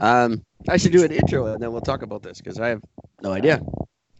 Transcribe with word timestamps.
Um, 0.00 0.44
I 0.68 0.76
should 0.76 0.92
do 0.92 1.04
an 1.04 1.12
intro 1.12 1.46
and 1.46 1.62
then 1.62 1.72
we'll 1.72 1.80
talk 1.80 2.02
about 2.02 2.22
this 2.22 2.38
because 2.38 2.58
I 2.58 2.68
have 2.68 2.82
no 3.22 3.32
idea. 3.32 3.60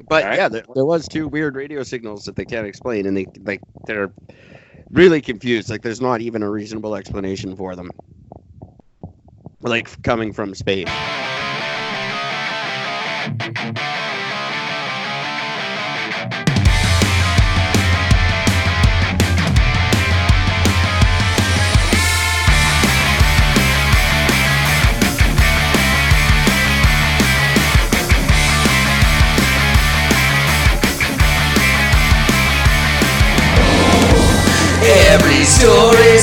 But 0.08 0.24
Alright. 0.24 0.38
yeah, 0.38 0.48
there, 0.48 0.64
there 0.74 0.84
was 0.84 1.06
two 1.06 1.28
weird 1.28 1.54
radio 1.54 1.82
signals 1.82 2.24
that 2.24 2.36
they 2.36 2.44
can't 2.44 2.66
explain, 2.66 3.06
and 3.06 3.16
they 3.16 3.26
like 3.44 3.60
they're 3.86 4.12
really 4.90 5.20
confused. 5.20 5.70
Like 5.70 5.82
there's 5.82 6.00
not 6.00 6.20
even 6.20 6.42
a 6.42 6.50
reasonable 6.50 6.96
explanation 6.96 7.56
for 7.56 7.76
them. 7.76 7.90
Like 9.60 10.02
coming 10.02 10.32
from 10.32 10.54
space. 10.54 10.88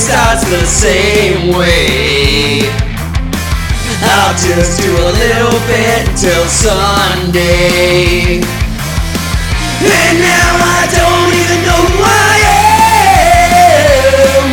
Starts 0.10 0.42
the 0.50 0.66
same 0.66 1.54
way. 1.56 2.62
I'll 4.02 4.34
just 4.34 4.82
do 4.82 4.90
a 4.90 5.12
little 5.22 5.60
bit 5.70 6.02
till 6.18 6.46
Sunday. 6.46 8.42
And 9.86 10.20
now 10.20 10.50
I 10.66 10.82
don't 10.98 11.34
even 11.42 11.60
know 11.68 11.84
who 11.94 12.02
I 12.02 12.36
am. 14.18 14.46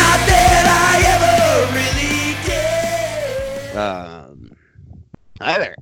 Not 0.00 0.18
that 0.32 0.64
I 0.80 0.92
ever 1.12 1.36
really 1.76 2.32
did. 2.48 3.76
Um, 3.76 4.56
hi 5.42 5.58
there. 5.58 5.76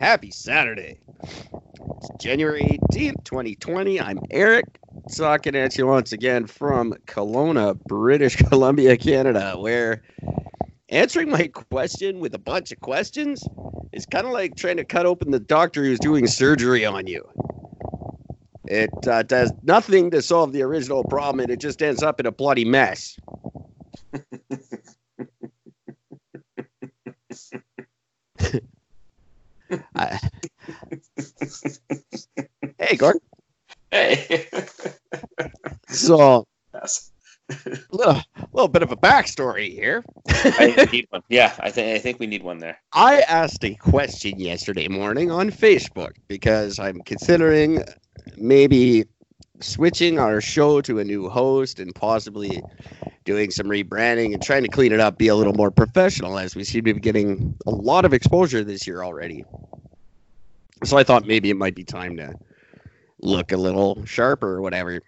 Happy 0.00 0.30
Saturday. 0.30 1.00
It's 1.90 2.08
January 2.22 2.62
18th, 2.62 3.24
2020. 3.24 4.00
I'm 4.00 4.18
Eric, 4.30 4.66
talking 5.16 5.54
at 5.56 5.76
you 5.78 5.86
once 5.86 6.12
again 6.12 6.46
from 6.46 6.92
Kelowna, 7.06 7.78
British 7.84 8.36
Columbia, 8.48 8.96
Canada, 8.96 9.56
where 9.58 10.02
answering 10.88 11.30
my 11.30 11.46
question 11.48 12.20
with 12.20 12.34
a 12.34 12.38
bunch 12.38 12.72
of 12.72 12.80
questions 12.80 13.46
is 13.92 14.06
kind 14.06 14.26
of 14.26 14.32
like 14.32 14.56
trying 14.56 14.76
to 14.78 14.84
cut 14.84 15.04
open 15.06 15.30
the 15.30 15.40
doctor 15.40 15.84
who's 15.84 15.98
doing 16.00 16.26
surgery 16.26 16.84
on 16.86 17.06
you. 17.06 17.26
It 18.66 18.90
uh, 19.06 19.22
does 19.22 19.52
nothing 19.62 20.10
to 20.12 20.22
solve 20.22 20.52
the 20.52 20.62
original 20.62 21.04
problem, 21.04 21.40
and 21.40 21.50
it 21.50 21.60
just 21.60 21.82
ends 21.82 22.02
up 22.02 22.18
in 22.20 22.26
a 22.26 22.32
bloody 22.32 22.64
mess. 22.64 23.18
I- 29.96 30.18
hey, 32.78 32.96
Gordon. 32.96 33.20
Hey. 33.90 34.46
So, 35.88 36.46
Yes. 36.74 37.12
a 37.50 37.78
little, 37.92 38.20
little 38.52 38.68
bit 38.68 38.82
of 38.82 38.90
a 38.90 38.96
backstory 38.96 39.70
here. 39.72 40.02
I 40.26 40.88
need 40.90 41.06
one. 41.10 41.22
Yeah, 41.28 41.54
I 41.60 41.70
think 41.70 41.94
I 41.94 41.98
think 41.98 42.18
we 42.18 42.26
need 42.26 42.42
one 42.42 42.58
there. 42.58 42.78
I 42.92 43.20
asked 43.22 43.64
a 43.64 43.74
question 43.74 44.40
yesterday 44.40 44.88
morning 44.88 45.30
on 45.30 45.50
Facebook 45.50 46.12
because 46.26 46.78
I'm 46.78 47.00
considering 47.02 47.84
maybe 48.36 49.04
switching 49.60 50.18
our 50.18 50.40
show 50.40 50.80
to 50.80 50.98
a 50.98 51.04
new 51.04 51.28
host 51.28 51.78
and 51.78 51.94
possibly 51.94 52.62
doing 53.24 53.50
some 53.50 53.66
rebranding 53.66 54.34
and 54.34 54.42
trying 54.42 54.62
to 54.62 54.68
clean 54.68 54.92
it 54.92 55.00
up, 55.00 55.16
be 55.18 55.28
a 55.28 55.34
little 55.34 55.54
more 55.54 55.70
professional 55.70 56.38
as 56.38 56.56
we 56.56 56.64
seem 56.64 56.84
to 56.84 56.94
be 56.94 57.00
getting 57.00 57.54
a 57.66 57.70
lot 57.70 58.04
of 58.04 58.12
exposure 58.12 58.64
this 58.64 58.86
year 58.86 59.02
already. 59.02 59.44
So 60.84 60.98
I 60.98 61.04
thought 61.04 61.26
maybe 61.26 61.50
it 61.50 61.56
might 61.56 61.74
be 61.74 61.84
time 61.84 62.16
to 62.16 62.34
look 63.20 63.52
a 63.52 63.56
little 63.56 64.04
sharper 64.04 64.54
or 64.54 64.62
whatever. 64.62 65.00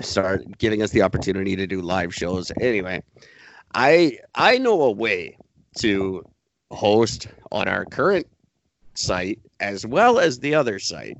Start 0.00 0.58
giving 0.58 0.82
us 0.82 0.90
the 0.90 1.02
opportunity 1.02 1.56
to 1.56 1.66
do 1.66 1.82
live 1.82 2.14
shows. 2.14 2.50
Anyway, 2.60 3.02
I 3.74 4.18
I 4.34 4.58
know 4.58 4.82
a 4.82 4.90
way 4.90 5.36
to 5.78 6.24
host 6.70 7.28
on 7.52 7.68
our 7.68 7.84
current 7.84 8.26
site 8.94 9.40
as 9.60 9.86
well 9.86 10.18
as 10.18 10.38
the 10.38 10.54
other 10.54 10.78
site. 10.78 11.16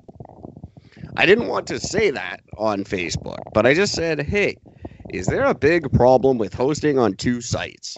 I 1.17 1.27
didn't 1.27 1.49
want 1.49 1.67
to 1.69 1.81
say 1.81 2.11
that 2.11 2.41
on 2.57 2.85
Facebook, 2.85 3.41
but 3.53 3.67
I 3.67 3.75
just 3.75 3.95
said, 3.95 4.21
hey, 4.21 4.57
is 5.11 5.27
there 5.27 5.45
a 5.45 5.55
big 5.55 5.93
problem 5.93 6.39
with 6.39 6.55
hosting 6.55 6.99
on 6.99 7.15
two 7.15 7.41
sites? 7.41 7.97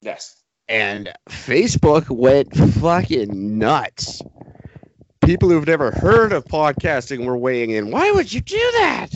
Yes. 0.00 0.42
And 0.68 1.12
Facebook 1.30 2.10
went 2.10 2.54
fucking 2.54 3.58
nuts. 3.58 4.20
People 5.28 5.50
who've 5.50 5.66
never 5.66 5.90
heard 5.90 6.32
of 6.32 6.46
podcasting 6.46 7.26
were 7.26 7.36
weighing 7.36 7.68
in. 7.68 7.90
Why 7.90 8.10
would 8.10 8.32
you 8.32 8.40
do 8.40 8.56
that? 8.56 9.08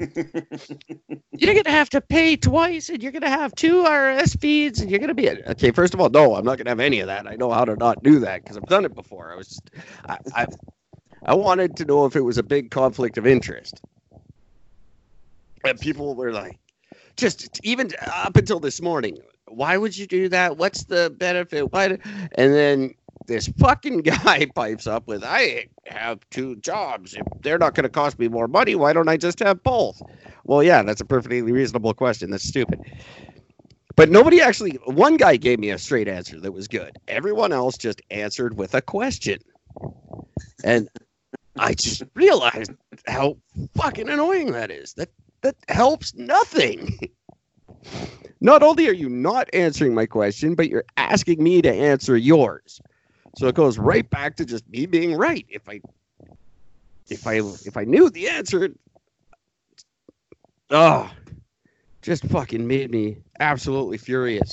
You're 1.32 1.54
gonna 1.54 1.76
have 1.76 1.90
to 1.90 2.00
pay 2.00 2.36
twice, 2.36 2.88
and 2.88 3.02
you're 3.02 3.12
gonna 3.12 3.28
have 3.28 3.54
two 3.54 3.82
RSS 3.84 4.40
feeds, 4.40 4.80
and 4.80 4.90
you're 4.90 4.98
gonna 4.98 5.12
be 5.12 5.26
a, 5.26 5.50
okay. 5.50 5.72
First 5.72 5.92
of 5.92 6.00
all, 6.00 6.08
no, 6.08 6.36
I'm 6.36 6.44
not 6.46 6.56
gonna 6.56 6.70
have 6.70 6.80
any 6.80 7.00
of 7.00 7.06
that. 7.08 7.26
I 7.26 7.34
know 7.34 7.50
how 7.50 7.66
to 7.66 7.76
not 7.76 8.02
do 8.02 8.18
that 8.20 8.42
because 8.42 8.56
I've 8.56 8.64
done 8.64 8.86
it 8.86 8.94
before. 8.94 9.30
I 9.30 9.36
was, 9.36 9.48
just, 9.48 9.70
I, 10.08 10.18
I, 10.34 10.46
I 11.26 11.34
wanted 11.34 11.76
to 11.76 11.84
know 11.84 12.06
if 12.06 12.16
it 12.16 12.22
was 12.22 12.38
a 12.38 12.42
big 12.42 12.70
conflict 12.70 13.18
of 13.18 13.26
interest, 13.26 13.82
and 15.64 15.78
people 15.78 16.14
were 16.14 16.32
like, 16.32 16.58
just 17.18 17.60
even 17.62 17.90
up 18.06 18.36
until 18.38 18.58
this 18.58 18.80
morning, 18.80 19.18
why 19.48 19.76
would 19.76 19.94
you 19.98 20.06
do 20.06 20.30
that? 20.30 20.56
What's 20.56 20.84
the 20.84 21.14
benefit? 21.14 21.72
Why? 21.72 21.88
d-" 21.88 21.98
And 22.36 22.54
then 22.54 22.94
this 23.28 23.46
fucking 23.58 23.98
guy 24.02 24.46
pipes 24.54 24.88
up 24.88 25.06
with, 25.06 25.22
I 25.22 25.68
have 25.86 26.18
two 26.30 26.56
jobs. 26.56 27.14
If 27.14 27.24
they're 27.42 27.58
not 27.58 27.74
going 27.74 27.84
to 27.84 27.88
cost 27.90 28.18
me 28.18 28.26
more 28.26 28.48
money, 28.48 28.74
why 28.74 28.92
don't 28.92 29.08
I 29.08 29.16
just 29.16 29.38
have 29.38 29.62
both? 29.62 30.02
Well, 30.44 30.62
yeah, 30.64 30.82
that's 30.82 31.00
a 31.00 31.04
perfectly 31.04 31.42
reasonable 31.42 31.94
question. 31.94 32.30
That's 32.30 32.42
stupid. 32.48 32.80
But 33.94 34.10
nobody 34.10 34.40
actually, 34.40 34.72
one 34.86 35.16
guy 35.16 35.36
gave 35.36 35.58
me 35.60 35.70
a 35.70 35.78
straight 35.78 36.08
answer 36.08 36.40
that 36.40 36.52
was 36.52 36.68
good. 36.68 36.96
Everyone 37.06 37.52
else 37.52 37.76
just 37.76 38.02
answered 38.10 38.56
with 38.56 38.74
a 38.74 38.82
question. 38.82 39.38
And 40.64 40.88
I 41.58 41.74
just 41.74 42.02
realized 42.14 42.72
how 43.06 43.36
fucking 43.76 44.08
annoying 44.08 44.52
that 44.52 44.70
is. 44.70 44.94
That 44.94 45.10
that 45.42 45.56
helps 45.68 46.14
nothing. 46.14 46.98
Not 48.40 48.62
only 48.62 48.88
are 48.88 48.92
you 48.92 49.08
not 49.08 49.48
answering 49.52 49.94
my 49.94 50.06
question, 50.06 50.54
but 50.54 50.68
you're 50.68 50.84
asking 50.96 51.42
me 51.42 51.60
to 51.62 51.72
answer 51.72 52.16
yours. 52.16 52.80
So 53.38 53.46
it 53.46 53.54
goes 53.54 53.78
right 53.78 54.10
back 54.10 54.34
to 54.38 54.44
just 54.44 54.68
me 54.68 54.84
being 54.84 55.14
right. 55.14 55.46
If 55.48 55.68
I 55.68 55.80
if 57.08 57.24
I 57.24 57.34
if 57.36 57.76
I 57.76 57.84
knew 57.84 58.10
the 58.10 58.28
answer, 58.28 58.70
oh, 60.70 61.08
just 62.02 62.24
fucking 62.24 62.66
made 62.66 62.90
me 62.90 63.18
absolutely 63.38 63.96
furious. 63.96 64.52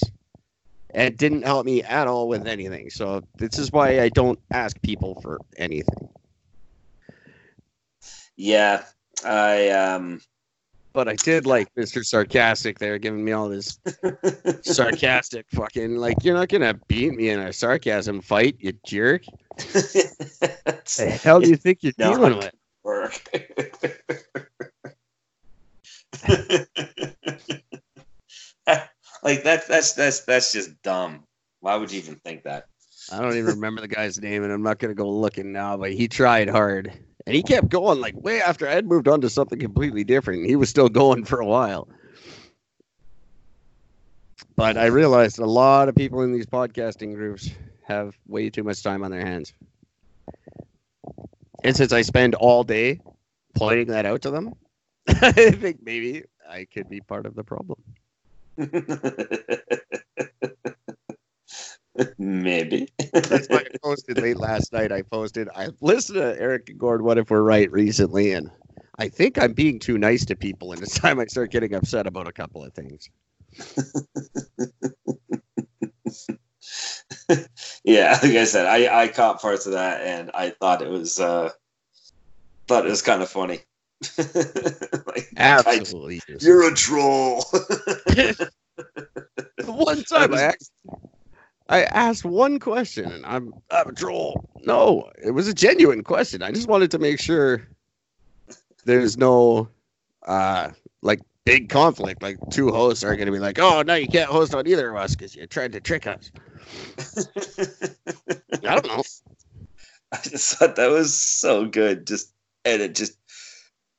And 0.91 1.07
it 1.07 1.17
didn't 1.17 1.41
help 1.41 1.65
me 1.65 1.81
at 1.81 2.05
all 2.05 2.27
with 2.27 2.45
anything. 2.45 2.91
So 2.91 3.23
this 3.39 3.57
is 3.57 3.71
why 3.71 4.01
I 4.01 4.09
don't 4.09 4.37
ask 4.51 4.79
people 4.83 5.19
for 5.19 5.39
anything. 5.57 6.07
Yeah. 8.37 8.83
I 9.25 9.69
um 9.69 10.21
But 10.95 11.09
I 11.09 11.15
did 11.15 11.45
like 11.45 11.67
Mr. 11.75 12.05
Sarcastic 12.05 12.79
there 12.79 12.97
giving 12.97 13.23
me 13.23 13.33
all 13.33 13.49
this 13.49 13.77
sarcastic 14.61 15.45
fucking 15.53 15.97
like 15.97 16.23
you're 16.23 16.35
not 16.35 16.47
gonna 16.47 16.73
beat 16.87 17.13
me 17.13 17.29
in 17.29 17.39
a 17.41 17.51
sarcasm 17.51 18.21
fight, 18.21 18.55
you 18.59 18.71
jerk. 18.85 19.23
The 19.57 21.19
hell 21.21 21.41
do 21.41 21.49
you 21.49 21.57
think 21.57 21.83
you're 21.83 21.91
dealing 21.97 22.37
with? 22.37 22.53
work. 22.85 23.19
like 29.23 29.43
that's 29.43 29.67
that's 29.67 29.93
that's 29.93 30.21
that's 30.21 30.53
just 30.53 30.81
dumb. 30.81 31.25
Why 31.59 31.75
would 31.75 31.91
you 31.91 31.97
even 31.99 32.15
think 32.15 32.43
that? 32.43 32.67
I 33.11 33.19
don't 33.19 33.35
even 33.35 33.45
remember 33.47 33.81
the 33.81 33.87
guy's 33.89 34.21
name, 34.21 34.43
and 34.43 34.53
I'm 34.53 34.63
not 34.63 34.79
gonna 34.79 34.93
go 34.93 35.09
looking 35.09 35.51
now. 35.51 35.75
But 35.75 35.91
he 35.91 36.07
tried 36.07 36.49
hard, 36.49 36.93
and 37.25 37.35
he 37.35 37.43
kept 37.43 37.69
going 37.69 37.99
like 37.99 38.15
way 38.15 38.41
after 38.41 38.67
I 38.67 38.73
had 38.73 38.85
moved 38.85 39.07
on 39.07 39.21
to 39.21 39.29
something 39.29 39.59
completely 39.59 40.03
different. 40.03 40.45
He 40.45 40.55
was 40.55 40.69
still 40.69 40.89
going 40.89 41.25
for 41.25 41.39
a 41.39 41.45
while. 41.45 41.87
But 44.55 44.77
I 44.77 44.85
realized 44.85 45.39
a 45.39 45.45
lot 45.45 45.89
of 45.89 45.95
people 45.95 46.21
in 46.21 46.31
these 46.31 46.45
podcasting 46.45 47.15
groups 47.15 47.49
have 47.83 48.15
way 48.27 48.49
too 48.49 48.63
much 48.63 48.81
time 48.83 49.03
on 49.03 49.11
their 49.11 49.25
hands. 49.25 49.53
And 51.63 51.75
since 51.75 51.91
I 51.91 52.03
spend 52.03 52.35
all 52.35 52.63
day 52.63 53.01
pointing 53.55 53.87
that 53.87 54.05
out 54.05 54.21
to 54.23 54.31
them, 54.31 54.53
I 55.07 55.31
think 55.31 55.79
maybe 55.83 56.23
I 56.49 56.65
could 56.65 56.89
be 56.89 57.01
part 57.01 57.25
of 57.25 57.35
the 57.35 57.43
problem. 57.43 57.81
Maybe. 62.17 62.89
That's 63.13 63.47
why 63.47 63.59
I 63.59 63.77
posted 63.83 64.17
late 64.19 64.37
last 64.37 64.73
night. 64.73 64.91
I 64.91 65.01
posted, 65.01 65.47
I 65.55 65.69
listened 65.81 66.17
to 66.17 66.39
Eric 66.39 66.69
and 66.69 66.79
Gord, 66.79 67.01
What 67.01 67.17
If 67.17 67.29
We're 67.29 67.41
Right 67.41 67.71
recently, 67.71 68.33
and 68.33 68.49
I 68.97 69.07
think 69.09 69.41
I'm 69.41 69.53
being 69.53 69.79
too 69.79 69.97
nice 69.97 70.25
to 70.25 70.35
people, 70.35 70.73
and 70.73 70.81
it's 70.81 70.99
time 70.99 71.19
I 71.19 71.25
start 71.25 71.51
getting 71.51 71.73
upset 71.73 72.07
about 72.07 72.27
a 72.27 72.33
couple 72.33 72.63
of 72.63 72.73
things. 72.73 73.09
yeah, 77.83 78.19
like 78.21 78.35
I 78.35 78.43
said, 78.45 78.65
I, 78.65 79.03
I 79.03 79.07
caught 79.07 79.41
parts 79.41 79.65
of 79.65 79.73
that 79.73 80.01
and 80.01 80.31
I 80.33 80.49
thought 80.49 80.81
it 80.81 80.89
was 80.89 81.19
uh 81.19 81.51
thought 82.67 82.85
it 82.85 82.89
was 82.89 83.01
kind 83.01 83.21
of 83.21 83.29
funny. 83.29 83.61
like, 84.17 85.29
I- 85.37 85.61
Absolutely. 85.77 86.21
you're 86.41 86.67
a 86.69 86.75
troll. 86.75 87.45
the 87.51 88.51
one 89.67 90.03
time 90.03 90.33
I 90.33 90.41
asked, 90.41 90.71
I 90.91 90.95
asked 91.69 92.25
one 92.25 92.59
question, 92.59 93.11
and 93.11 93.25
I'm 93.25 93.53
I'm 93.71 93.89
a 93.89 93.93
troll. 93.93 94.47
No, 94.63 95.09
it 95.23 95.31
was 95.31 95.47
a 95.47 95.53
genuine 95.53 96.03
question. 96.03 96.41
I 96.41 96.51
just 96.51 96.67
wanted 96.67 96.91
to 96.91 96.99
make 96.99 97.19
sure 97.19 97.67
there's 98.85 99.17
no 99.17 99.69
uh 100.25 100.71
like 101.01 101.21
big 101.45 101.69
conflict. 101.69 102.21
Like 102.21 102.37
two 102.51 102.71
hosts 102.71 103.03
are 103.03 103.15
going 103.15 103.27
to 103.27 103.31
be 103.31 103.39
like, 103.39 103.59
"Oh, 103.59 103.81
no, 103.81 103.95
you 103.95 104.07
can't 104.07 104.29
host 104.29 104.53
on 104.53 104.67
either 104.67 104.89
of 104.89 104.97
us 104.97 105.15
because 105.15 105.35
you 105.35 105.45
tried 105.47 105.71
to 105.73 105.79
trick 105.79 106.07
us." 106.07 106.31
I 108.63 108.75
don't 108.75 108.87
know. 108.87 109.03
I 110.11 110.17
just 110.21 110.57
thought 110.57 110.75
that 110.75 110.89
was 110.89 111.13
so 111.13 111.65
good. 111.65 112.07
Just 112.07 112.31
and 112.63 112.81
it 112.81 112.95
just 112.95 113.17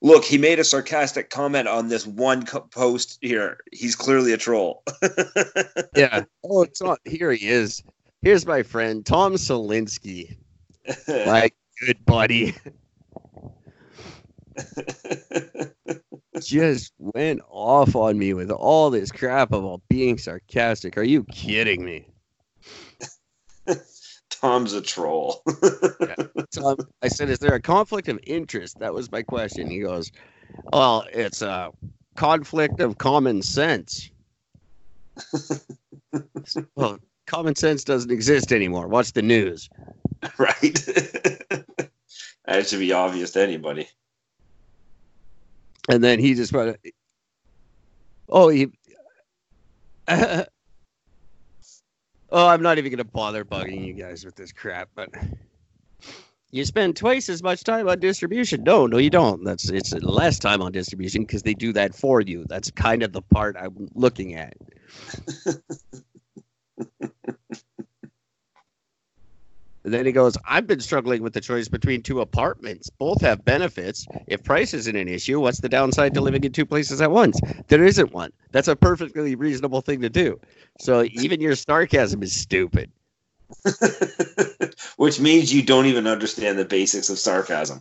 look. 0.06 0.24
He 0.24 0.38
made 0.38 0.58
a 0.58 0.64
sarcastic 0.64 1.28
comment 1.30 1.68
on 1.68 1.88
this 1.88 2.06
one 2.06 2.46
co- 2.46 2.60
post 2.60 3.18
here. 3.20 3.58
He's 3.72 3.96
clearly 3.96 4.32
a 4.32 4.38
troll. 4.38 4.82
Yeah. 5.94 6.24
Oh, 6.44 6.62
it's 6.62 6.82
not. 6.82 6.98
Here 7.06 7.32
he 7.32 7.48
is. 7.48 7.82
Here's 8.20 8.44
my 8.44 8.62
friend 8.62 9.04
Tom 9.04 9.34
Solinsky. 9.34 10.36
my 11.08 11.50
good 11.80 12.04
buddy. 12.04 12.54
just 16.42 16.92
went 16.98 17.40
off 17.48 17.96
on 17.96 18.18
me 18.18 18.34
with 18.34 18.50
all 18.50 18.90
this 18.90 19.10
crap 19.10 19.52
about 19.52 19.80
being 19.88 20.18
sarcastic. 20.18 20.98
Are 20.98 21.02
you 21.02 21.24
kidding 21.24 21.82
me? 21.82 22.06
Tom's 24.40 24.72
a 24.72 24.80
troll. 24.80 25.42
Um, 26.64 26.76
I 27.02 27.08
said, 27.08 27.28
"Is 27.28 27.40
there 27.40 27.54
a 27.54 27.60
conflict 27.60 28.08
of 28.08 28.18
interest?" 28.26 28.78
That 28.78 28.94
was 28.94 29.10
my 29.10 29.22
question. 29.22 29.68
He 29.68 29.80
goes, 29.80 30.10
"Well, 30.72 31.04
it's 31.12 31.42
a 31.42 31.70
conflict 32.16 32.80
of 32.80 32.96
common 32.96 33.42
sense." 33.42 34.10
well, 36.76 36.98
common 37.26 37.56
sense 37.56 37.84
doesn't 37.84 38.10
exist 38.10 38.52
anymore. 38.52 38.88
Watch 38.88 39.12
the 39.12 39.22
news. 39.22 39.68
right? 40.38 40.60
that 42.46 42.66
should 42.66 42.78
be 42.78 42.92
obvious 42.92 43.32
to 43.32 43.42
anybody. 43.42 43.88
And 45.88 46.02
then 46.02 46.18
he 46.18 46.34
just 46.34 46.52
went, 46.52 46.78
"Oh, 48.28 48.48
he." 48.48 48.68
Oh, 52.30 52.46
I'm 52.48 52.62
not 52.62 52.78
even 52.78 52.90
gonna 52.90 53.04
bother 53.04 53.44
bugging 53.44 53.86
you 53.86 53.92
guys 53.92 54.24
with 54.24 54.34
this 54.36 54.52
crap, 54.52 54.88
but 54.94 55.10
you 56.50 56.64
spend 56.64 56.96
twice 56.96 57.28
as 57.28 57.42
much 57.42 57.64
time 57.64 57.88
on 57.88 58.00
distribution. 58.00 58.62
No, 58.62 58.86
no, 58.86 58.98
you 58.98 59.10
don't. 59.10 59.44
That's 59.44 59.68
it's 59.70 59.92
less 59.94 60.38
time 60.38 60.62
on 60.62 60.72
distribution 60.72 61.22
because 61.22 61.42
they 61.42 61.54
do 61.54 61.72
that 61.72 61.94
for 61.94 62.20
you. 62.20 62.44
That's 62.48 62.70
kind 62.70 63.02
of 63.02 63.12
the 63.12 63.22
part 63.22 63.56
I'm 63.58 63.88
looking 63.94 64.34
at. 64.34 64.54
And 69.86 69.94
then 69.94 70.04
he 70.04 70.10
goes, 70.10 70.36
I've 70.44 70.66
been 70.66 70.80
struggling 70.80 71.22
with 71.22 71.32
the 71.32 71.40
choice 71.40 71.68
between 71.68 72.02
two 72.02 72.20
apartments. 72.20 72.90
Both 72.90 73.20
have 73.20 73.44
benefits. 73.44 74.04
If 74.26 74.42
price 74.42 74.74
isn't 74.74 74.96
an 74.96 75.06
issue, 75.06 75.38
what's 75.38 75.60
the 75.60 75.68
downside 75.68 76.12
to 76.14 76.20
living 76.20 76.42
in 76.42 76.50
two 76.50 76.66
places 76.66 77.00
at 77.00 77.12
once? 77.12 77.38
There 77.68 77.84
isn't 77.84 78.12
one. 78.12 78.32
That's 78.50 78.66
a 78.66 78.74
perfectly 78.74 79.36
reasonable 79.36 79.82
thing 79.82 80.00
to 80.00 80.08
do. 80.08 80.40
So 80.80 81.04
even 81.12 81.40
your 81.40 81.54
sarcasm 81.54 82.24
is 82.24 82.32
stupid. 82.34 82.90
Which 84.96 85.20
means 85.20 85.54
you 85.54 85.62
don't 85.62 85.86
even 85.86 86.08
understand 86.08 86.58
the 86.58 86.64
basics 86.64 87.08
of 87.08 87.20
sarcasm. 87.20 87.80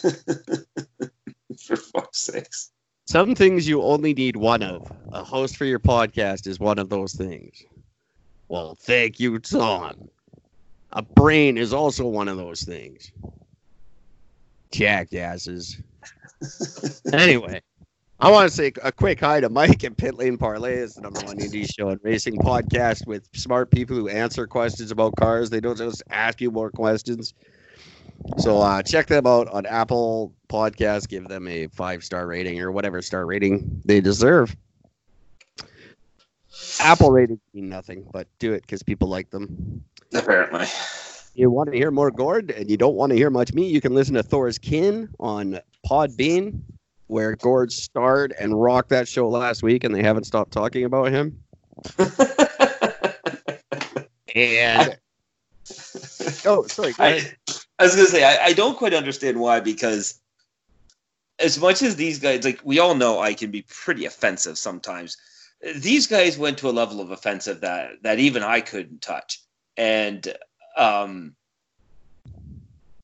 For 1.58 1.78
fuck's 1.78 2.20
sakes. 2.20 2.70
Some 3.08 3.34
things 3.34 3.66
you 3.66 3.82
only 3.82 4.14
need 4.14 4.36
one 4.36 4.62
of. 4.62 4.92
A 5.14 5.24
host 5.24 5.56
for 5.56 5.64
your 5.64 5.80
podcast 5.80 6.48
is 6.48 6.60
one 6.60 6.80
of 6.80 6.90
those 6.90 7.14
things. 7.14 7.64
Well, 8.50 8.76
thank 8.76 9.22
you, 9.22 9.40
Tom. 9.40 10.10
A 10.94 11.02
brain 11.02 11.58
is 11.58 11.74
also 11.74 12.08
one 12.08 12.28
of 12.28 12.38
those 12.38 12.62
things. 12.62 13.12
Jackasses. 14.72 15.82
anyway, 17.14 17.62
I 18.20 18.30
want 18.30 18.50
to 18.50 18.56
say 18.56 18.72
a 18.84 18.92
quick 18.92 19.20
hi 19.20 19.40
to 19.40 19.50
Mike 19.50 19.84
and 19.84 19.98
Pit 19.98 20.16
Lane 20.16 20.38
Parlay 20.38 20.76
is 20.76 20.96
the 20.96 21.02
number 21.02 21.20
one 21.22 21.38
indie 21.38 21.68
show 21.72 21.90
and 21.90 22.00
racing 22.04 22.38
podcast 22.38 23.08
with 23.08 23.28
smart 23.34 23.72
people 23.72 23.96
who 23.96 24.08
answer 24.08 24.46
questions 24.46 24.92
about 24.92 25.16
cars. 25.16 25.50
They 25.50 25.60
don't 25.60 25.78
just 25.78 26.04
ask 26.10 26.40
you 26.40 26.52
more 26.52 26.70
questions. 26.70 27.34
So 28.38 28.62
uh, 28.62 28.84
check 28.84 29.08
them 29.08 29.26
out 29.26 29.48
on 29.50 29.66
Apple 29.66 30.34
Podcast. 30.48 31.10
Give 31.10 31.28
them 31.28 31.48
a 31.48 31.68
five 31.68 32.04
star 32.04 32.28
rating 32.28 32.62
or 32.62 32.72
whatever 32.72 33.02
star 33.02 33.26
rating 33.26 33.82
they 33.84 34.00
deserve. 34.00 34.56
Apple 36.80 37.12
ratings 37.12 37.40
mean 37.54 37.68
nothing, 37.68 38.08
but 38.12 38.28
do 38.40 38.54
it 38.54 38.62
because 38.62 38.84
people 38.84 39.08
like 39.08 39.30
them. 39.32 39.84
Apparently. 40.14 40.68
You 41.36 41.50
want 41.50 41.72
to 41.72 41.78
hear 41.78 41.90
more 41.90 42.12
Gord 42.12 42.52
and 42.52 42.70
you 42.70 42.78
don't 42.78 42.96
want 42.96 43.10
to 43.12 43.16
hear 43.16 43.30
much 43.30 43.54
me, 43.54 43.68
you 43.68 43.82
can 43.82 43.96
listen 43.96 44.14
to 44.16 44.24
Thor's 44.24 44.60
Kin 44.60 45.10
on 45.20 45.60
Podbean, 45.90 46.62
where 47.08 47.36
Gord 47.36 47.72
starred 47.72 48.34
and 48.40 48.62
rocked 48.62 48.90
that 48.90 49.08
show 49.08 49.28
last 49.28 49.64
week, 49.64 49.84
and 49.84 49.94
they 49.94 50.04
haven't 50.04 50.26
stopped 50.26 50.52
talking 50.52 50.84
about 50.86 51.12
him. 51.12 51.40
And 54.36 54.98
oh, 56.46 56.66
sorry, 56.68 56.94
I. 57.00 57.34
I 57.80 57.84
was 57.84 57.96
gonna 57.96 58.08
say 58.08 58.24
I, 58.24 58.46
I 58.46 58.54
don't 58.54 58.78
quite 58.78 58.94
understand 58.94 59.40
why 59.40 59.60
because 59.60 60.22
as 61.40 61.60
much 61.60 61.82
as 61.82 61.96
these 61.96 62.20
guys 62.20 62.46
like 62.46 62.60
we 62.64 62.80
all 62.80 62.96
know 62.96 63.20
I 63.20 63.34
can 63.34 63.52
be 63.52 63.64
pretty 63.64 64.06
offensive 64.06 64.58
sometimes. 64.58 65.18
These 65.78 66.08
guys 66.08 66.38
went 66.38 66.58
to 66.60 66.70
a 66.70 66.72
level 66.72 67.00
of 67.00 67.12
offensive 67.12 67.62
that 67.62 68.04
that 68.04 68.20
even 68.20 68.44
I 68.44 68.62
couldn't 68.62 69.02
touch. 69.02 69.42
And 69.78 70.34
um 70.78 71.36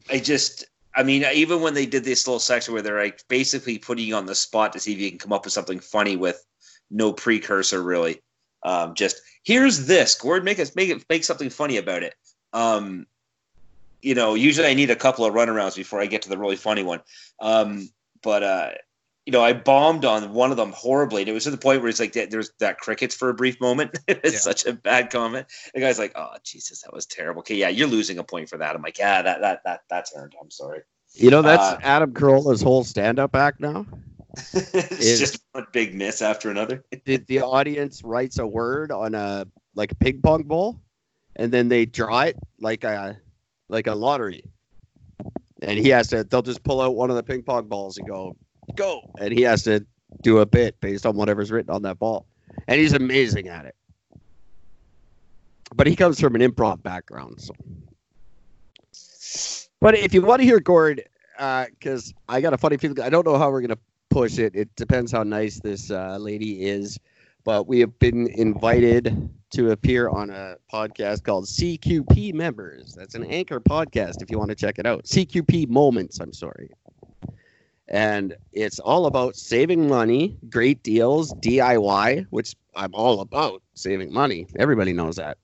I 0.10 0.20
just 0.20 0.66
I 0.96 1.04
mean 1.04 1.26
even 1.34 1.62
when 1.62 1.74
they 1.74 1.86
did 1.86 2.04
this 2.04 2.28
little 2.28 2.40
section 2.40 2.74
where 2.74 2.82
they're 2.82 3.02
like 3.02 3.22
basically 3.28 3.78
putting 3.78 4.08
you 4.08 4.16
on 4.16 4.26
the 4.26 4.36
spot 4.36 4.74
to 4.74 4.80
see 4.80 4.94
if 4.94 5.00
you 5.00 5.10
can 5.10 5.20
come 5.20 5.34
up 5.34 5.46
with 5.46 5.54
something 5.54 5.80
funny 5.80 6.16
with 6.16 6.44
no 6.90 7.14
precursor 7.14 7.82
really. 7.82 8.22
Um 8.64 8.96
just 8.96 9.22
here's 9.44 9.88
this, 9.88 10.16
Gord, 10.16 10.44
make 10.44 10.60
us 10.60 10.76
make 10.76 10.90
it 10.90 11.06
make 11.10 11.24
something 11.24 11.50
funny 11.50 11.78
about 11.78 12.04
it. 12.04 12.16
Um 12.54 13.06
you 14.02 14.16
know, 14.16 14.36
usually 14.36 14.68
I 14.68 14.74
need 14.74 14.92
a 14.92 14.96
couple 14.96 15.26
of 15.26 15.34
runarounds 15.34 15.76
before 15.76 16.02
I 16.02 16.06
get 16.06 16.22
to 16.24 16.30
the 16.30 16.38
really 16.38 16.56
funny 16.56 16.84
one. 16.84 17.02
Um, 17.40 17.90
but 18.22 18.44
uh, 18.44 18.70
you 19.26 19.32
know, 19.32 19.44
I 19.44 19.54
bombed 19.54 20.06
on 20.06 20.34
one 20.34 20.52
of 20.52 20.58
them 20.58 20.72
horribly, 20.72 21.22
and 21.22 21.30
it 21.30 21.34
was 21.34 21.44
to 21.44 21.52
the 21.52 21.58
point 21.58 21.82
where 21.82 21.90
it's 21.90 22.00
like 22.00 22.14
that, 22.14 22.32
there's 22.32 22.52
that 22.60 22.78
crickets 22.80 23.14
for 23.14 23.30
a 23.30 23.34
brief 23.34 23.60
moment. 23.62 23.98
it's 24.08 24.34
Yeah. 24.34 24.40
such 24.40 24.66
a 24.66 24.74
bad 24.74 25.12
comment. 25.12 25.48
The 25.74 25.82
guy's 25.82 26.00
like, 26.00 26.14
"Oh 26.16 26.34
Jesus, 26.44 26.82
that 26.82 26.94
was 26.94 27.06
terrible." 27.06 27.40
Okay, 27.42 27.56
yeah, 27.56 27.70
you're 27.70 27.88
losing 27.88 28.18
a 28.18 28.24
point 28.24 28.50
for 28.50 28.58
that. 28.58 28.76
I'm 28.76 28.82
like, 28.82 28.98
"Yeah, 28.98 29.22
that 29.22 29.42
that 29.42 29.62
that 29.66 29.82
that's 29.90 30.14
earned." 30.16 30.34
I'm 30.42 30.50
sorry. 30.50 30.82
You 31.14 31.32
know, 31.32 31.42
that's 31.42 31.64
Uh, 31.64 31.80
Adam 31.82 32.14
Carolla's 32.14 32.62
whole 32.62 32.84
stand 32.84 33.20
up 33.20 33.36
act 33.36 33.60
now. 33.60 33.86
it's 34.54 34.92
Is- 35.00 35.20
just 35.20 35.44
one 35.52 35.66
big 35.74 35.94
miss 35.96 36.22
after 36.22 36.50
another. 36.50 36.84
The, 37.06 37.18
the 37.18 37.42
audience 37.42 38.04
writes 38.04 38.40
a 38.40 38.46
word 38.48 38.92
on 38.92 39.16
a 39.16 39.46
like 39.76 39.92
a 39.92 39.96
ping 39.96 40.22
pong 40.22 40.44
ball, 40.44 40.80
and 41.36 41.52
then 41.52 41.68
they 41.68 41.86
draw 41.86 42.22
it 42.22 42.36
like 42.60 42.84
a 42.84 43.18
like 43.70 43.88
a 43.88 43.94
lottery. 43.96 44.44
And 45.62 45.78
he 45.78 45.90
has 45.90 46.08
to. 46.10 46.24
They'll 46.24 46.42
just 46.42 46.64
pull 46.64 46.82
out 46.82 46.96
one 46.96 47.10
of 47.10 47.16
the 47.16 47.24
ping 47.24 47.44
pong 47.44 47.68
balls 47.68 47.98
and 47.98 48.08
go, 48.08 48.36
go, 48.76 49.02
and 49.20 49.34
he 49.34 49.42
has 49.44 49.64
to 49.64 49.86
do 50.22 50.40
a 50.40 50.46
bit 50.46 50.80
based 50.82 51.06
on 51.06 51.16
whatever's 51.16 51.52
written 51.52 51.74
on 51.74 51.82
that 51.84 52.00
ball, 52.00 52.26
and 52.68 52.80
he's 52.80 52.94
amazing 52.94 53.48
at 53.48 53.66
it. 53.66 53.76
But 55.76 55.88
he 55.88 55.96
comes 55.96 56.20
from 56.20 56.36
an 56.36 56.42
improv 56.42 56.82
background, 56.82 57.42
so. 57.42 57.54
But 59.82 59.96
if 59.96 60.14
you 60.14 60.22
want 60.22 60.42
to 60.42 60.46
hear 60.46 60.60
Gord, 60.60 61.08
uh, 61.38 61.66
because 61.70 62.14
I 62.28 62.42
got 62.42 62.54
a 62.54 62.58
funny 62.58 62.78
feeling, 62.78 63.00
I 63.00 63.10
don't 63.10 63.26
know 63.26 63.38
how 63.38 63.50
we're 63.50 63.62
gonna 63.62 63.78
push 64.10 64.40
it. 64.40 64.56
It 64.56 64.76
depends 64.76 65.12
how 65.12 65.24
nice 65.24 65.60
this 65.60 65.92
uh, 65.92 66.18
lady 66.20 66.66
is. 66.66 67.00
But 67.46 67.68
we 67.68 67.80
have 67.80 67.98
been 68.00 68.28
invited 68.28 69.30
to 69.52 69.72
appear 69.72 70.10
on 70.10 70.30
a 70.30 70.58
podcast 70.72 71.24
called 71.24 71.46
CQP 71.46 72.34
Members. 72.34 72.94
That's 72.94 73.16
an 73.16 73.24
anchor 73.26 73.60
podcast 73.60 74.22
if 74.22 74.30
you 74.30 74.38
want 74.38 74.50
to 74.50 74.56
check 74.56 74.78
it 74.78 74.86
out. 74.86 75.06
CQP 75.06 75.70
Moments, 75.70 76.20
I'm 76.20 76.34
sorry. 76.34 76.70
And 77.90 78.36
it's 78.54 78.80
all 78.80 79.08
about 79.08 79.36
saving 79.36 79.88
money, 79.88 80.38
great 80.50 80.84
deals, 80.84 81.34
DIY, 81.36 82.28
which 82.30 82.56
I'm 82.76 82.94
all 82.94 83.22
about 83.22 83.64
saving 83.74 84.14
money. 84.14 84.48
Everybody 84.58 84.94
knows 84.94 85.16
that. 85.16 85.38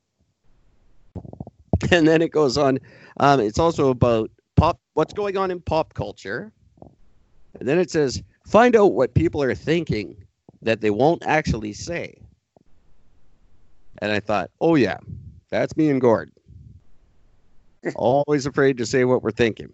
And 1.91 2.07
then 2.07 2.21
it 2.21 2.31
goes 2.31 2.57
on. 2.57 2.79
Um, 3.19 3.39
it's 3.39 3.59
also 3.59 3.89
about 3.89 4.29
pop, 4.55 4.79
what's 4.93 5.13
going 5.13 5.37
on 5.37 5.51
in 5.51 5.59
pop 5.59 5.93
culture. 5.93 6.51
And 7.59 7.67
then 7.67 7.79
it 7.79 7.89
says, 7.89 8.21
find 8.45 8.75
out 8.75 8.93
what 8.93 9.13
people 9.13 9.41
are 9.41 9.55
thinking 9.55 10.15
that 10.61 10.81
they 10.81 10.91
won't 10.91 11.23
actually 11.25 11.73
say. 11.73 12.15
And 13.99 14.11
I 14.11 14.19
thought, 14.19 14.51
oh 14.61 14.75
yeah, 14.75 14.97
That's 15.49 15.75
me 15.77 15.89
and 15.89 15.99
Gord. 15.99 16.31
Always 17.95 18.45
afraid 18.45 18.77
to 18.77 18.85
say 18.85 19.03
what 19.03 19.23
we're 19.23 19.31
thinking. 19.31 19.71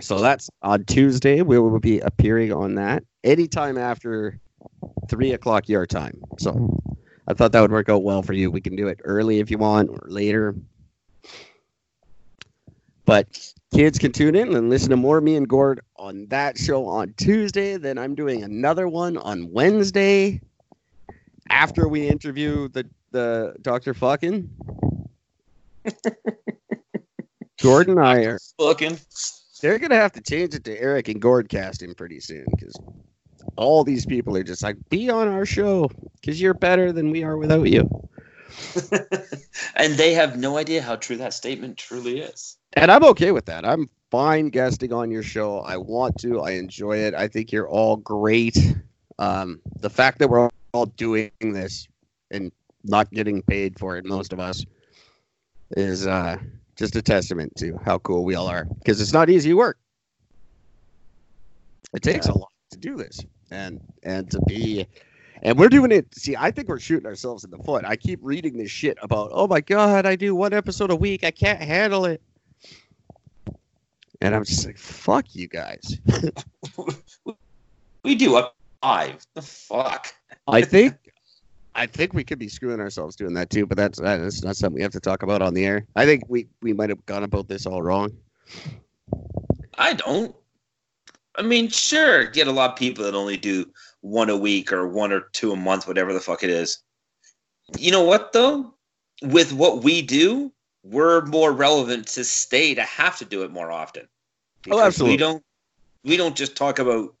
So 0.00 0.20
that's 0.20 0.48
on 0.62 0.84
Tuesday. 0.84 1.42
We 1.42 1.58
will 1.58 1.80
be 1.80 1.98
appearing 2.00 2.52
on 2.52 2.76
that 2.76 3.02
anytime 3.24 3.76
after 3.76 4.38
three 5.08 5.32
o'clock 5.32 5.68
your 5.68 5.86
time. 5.86 6.20
So 6.38 6.78
I 7.26 7.34
thought 7.34 7.52
that 7.52 7.60
would 7.60 7.72
work 7.72 7.88
out 7.88 8.04
well 8.04 8.22
for 8.22 8.32
you. 8.32 8.50
We 8.50 8.60
can 8.60 8.76
do 8.76 8.86
it 8.86 9.00
early 9.04 9.40
if 9.40 9.50
you 9.50 9.58
want 9.58 9.90
or 9.90 10.06
later. 10.08 10.54
But 13.04 13.26
kids 13.74 13.98
can 13.98 14.12
tune 14.12 14.36
in 14.36 14.54
and 14.54 14.70
listen 14.70 14.90
to 14.90 14.96
more 14.96 15.20
me 15.20 15.34
and 15.34 15.48
Gord 15.48 15.80
on 15.96 16.26
that 16.28 16.58
show 16.58 16.86
on 16.86 17.14
Tuesday. 17.16 17.76
Then 17.76 17.98
I'm 17.98 18.14
doing 18.14 18.44
another 18.44 18.86
one 18.86 19.16
on 19.16 19.50
Wednesday 19.50 20.40
after 21.50 21.88
we 21.88 22.08
interview 22.08 22.68
the 22.68 22.88
the 23.10 23.56
Dr. 23.62 23.94
Fucking. 23.94 24.48
Gordon 27.62 27.98
and 27.98 28.06
I 28.06 28.24
are 28.24 28.38
Looking. 28.58 28.98
They're 29.60 29.78
gonna 29.78 29.96
have 29.96 30.12
to 30.12 30.20
change 30.20 30.54
it 30.54 30.64
to 30.64 30.80
Eric 30.80 31.08
and 31.08 31.20
Gord 31.20 31.48
casting 31.48 31.94
pretty 31.94 32.20
soon 32.20 32.46
because 32.50 32.74
all 33.56 33.84
these 33.84 34.06
people 34.06 34.36
are 34.36 34.42
just 34.42 34.62
like 34.62 34.76
be 34.88 35.10
on 35.10 35.28
our 35.28 35.46
show 35.46 35.90
because 36.20 36.40
you're 36.40 36.54
better 36.54 36.92
than 36.92 37.10
we 37.10 37.22
are 37.22 37.36
without 37.36 37.68
you. 37.68 37.88
and 39.76 39.94
they 39.94 40.14
have 40.14 40.38
no 40.38 40.56
idea 40.56 40.82
how 40.82 40.96
true 40.96 41.16
that 41.16 41.34
statement 41.34 41.76
truly 41.76 42.20
is. 42.20 42.56
And 42.74 42.90
I'm 42.90 43.04
okay 43.04 43.32
with 43.32 43.46
that. 43.46 43.64
I'm 43.64 43.88
fine 44.10 44.48
guesting 44.48 44.92
on 44.92 45.10
your 45.10 45.22
show. 45.22 45.60
I 45.60 45.76
want 45.76 46.18
to. 46.20 46.40
I 46.40 46.52
enjoy 46.52 46.98
it. 46.98 47.14
I 47.14 47.28
think 47.28 47.52
you're 47.52 47.68
all 47.68 47.96
great. 47.96 48.56
Um, 49.18 49.60
the 49.80 49.90
fact 49.90 50.18
that 50.18 50.28
we're 50.28 50.48
all 50.72 50.86
doing 50.86 51.30
this 51.40 51.88
and 52.30 52.52
not 52.84 53.10
getting 53.10 53.42
paid 53.42 53.78
for 53.78 53.96
it, 53.96 54.04
most 54.04 54.32
of 54.32 54.40
us, 54.40 54.64
is 55.76 56.06
uh, 56.06 56.38
just 56.78 56.96
a 56.96 57.02
testament 57.02 57.54
to 57.56 57.78
how 57.84 57.98
cool 57.98 58.24
we 58.24 58.34
all 58.34 58.46
are. 58.46 58.64
Because 58.64 59.00
it's 59.00 59.12
not 59.12 59.28
easy 59.28 59.52
work. 59.52 59.78
It 61.94 62.02
takes 62.02 62.26
a 62.26 62.36
lot 62.36 62.52
to 62.70 62.78
do 62.78 62.96
this, 62.96 63.20
and 63.50 63.80
and 64.02 64.30
to 64.30 64.40
be, 64.46 64.86
and 65.42 65.58
we're 65.58 65.70
doing 65.70 65.90
it. 65.90 66.06
See, 66.14 66.36
I 66.36 66.50
think 66.50 66.68
we're 66.68 66.78
shooting 66.78 67.06
ourselves 67.06 67.44
in 67.44 67.50
the 67.50 67.58
foot. 67.58 67.84
I 67.84 67.96
keep 67.96 68.20
reading 68.22 68.58
this 68.58 68.70
shit 68.70 68.98
about, 69.00 69.30
oh 69.32 69.46
my 69.46 69.60
god, 69.60 70.04
I 70.04 70.14
do 70.14 70.34
one 70.34 70.52
episode 70.52 70.90
a 70.90 70.96
week. 70.96 71.24
I 71.24 71.30
can't 71.30 71.60
handle 71.60 72.04
it. 72.04 72.20
And 74.20 74.34
I'm 74.34 74.44
just 74.44 74.66
like, 74.66 74.76
fuck 74.76 75.34
you 75.34 75.48
guys. 75.48 75.98
We 78.04 78.14
do 78.14 78.36
up 78.36 78.56
five. 78.80 79.26
The 79.34 79.42
fuck. 79.42 80.14
I 80.46 80.62
think 80.62 81.07
I 81.78 81.86
think 81.86 82.12
we 82.12 82.24
could 82.24 82.40
be 82.40 82.48
screwing 82.48 82.80
ourselves 82.80 83.14
doing 83.14 83.34
that 83.34 83.50
too, 83.50 83.64
but 83.64 83.76
that's 83.76 84.00
uh, 84.00 84.16
that's 84.16 84.42
not 84.42 84.56
something 84.56 84.74
we 84.74 84.82
have 84.82 84.92
to 84.92 85.00
talk 85.00 85.22
about 85.22 85.42
on 85.42 85.54
the 85.54 85.64
air. 85.64 85.86
I 85.94 86.06
think 86.06 86.24
we 86.26 86.48
we 86.60 86.72
might 86.72 86.88
have 86.88 87.06
gone 87.06 87.22
about 87.22 87.46
this 87.46 87.66
all 87.66 87.82
wrong. 87.82 88.10
I 89.78 89.92
don't. 89.94 90.34
I 91.36 91.42
mean, 91.42 91.68
sure, 91.68 92.26
get 92.26 92.48
a 92.48 92.52
lot 92.52 92.70
of 92.70 92.76
people 92.76 93.04
that 93.04 93.14
only 93.14 93.36
do 93.36 93.64
one 94.00 94.28
a 94.28 94.36
week 94.36 94.72
or 94.72 94.88
one 94.88 95.12
or 95.12 95.28
two 95.32 95.52
a 95.52 95.56
month, 95.56 95.86
whatever 95.86 96.12
the 96.12 96.18
fuck 96.18 96.42
it 96.42 96.50
is. 96.50 96.82
You 97.78 97.92
know 97.92 98.02
what 98.02 98.32
though? 98.32 98.74
With 99.22 99.52
what 99.52 99.84
we 99.84 100.02
do, 100.02 100.52
we're 100.82 101.24
more 101.26 101.52
relevant 101.52 102.08
to 102.08 102.24
stay 102.24 102.74
to 102.74 102.82
have 102.82 103.18
to 103.18 103.24
do 103.24 103.44
it 103.44 103.52
more 103.52 103.70
often. 103.70 104.02
Oh, 104.02 104.08
because 104.64 104.80
absolutely. 104.80 105.12
We 105.12 105.18
don't 105.18 105.44
we 106.02 106.16
don't 106.16 106.36
just 106.36 106.56
talk 106.56 106.80
about 106.80 107.14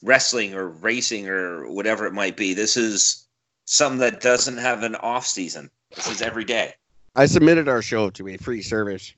wrestling 0.00 0.54
or 0.54 0.68
racing 0.68 1.28
or 1.28 1.68
whatever 1.72 2.06
it 2.06 2.12
might 2.12 2.36
be. 2.36 2.54
This 2.54 2.76
is 2.76 3.25
something 3.66 3.98
that 3.98 4.20
doesn't 4.20 4.56
have 4.56 4.82
an 4.82 4.94
off 4.96 5.26
season. 5.26 5.70
This 5.94 6.08
is 6.08 6.22
every 6.22 6.44
day. 6.44 6.74
I 7.14 7.26
submitted 7.26 7.68
our 7.68 7.82
show 7.82 8.10
to 8.10 8.28
a 8.28 8.36
free 8.36 8.62
service 8.62 9.12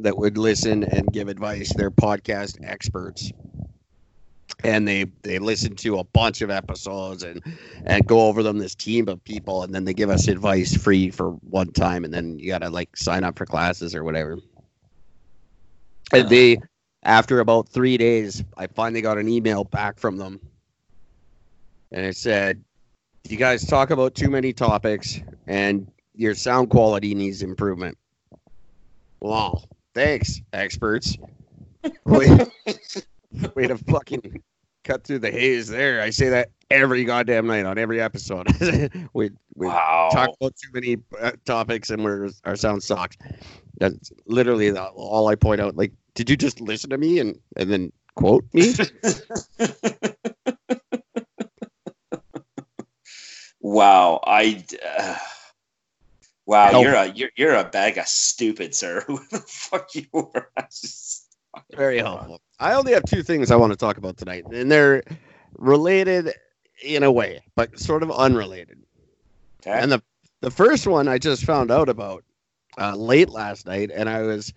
that 0.00 0.16
would 0.16 0.36
listen 0.36 0.84
and 0.84 1.10
give 1.12 1.28
advice. 1.28 1.72
They're 1.74 1.90
podcast 1.90 2.58
experts. 2.62 3.32
And 4.62 4.86
they 4.86 5.06
they 5.22 5.38
listen 5.38 5.74
to 5.76 5.98
a 5.98 6.04
bunch 6.04 6.40
of 6.40 6.50
episodes 6.50 7.22
and 7.22 7.42
and 7.84 8.06
go 8.06 8.28
over 8.28 8.42
them 8.42 8.58
this 8.58 8.74
team 8.74 9.08
of 9.08 9.22
people 9.24 9.62
and 9.62 9.74
then 9.74 9.84
they 9.84 9.94
give 9.94 10.10
us 10.10 10.28
advice 10.28 10.76
free 10.76 11.10
for 11.10 11.30
one 11.50 11.72
time 11.72 12.04
and 12.04 12.12
then 12.12 12.38
you 12.38 12.48
gotta 12.48 12.70
like 12.70 12.96
sign 12.96 13.24
up 13.24 13.36
for 13.36 13.46
classes 13.46 13.94
or 13.94 14.04
whatever. 14.04 14.38
And 16.12 16.28
they 16.28 16.58
after 17.02 17.40
about 17.40 17.68
three 17.68 17.98
days, 17.98 18.42
I 18.56 18.66
finally 18.68 19.02
got 19.02 19.18
an 19.18 19.28
email 19.28 19.64
back 19.64 19.98
from 19.98 20.16
them. 20.16 20.40
And 21.92 22.04
it 22.06 22.16
said, 22.16 22.64
You 23.28 23.36
guys 23.38 23.64
talk 23.66 23.90
about 23.90 24.14
too 24.14 24.28
many 24.28 24.52
topics 24.52 25.20
and 25.46 25.90
your 26.14 26.34
sound 26.34 26.70
quality 26.70 27.14
needs 27.14 27.42
improvement. 27.42 27.96
Wow. 29.20 29.62
Thanks, 29.94 30.40
experts. 30.52 31.16
Way, 32.06 32.38
way 33.54 33.66
to 33.66 33.76
fucking 33.76 34.42
cut 34.84 35.04
through 35.04 35.18
the 35.18 35.30
haze 35.30 35.68
there. 35.68 36.00
I 36.00 36.08
say 36.10 36.30
that 36.30 36.48
every 36.70 37.04
goddamn 37.04 37.46
night 37.46 37.66
on 37.66 37.76
every 37.76 38.00
episode. 38.00 38.46
we 39.12 39.30
we 39.54 39.66
Wow. 39.66 40.08
talk 40.12 40.30
about 40.40 40.54
too 40.56 40.70
many 40.72 40.96
uh, 41.20 41.32
topics 41.44 41.90
and 41.90 42.02
we're 42.02 42.30
our 42.44 42.56
sound 42.56 42.82
sucks. 42.82 43.16
That's 43.78 44.12
literally 44.26 44.70
the, 44.70 44.82
all 44.82 45.28
I 45.28 45.34
point 45.34 45.60
out. 45.60 45.76
Like, 45.76 45.92
did 46.14 46.30
you 46.30 46.36
just 46.36 46.60
listen 46.62 46.88
to 46.90 46.98
me 46.98 47.18
and 47.18 47.38
and 47.56 47.70
then 47.70 47.92
quote 48.14 48.44
me? 48.54 48.72
Wow, 53.64 54.20
I. 54.26 54.62
Uh, 54.86 55.16
wow, 56.44 56.70
Help. 56.70 56.84
you're 56.84 56.94
a 56.94 57.06
you're, 57.06 57.30
you're 57.34 57.54
a 57.54 57.64
bag 57.64 57.96
of 57.96 58.06
stupid, 58.06 58.74
sir. 58.74 59.02
Who 59.06 59.18
the 59.30 59.38
fuck 59.38 59.94
you 59.94 60.04
were? 60.12 60.50
Just 60.70 61.34
Very 61.74 61.96
helpful. 61.96 62.42
I 62.60 62.74
only 62.74 62.92
have 62.92 63.04
two 63.04 63.22
things 63.22 63.50
I 63.50 63.56
want 63.56 63.72
to 63.72 63.76
talk 63.78 63.96
about 63.96 64.18
tonight, 64.18 64.44
and 64.52 64.70
they're 64.70 65.02
related 65.56 66.34
in 66.82 67.04
a 67.04 67.10
way, 67.10 67.42
but 67.54 67.78
sort 67.78 68.02
of 68.02 68.10
unrelated. 68.10 68.82
Okay. 69.66 69.80
And 69.80 69.90
the 69.90 70.02
the 70.42 70.50
first 70.50 70.86
one 70.86 71.08
I 71.08 71.16
just 71.16 71.46
found 71.46 71.70
out 71.70 71.88
about 71.88 72.22
uh, 72.76 72.94
late 72.94 73.30
last 73.30 73.64
night, 73.64 73.90
and 73.94 74.10
I 74.10 74.20
was 74.20 74.52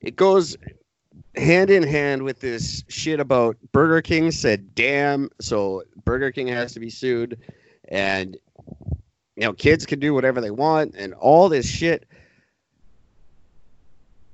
it 0.00 0.16
goes 0.16 0.56
hand 1.36 1.70
in 1.70 1.84
hand 1.84 2.24
with 2.24 2.40
this 2.40 2.82
shit 2.88 3.20
about 3.20 3.56
Burger 3.70 4.02
King 4.02 4.32
said 4.32 4.74
damn, 4.74 5.30
so 5.40 5.84
Burger 6.04 6.32
King 6.32 6.48
has 6.48 6.72
to 6.72 6.80
be 6.80 6.90
sued, 6.90 7.38
and 7.88 8.36
you 9.38 9.44
know 9.44 9.52
kids 9.52 9.86
can 9.86 10.00
do 10.00 10.12
whatever 10.12 10.40
they 10.40 10.50
want, 10.50 10.96
and 10.96 11.14
all 11.14 11.48
this 11.48 11.68
shit. 11.68 12.08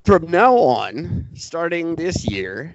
From 0.06 0.30
now 0.30 0.56
on, 0.56 1.28
starting 1.34 1.94
this 1.94 2.26
year, 2.30 2.74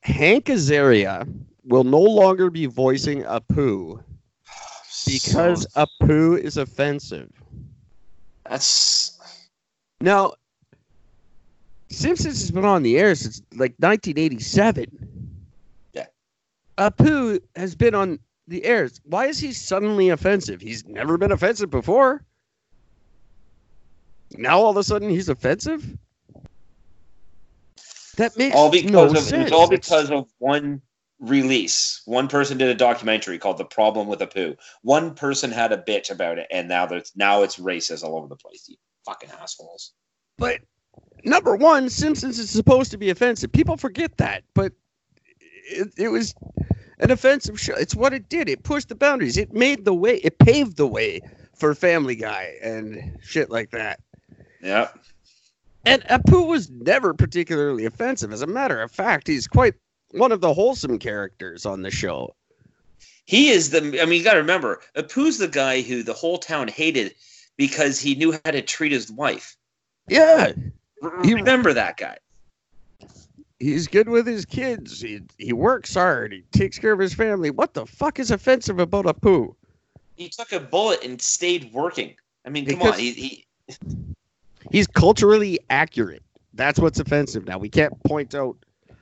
Hank 0.00 0.46
Azaria 0.46 1.30
will 1.64 1.84
no 1.84 2.00
longer 2.00 2.48
be 2.50 2.64
voicing 2.64 3.24
Apu 3.24 4.02
because 5.06 5.66
So- 5.74 5.86
Apu 6.02 6.38
is 6.38 6.56
offensive. 6.56 7.30
that's 8.48 9.18
Now, 10.00 10.32
Simpsons 11.90 12.40
has 12.40 12.50
been 12.50 12.64
on 12.64 12.82
the 12.82 12.98
air 12.98 13.14
since 13.14 13.40
like 13.52 13.74
1987. 13.78 14.86
Yeah. 15.92 16.06
Apu 16.78 17.40
has 17.54 17.74
been 17.74 17.94
on 17.94 18.18
the 18.48 18.64
air. 18.64 18.88
Why 19.04 19.26
is 19.26 19.38
he 19.38 19.52
suddenly 19.52 20.08
offensive? 20.08 20.60
He's 20.60 20.86
never 20.86 21.16
been 21.18 21.32
offensive 21.32 21.70
before. 21.70 22.24
Now 24.32 24.58
all 24.58 24.70
of 24.70 24.76
a 24.76 24.82
sudden 24.82 25.08
he's 25.08 25.28
offensive. 25.28 25.86
That 28.16 28.36
makes 28.36 28.56
all 28.56 28.70
because 28.70 29.12
no 29.12 29.18
of 29.18 29.24
sense. 29.24 29.44
it's 29.44 29.52
all 29.52 29.68
because 29.68 30.10
of 30.10 30.28
one 30.38 30.82
release. 31.20 32.02
One 32.04 32.28
person 32.28 32.58
did 32.58 32.68
a 32.68 32.74
documentary 32.74 33.38
called 33.38 33.58
"The 33.58 33.64
Problem 33.64 34.08
with 34.08 34.18
Apu." 34.18 34.56
One 34.82 35.14
person 35.14 35.52
had 35.52 35.72
a 35.72 35.78
bitch 35.78 36.10
about 36.10 36.38
it, 36.38 36.48
and 36.50 36.68
now 36.68 36.86
there's 36.86 37.12
now 37.14 37.42
it's 37.42 37.56
racist 37.56 38.02
all 38.02 38.16
over 38.16 38.26
the 38.26 38.36
place. 38.36 38.68
You 38.68 38.76
fucking 39.06 39.30
assholes. 39.40 39.92
But 40.36 40.60
number 41.24 41.54
one, 41.54 41.88
Simpsons 41.88 42.38
is 42.38 42.50
supposed 42.50 42.90
to 42.90 42.98
be 42.98 43.10
offensive. 43.10 43.52
People 43.52 43.76
forget 43.76 44.16
that, 44.16 44.42
but 44.52 44.72
it, 45.70 45.92
it 45.96 46.08
was 46.08 46.34
an 47.00 47.10
offensive 47.10 47.58
show. 47.60 47.74
It's 47.74 47.94
what 47.94 48.12
it 48.12 48.28
did. 48.28 48.48
It 48.48 48.62
pushed 48.62 48.88
the 48.88 48.94
boundaries. 48.94 49.36
It 49.36 49.52
made 49.52 49.84
the 49.84 49.94
way. 49.94 50.16
It 50.16 50.38
paved 50.38 50.76
the 50.76 50.86
way 50.86 51.20
for 51.54 51.74
Family 51.74 52.16
Guy 52.16 52.54
and 52.62 53.18
shit 53.22 53.50
like 53.50 53.70
that. 53.70 54.00
Yeah. 54.62 54.88
And 55.84 56.02
Apu 56.04 56.46
was 56.46 56.68
never 56.70 57.14
particularly 57.14 57.84
offensive. 57.84 58.32
As 58.32 58.42
a 58.42 58.46
matter 58.46 58.80
of 58.82 58.90
fact, 58.90 59.26
he's 59.26 59.46
quite 59.46 59.74
one 60.10 60.32
of 60.32 60.40
the 60.40 60.52
wholesome 60.52 60.98
characters 60.98 61.64
on 61.64 61.82
the 61.82 61.90
show. 61.90 62.34
He 63.24 63.50
is 63.50 63.70
the. 63.70 63.78
I 64.00 64.04
mean, 64.06 64.18
you 64.18 64.24
got 64.24 64.32
to 64.34 64.38
remember, 64.40 64.80
Apu's 64.96 65.38
the 65.38 65.48
guy 65.48 65.82
who 65.82 66.02
the 66.02 66.14
whole 66.14 66.38
town 66.38 66.66
hated 66.68 67.14
because 67.56 68.00
he 68.00 68.14
knew 68.14 68.32
how 68.44 68.50
to 68.50 68.62
treat 68.62 68.92
his 68.92 69.10
wife. 69.12 69.56
Yeah, 70.08 70.52
He- 71.22 71.34
remember 71.34 71.72
that 71.74 71.96
guy. 71.98 72.16
He's 73.60 73.88
good 73.88 74.08
with 74.08 74.26
his 74.26 74.44
kids. 74.44 75.00
He 75.00 75.20
he 75.38 75.52
works 75.52 75.94
hard. 75.94 76.32
He 76.32 76.42
takes 76.52 76.78
care 76.78 76.92
of 76.92 76.98
his 77.00 77.12
family. 77.14 77.50
What 77.50 77.74
the 77.74 77.86
fuck 77.86 78.18
is 78.20 78.30
offensive 78.30 78.78
about 78.78 79.06
Apu? 79.06 79.54
He 80.16 80.28
took 80.28 80.52
a 80.52 80.60
bullet 80.60 81.02
and 81.04 81.20
stayed 81.20 81.72
working. 81.72 82.14
I 82.46 82.50
mean, 82.50 82.66
come 82.66 82.78
Because- 82.78 82.94
on. 82.94 82.98
He, 83.00 83.12
he, 83.12 83.44
He's 84.72 84.86
culturally 84.86 85.58
accurate. 85.70 86.22
That's 86.54 86.78
what's 86.78 86.98
offensive 86.98 87.46
now. 87.46 87.58
We 87.58 87.68
can't 87.68 87.92
point 88.04 88.34
out 88.34 88.56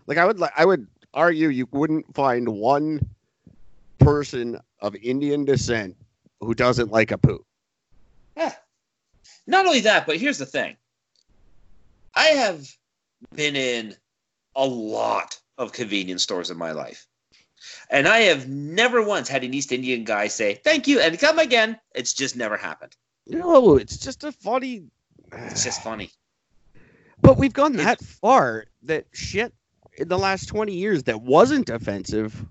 like 0.07 0.19
I 0.19 0.25
would 0.25 0.39
li- 0.39 0.49
I 0.57 0.65
would 0.65 0.87
argue 1.15 1.49
you 1.49 1.67
wouldn't 1.73 2.15
find 2.15 2.49
one 2.49 3.01
person 3.99 4.59
of 4.81 4.95
Indian 4.97 5.45
descent 5.45 5.97
who 6.41 6.55
doesn't 6.55 6.91
like 6.91 7.09
Apu. 7.11 7.39
yeah. 8.37 8.53
Not 9.47 9.65
only 9.67 9.81
that, 9.81 10.07
but 10.07 10.17
here's 10.19 10.39
the 10.39 10.47
thing. 10.47 10.77
I 12.15 12.27
have 12.27 12.69
been 13.35 13.55
in 13.57 13.95
a 14.57 14.67
lot 14.67 15.39
of 15.59 15.73
convenience 15.73 16.23
stores 16.23 16.51
in 16.51 16.57
my 16.57 16.73
life. 16.73 17.07
And 17.91 18.09
I 18.09 18.21
have 18.21 18.49
never 18.49 19.03
once 19.03 19.29
had 19.29 19.45
an 19.45 19.55
East 19.55 19.73
Indian 19.73 20.05
guy 20.05 20.29
say, 20.29 20.55
thank 20.55 20.87
you, 20.87 21.01
and 21.01 21.19
come 21.19 21.39
again. 21.39 21.79
It's 21.95 22.13
just 22.13 22.37
never 22.37 22.57
happened. 22.57 22.97
No, 23.27 23.77
it's 23.77 23.97
just 23.97 24.25
a 24.25 24.33
funny 24.33 24.85
It's 25.33 25.65
just 25.65 25.83
funny. 25.83 26.11
But 27.21 27.39
we've 27.39 27.53
gone 27.53 27.75
that 27.75 28.01
far 28.01 28.67
that 28.83 29.07
shit 29.13 29.53
in 29.99 30.09
the 30.09 30.19
last 30.19 30.47
20 30.47 30.73
years 30.73 31.05
that 31.05 31.23
wasn't 31.23 31.71
offensive. 31.71 32.45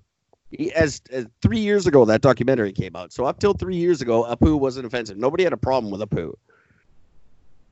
As, 0.75 1.01
as 1.11 1.25
three 1.41 1.59
years 1.59 1.85
ago, 1.85 2.05
that 2.05 2.21
documentary 2.21 2.71
came 2.71 2.95
out. 2.95 3.11
So 3.11 3.25
up 3.25 3.39
till 3.39 3.53
three 3.53 3.75
years 3.75 4.01
ago, 4.01 4.23
Apu 4.23 4.57
wasn't 4.59 4.85
offensive. 4.85 5.17
Nobody 5.17 5.43
had 5.43 5.53
a 5.53 5.57
problem 5.57 5.91
with 5.91 6.01
Apu. 6.01 6.33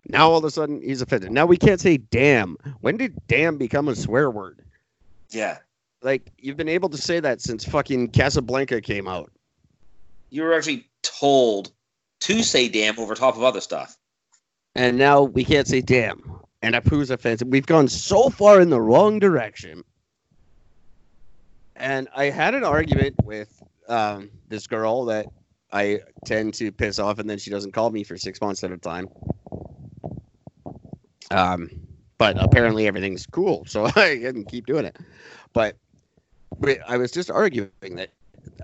Now 0.08 0.30
all 0.30 0.38
of 0.38 0.44
a 0.44 0.52
sudden 0.52 0.82
he's 0.82 1.02
offended. 1.02 1.32
Now 1.32 1.46
we 1.46 1.58
can't 1.58 1.80
say 1.80 1.98
damn. 1.98 2.58
When 2.82 2.98
did 2.98 3.16
damn 3.28 3.58
become 3.58 3.88
a 3.88 3.96
swear 3.96 4.30
word? 4.30 4.62
Yeah. 5.30 5.60
Like 6.02 6.32
you've 6.38 6.58
been 6.58 6.70
able 6.70 6.90
to 6.90 6.98
say 6.98 7.20
that 7.20 7.42
since 7.42 7.64
fucking 7.64 8.10
Casablanca 8.10 8.82
came 8.82 9.08
out. 9.08 9.32
You 10.30 10.44
were 10.44 10.54
actually 10.54 10.88
told 11.04 11.72
to 12.22 12.44
say 12.44 12.68
damn 12.68 13.00
over 13.00 13.16
top 13.16 13.36
of 13.36 13.44
other 13.44 13.62
stuff. 13.62 13.98
And 14.76 14.98
now 14.98 15.22
we 15.22 15.46
can't 15.46 15.68
say 15.68 15.82
damn. 15.82 16.40
And 16.62 16.76
Apu's 16.76 17.10
offensive. 17.10 17.48
We've 17.50 17.66
gone 17.66 17.88
so 17.88 18.30
far 18.30 18.62
in 18.62 18.70
the 18.70 18.82
wrong 18.82 19.20
direction. 19.20 19.84
And 21.76 22.08
I 22.16 22.26
had 22.26 22.56
an 22.56 22.64
argument 22.64 23.16
with 23.24 23.62
um, 23.90 24.30
this 24.48 24.68
girl 24.68 25.06
that 25.06 25.28
I 25.72 26.00
tend 26.26 26.54
to 26.56 26.72
piss 26.72 27.00
off, 27.00 27.20
and 27.20 27.30
then 27.30 27.38
she 27.38 27.50
doesn't 27.50 27.72
call 27.72 27.90
me 27.90 28.04
for 28.04 28.18
six 28.18 28.40
months 28.40 28.64
at 28.64 28.72
a 28.72 28.78
time. 28.78 29.10
Um, 31.34 31.70
but 32.18 32.38
apparently 32.42 32.88
everything's 32.88 33.26
cool, 33.26 33.66
so 33.66 33.86
I 33.96 34.20
can 34.22 34.46
keep 34.46 34.66
doing 34.66 34.86
it. 34.86 34.98
But, 35.52 35.76
but 36.60 36.80
I 36.88 36.98
was 36.98 37.12
just 37.12 37.32
arguing 37.32 37.72
that 37.82 38.10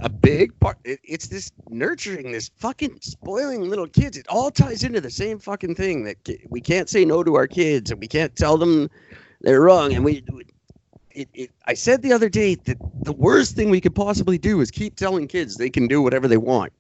a 0.02 0.10
big 0.10 0.58
part 0.60 0.78
it, 0.84 1.00
it's 1.04 1.28
this 1.28 1.52
nurturing 1.70 2.32
this 2.32 2.50
fucking 2.56 3.00
spoiling 3.02 3.70
little 3.70 3.88
kids. 3.88 4.18
It 4.18 4.28
all 4.30 4.52
ties 4.52 4.84
into 4.84 5.02
the 5.02 5.10
same 5.10 5.40
fucking 5.40 5.76
thing 5.76 6.04
that 6.04 6.18
we 6.50 6.62
can't 6.62 6.90
say 6.90 7.06
no 7.06 7.24
to 7.24 7.36
our 7.36 7.48
kids 7.48 7.92
and 7.92 8.00
we 8.00 8.08
can't 8.08 8.36
tell 8.36 8.58
them 8.58 8.90
they're 9.42 9.62
wrong 9.62 9.94
and 9.94 10.04
we 10.04 10.24
it, 11.12 11.30
it, 11.34 11.50
i 11.66 11.74
said 11.74 12.02
the 12.02 12.14
other 12.14 12.30
day 12.30 12.56
that 12.56 12.78
the 13.04 13.14
worst 13.14 13.56
thing 13.56 13.70
we 13.70 13.82
could 13.82 13.96
possibly 13.96 14.38
do 14.38 14.62
is 14.62 14.70
keep 14.70 14.96
telling 14.96 15.28
kids 15.28 15.58
they 15.58 15.70
can 15.70 15.88
do 15.88 16.02
whatever 16.02 16.28
they 16.28 16.38
want. 16.38 16.72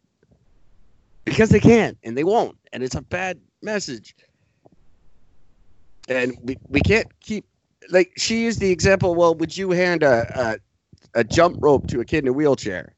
Because 1.25 1.49
they 1.49 1.59
can't 1.59 1.97
and 2.03 2.17
they 2.17 2.23
won't 2.23 2.57
and 2.73 2.83
it's 2.83 2.95
a 2.95 3.01
bad 3.01 3.39
message 3.61 4.15
and 6.09 6.35
we, 6.41 6.57
we 6.67 6.81
can't 6.81 7.07
keep 7.21 7.45
like 7.89 8.11
she 8.17 8.43
used 8.43 8.59
the 8.59 8.71
example 8.71 9.15
well 9.15 9.33
would 9.35 9.55
you 9.55 9.71
hand 9.71 10.03
a, 10.03 10.59
a 11.15 11.19
a 11.19 11.23
jump 11.23 11.57
rope 11.59 11.87
to 11.87 11.99
a 11.99 12.05
kid 12.05 12.23
in 12.23 12.27
a 12.27 12.33
wheelchair 12.33 12.95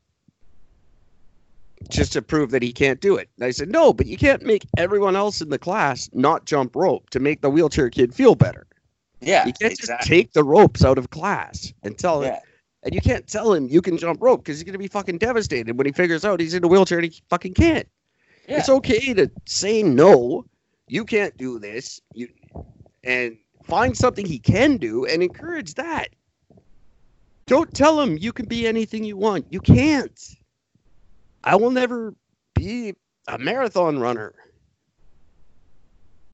just 1.89 2.13
to 2.13 2.21
prove 2.21 2.51
that 2.51 2.61
he 2.61 2.71
can't 2.71 3.01
do 3.01 3.15
it. 3.15 3.29
And 3.37 3.45
I 3.45 3.51
said, 3.51 3.69
no, 3.69 3.93
but 3.93 4.05
you 4.05 4.17
can't 4.17 4.43
make 4.43 4.65
everyone 4.77 5.15
else 5.15 5.41
in 5.41 5.49
the 5.49 5.57
class 5.57 6.09
not 6.13 6.45
jump 6.45 6.75
rope 6.75 7.09
to 7.11 7.19
make 7.19 7.41
the 7.41 7.49
wheelchair 7.49 7.89
kid 7.89 8.13
feel 8.13 8.35
better. 8.35 8.67
Yeah. 9.19 9.45
You 9.45 9.53
can't 9.53 9.77
just 9.77 9.91
take 10.01 10.33
the 10.33 10.43
ropes 10.43 10.83
out 10.83 10.97
of 10.97 11.09
class 11.09 11.73
and 11.83 11.97
tell 11.97 12.21
him, 12.21 12.35
and 12.83 12.93
you 12.93 13.01
can't 13.01 13.27
tell 13.27 13.53
him 13.53 13.67
you 13.67 13.81
can 13.81 13.97
jump 13.97 14.21
rope 14.21 14.43
because 14.43 14.57
he's 14.57 14.63
going 14.63 14.73
to 14.73 14.79
be 14.79 14.87
fucking 14.87 15.19
devastated 15.19 15.77
when 15.77 15.85
he 15.85 15.91
figures 15.91 16.25
out 16.25 16.39
he's 16.39 16.53
in 16.53 16.63
a 16.63 16.67
wheelchair 16.67 16.99
and 16.99 17.11
he 17.11 17.21
fucking 17.29 17.53
can't. 17.53 17.87
Yeah. 18.47 18.59
It's 18.59 18.69
okay 18.69 19.13
to 19.13 19.29
say 19.45 19.83
no, 19.83 20.45
you 20.87 21.05
can't 21.05 21.35
do 21.37 21.59
this, 21.59 22.01
you, 22.13 22.27
and 23.03 23.37
find 23.63 23.95
something 23.95 24.25
he 24.25 24.39
can 24.39 24.77
do 24.77 25.05
and 25.05 25.23
encourage 25.23 25.73
that. 25.75 26.09
Don't 27.45 27.73
tell 27.73 27.99
him 27.99 28.17
you 28.17 28.31
can 28.31 28.45
be 28.45 28.67
anything 28.67 29.03
you 29.03 29.17
want. 29.17 29.45
You 29.49 29.59
can't. 29.59 30.19
I 31.43 31.55
will 31.55 31.71
never 31.71 32.13
be 32.55 32.93
a 33.27 33.37
marathon 33.37 33.99
runner. 33.99 34.33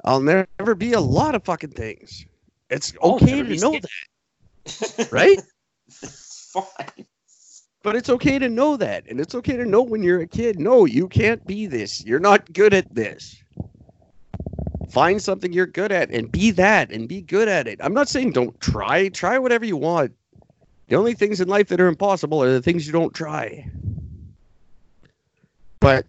I'll 0.04 0.22
never 0.22 0.76
be 0.76 0.94
a 0.94 1.00
lot 1.00 1.36
of 1.36 1.44
fucking 1.44 1.72
things. 1.72 2.26
It's 2.70 2.94
okay 3.02 3.44
to 3.44 3.56
know 3.58 3.80
that, 3.80 5.08
right? 5.12 5.42
Fine. 5.92 7.06
But 7.84 7.96
it's 7.96 8.10
okay 8.10 8.38
to 8.40 8.50
know 8.50 8.76
that. 8.78 9.06
And 9.10 9.20
it's 9.20 9.36
okay 9.36 9.56
to 9.56 9.66
know 9.66 9.82
when 9.82 10.04
you're 10.04 10.22
a 10.22 10.28
kid, 10.28 10.60
no, 10.60 10.86
you 10.86 11.08
can't 11.08 11.46
be 11.48 11.68
this. 11.68 12.04
You're 12.06 12.20
not 12.20 12.52
good 12.54 12.74
at 12.74 12.94
this. 12.94 13.42
Find 14.90 15.22
something 15.22 15.52
you're 15.52 15.66
good 15.66 15.92
at 15.92 16.10
and 16.12 16.32
be 16.32 16.52
that 16.52 16.92
and 16.92 17.08
be 17.08 17.22
good 17.22 17.48
at 17.48 17.68
it. 17.68 17.80
I'm 17.82 17.94
not 17.94 18.08
saying 18.08 18.32
don't 18.32 18.60
try. 18.62 19.10
Try 19.10 19.38
whatever 19.38 19.66
you 19.66 19.78
want. 19.78 20.14
The 20.88 20.96
only 20.96 21.14
things 21.14 21.42
in 21.42 21.50
life 21.50 21.68
that 21.68 21.82
are 21.82 21.88
impossible 21.88 22.42
are 22.42 22.52
the 22.52 22.62
things 22.62 22.88
you 22.88 22.94
don't 22.94 23.14
try. 23.14 23.70
But 25.82 26.06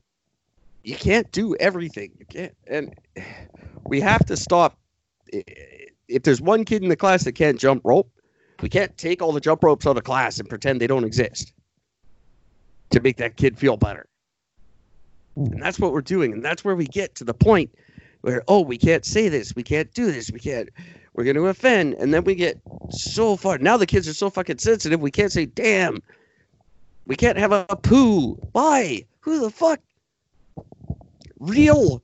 you 0.84 0.94
can't 0.94 1.30
do 1.32 1.56
everything. 1.56 2.12
You 2.18 2.26
can't. 2.26 2.56
And 2.68 2.94
we 3.84 4.00
have 4.00 4.24
to 4.26 4.36
stop. 4.36 4.78
If 6.06 6.22
there's 6.22 6.40
one 6.40 6.64
kid 6.64 6.82
in 6.82 6.88
the 6.88 6.96
class 6.96 7.24
that 7.24 7.32
can't 7.32 7.58
jump 7.58 7.82
rope, 7.84 8.10
we 8.62 8.68
can't 8.68 8.96
take 8.96 9.20
all 9.20 9.32
the 9.32 9.40
jump 9.40 9.64
ropes 9.64 9.86
out 9.86 9.96
of 9.96 10.04
class 10.04 10.38
and 10.38 10.48
pretend 10.48 10.80
they 10.80 10.86
don't 10.86 11.04
exist 11.04 11.52
to 12.90 13.00
make 13.00 13.16
that 13.16 13.36
kid 13.36 13.58
feel 13.58 13.76
better. 13.76 14.06
And 15.36 15.62
that's 15.62 15.78
what 15.78 15.92
we're 15.92 16.00
doing. 16.00 16.32
And 16.32 16.44
that's 16.44 16.64
where 16.64 16.76
we 16.76 16.86
get 16.86 17.14
to 17.16 17.24
the 17.24 17.34
point 17.34 17.70
where, 18.20 18.42
oh, 18.48 18.60
we 18.60 18.76
can't 18.76 19.04
say 19.04 19.28
this. 19.28 19.54
We 19.54 19.62
can't 19.62 19.92
do 19.94 20.10
this. 20.10 20.30
We 20.30 20.40
can't. 20.40 20.68
We're 21.14 21.24
going 21.24 21.36
to 21.36 21.46
offend. 21.46 21.94
And 21.94 22.12
then 22.12 22.24
we 22.24 22.34
get 22.34 22.60
so 22.90 23.36
far. 23.36 23.58
Now 23.58 23.76
the 23.76 23.86
kids 23.86 24.08
are 24.08 24.14
so 24.14 24.30
fucking 24.30 24.58
sensitive. 24.58 25.00
We 25.00 25.10
can't 25.10 25.32
say, 25.32 25.46
damn. 25.46 26.02
We 27.06 27.16
can't 27.16 27.38
have 27.38 27.52
a 27.52 27.64
poo. 27.64 28.34
Why? 28.52 29.04
Who 29.20 29.40
the 29.40 29.50
fuck? 29.50 29.80
Real 31.38 32.02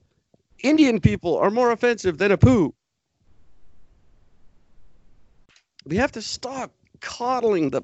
Indian 0.62 1.00
people 1.00 1.36
are 1.36 1.50
more 1.50 1.72
offensive 1.72 2.18
than 2.18 2.32
Apu. 2.32 2.72
We 5.84 5.96
have 5.96 6.12
to 6.12 6.22
stop 6.22 6.72
coddling 7.00 7.70
the 7.70 7.82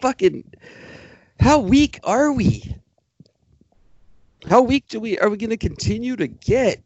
fucking. 0.00 0.44
How 1.40 1.58
weak 1.58 1.98
are 2.04 2.32
we? 2.32 2.76
How 4.48 4.62
weak 4.62 4.86
do 4.88 5.00
we 5.00 5.18
are 5.18 5.28
we 5.28 5.36
going 5.36 5.50
to 5.50 5.56
continue 5.56 6.14
to 6.16 6.28
get? 6.28 6.82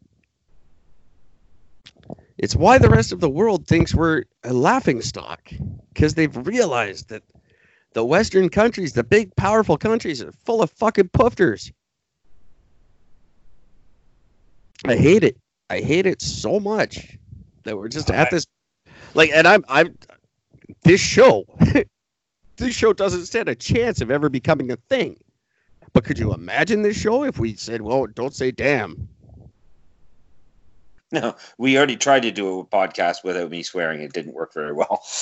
It's 2.43 2.57
why 2.57 2.77
the 2.77 2.89
rest 2.89 3.13
of 3.13 3.21
the 3.21 3.29
world 3.29 3.67
thinks 3.67 3.95
we're 3.95 4.23
a 4.43 4.51
laughing 4.51 5.01
stock 5.01 5.49
because 5.93 6.15
they've 6.15 6.35
realized 6.45 7.07
that 7.07 7.23
the 7.93 8.03
Western 8.03 8.49
countries, 8.49 8.91
the 8.91 9.03
big 9.05 9.33
powerful 9.37 9.77
countries, 9.77 10.21
are 10.21 10.33
full 10.33 10.61
of 10.61 10.69
fucking 10.71 11.07
pufters. 11.07 11.71
I 14.83 14.97
hate 14.97 15.23
it. 15.23 15.37
I 15.69 15.79
hate 15.79 16.05
it 16.05 16.21
so 16.21 16.59
much 16.59 17.17
that 17.63 17.77
we're 17.77 17.87
just 17.87 18.11
at 18.11 18.29
this 18.29 18.45
like 19.13 19.29
and 19.33 19.47
I'm 19.47 19.63
I'm 19.69 19.97
this 20.83 20.99
show 20.99 21.45
this 22.57 22.75
show 22.75 22.91
doesn't 22.91 23.27
stand 23.27 23.47
a 23.47 23.55
chance 23.55 24.01
of 24.01 24.11
ever 24.11 24.27
becoming 24.27 24.69
a 24.69 24.75
thing. 24.89 25.15
But 25.93 26.03
could 26.03 26.19
you 26.19 26.33
imagine 26.33 26.81
this 26.81 26.97
show 26.97 27.23
if 27.23 27.39
we 27.39 27.55
said, 27.55 27.81
well, 27.81 28.05
don't 28.05 28.35
say 28.35 28.51
damn? 28.51 29.07
No, 31.21 31.35
we 31.59 31.77
already 31.77 31.95
tried 31.95 32.23
to 32.23 32.31
do 32.31 32.59
a 32.59 32.65
podcast 32.65 33.23
without 33.23 33.51
me 33.51 33.61
swearing. 33.61 34.01
It 34.01 34.13
didn't 34.13 34.33
work 34.33 34.51
very 34.51 34.73
well. 34.73 35.03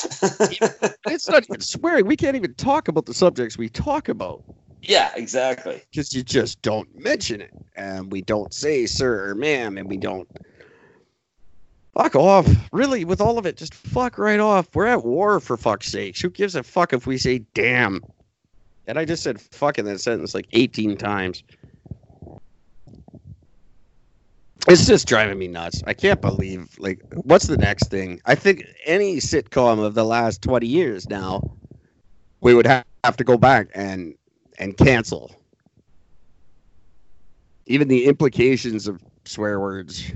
It's 1.07 1.27
not 1.27 1.43
even 1.43 1.59
swearing. 1.59 2.05
We 2.05 2.15
can't 2.15 2.37
even 2.37 2.53
talk 2.53 2.87
about 2.87 3.05
the 3.05 3.13
subjects 3.13 3.57
we 3.57 3.67
talk 3.67 4.07
about 4.07 4.41
yeah, 4.81 5.11
exactly. 5.15 5.81
because 5.91 6.13
you 6.13 6.23
just 6.23 6.61
don't 6.61 6.87
mention 6.97 7.41
it. 7.41 7.51
And 7.75 8.11
we 8.11 8.21
don't 8.21 8.53
say 8.53 8.85
sir 8.85 9.29
or 9.29 9.35
ma'am, 9.35 9.77
and 9.77 9.87
we 9.87 9.97
don't. 9.97 10.27
Fuck 11.93 12.15
off. 12.15 12.47
Really, 12.71 13.03
with 13.03 13.21
all 13.21 13.37
of 13.37 13.45
it, 13.45 13.57
just 13.57 13.73
fuck 13.73 14.17
right 14.17 14.39
off. 14.39 14.73
We're 14.73 14.87
at 14.87 15.03
war 15.03 15.39
for 15.39 15.57
fuck's 15.57 15.87
sakes. 15.87 16.21
Who 16.21 16.29
gives 16.29 16.55
a 16.55 16.63
fuck 16.63 16.93
if 16.93 17.05
we 17.05 17.17
say 17.17 17.39
damn? 17.53 18.01
And 18.87 18.97
I 18.97 19.05
just 19.05 19.23
said 19.23 19.39
fuck 19.39 19.77
in 19.77 19.85
that 19.85 19.99
sentence 19.99 20.33
like 20.33 20.47
18 20.53 20.97
times. 20.97 21.43
It's 24.67 24.87
just 24.87 25.07
driving 25.07 25.39
me 25.39 25.47
nuts. 25.47 25.83
I 25.87 25.93
can't 25.93 26.21
believe 26.21 26.69
like 26.79 27.01
what's 27.13 27.47
the 27.47 27.57
next 27.57 27.89
thing? 27.89 28.21
I 28.25 28.35
think 28.35 28.65
any 28.85 29.17
sitcom 29.17 29.83
of 29.83 29.95
the 29.95 30.05
last 30.05 30.41
20 30.43 30.67
years 30.67 31.09
now 31.09 31.57
we 32.41 32.53
would 32.55 32.67
ha- 32.67 32.83
have 33.03 33.17
to 33.17 33.23
go 33.25 33.37
back 33.37 33.69
and 33.75 34.15
and 34.59 34.77
cancel. 34.77 35.31
even 37.67 37.87
the 37.87 38.05
implications 38.05 38.87
of 38.87 39.01
swear 39.25 39.59
words. 39.59 40.11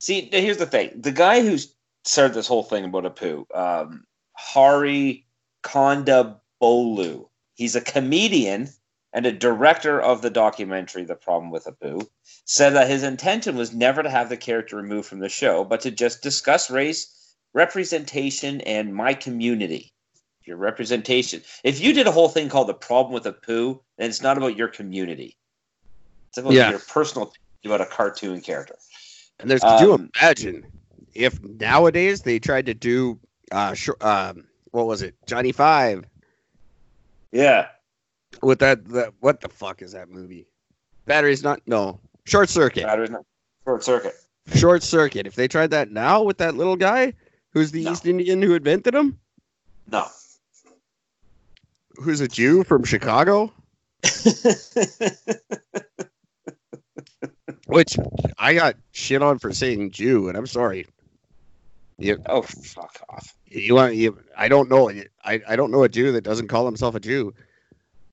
See, 0.00 0.28
here's 0.32 0.58
the 0.58 0.66
thing: 0.66 0.90
the 0.96 1.12
guy 1.12 1.42
who 1.42 1.58
started 2.04 2.34
this 2.34 2.46
whole 2.46 2.62
thing 2.64 2.84
about 2.84 3.04
Apu, 3.04 3.44
um, 3.56 4.04
Hari 4.34 5.26
Kondabolu. 5.64 7.28
He's 7.54 7.76
a 7.76 7.80
comedian 7.80 8.68
and 9.14 9.24
a 9.24 9.32
director 9.32 9.98
of 10.00 10.20
the 10.20 10.28
documentary 10.28 11.04
"The 11.04 11.14
Problem 11.14 11.50
with 11.50 11.64
Apu." 11.64 12.06
Said 12.44 12.70
that 12.70 12.90
his 12.90 13.02
intention 13.04 13.56
was 13.56 13.72
never 13.72 14.02
to 14.02 14.10
have 14.10 14.28
the 14.28 14.36
character 14.36 14.76
removed 14.76 15.08
from 15.08 15.20
the 15.20 15.28
show, 15.30 15.64
but 15.64 15.80
to 15.82 15.90
just 15.90 16.20
discuss 16.22 16.70
race, 16.70 17.34
representation, 17.54 18.60
and 18.62 18.94
my 18.94 19.14
community. 19.14 19.92
Your 20.44 20.58
representation. 20.58 21.40
If 21.62 21.80
you 21.80 21.94
did 21.94 22.06
a 22.06 22.12
whole 22.12 22.28
thing 22.28 22.50
called 22.50 22.68
"The 22.68 22.74
Problem 22.74 23.14
with 23.14 23.24
Apu," 23.24 23.80
then 23.96 24.10
it's 24.10 24.20
not 24.20 24.36
about 24.36 24.58
your 24.58 24.68
community. 24.68 25.38
It's 26.28 26.38
about 26.38 26.52
Yeah. 26.52 26.68
your 26.70 26.80
personal 26.80 27.32
about 27.64 27.80
a 27.80 27.86
cartoon 27.86 28.42
character. 28.42 28.76
And 29.40 29.50
there's 29.50 29.62
could 29.62 29.80
you 29.80 29.94
Um, 29.94 30.10
imagine 30.14 30.66
if 31.14 31.42
nowadays 31.42 32.20
they 32.22 32.38
tried 32.38 32.66
to 32.66 32.74
do 32.74 33.18
uh 33.52 33.72
sh- 33.72 33.88
um 34.02 34.44
what 34.72 34.86
was 34.86 35.00
it 35.00 35.14
Johnny 35.26 35.52
Five 35.52 36.04
Yeah. 37.32 37.68
With 38.42 38.58
that 38.60 38.84
that 38.88 39.12
what 39.20 39.40
the 39.40 39.48
fuck 39.48 39.82
is 39.82 39.92
that 39.92 40.08
movie? 40.10 40.46
Battery's 41.06 41.42
not 41.42 41.60
no 41.66 42.00
short 42.24 42.48
circuit. 42.48 42.84
Batteries 42.84 43.10
not- 43.10 43.24
Short 43.64 43.82
circuit. 43.82 44.14
Short 44.54 44.82
circuit. 44.82 45.26
If 45.26 45.34
they 45.36 45.48
tried 45.48 45.70
that 45.70 45.90
now 45.90 46.22
with 46.22 46.36
that 46.38 46.54
little 46.54 46.76
guy 46.76 47.14
who's 47.50 47.70
the 47.70 47.84
No. 47.84 47.92
East 47.92 48.06
Indian 48.06 48.42
who 48.42 48.54
invented 48.54 48.94
him, 48.94 49.18
No. 49.90 50.06
who's 51.96 52.20
a 52.20 52.28
Jew 52.28 52.62
from 52.64 52.84
Chicago, 52.84 53.50
which 57.66 57.96
I 58.38 58.54
got 58.54 58.76
shit 58.92 59.22
on 59.22 59.38
for 59.38 59.52
saying 59.52 59.92
Jew, 59.92 60.28
and 60.28 60.36
I'm 60.36 60.46
sorry. 60.46 60.86
You 61.98 62.20
oh, 62.26 62.42
fuck 62.42 63.00
off. 63.08 63.34
you 63.46 63.74
want 63.76 63.94
you? 63.94 64.18
I 64.36 64.48
don't 64.48 64.68
know. 64.68 64.90
I 65.24 65.40
I 65.48 65.56
don't 65.56 65.70
know 65.70 65.84
a 65.84 65.88
Jew 65.88 66.12
that 66.12 66.22
doesn't 66.24 66.48
call 66.48 66.66
himself 66.66 66.94
a 66.96 67.00
Jew. 67.00 67.32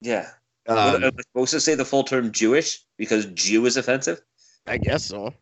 Yeah. 0.02 0.30
Um, 0.68 1.04
Am 1.04 1.12
I 1.18 1.22
supposed 1.22 1.52
to 1.52 1.60
say 1.60 1.76
the 1.76 1.86
full 1.86 2.04
term 2.04 2.32
Jewish 2.32 2.84
because 2.98 3.26
Jew 3.28 3.66
is 3.66 3.78
offensive? 3.78 4.22
I 4.68 4.78
guess 4.78 5.06
so. 5.06 5.34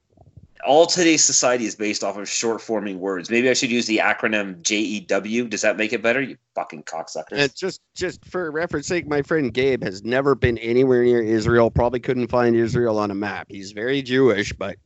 All 0.65 0.85
today's 0.85 1.23
society 1.23 1.65
is 1.65 1.75
based 1.75 2.03
off 2.03 2.17
of 2.17 2.27
short 2.27 2.61
forming 2.61 2.99
words. 2.99 3.29
Maybe 3.29 3.49
I 3.49 3.53
should 3.53 3.71
use 3.71 3.85
the 3.85 3.99
acronym 3.99 4.61
JEW. 4.61 5.49
Does 5.49 5.61
that 5.61 5.77
make 5.77 5.93
it 5.93 6.01
better? 6.01 6.21
You 6.21 6.37
fucking 6.53 6.83
cocksuckers. 6.83 7.31
And 7.31 7.55
just 7.55 7.81
just 7.95 8.23
for 8.25 8.51
reference 8.51 8.87
sake, 8.87 9.07
my 9.07 9.21
friend 9.21 9.53
Gabe 9.53 9.83
has 9.83 10.03
never 10.03 10.35
been 10.35 10.57
anywhere 10.57 11.03
near 11.03 11.21
Israel. 11.21 11.71
Probably 11.71 12.01
couldn't 12.01 12.27
find 12.27 12.55
Israel 12.55 12.99
on 12.99 13.09
a 13.09 13.15
map. 13.15 13.47
He's 13.49 13.71
very 13.71 14.01
Jewish, 14.01 14.51
but 14.51 14.77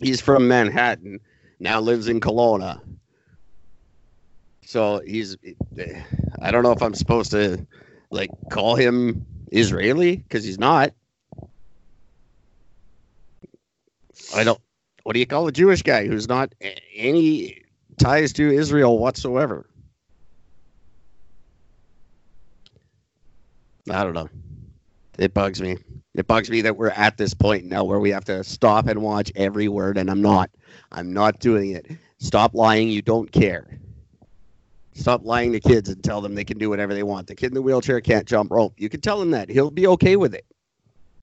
he's 0.00 0.20
from 0.20 0.46
Manhattan. 0.46 1.20
Now 1.58 1.80
lives 1.80 2.08
in 2.08 2.20
Kelowna. 2.20 2.80
So 4.66 5.00
he's. 5.06 5.36
I 6.42 6.50
don't 6.50 6.62
know 6.62 6.72
if 6.72 6.82
I'm 6.82 6.94
supposed 6.94 7.30
to 7.30 7.66
like 8.12 8.30
call 8.50 8.76
him 8.76 9.26
Israeli 9.50 10.16
because 10.16 10.44
he's 10.44 10.58
not. 10.58 10.92
I 14.34 14.44
don't. 14.44 14.60
What 15.02 15.14
do 15.14 15.18
you 15.20 15.26
call 15.26 15.48
a 15.48 15.52
Jewish 15.52 15.82
guy 15.82 16.06
who's 16.06 16.28
not 16.28 16.54
any 16.94 17.62
ties 17.98 18.32
to 18.34 18.48
Israel 18.48 18.98
whatsoever? 18.98 19.66
I 23.90 24.04
don't 24.04 24.14
know. 24.14 24.28
It 25.18 25.34
bugs 25.34 25.60
me. 25.60 25.76
It 26.14 26.26
bugs 26.26 26.50
me 26.50 26.60
that 26.60 26.76
we're 26.76 26.90
at 26.90 27.16
this 27.16 27.34
point 27.34 27.64
now 27.64 27.82
where 27.84 27.98
we 27.98 28.10
have 28.10 28.24
to 28.26 28.44
stop 28.44 28.86
and 28.86 29.02
watch 29.02 29.32
every 29.34 29.66
word, 29.66 29.98
and 29.98 30.10
I'm 30.10 30.22
not. 30.22 30.50
I'm 30.92 31.12
not 31.12 31.40
doing 31.40 31.72
it. 31.72 31.86
Stop 32.18 32.54
lying. 32.54 32.88
You 32.88 33.02
don't 33.02 33.32
care. 33.32 33.80
Stop 34.94 35.24
lying 35.24 35.52
to 35.52 35.60
kids 35.60 35.88
and 35.88 36.02
tell 36.04 36.20
them 36.20 36.34
they 36.34 36.44
can 36.44 36.58
do 36.58 36.68
whatever 36.68 36.92
they 36.92 37.02
want. 37.02 37.26
The 37.26 37.34
kid 37.34 37.46
in 37.46 37.54
the 37.54 37.62
wheelchair 37.62 38.00
can't 38.00 38.26
jump 38.26 38.50
rope. 38.50 38.74
You 38.76 38.88
can 38.88 39.00
tell 39.00 39.20
him 39.20 39.30
that. 39.30 39.48
He'll 39.48 39.70
be 39.70 39.86
okay 39.86 40.16
with 40.16 40.34
it. 40.34 40.44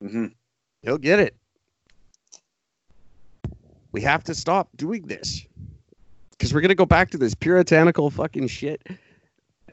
hmm 0.01 0.27
He'll 0.81 0.97
get 0.97 1.19
it. 1.19 1.35
We 3.91 4.01
have 4.01 4.23
to 4.25 4.35
stop 4.35 4.69
doing 4.77 5.07
this 5.07 5.45
because 6.31 6.53
we're 6.53 6.61
going 6.61 6.69
to 6.69 6.75
go 6.75 6.85
back 6.85 7.11
to 7.11 7.17
this 7.17 7.35
puritanical 7.35 8.09
fucking 8.09 8.47
shit 8.47 8.81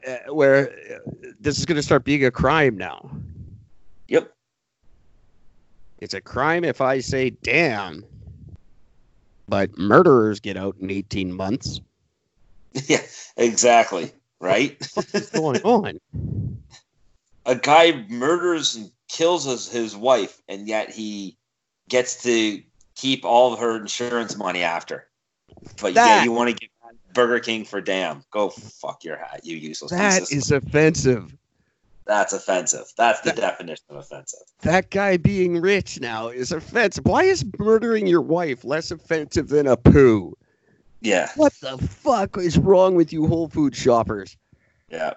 uh, 0.05 0.17
where 0.33 0.69
uh, 0.71 1.31
this 1.39 1.57
is 1.57 1.65
going 1.65 1.77
to 1.77 1.83
start 1.83 2.03
being 2.03 2.25
a 2.25 2.31
crime 2.31 2.77
now. 2.77 3.09
Yep. 4.09 4.31
It's 5.99 6.13
a 6.13 6.21
crime 6.21 6.63
if 6.63 6.81
I 6.81 6.99
say 6.99 7.31
damn, 7.31 8.03
but 9.47 9.77
murderers 9.77 10.39
get 10.39 10.57
out 10.57 10.75
in 10.79 10.91
18 10.91 11.33
months. 11.33 11.79
Yeah, 12.87 13.01
exactly. 13.37 14.11
Right? 14.39 14.77
What's 14.93 15.31
going 15.31 15.61
on? 15.63 15.99
a 17.47 17.55
guy 17.55 18.05
murders 18.09 18.75
and 18.75 18.91
kills 19.07 19.45
his, 19.45 19.67
his 19.67 19.95
wife, 19.95 20.41
and 20.47 20.67
yet 20.67 20.91
he 20.91 21.37
gets 21.89 22.21
to 22.23 22.61
keep 22.95 23.25
all 23.25 23.53
of 23.53 23.59
her 23.59 23.77
insurance 23.77 24.35
money 24.35 24.61
after. 24.61 25.07
But 25.81 25.93
yeah, 25.93 26.23
you 26.23 26.31
want 26.31 26.49
to 26.49 26.55
give 26.55 26.69
Burger 27.13 27.39
King 27.39 27.65
for 27.65 27.81
damn. 27.81 28.23
Go 28.31 28.49
fuck 28.49 29.03
your 29.03 29.17
hat, 29.17 29.41
you 29.43 29.55
useless 29.55 29.91
That 29.91 30.19
pieces. 30.19 30.45
is 30.45 30.51
offensive. 30.51 31.35
That's 32.05 32.31
offensive. 32.31 32.85
That's 32.97 33.21
the 33.21 33.31
definition 33.31 33.83
of 33.89 33.97
offensive. 33.97 34.39
That 34.61 34.91
guy 34.91 35.17
being 35.17 35.59
rich 35.59 35.99
now 35.99 36.29
is 36.29 36.51
offensive. 36.51 37.05
Why 37.05 37.23
is 37.23 37.45
murdering 37.57 38.07
your 38.07 38.21
wife 38.21 38.63
less 38.63 38.91
offensive 38.91 39.49
than 39.49 39.65
Apu? 39.65 40.33
Yeah, 41.01 41.29
What 41.35 41.53
the 41.61 41.77
fuck 41.77 42.37
is 42.37 42.57
wrong 42.57 42.95
with 42.95 43.13
you 43.13 43.27
Whole 43.27 43.47
Food 43.49 43.75
shoppers? 43.75 44.35
yeah. 44.89 45.13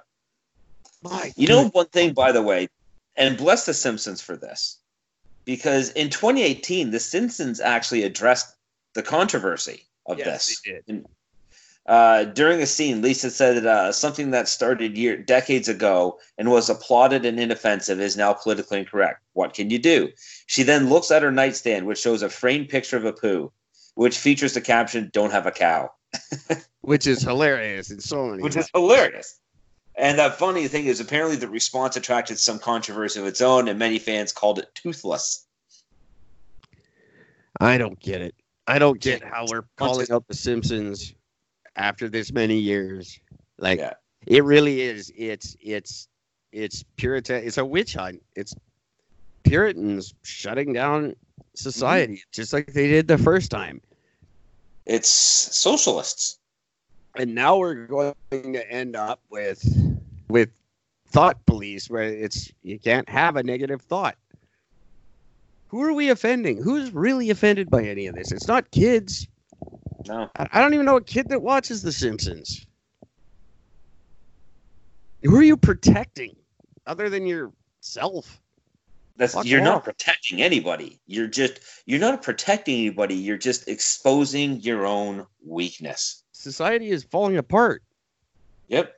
My 1.02 1.32
You 1.36 1.48
know 1.48 1.68
one 1.68 1.86
thing, 1.86 2.12
by 2.12 2.32
the 2.32 2.42
way, 2.42 2.68
and 3.16 3.38
bless 3.38 3.64
the 3.64 3.72
Simpsons 3.72 4.20
for 4.20 4.36
this, 4.36 4.78
because 5.46 5.90
in 5.92 6.10
2018, 6.10 6.90
the 6.90 7.00
Simpsons 7.00 7.60
actually 7.60 8.02
addressed 8.02 8.54
the 8.94 9.02
controversy 9.02 9.86
of 10.06 10.18
Yes, 10.18 10.46
this. 10.46 10.60
they 10.60 10.72
did. 10.72 10.84
And, 10.88 11.06
uh, 11.86 12.24
during 12.24 12.60
a 12.60 12.66
scene, 12.66 13.00
Lisa 13.00 13.30
said 13.30 13.56
that 13.56 13.66
uh, 13.66 13.90
something 13.92 14.30
that 14.32 14.48
started 14.48 14.98
year 14.98 15.16
decades 15.16 15.68
ago 15.68 16.18
and 16.36 16.50
was 16.50 16.68
applauded 16.68 17.24
and 17.24 17.40
inoffensive 17.40 17.98
is 17.98 18.16
now 18.18 18.34
politically 18.34 18.80
incorrect. 18.80 19.22
What 19.32 19.54
can 19.54 19.70
you 19.70 19.78
do? 19.78 20.10
She 20.46 20.62
then 20.62 20.90
looks 20.90 21.10
at 21.10 21.22
her 21.22 21.32
nightstand, 21.32 21.86
which 21.86 21.98
shows 21.98 22.22
a 22.22 22.28
framed 22.28 22.68
picture 22.68 22.98
of 22.98 23.04
Apu, 23.04 23.50
which 23.94 24.18
features 24.18 24.54
the 24.54 24.60
caption 24.60 25.10
"Don't 25.12 25.30
have 25.32 25.46
a 25.46 25.50
cow." 25.50 25.90
which 26.80 27.06
is 27.06 27.22
hilarious 27.22 27.90
in 27.90 28.00
so 28.00 28.26
many 28.26 28.42
which 28.42 28.56
ways. 28.56 28.64
is 28.64 28.70
hilarious. 28.74 29.40
And 29.96 30.18
the 30.18 30.30
funny 30.30 30.66
thing 30.68 30.86
is, 30.86 31.00
apparently, 31.00 31.36
the 31.36 31.48
response 31.48 31.96
attracted 31.96 32.38
some 32.38 32.58
controversy 32.58 33.20
of 33.20 33.26
its 33.26 33.40
own, 33.40 33.68
and 33.68 33.78
many 33.78 33.98
fans 33.98 34.32
called 34.32 34.58
it 34.58 34.66
toothless. 34.74 35.46
I 37.60 37.76
don't 37.78 37.98
get 38.00 38.22
it. 38.22 38.34
I 38.66 38.78
don't 38.78 39.00
get 39.00 39.22
how 39.22 39.46
we're 39.50 39.64
calling 39.76 40.06
out 40.10 40.26
the 40.28 40.34
Simpsons 40.34 41.14
after 41.76 42.08
this 42.08 42.32
many 42.32 42.58
years. 42.58 43.18
Like 43.58 43.78
Yeah. 43.80 43.94
it 44.26 44.44
really 44.44 44.80
is. 44.80 45.12
It's 45.16 45.56
it's 45.60 46.08
it's 46.52 46.84
Puritan. 46.96 47.44
It's 47.44 47.58
a 47.58 47.64
witch 47.64 47.94
hunt. 47.94 48.22
It's 48.36 48.54
Puritans 49.50 50.14
shutting 50.22 50.72
down 50.72 51.16
society, 51.54 52.14
mm-hmm. 52.14 52.30
just 52.30 52.52
like 52.52 52.72
they 52.72 52.86
did 52.86 53.08
the 53.08 53.18
first 53.18 53.50
time. 53.50 53.80
It's 54.86 55.10
socialists. 55.10 56.38
And 57.16 57.34
now 57.34 57.58
we're 57.58 57.86
going 57.86 58.14
to 58.30 58.70
end 58.70 58.94
up 58.94 59.20
with 59.28 59.60
with 60.28 60.50
thought 61.08 61.44
police, 61.46 61.90
where 61.90 62.04
it's 62.04 62.52
you 62.62 62.78
can't 62.78 63.08
have 63.08 63.34
a 63.34 63.42
negative 63.42 63.82
thought. 63.82 64.14
Who 65.66 65.82
are 65.82 65.92
we 65.92 66.10
offending? 66.10 66.62
Who's 66.62 66.94
really 66.94 67.30
offended 67.30 67.70
by 67.70 67.82
any 67.82 68.06
of 68.06 68.14
this? 68.14 68.30
It's 68.30 68.46
not 68.46 68.70
kids. 68.70 69.26
No, 70.06 70.30
I 70.36 70.46
I 70.52 70.60
don't 70.60 70.74
even 70.74 70.86
know 70.86 70.96
a 70.96 71.02
kid 71.02 71.28
that 71.30 71.42
watches 71.42 71.82
The 71.82 71.90
Simpsons. 71.90 72.64
Who 75.24 75.36
are 75.36 75.42
you 75.42 75.56
protecting 75.56 76.36
other 76.86 77.10
than 77.10 77.26
yourself? 77.26 78.40
That's 79.20 79.34
Fuck 79.34 79.44
you're 79.44 79.60
not 79.60 79.84
protecting 79.84 80.40
anybody. 80.40 80.98
You're 81.06 81.26
just 81.26 81.60
you're 81.84 82.00
not 82.00 82.22
protecting 82.22 82.78
anybody. 82.78 83.14
You're 83.14 83.36
just 83.36 83.68
exposing 83.68 84.60
your 84.60 84.86
own 84.86 85.26
weakness. 85.44 86.24
Society 86.32 86.88
is 86.88 87.04
falling 87.04 87.36
apart. 87.36 87.82
Yep. 88.68 88.94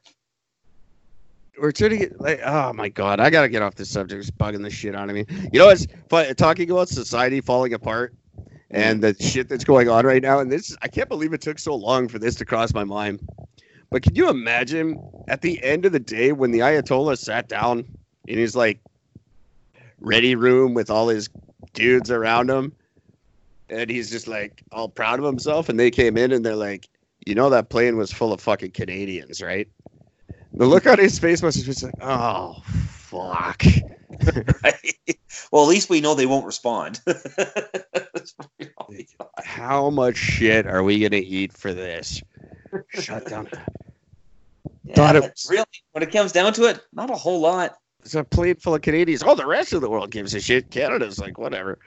We're 1.60 1.72
trying 1.72 1.90
to 1.90 1.96
get 1.96 2.20
like, 2.20 2.40
oh 2.44 2.72
my 2.72 2.88
god, 2.88 3.18
I 3.18 3.30
gotta 3.30 3.48
get 3.48 3.62
off 3.62 3.74
this 3.74 3.90
subject. 3.90 4.20
It's 4.20 4.30
bugging 4.30 4.62
the 4.62 4.70
shit 4.70 4.94
out 4.94 5.08
of 5.08 5.16
me. 5.16 5.24
You 5.52 5.58
know 5.58 5.66
what's 5.66 5.88
fun? 6.08 6.32
Talking 6.36 6.70
about 6.70 6.88
society 6.88 7.40
falling 7.40 7.74
apart 7.74 8.14
and 8.70 9.02
the 9.02 9.16
shit 9.20 9.48
that's 9.48 9.64
going 9.64 9.88
on 9.88 10.06
right 10.06 10.22
now. 10.22 10.38
And 10.38 10.52
this, 10.52 10.76
I 10.82 10.88
can't 10.88 11.08
believe 11.08 11.32
it 11.32 11.40
took 11.40 11.58
so 11.58 11.74
long 11.74 12.06
for 12.06 12.20
this 12.20 12.36
to 12.36 12.44
cross 12.44 12.72
my 12.72 12.84
mind. 12.84 13.28
But 13.90 14.04
can 14.04 14.14
you 14.14 14.30
imagine 14.30 15.02
at 15.26 15.42
the 15.42 15.60
end 15.64 15.84
of 15.84 15.90
the 15.90 15.98
day 15.98 16.30
when 16.30 16.52
the 16.52 16.60
Ayatollah 16.60 17.18
sat 17.18 17.48
down 17.48 17.84
and 18.28 18.38
he's 18.38 18.54
like, 18.54 18.78
ready 20.02 20.34
room 20.34 20.74
with 20.74 20.90
all 20.90 21.08
his 21.08 21.28
dudes 21.72 22.10
around 22.10 22.50
him, 22.50 22.72
and 23.70 23.88
he's 23.88 24.10
just 24.10 24.28
like 24.28 24.62
all 24.72 24.88
proud 24.88 25.18
of 25.18 25.24
himself. 25.24 25.68
And 25.68 25.78
they 25.80 25.90
came 25.90 26.16
in 26.18 26.32
and 26.32 26.44
they're 26.44 26.56
like, 26.56 26.88
"You 27.26 27.34
know 27.34 27.48
that 27.50 27.68
plane 27.70 27.96
was 27.96 28.12
full 28.12 28.32
of 28.32 28.40
fucking 28.40 28.72
Canadians, 28.72 29.40
right?" 29.40 29.68
The 30.54 30.66
look 30.66 30.86
on 30.86 30.98
his 30.98 31.18
face 31.18 31.40
was 31.42 31.62
just 31.62 31.82
like, 31.82 31.94
"Oh 32.00 32.62
fuck." 32.88 33.62
right? 34.62 34.94
Well, 35.50 35.62
at 35.62 35.68
least 35.68 35.88
we 35.88 36.00
know 36.02 36.14
they 36.14 36.26
won't 36.26 36.44
respond. 36.46 37.00
How 39.44 39.90
much 39.90 40.16
shit 40.16 40.66
are 40.66 40.82
we 40.82 41.00
gonna 41.00 41.22
eat 41.22 41.52
for 41.52 41.72
this? 41.72 42.22
Shut 42.88 43.26
down. 43.26 43.48
Yeah, 44.84 44.94
Thought 44.96 45.16
it 45.16 45.22
was- 45.22 45.46
really, 45.48 45.64
when 45.92 46.02
it 46.02 46.10
comes 46.10 46.32
down 46.32 46.52
to 46.54 46.64
it, 46.64 46.80
not 46.92 47.08
a 47.08 47.14
whole 47.14 47.40
lot. 47.40 47.76
It's 48.02 48.14
a 48.14 48.24
plane 48.24 48.56
full 48.56 48.74
of 48.74 48.82
Canadians. 48.82 49.22
Oh, 49.24 49.34
the 49.34 49.46
rest 49.46 49.72
of 49.72 49.80
the 49.80 49.88
world 49.88 50.10
gives 50.10 50.34
a 50.34 50.40
shit. 50.40 50.70
Canada's 50.70 51.18
like 51.18 51.38
whatever. 51.38 51.78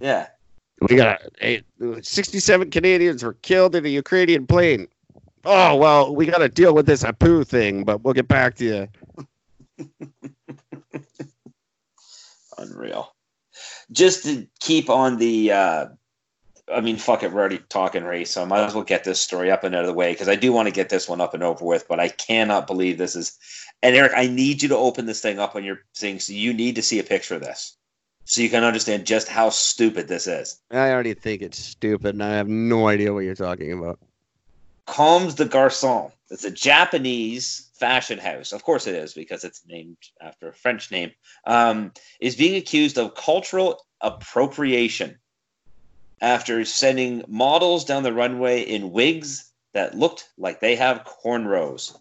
Yeah. 0.00 0.28
We 0.80 0.96
got 0.96 1.20
eight, 1.42 1.64
67 2.00 2.70
Canadians 2.70 3.22
were 3.22 3.34
killed 3.34 3.74
in 3.74 3.84
a 3.84 3.88
Ukrainian 3.88 4.46
plane. 4.46 4.88
Oh 5.44 5.76
well, 5.76 6.14
we 6.14 6.26
got 6.26 6.38
to 6.38 6.48
deal 6.48 6.74
with 6.74 6.86
this 6.86 7.02
Apu 7.02 7.46
thing, 7.46 7.84
but 7.84 8.02
we'll 8.02 8.14
get 8.14 8.28
back 8.28 8.54
to 8.56 8.64
you. 8.64 8.88
Unreal. 12.58 13.14
Just 13.92 14.24
to 14.24 14.46
keep 14.60 14.88
on 14.88 15.18
the, 15.18 15.52
uh, 15.52 15.86
I 16.72 16.80
mean, 16.80 16.96
fuck 16.96 17.22
it, 17.22 17.32
we're 17.32 17.40
already 17.40 17.58
talking 17.68 18.04
race, 18.04 18.30
so 18.30 18.42
I 18.42 18.44
might 18.44 18.64
as 18.64 18.74
well 18.74 18.84
get 18.84 19.04
this 19.04 19.20
story 19.20 19.50
up 19.50 19.64
and 19.64 19.74
out 19.74 19.82
of 19.82 19.86
the 19.88 19.94
way 19.94 20.12
because 20.12 20.28
I 20.28 20.36
do 20.36 20.52
want 20.52 20.68
to 20.68 20.74
get 20.74 20.88
this 20.88 21.08
one 21.08 21.20
up 21.20 21.34
and 21.34 21.42
over 21.42 21.64
with, 21.64 21.88
but 21.88 21.98
I 21.98 22.08
cannot 22.08 22.66
believe 22.66 22.98
this 22.98 23.16
is. 23.16 23.38
And 23.82 23.96
Eric, 23.96 24.12
I 24.14 24.26
need 24.26 24.62
you 24.62 24.68
to 24.70 24.76
open 24.76 25.06
this 25.06 25.20
thing 25.20 25.38
up 25.38 25.56
on 25.56 25.64
your 25.64 25.80
thing, 25.96 26.20
so 26.20 26.32
you 26.32 26.52
need 26.52 26.74
to 26.74 26.82
see 26.82 26.98
a 26.98 27.04
picture 27.04 27.36
of 27.36 27.40
this, 27.40 27.76
so 28.24 28.42
you 28.42 28.50
can 28.50 28.64
understand 28.64 29.06
just 29.06 29.28
how 29.28 29.48
stupid 29.48 30.06
this 30.06 30.26
is. 30.26 30.60
I 30.70 30.90
already 30.90 31.14
think 31.14 31.40
it's 31.40 31.58
stupid, 31.58 32.14
and 32.14 32.22
I 32.22 32.34
have 32.34 32.48
no 32.48 32.88
idea 32.88 33.12
what 33.12 33.24
you're 33.24 33.34
talking 33.34 33.72
about. 33.72 33.98
Comme 34.86 35.28
des 35.28 35.46
Garçons. 35.46 36.12
It's 36.30 36.44
a 36.44 36.50
Japanese 36.50 37.70
fashion 37.78 38.18
house. 38.18 38.52
Of 38.52 38.62
course 38.62 38.86
it 38.86 38.94
is 38.94 39.14
because 39.14 39.44
it's 39.44 39.62
named 39.66 39.96
after 40.20 40.48
a 40.48 40.52
French 40.52 40.90
name. 40.90 41.12
Um, 41.46 41.92
is 42.20 42.36
being 42.36 42.56
accused 42.56 42.98
of 42.98 43.14
cultural 43.14 43.84
appropriation 44.00 45.18
after 46.20 46.64
sending 46.64 47.24
models 47.26 47.84
down 47.84 48.02
the 48.02 48.12
runway 48.12 48.60
in 48.60 48.92
wigs 48.92 49.50
that 49.72 49.96
looked 49.96 50.28
like 50.36 50.60
they 50.60 50.76
have 50.76 51.04
cornrows. 51.04 51.96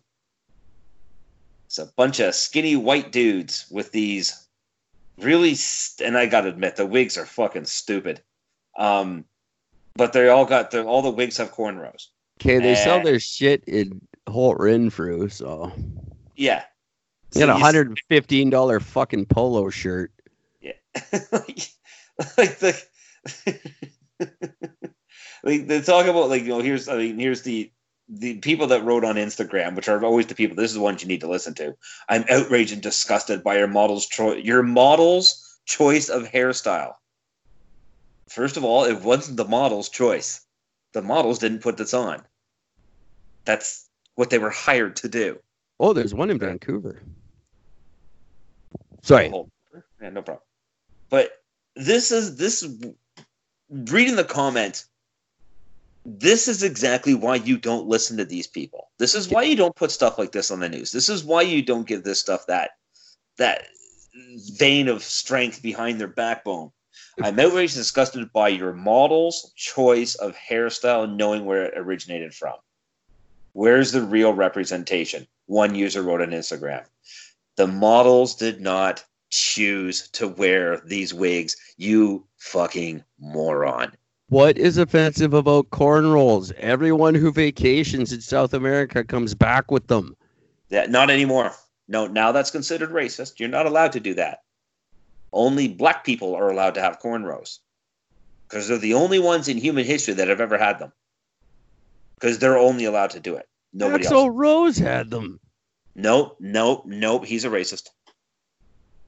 It's 1.69 1.77
a 1.77 1.85
bunch 1.95 2.19
of 2.19 2.33
skinny 2.33 2.75
white 2.75 3.11
dudes 3.11 3.67
with 3.69 3.91
these 3.91 4.47
really, 5.19 5.53
st- 5.53 6.07
and 6.07 6.17
I 6.17 6.25
gotta 6.25 6.49
admit, 6.49 6.75
the 6.77 6.85
wigs 6.87 7.15
are 7.15 7.27
fucking 7.27 7.65
stupid. 7.65 8.23
Um, 8.75 9.23
but 9.93 10.11
they 10.11 10.29
all 10.29 10.45
got 10.45 10.71
the 10.71 10.83
all 10.83 11.03
the 11.03 11.11
wigs 11.11 11.37
have 11.37 11.53
cornrows. 11.53 12.07
Okay, 12.41 12.57
they 12.57 12.73
sell 12.73 12.97
Eh. 12.97 13.03
their 13.03 13.19
shit 13.19 13.63
in 13.67 14.01
Holt 14.27 14.57
Renfrew, 14.57 15.29
so 15.29 15.71
Yeah. 16.35 16.63
you 17.35 17.41
got 17.45 17.49
a 17.49 17.59
hundred 17.59 17.87
and 17.89 17.99
fifteen 18.09 18.49
dollar 18.49 18.79
fucking 18.79 19.27
polo 19.27 19.69
shirt. 19.69 20.11
Yeah. 20.61 20.71
like, 21.31 21.67
like 22.35 22.57
the 22.57 22.83
like 25.43 25.67
they 25.67 25.81
talk 25.81 26.07
about 26.07 26.29
like 26.29 26.41
you 26.41 26.49
know 26.49 26.61
here's 26.61 26.87
I 26.89 26.97
mean 26.97 27.19
here's 27.19 27.43
the 27.43 27.71
the 28.09 28.37
people 28.39 28.67
that 28.67 28.83
wrote 28.83 29.05
on 29.05 29.15
Instagram, 29.15 29.75
which 29.75 29.87
are 29.87 30.03
always 30.03 30.25
the 30.27 30.35
people. 30.35 30.55
This 30.55 30.71
is 30.71 30.75
the 30.75 30.81
ones 30.81 31.01
you 31.01 31.07
need 31.07 31.21
to 31.21 31.29
listen 31.29 31.53
to. 31.55 31.75
I'm 32.07 32.25
outraged 32.29 32.73
and 32.73 32.81
disgusted 32.81 33.43
by 33.43 33.57
your 33.57 33.67
model's 33.67 34.07
choice. 34.07 34.43
Your 34.43 34.63
model's 34.63 35.59
choice 35.65 36.09
of 36.09 36.23
hairstyle. 36.23 36.93
First 38.27 38.57
of 38.57 38.63
all, 38.63 38.85
it 38.85 39.01
wasn't 39.01 39.37
the 39.37 39.45
model's 39.45 39.89
choice. 39.89 40.41
The 40.93 41.01
models 41.03 41.39
didn't 41.39 41.61
put 41.61 41.77
this 41.77 41.93
on. 41.93 42.23
That's 43.45 43.87
what 44.15 44.31
they 44.31 44.39
were 44.39 44.49
hired 44.49 44.95
to 44.97 45.07
do. 45.07 45.39
Oh, 45.79 45.93
there's 45.93 46.13
one 46.13 46.29
in 46.29 46.39
Vancouver. 46.39 47.01
Sorry. 49.01 49.31
Yeah, 50.01 50.09
no 50.09 50.21
problem. 50.21 50.43
But 51.09 51.31
this 51.75 52.11
is 52.11 52.37
this 52.37 52.67
reading 53.69 54.15
the 54.15 54.23
comments. 54.23 54.87
This 56.05 56.47
is 56.47 56.63
exactly 56.63 57.13
why 57.13 57.35
you 57.35 57.57
don't 57.57 57.87
listen 57.87 58.17
to 58.17 58.25
these 58.25 58.47
people. 58.47 58.89
This 58.97 59.15
is 59.15 59.29
why 59.29 59.43
you 59.43 59.55
don't 59.55 59.75
put 59.75 59.91
stuff 59.91 60.17
like 60.17 60.31
this 60.31 60.49
on 60.49 60.59
the 60.59 60.69
news. 60.69 60.91
This 60.91 61.09
is 61.09 61.23
why 61.23 61.41
you 61.41 61.61
don't 61.61 61.87
give 61.87 62.03
this 62.03 62.19
stuff 62.19 62.45
that 62.47 62.71
that 63.37 63.67
vein 64.57 64.87
of 64.87 65.03
strength 65.03 65.61
behind 65.61 65.99
their 65.99 66.07
backbone. 66.07 66.71
I'm 67.21 67.39
outraged 67.39 67.75
and 67.75 67.81
disgusted 67.81 68.31
by 68.33 68.49
your 68.49 68.73
model's 68.73 69.51
choice 69.55 70.15
of 70.15 70.35
hairstyle, 70.35 71.03
and 71.03 71.17
knowing 71.17 71.45
where 71.45 71.65
it 71.65 71.77
originated 71.77 72.33
from. 72.33 72.55
Where's 73.53 73.91
the 73.91 74.01
real 74.01 74.33
representation? 74.33 75.27
One 75.47 75.75
user 75.75 76.01
wrote 76.01 76.21
on 76.21 76.29
Instagram. 76.29 76.85
The 77.55 77.67
models 77.67 78.35
did 78.35 78.61
not 78.61 79.03
choose 79.29 80.07
to 80.09 80.27
wear 80.27 80.81
these 80.85 81.13
wigs. 81.13 81.57
You 81.77 82.25
fucking 82.37 83.03
moron. 83.19 83.91
What 84.29 84.59
is 84.59 84.77
offensive 84.77 85.33
about 85.33 85.71
cornrows? 85.71 86.51
Everyone 86.53 87.15
who 87.15 87.31
vacations 87.31 88.13
in 88.13 88.21
South 88.21 88.53
America 88.53 89.03
comes 89.03 89.33
back 89.33 89.71
with 89.71 89.87
them. 89.87 90.15
Yeah, 90.69 90.85
not 90.85 91.09
anymore. 91.09 91.51
No, 91.87 92.05
now 92.05 92.31
that's 92.31 92.51
considered 92.51 92.91
racist. 92.91 93.39
You're 93.39 93.49
not 93.49 93.65
allowed 93.65 93.91
to 93.93 93.99
do 93.99 94.13
that. 94.13 94.43
Only 95.33 95.67
black 95.67 96.03
people 96.03 96.35
are 96.35 96.49
allowed 96.49 96.75
to 96.75 96.81
have 96.81 96.99
cornrows 96.99 97.57
because 98.47 98.67
they're 98.67 98.77
the 98.77 98.93
only 98.93 99.17
ones 99.17 99.47
in 99.47 99.57
human 99.57 99.85
history 99.85 100.13
that 100.13 100.27
have 100.27 100.41
ever 100.41 100.59
had 100.59 100.77
them. 100.77 100.91
Because 102.15 102.37
they're 102.37 102.57
only 102.57 102.85
allowed 102.85 103.11
to 103.11 103.19
do 103.19 103.35
it. 103.35 103.47
Nobody 103.73 104.03
Axl 104.03 104.25
else. 104.25 104.31
Rose 104.33 104.77
had 104.77 105.09
them. 105.09 105.39
Nope, 105.95 106.37
nope, 106.39 106.83
nope. 106.85 107.25
He's 107.25 107.45
a 107.45 107.49
racist. 107.49 107.89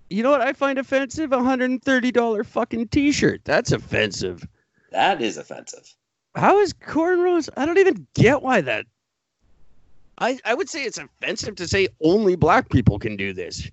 You 0.10 0.23
know 0.23 0.31
what 0.31 0.41
I 0.41 0.53
find 0.53 0.79
offensive? 0.79 1.31
A 1.31 1.38
$130 1.38 2.45
fucking 2.45 2.88
t-shirt. 2.88 3.41
That's 3.45 3.71
offensive. 3.71 4.47
That 4.91 5.21
is 5.21 5.38
offensive. 5.38 5.95
How 6.36 6.60
is 6.60 6.73
cornrows? 6.73 7.49
I 7.58 7.65
don't 7.65 7.77
even 7.77 8.08
get 8.13 8.41
why 8.41 8.62
that. 8.62 8.86
I 10.17 10.39
I 10.45 10.54
would 10.54 10.69
say 10.69 10.84
it's 10.84 10.97
offensive 10.97 11.56
to 11.56 11.67
say 11.67 11.88
only 12.01 12.36
black 12.36 12.69
people 12.69 12.99
can 12.99 13.15
do 13.17 13.34
this. 13.34 13.69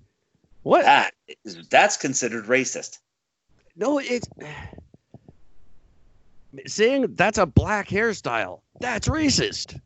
What? 0.63 0.83
That 0.83 1.13
is, 1.45 1.67
that's 1.69 1.97
considered 1.97 2.45
racist. 2.45 2.99
No, 3.75 3.99
it's 3.99 4.27
saying 6.67 7.15
that's 7.15 7.37
a 7.37 7.45
black 7.45 7.87
hairstyle. 7.89 8.61
That's 8.79 9.07
racist. 9.07 9.79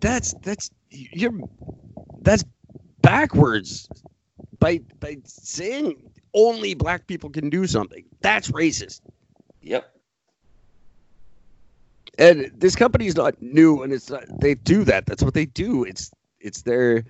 That's 0.00 0.34
that's 0.42 0.70
you're 0.90 1.38
that's 2.22 2.44
backwards 3.02 3.88
by 4.58 4.80
by 5.00 5.18
saying 5.24 6.10
only 6.34 6.74
black 6.74 7.06
people 7.06 7.30
can 7.30 7.50
do 7.50 7.66
something. 7.66 8.04
That's 8.20 8.50
racist. 8.50 9.00
Yep. 9.62 9.90
and 12.18 12.50
this 12.56 12.74
company 12.76 13.06
is 13.06 13.16
not 13.16 13.40
new 13.40 13.82
and 13.82 13.92
it's 13.92 14.10
not 14.10 14.24
they 14.40 14.54
do 14.54 14.84
that 14.84 15.06
that's 15.06 15.22
what 15.22 15.34
they 15.34 15.46
do 15.46 15.84
it's 15.84 16.10
it's 16.40 16.62
their 16.62 17.04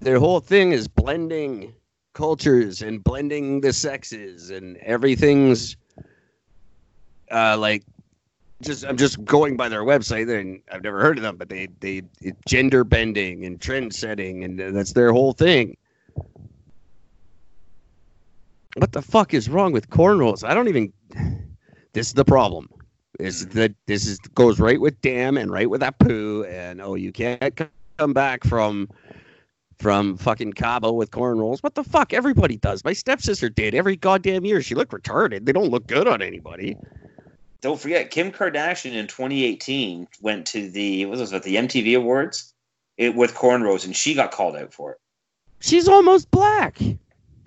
their 0.00 0.18
whole 0.18 0.40
thing 0.40 0.72
is 0.72 0.88
blending 0.88 1.74
cultures 2.14 2.82
and 2.82 3.02
blending 3.04 3.60
the 3.60 3.72
sexes 3.72 4.50
and 4.50 4.76
everything's 4.78 5.76
uh 7.30 7.56
like 7.58 7.84
just 8.62 8.84
i'm 8.84 8.96
just 8.96 9.24
going 9.24 9.56
by 9.56 9.68
their 9.68 9.82
website 9.82 10.28
and 10.38 10.60
i've 10.72 10.82
never 10.82 11.00
heard 11.00 11.16
of 11.16 11.22
them 11.22 11.36
but 11.36 11.48
they 11.48 11.68
they 11.80 12.02
it, 12.20 12.36
gender 12.46 12.84
bending 12.84 13.44
and 13.44 13.60
trend 13.60 13.94
setting 13.94 14.44
and 14.44 14.58
that's 14.58 14.92
their 14.92 15.12
whole 15.12 15.32
thing 15.32 15.76
what 18.76 18.92
the 18.92 19.02
fuck 19.02 19.34
is 19.34 19.48
wrong 19.48 19.72
with 19.72 19.90
cornrows 19.90 20.44
i 20.44 20.54
don't 20.54 20.68
even 20.68 20.92
this 21.92 22.06
is 22.08 22.14
the 22.14 22.24
problem 22.24 22.68
is 23.18 23.46
mm. 23.46 23.52
that 23.52 23.74
this 23.86 24.06
is 24.06 24.18
goes 24.34 24.60
right 24.60 24.80
with 24.80 25.00
damn 25.00 25.36
and 25.36 25.50
right 25.50 25.70
with 25.70 25.80
that 25.80 25.98
poo 25.98 26.44
and 26.44 26.80
oh 26.80 26.94
you 26.94 27.12
can't 27.12 27.60
come 27.98 28.12
back 28.12 28.44
from 28.44 28.88
from 29.80 30.16
fucking 30.18 30.52
Cabo 30.52 30.92
with 30.92 31.10
cornrows. 31.10 31.62
What 31.62 31.74
the 31.74 31.82
fuck? 31.82 32.12
Everybody 32.12 32.56
does. 32.58 32.84
My 32.84 32.92
stepsister 32.92 33.48
did 33.48 33.74
every 33.74 33.96
goddamn 33.96 34.44
year. 34.44 34.60
She 34.62 34.74
looked 34.74 34.92
retarded. 34.92 35.46
They 35.46 35.52
don't 35.52 35.70
look 35.70 35.86
good 35.86 36.06
on 36.06 36.20
anybody. 36.20 36.76
Don't 37.62 37.80
forget, 37.80 38.10
Kim 38.10 38.30
Kardashian 38.30 38.92
in 38.92 39.06
2018 39.06 40.06
went 40.20 40.46
to 40.48 40.70
the 40.70 41.06
what 41.06 41.18
was 41.18 41.32
it, 41.32 41.42
the 41.42 41.56
MTV 41.56 41.96
Awards 41.96 42.54
it, 42.96 43.14
with 43.14 43.34
cornrows, 43.34 43.84
and 43.84 43.96
she 43.96 44.14
got 44.14 44.32
called 44.32 44.56
out 44.56 44.72
for 44.72 44.92
it. 44.92 44.98
She's 45.60 45.88
almost 45.88 46.30
black. 46.30 46.78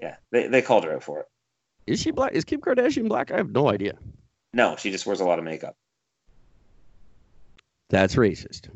Yeah, 0.04 0.18
they, 0.32 0.48
they 0.48 0.62
called 0.62 0.84
her 0.84 0.94
out 0.94 1.02
for 1.02 1.22
it. 1.22 1.28
Is 1.88 2.02
she 2.02 2.12
black? 2.12 2.34
Is 2.34 2.44
Kim 2.44 2.60
Kardashian 2.60 3.08
black? 3.08 3.32
I 3.32 3.38
have 3.38 3.52
no 3.52 3.70
idea. 3.70 3.94
No, 4.54 4.76
she 4.76 4.92
just 4.92 5.06
wears 5.06 5.22
a 5.22 5.26
lot 5.26 5.40
of 5.40 5.46
makeup. 5.46 5.78
That's 7.90 8.16
racist. 8.16 8.68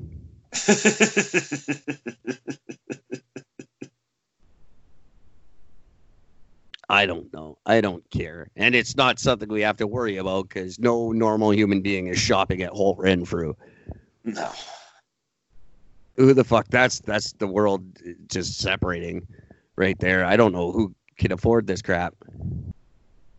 I 6.89 7.05
don't 7.05 7.33
know. 7.33 7.57
I 7.65 7.81
don't 7.81 8.09
care, 8.09 8.47
and 8.55 8.73
it's 8.73 8.95
not 8.95 9.19
something 9.19 9.49
we 9.49 9.63
have 9.63 9.75
to 9.77 9.87
worry 9.87 10.15
about 10.15 10.47
because 10.47 10.79
no 10.79 11.11
normal 11.11 11.51
human 11.51 11.81
being 11.81 12.07
is 12.07 12.17
shopping 12.17 12.61
at 12.61 12.71
Holt 12.71 12.99
Renfrew. 12.99 13.53
No. 14.23 14.49
Who 16.15 16.33
the 16.33 16.45
fuck? 16.45 16.67
That's 16.69 17.01
that's 17.01 17.33
the 17.33 17.47
world 17.47 17.83
just 18.29 18.59
separating 18.59 19.27
right 19.75 19.99
there. 19.99 20.23
I 20.23 20.37
don't 20.37 20.53
know 20.53 20.71
who 20.71 20.95
can 21.17 21.31
afford 21.31 21.67
this 21.67 21.81
crap. 21.81 22.15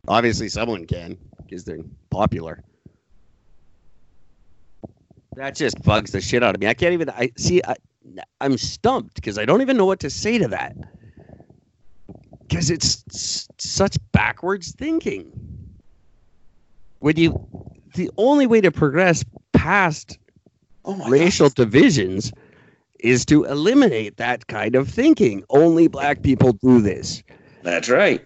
Obviously, 0.09 0.49
someone 0.49 0.87
can 0.87 1.19
because 1.45 1.65
they're 1.65 1.85
popular. 2.11 2.63
That 5.37 5.55
just 5.57 5.83
bugs 5.83 6.13
the 6.13 6.21
shit 6.21 6.43
out 6.43 6.55
of 6.55 6.61
me. 6.61 6.67
I 6.69 6.75
can't 6.75 6.93
even. 6.95 7.11
I 7.11 7.31
see. 7.39 7.63
I, 7.67 7.77
I'm 8.41 8.59
stumped 8.59 9.15
because 9.17 9.39
I 9.39 9.45
don't 9.45 9.63
even 9.63 9.77
know 9.77 9.87
what 9.87 10.01
to 10.01 10.11
say 10.11 10.39
to 10.39 10.49
that. 10.49 10.77
Because 12.49 12.71
it's 12.71 13.05
s- 13.13 13.49
such 13.59 13.97
backwards 14.13 14.73
thinking. 14.75 15.33
When 17.01 17.17
you, 17.17 17.49
the 17.95 18.11
only 18.19 18.47
way 18.47 18.61
to 18.61 18.73
progress 18.73 19.25
past 19.53 20.19
Oh 20.85 20.95
my 20.97 21.09
racial 21.11 21.51
divisions 21.51 22.33
is 23.01 23.25
to 23.27 23.45
eliminate 23.45 24.17
that 24.19 24.47
kind 24.49 24.77
of 24.77 24.89
thinking. 24.89 25.45
Only 25.51 25.89
black 25.89 26.23
people 26.23 26.53
do 26.55 26.81
this. 26.81 27.23
That's 27.69 27.91
right. 27.91 28.25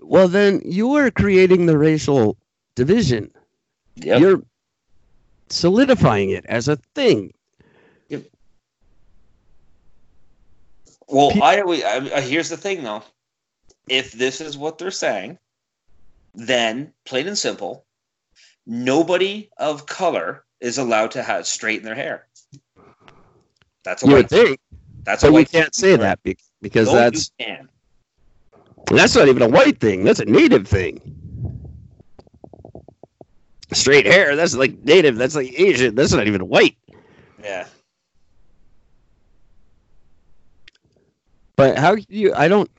Well, 0.00 0.28
then 0.28 0.62
you 0.64 0.94
are 0.94 1.10
creating 1.10 1.66
the 1.66 1.76
racial 1.76 2.36
division. 2.76 3.28
Yep. 3.96 4.20
You're 4.20 4.42
solidifying 5.48 6.30
it 6.30 6.46
as 6.46 6.68
a 6.68 6.76
thing. 6.94 7.32
Yep. 8.08 8.22
Well, 11.08 11.32
I, 11.42 11.60
always- 11.60 11.82
I, 11.82 11.96
I 12.14 12.20
here's 12.20 12.48
the 12.50 12.56
thing 12.56 12.84
though. 12.84 13.02
If 13.88 14.12
this 14.12 14.40
is 14.40 14.56
what 14.56 14.78
they're 14.78 14.92
saying, 14.92 15.38
then 16.34 16.92
plain 17.04 17.26
and 17.26 17.36
simple, 17.36 17.84
nobody 18.64 19.50
of 19.56 19.86
color 19.86 20.44
is 20.60 20.78
allowed 20.78 21.10
to 21.12 21.22
have 21.24 21.48
straighten 21.48 21.84
their 21.84 21.96
hair. 21.96 22.28
That's 23.82 24.04
a 24.04 24.06
You 24.06 24.12
white 24.14 24.28
think, 24.28 24.60
That's 25.02 25.24
a 25.24 25.26
but 25.26 25.32
we 25.32 25.44
can't 25.44 25.74
say 25.74 25.96
that 25.96 26.22
be- 26.22 26.36
because 26.62 26.86
No, 26.86 26.94
that's 26.94 27.32
you 27.40 27.46
can. 27.46 27.68
That's 28.98 29.14
not 29.14 29.28
even 29.28 29.42
a 29.42 29.48
white 29.48 29.80
thing. 29.80 30.04
That's 30.04 30.20
a 30.20 30.24
native 30.24 30.66
thing. 30.68 31.00
Straight 33.72 34.04
hair, 34.06 34.36
that's 34.36 34.54
like 34.54 34.78
native. 34.84 35.16
That's 35.16 35.34
like 35.34 35.52
Asian. 35.58 35.94
That's 35.94 36.12
not 36.12 36.26
even 36.26 36.46
white. 36.48 36.76
Yeah. 37.42 37.66
But 41.56 41.78
how 41.78 41.96
you? 42.08 42.34
I 42.34 42.48
don't. 42.48 42.70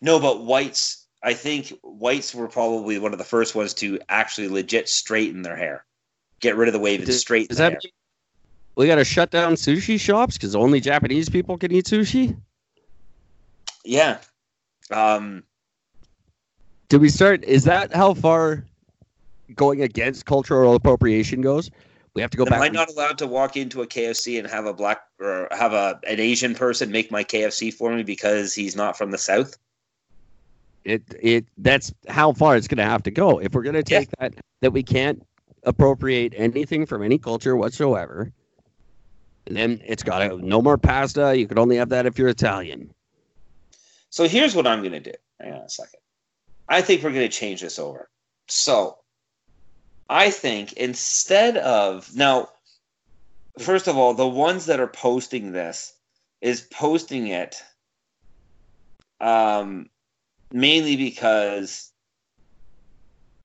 No, 0.00 0.18
but 0.18 0.44
whites. 0.44 1.06
I 1.22 1.34
think 1.34 1.72
whites 1.82 2.34
were 2.34 2.48
probably 2.48 2.98
one 2.98 3.12
of 3.12 3.18
the 3.18 3.24
first 3.24 3.54
ones 3.54 3.74
to 3.74 4.00
actually 4.08 4.48
legit 4.48 4.88
straighten 4.88 5.42
their 5.42 5.56
hair, 5.56 5.84
get 6.40 6.56
rid 6.56 6.68
of 6.68 6.72
the 6.72 6.78
wave 6.78 7.00
and 7.00 7.06
Does- 7.06 7.20
straighten 7.20 7.48
Does 7.48 7.58
their 7.58 7.70
that 7.70 7.82
hair. 7.82 7.90
we 8.76 8.86
got 8.86 8.94
to 8.96 9.04
shut 9.04 9.30
down 9.30 9.54
sushi 9.54 10.00
shops 10.00 10.36
because 10.38 10.56
only 10.56 10.80
Japanese 10.80 11.28
people 11.28 11.58
can 11.58 11.70
eat 11.72 11.84
sushi? 11.84 12.36
Yeah. 13.84 14.18
Um. 14.90 15.44
Do 16.88 16.98
we 16.98 17.08
start? 17.08 17.44
Is 17.44 17.64
that 17.64 17.94
how 17.94 18.14
far 18.14 18.64
going 19.54 19.82
against 19.82 20.26
cultural 20.26 20.74
appropriation 20.74 21.40
goes? 21.40 21.70
We 22.14 22.22
have 22.22 22.30
to 22.32 22.36
go 22.36 22.44
Am 22.44 22.50
back. 22.50 22.62
I 22.62 22.68
not 22.68 22.90
allowed 22.90 23.18
to 23.18 23.26
walk 23.28 23.56
into 23.56 23.82
a 23.82 23.86
KFC 23.86 24.38
and 24.40 24.48
have 24.48 24.66
a 24.66 24.72
black 24.72 25.02
or 25.20 25.46
have 25.52 25.72
a 25.72 26.00
an 26.06 26.18
Asian 26.18 26.54
person 26.54 26.90
make 26.90 27.10
my 27.10 27.22
KFC 27.22 27.72
for 27.72 27.94
me 27.94 28.02
because 28.02 28.54
he's 28.54 28.74
not 28.74 28.98
from 28.98 29.12
the 29.12 29.18
South? 29.18 29.56
it 30.84 31.02
it 31.20 31.46
that's 31.58 31.92
how 32.08 32.32
far 32.32 32.56
it's 32.56 32.68
going 32.68 32.78
to 32.78 32.84
have 32.84 33.02
to 33.02 33.10
go 33.10 33.38
if 33.40 33.52
we're 33.54 33.62
going 33.62 33.74
to 33.74 33.82
take 33.82 34.08
that 34.18 34.34
that 34.60 34.72
we 34.72 34.82
can't 34.82 35.24
appropriate 35.64 36.32
anything 36.36 36.86
from 36.86 37.02
any 37.02 37.18
culture 37.18 37.56
whatsoever 37.56 38.32
then 39.46 39.80
it's 39.84 40.02
got 40.02 40.20
to 40.20 40.38
no 40.38 40.62
more 40.62 40.78
pasta 40.78 41.36
you 41.36 41.46
could 41.46 41.58
only 41.58 41.76
have 41.76 41.90
that 41.90 42.06
if 42.06 42.18
you're 42.18 42.28
italian 42.28 42.92
So 44.10 44.28
here's 44.28 44.54
what 44.54 44.66
I'm 44.66 44.80
going 44.80 44.92
to 44.92 45.00
do. 45.00 45.12
Hang 45.40 45.54
on 45.54 45.60
a 45.60 45.70
second. 45.70 46.00
I 46.68 46.82
think 46.82 47.02
we're 47.02 47.12
going 47.12 47.28
to 47.28 47.36
change 47.36 47.60
this 47.60 47.78
over. 47.78 48.08
So 48.48 48.98
I 50.08 50.30
think 50.30 50.72
instead 50.74 51.56
of 51.56 52.14
now, 52.14 52.48
first 53.58 53.88
of 53.88 53.96
all, 53.96 54.14
the 54.14 54.28
ones 54.28 54.66
that 54.66 54.80
are 54.80 54.88
posting 54.88 55.52
this 55.52 55.94
is 56.40 56.60
posting 56.60 57.28
it 57.28 57.62
um, 59.20 59.88
mainly 60.52 60.96
because 60.96 61.92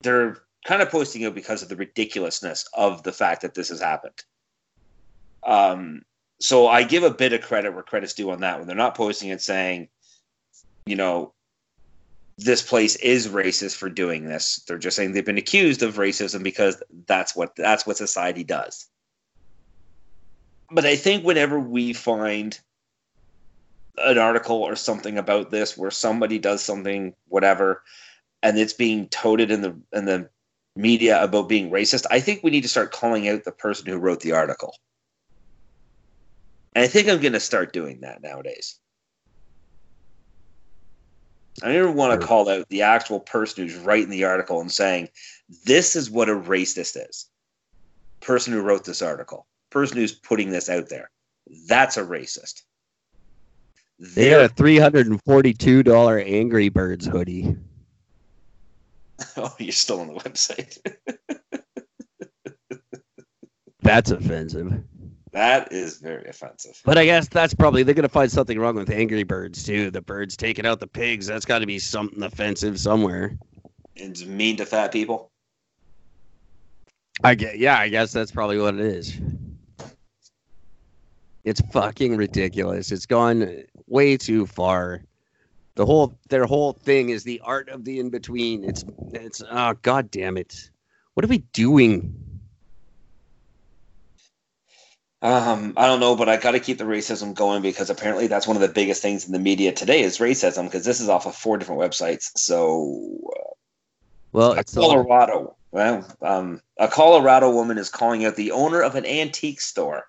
they're 0.02 0.38
kind 0.64 0.82
of 0.82 0.90
posting 0.90 1.22
it 1.22 1.34
because 1.34 1.62
of 1.62 1.68
the 1.68 1.76
ridiculousness 1.76 2.68
of 2.74 3.02
the 3.02 3.12
fact 3.12 3.42
that 3.42 3.54
this 3.54 3.68
has 3.68 3.80
happened. 3.80 4.24
Um, 5.44 6.02
so 6.40 6.66
I 6.66 6.82
give 6.82 7.02
a 7.02 7.10
bit 7.10 7.32
of 7.32 7.42
credit 7.42 7.72
where 7.72 7.82
credit's 7.82 8.14
due 8.14 8.30
on 8.30 8.40
that 8.40 8.58
one. 8.58 8.66
They're 8.66 8.76
not 8.76 8.96
posting 8.96 9.30
it 9.30 9.40
saying, 9.40 9.88
you 10.86 10.96
know, 10.96 11.34
this 12.38 12.62
place 12.62 12.96
is 12.96 13.28
racist 13.28 13.76
for 13.76 13.88
doing 13.88 14.26
this. 14.26 14.62
They're 14.66 14.78
just 14.78 14.96
saying 14.96 15.12
they've 15.12 15.24
been 15.24 15.38
accused 15.38 15.82
of 15.82 15.96
racism 15.96 16.42
because 16.42 16.82
that's 17.06 17.34
what 17.34 17.56
that's 17.56 17.86
what 17.86 17.96
society 17.96 18.44
does. 18.44 18.86
But 20.70 20.84
I 20.84 20.96
think 20.96 21.24
whenever 21.24 21.58
we 21.58 21.92
find 21.92 22.58
an 23.98 24.18
article 24.18 24.62
or 24.62 24.76
something 24.76 25.16
about 25.16 25.50
this 25.50 25.76
where 25.76 25.90
somebody 25.90 26.38
does 26.38 26.62
something 26.62 27.14
whatever 27.28 27.82
and 28.42 28.58
it's 28.58 28.74
being 28.74 29.08
toted 29.08 29.50
in 29.50 29.62
the 29.62 29.80
in 29.92 30.04
the 30.04 30.28
media 30.76 31.22
about 31.22 31.48
being 31.48 31.70
racist, 31.70 32.04
I 32.10 32.20
think 32.20 32.42
we 32.42 32.50
need 32.50 32.62
to 32.62 32.68
start 32.68 32.92
calling 32.92 33.28
out 33.28 33.44
the 33.44 33.52
person 33.52 33.86
who 33.86 33.96
wrote 33.96 34.20
the 34.20 34.32
article. 34.32 34.74
And 36.74 36.84
I 36.84 36.88
think 36.88 37.08
I'm 37.08 37.22
going 37.22 37.32
to 37.32 37.40
start 37.40 37.72
doing 37.72 38.00
that 38.02 38.22
nowadays. 38.22 38.78
I 41.62 41.66
don't 41.66 41.76
even 41.76 41.94
want 41.94 42.20
to 42.20 42.26
call 42.26 42.48
out 42.48 42.68
the 42.68 42.82
actual 42.82 43.20
person 43.20 43.64
who's 43.64 43.76
writing 43.76 44.10
the 44.10 44.24
article 44.24 44.60
and 44.60 44.70
saying, 44.70 45.08
this 45.64 45.96
is 45.96 46.10
what 46.10 46.28
a 46.28 46.34
racist 46.34 46.96
is. 47.08 47.26
Person 48.20 48.52
who 48.52 48.60
wrote 48.60 48.84
this 48.84 49.02
article, 49.02 49.46
person 49.70 49.96
who's 49.96 50.12
putting 50.12 50.50
this 50.50 50.68
out 50.68 50.88
there. 50.88 51.10
That's 51.68 51.96
a 51.96 52.02
racist. 52.02 52.62
they 53.98 54.30
got 54.30 54.50
a 54.50 54.54
$342 54.54 56.24
angry 56.26 56.68
birds 56.68 57.06
hoodie 57.06 57.56
oh, 59.38 59.54
you're 59.58 59.72
still 59.72 60.00
on 60.00 60.08
the 60.08 60.14
website. 60.14 60.78
that's 63.80 64.10
offensive 64.10 64.82
that 65.36 65.70
is 65.72 65.98
very 65.98 66.26
offensive. 66.28 66.80
but 66.84 66.96
i 66.98 67.04
guess 67.04 67.28
that's 67.28 67.54
probably 67.54 67.82
they're 67.82 67.94
going 67.94 68.02
to 68.02 68.08
find 68.08 68.32
something 68.32 68.58
wrong 68.58 68.74
with 68.74 68.90
angry 68.90 69.22
birds 69.22 69.62
too 69.64 69.90
the 69.90 70.00
birds 70.02 70.36
taking 70.36 70.66
out 70.66 70.80
the 70.80 70.86
pigs 70.86 71.26
that's 71.26 71.44
got 71.44 71.60
to 71.60 71.66
be 71.66 71.78
something 71.78 72.22
offensive 72.22 72.78
somewhere 72.80 73.36
It's 73.94 74.24
mean 74.24 74.56
to 74.58 74.66
fat 74.66 74.92
people. 74.92 75.30
I 77.24 77.34
get, 77.34 77.58
yeah, 77.58 77.78
I 77.78 77.88
guess 77.88 78.12
that's 78.12 78.30
probably 78.30 78.58
what 78.58 78.74
it 78.74 78.80
is. 78.80 79.18
It's 81.44 81.62
fucking 81.72 82.16
ridiculous. 82.16 82.92
It's 82.92 83.06
gone 83.06 83.64
way 83.86 84.16
too 84.18 84.46
far. 84.46 85.02
The 85.76 85.86
whole 85.86 86.18
their 86.28 86.44
whole 86.44 86.72
thing 86.74 87.10
is 87.10 87.24
the 87.24 87.40
art 87.44 87.68
of 87.70 87.84
the 87.84 88.00
in 88.00 88.10
between. 88.10 88.64
It's 88.64 88.84
it's 89.14 89.42
oh 89.50 89.74
god 89.82 90.10
damn 90.10 90.36
it. 90.36 90.70
What 91.14 91.24
are 91.24 91.28
we 91.28 91.38
doing? 91.54 92.12
Um, 95.26 95.72
I 95.76 95.86
don't 95.88 95.98
know, 95.98 96.14
but 96.14 96.28
I 96.28 96.36
got 96.36 96.52
to 96.52 96.60
keep 96.60 96.78
the 96.78 96.84
racism 96.84 97.34
going 97.34 97.60
because 97.60 97.90
apparently 97.90 98.28
that's 98.28 98.46
one 98.46 98.56
of 98.56 98.60
the 98.62 98.68
biggest 98.68 99.02
things 99.02 99.26
in 99.26 99.32
the 99.32 99.40
media 99.40 99.72
today 99.72 100.02
is 100.02 100.18
racism 100.18 100.66
because 100.66 100.84
this 100.84 101.00
is 101.00 101.08
off 101.08 101.26
of 101.26 101.34
four 101.34 101.58
different 101.58 101.80
websites. 101.80 102.30
So 102.36 103.18
Well, 104.30 104.52
a 104.52 104.60
it's 104.60 104.76
a- 104.76 104.80
Colorado. 104.80 105.56
Well, 105.72 106.06
um, 106.22 106.60
a 106.78 106.86
Colorado 106.86 107.50
woman 107.50 107.76
is 107.76 107.90
calling 107.90 108.24
out 108.24 108.36
the 108.36 108.52
owner 108.52 108.80
of 108.80 108.94
an 108.94 109.04
antique 109.04 109.60
store 109.60 110.04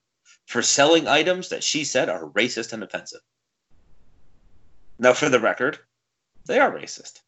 for 0.45 0.61
selling 0.61 1.07
items 1.07 1.49
that 1.49 1.63
she 1.63 1.83
said 1.83 2.09
are 2.09 2.29
racist 2.29 2.71
and 2.71 2.83
offensive. 2.83 3.21
Now, 4.99 5.13
for 5.13 5.29
the 5.29 5.39
record, 5.39 5.79
they 6.45 6.59
are 6.59 6.71
racist, 6.71 7.21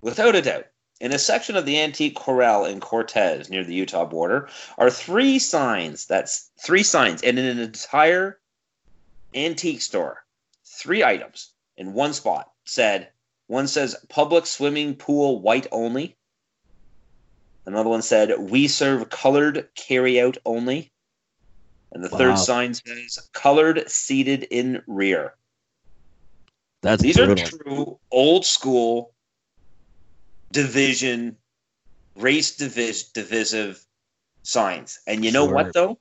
without 0.00 0.34
a 0.34 0.40
doubt. 0.40 0.68
In 1.02 1.10
a 1.12 1.18
section 1.18 1.56
of 1.56 1.66
the 1.66 1.80
antique 1.80 2.14
corral 2.14 2.64
in 2.64 2.78
Cortez, 2.78 3.50
near 3.50 3.64
the 3.64 3.74
Utah 3.74 4.04
border, 4.04 4.48
are 4.78 4.88
three 4.88 5.40
signs. 5.40 6.06
That's 6.06 6.52
three 6.64 6.84
signs, 6.84 7.24
and 7.24 7.40
in 7.40 7.44
an 7.44 7.58
entire 7.58 8.38
antique 9.34 9.82
store, 9.82 10.24
three 10.64 11.02
items 11.02 11.54
in 11.76 11.92
one 11.92 12.12
spot 12.12 12.52
said. 12.64 13.10
One 13.48 13.66
says 13.66 13.96
public 14.08 14.46
swimming 14.46 14.94
pool 14.94 15.40
white 15.42 15.66
only. 15.72 16.16
Another 17.66 17.90
one 17.90 18.02
said 18.02 18.38
we 18.38 18.68
serve 18.68 19.10
colored 19.10 19.68
carryout 19.74 20.38
only. 20.46 20.92
And 21.90 22.04
the 22.04 22.10
Wow. 22.10 22.18
third 22.18 22.38
sign 22.38 22.74
says 22.74 23.28
colored 23.32 23.90
seated 23.90 24.44
in 24.44 24.84
rear. 24.86 25.34
That's 26.80 27.02
These 27.02 27.18
are 27.18 27.34
true 27.34 27.98
old 28.12 28.46
school 28.46 29.11
division, 30.52 31.36
race 32.16 32.56
divis- 32.56 33.12
divisive 33.12 33.84
signs. 34.42 35.00
And 35.06 35.24
you 35.24 35.32
know 35.32 35.46
Sure. 35.46 35.54
what 35.54 35.72
though? 35.74 35.98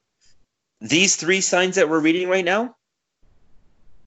These 0.81 1.15
three 1.15 1.41
signs 1.41 1.75
that 1.75 1.89
we're 1.89 1.99
reading 1.99 2.27
right 2.27 2.45
now, 2.45 2.75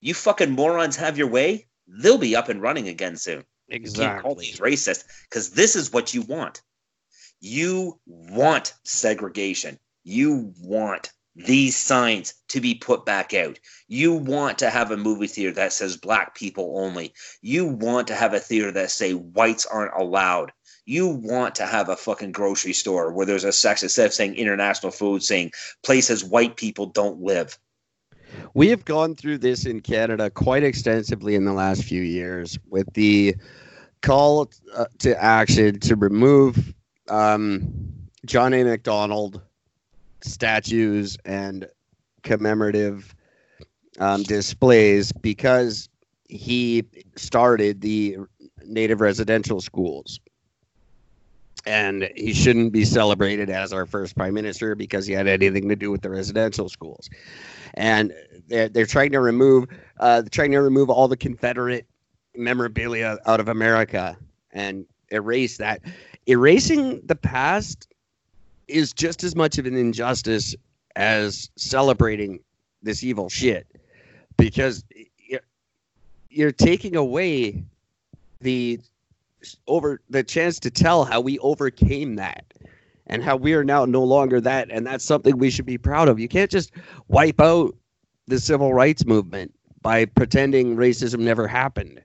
you 0.00 0.14
fucking 0.14 0.50
morons 0.50 0.96
have 0.96 1.16
your 1.18 1.28
way. 1.28 1.66
They'll 1.86 2.18
be 2.18 2.36
up 2.36 2.48
and 2.48 2.60
running 2.60 2.88
again 2.88 3.16
soon. 3.16 3.44
You 3.68 3.80
can't 3.80 4.22
call 4.22 4.38
exactly. 4.38 4.46
these 4.46 4.60
racist 4.60 5.04
because 5.28 5.50
this 5.50 5.76
is 5.76 5.92
what 5.92 6.12
you 6.12 6.22
want. 6.22 6.62
You 7.40 8.00
want 8.06 8.74
segregation. 8.84 9.78
You 10.02 10.52
want 10.60 11.12
these 11.36 11.76
signs 11.76 12.34
to 12.48 12.60
be 12.60 12.74
put 12.74 13.04
back 13.04 13.34
out. 13.34 13.58
You 13.88 14.12
want 14.12 14.58
to 14.58 14.70
have 14.70 14.90
a 14.90 14.96
movie 14.96 15.26
theater 15.26 15.52
that 15.54 15.72
says 15.72 15.96
black 15.96 16.34
people 16.34 16.78
only. 16.78 17.12
You 17.42 17.66
want 17.66 18.06
to 18.08 18.14
have 18.14 18.34
a 18.34 18.40
theater 18.40 18.70
that 18.72 18.90
say 18.90 19.12
whites 19.12 19.66
aren't 19.66 19.94
allowed. 19.94 20.52
You 20.86 21.08
want 21.08 21.54
to 21.56 21.66
have 21.66 21.88
a 21.88 21.96
fucking 21.96 22.32
grocery 22.32 22.74
store 22.74 23.12
where 23.12 23.26
there's 23.26 23.44
a 23.44 23.52
section 23.52 23.86
instead 23.86 24.06
of 24.06 24.14
saying 24.14 24.34
international 24.34 24.92
food, 24.92 25.22
saying 25.22 25.52
places 25.82 26.24
white 26.24 26.56
people 26.56 26.86
don't 26.86 27.20
live. 27.20 27.58
We 28.54 28.68
have 28.68 28.84
gone 28.84 29.14
through 29.14 29.38
this 29.38 29.64
in 29.64 29.80
Canada 29.80 30.30
quite 30.30 30.62
extensively 30.62 31.34
in 31.34 31.44
the 31.44 31.52
last 31.52 31.84
few 31.84 32.02
years 32.02 32.58
with 32.68 32.92
the 32.94 33.34
call 34.02 34.50
uh, 34.76 34.86
to 34.98 35.20
action 35.22 35.80
to 35.80 35.96
remove 35.96 36.74
um, 37.08 37.62
John 38.26 38.52
A. 38.52 38.64
MacDonald 38.64 39.40
statues 40.24 41.16
and 41.24 41.68
commemorative 42.22 43.14
um, 44.00 44.22
displays 44.22 45.12
because 45.12 45.88
he 46.28 46.84
started 47.16 47.80
the 47.80 48.16
native 48.64 49.00
residential 49.00 49.60
schools. 49.60 50.20
And 51.66 52.10
he 52.14 52.34
shouldn't 52.34 52.72
be 52.72 52.84
celebrated 52.84 53.48
as 53.48 53.72
our 53.72 53.86
first 53.86 54.16
prime 54.16 54.34
minister 54.34 54.74
because 54.74 55.06
he 55.06 55.14
had 55.14 55.26
anything 55.26 55.68
to 55.70 55.76
do 55.76 55.90
with 55.90 56.02
the 56.02 56.10
residential 56.10 56.68
schools 56.68 57.08
and 57.74 58.12
they're, 58.48 58.68
they're 58.68 58.86
trying 58.86 59.12
to 59.12 59.20
remove 59.20 59.66
uh, 60.00 60.20
they're 60.22 60.28
trying 60.30 60.52
to 60.52 60.60
remove 60.60 60.90
all 60.90 61.08
the 61.08 61.16
Confederate 61.16 61.86
memorabilia 62.34 63.18
out 63.26 63.40
of 63.40 63.48
America 63.48 64.16
and 64.52 64.86
erase 65.10 65.58
that. 65.58 65.80
Erasing 66.26 67.00
the 67.04 67.14
past 67.14 67.88
is 68.68 68.92
just 68.92 69.24
as 69.24 69.36
much 69.36 69.58
of 69.58 69.66
an 69.66 69.76
injustice 69.76 70.54
as 70.96 71.50
celebrating 71.56 72.40
this 72.82 73.02
evil 73.02 73.28
shit. 73.28 73.66
Because 74.36 74.84
you're, 76.28 76.52
taking 76.52 76.96
away 76.96 77.64
the 78.40 78.80
over 79.68 80.00
the 80.10 80.22
chance 80.22 80.58
to 80.58 80.70
tell 80.70 81.04
how 81.04 81.20
we 81.20 81.38
overcame 81.38 82.16
that 82.16 82.44
and 83.06 83.22
how 83.22 83.36
we 83.36 83.54
are 83.54 83.62
now 83.62 83.84
no 83.84 84.02
longer 84.02 84.40
that 84.40 84.70
and 84.70 84.86
that's 84.86 85.04
something 85.04 85.36
we 85.38 85.50
should 85.50 85.66
be 85.66 85.78
proud 85.78 86.08
of. 86.08 86.18
You 86.18 86.28
can't 86.28 86.50
just 86.50 86.72
wipe 87.08 87.40
out 87.40 87.74
the 88.26 88.40
civil 88.40 88.72
rights 88.72 89.04
movement 89.04 89.54
by 89.82 90.06
pretending 90.06 90.76
racism 90.76 91.20
never 91.20 91.46
happened. 91.46 92.02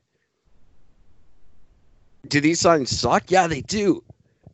Do 2.28 2.42
these 2.42 2.60
signs 2.60 2.92
suck? 2.92 3.32
Yeah 3.32 3.48
they 3.48 3.62
do 3.62 4.04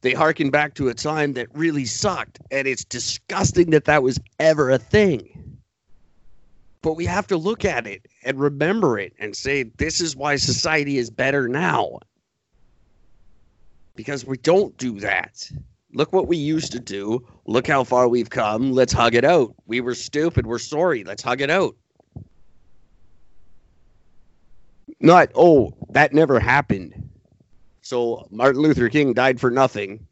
they 0.06 0.14
harken 0.14 0.50
back 0.50 0.76
to 0.76 0.88
a 0.88 0.94
time 0.94 1.34
that 1.34 1.48
really 1.54 1.86
sucked 1.86 2.40
and 2.52 2.68
it's 2.68 2.86
disgusting 2.86 3.72
that 3.72 3.86
that 3.86 4.04
was 4.04 4.20
ever 4.40 4.70
a 4.70 4.78
thing 4.78 5.58
but 6.82 6.94
we 6.94 7.06
have 7.06 7.26
to 7.26 7.38
look 7.38 7.66
at 7.66 7.88
it 7.88 8.06
and 8.24 8.40
remember 8.40 9.00
it 9.00 9.14
and 9.20 9.36
say 9.36 9.64
this 9.78 10.00
is 10.00 10.16
why 10.16 10.36
society 10.36 10.98
is 10.98 11.10
better 11.10 11.48
now 11.48 12.00
because 13.96 14.26
we 14.26 14.38
don't 14.38 14.78
do 14.78 15.00
that 15.00 15.50
Look 15.96 16.12
what 16.12 16.28
we 16.28 16.36
used 16.36 16.74
to 16.74 16.80
do. 16.80 17.26
Look 17.48 17.68
how 17.68 17.86
far 17.86 18.10
we've 18.10 18.30
come. 18.30 18.74
Let's 18.74 18.92
hug 18.92 19.16
it 19.16 19.24
out. 19.24 19.56
We 19.66 19.80
were 19.80 19.96
stupid. 19.96 20.46
We're 20.46 20.60
sorry. 20.60 21.06
Let's 21.06 21.24
hug 21.24 21.40
it 21.40 21.50
out. 21.50 21.78
Not, 25.00 25.30
oh, 25.36 25.74
that 25.92 26.14
never 26.14 26.38
happened. 26.38 27.05
So 27.86 28.28
Martin 28.32 28.64
Luther 28.64 28.90
King 28.90 29.14
died 29.14 29.40
for 29.40 29.52
nothing. 29.52 30.08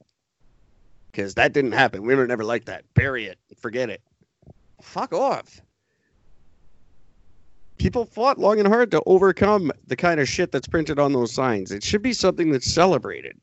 Because 1.12 1.34
that 1.36 1.54
didn't 1.54 1.72
happen. 1.72 2.04
We 2.04 2.14
were 2.14 2.28
never 2.28 2.44
like 2.44 2.66
that. 2.66 2.86
Bury 2.94 3.26
it. 3.26 3.40
Forget 3.58 3.90
it. 3.90 4.02
Fuck 4.82 5.12
off. 5.12 5.60
People 7.78 8.06
fought 8.06 8.38
long 8.38 8.60
and 8.60 8.68
hard 8.68 8.92
to 8.92 9.02
overcome 9.08 9.72
the 9.88 9.96
kind 9.96 10.20
of 10.20 10.30
shit 10.30 10.52
that's 10.52 10.68
printed 10.68 11.00
on 11.00 11.14
those 11.14 11.34
signs. 11.34 11.72
It 11.72 11.84
should 11.84 12.04
be 12.04 12.14
something 12.14 12.52
that's 12.52 12.72
celebrated 12.72 13.40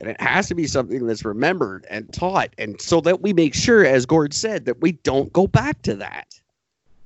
and 0.00 0.08
it 0.08 0.20
has 0.20 0.48
to 0.48 0.54
be 0.54 0.66
something 0.66 1.06
that's 1.06 1.24
remembered 1.24 1.86
and 1.88 2.12
taught 2.12 2.50
and 2.58 2.80
so 2.80 3.00
that 3.00 3.20
we 3.20 3.32
make 3.32 3.54
sure 3.54 3.84
as 3.84 4.06
gord 4.06 4.32
said 4.32 4.64
that 4.64 4.80
we 4.80 4.92
don't 4.92 5.32
go 5.32 5.46
back 5.46 5.80
to 5.82 5.94
that 5.94 6.40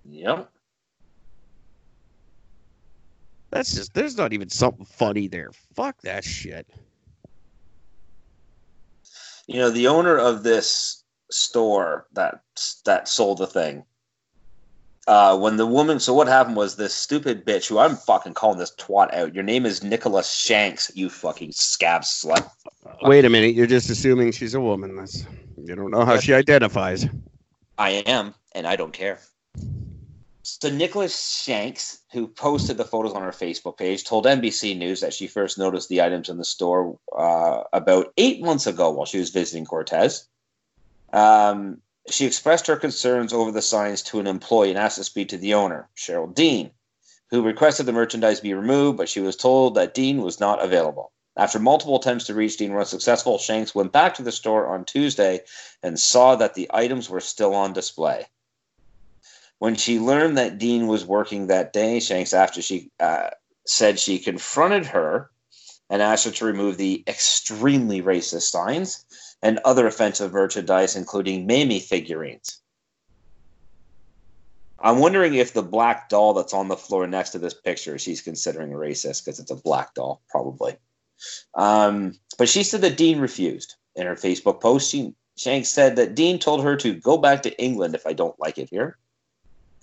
Yep. 0.06 0.50
That's 3.54 3.74
just 3.74 3.94
there's 3.94 4.16
not 4.16 4.32
even 4.32 4.48
something 4.48 4.84
funny 4.84 5.28
there 5.28 5.50
fuck 5.74 6.00
that 6.02 6.24
shit 6.24 6.66
You 9.46 9.58
know, 9.58 9.70
the 9.70 9.88
owner 9.88 10.16
of 10.16 10.42
this 10.42 11.04
store 11.30 12.06
that 12.12 12.40
that 12.84 13.08
sold 13.08 13.38
the 13.38 13.46
thing. 13.46 13.84
Uh, 15.06 15.36
when 15.36 15.58
the 15.58 15.66
woman, 15.66 16.00
so 16.00 16.14
what 16.14 16.28
happened 16.28 16.56
was 16.56 16.76
this 16.76 16.94
stupid 16.94 17.44
bitch 17.44 17.68
who 17.68 17.78
I'm 17.78 17.94
fucking 17.94 18.32
calling 18.32 18.58
this 18.58 18.74
twat 18.76 19.12
out. 19.12 19.34
Your 19.34 19.44
name 19.44 19.66
is 19.66 19.82
Nicholas 19.82 20.30
Shanks, 20.30 20.90
you 20.94 21.10
fucking 21.10 21.52
scab 21.52 22.02
slut. 22.02 22.48
wait 23.02 23.26
a 23.26 23.30
minute 23.30 23.54
you're 23.54 23.66
just 23.66 23.90
assuming 23.90 24.32
she's 24.32 24.54
a 24.54 24.60
woman 24.60 24.96
that's 24.96 25.26
you 25.58 25.74
don't 25.74 25.90
know 25.90 26.04
how 26.04 26.18
she 26.18 26.32
identifies 26.32 27.06
I 27.76 27.90
am, 28.06 28.34
and 28.54 28.66
I 28.66 28.76
don't 28.76 28.92
care. 28.92 29.18
So 30.64 30.70
Nicholas 30.70 31.42
Shanks, 31.42 31.98
who 32.10 32.26
posted 32.26 32.78
the 32.78 32.86
photos 32.86 33.12
on 33.12 33.20
her 33.20 33.32
Facebook 33.32 33.76
page, 33.76 34.02
told 34.02 34.24
NBC 34.24 34.74
News 34.78 35.02
that 35.02 35.12
she 35.12 35.26
first 35.26 35.58
noticed 35.58 35.90
the 35.90 36.00
items 36.00 36.30
in 36.30 36.38
the 36.38 36.44
store 36.46 36.98
uh, 37.14 37.64
about 37.74 38.14
eight 38.16 38.40
months 38.42 38.66
ago 38.66 38.90
while 38.90 39.04
she 39.04 39.18
was 39.18 39.28
visiting 39.28 39.66
Cortez. 39.66 40.26
Um, 41.12 41.82
she 42.10 42.24
expressed 42.24 42.66
her 42.68 42.76
concerns 42.76 43.34
over 43.34 43.50
the 43.50 43.60
signs 43.60 44.00
to 44.04 44.20
an 44.20 44.26
employee 44.26 44.70
and 44.70 44.78
asked 44.78 44.96
to 44.96 45.04
speak 45.04 45.28
to 45.28 45.36
the 45.36 45.52
owner, 45.52 45.90
Cheryl 45.98 46.34
Dean, 46.34 46.70
who 47.28 47.42
requested 47.42 47.84
the 47.84 47.92
merchandise 47.92 48.40
be 48.40 48.54
removed, 48.54 48.96
but 48.96 49.10
she 49.10 49.20
was 49.20 49.36
told 49.36 49.74
that 49.74 49.92
Dean 49.92 50.22
was 50.22 50.40
not 50.40 50.64
available. 50.64 51.12
After 51.36 51.58
multiple 51.58 51.96
attempts 51.96 52.24
to 52.28 52.34
reach 52.34 52.56
Dean 52.56 52.72
were 52.72 52.80
unsuccessful, 52.80 53.36
Shanks 53.36 53.74
went 53.74 53.92
back 53.92 54.14
to 54.14 54.22
the 54.22 54.32
store 54.32 54.68
on 54.68 54.86
Tuesday 54.86 55.42
and 55.82 56.00
saw 56.00 56.36
that 56.36 56.54
the 56.54 56.70
items 56.72 57.10
were 57.10 57.20
still 57.20 57.54
on 57.54 57.74
display. 57.74 58.28
When 59.64 59.76
she 59.76 59.98
learned 59.98 60.36
that 60.36 60.58
Dean 60.58 60.88
was 60.88 61.06
working 61.06 61.46
that 61.46 61.72
day, 61.72 61.98
Shanks, 61.98 62.34
after 62.34 62.60
she 62.60 62.90
uh, 63.00 63.30
said 63.66 63.98
she 63.98 64.18
confronted 64.18 64.84
her 64.84 65.30
and 65.88 66.02
asked 66.02 66.26
her 66.26 66.30
to 66.32 66.44
remove 66.44 66.76
the 66.76 67.02
extremely 67.06 68.02
racist 68.02 68.50
signs 68.50 69.06
and 69.40 69.58
other 69.64 69.86
offensive 69.86 70.34
merchandise, 70.34 70.96
including 70.96 71.46
Mammy 71.46 71.80
figurines. 71.80 72.60
I'm 74.78 74.98
wondering 74.98 75.32
if 75.32 75.54
the 75.54 75.62
black 75.62 76.10
doll 76.10 76.34
that's 76.34 76.52
on 76.52 76.68
the 76.68 76.76
floor 76.76 77.06
next 77.06 77.30
to 77.30 77.38
this 77.38 77.54
picture, 77.54 77.98
she's 77.98 78.20
considering 78.20 78.70
racist 78.70 79.24
because 79.24 79.40
it's 79.40 79.50
a 79.50 79.56
black 79.56 79.94
doll, 79.94 80.20
probably. 80.28 80.76
Um, 81.54 82.12
but 82.36 82.50
she 82.50 82.64
said 82.64 82.82
that 82.82 82.98
Dean 82.98 83.18
refused. 83.18 83.76
In 83.96 84.06
her 84.06 84.14
Facebook 84.14 84.60
post, 84.60 84.90
she, 84.90 85.14
Shanks 85.38 85.70
said 85.70 85.96
that 85.96 86.14
Dean 86.14 86.38
told 86.38 86.62
her 86.64 86.76
to 86.76 87.00
go 87.00 87.16
back 87.16 87.44
to 87.44 87.58
England 87.58 87.94
if 87.94 88.06
I 88.06 88.12
don't 88.12 88.38
like 88.38 88.58
it 88.58 88.68
here. 88.70 88.98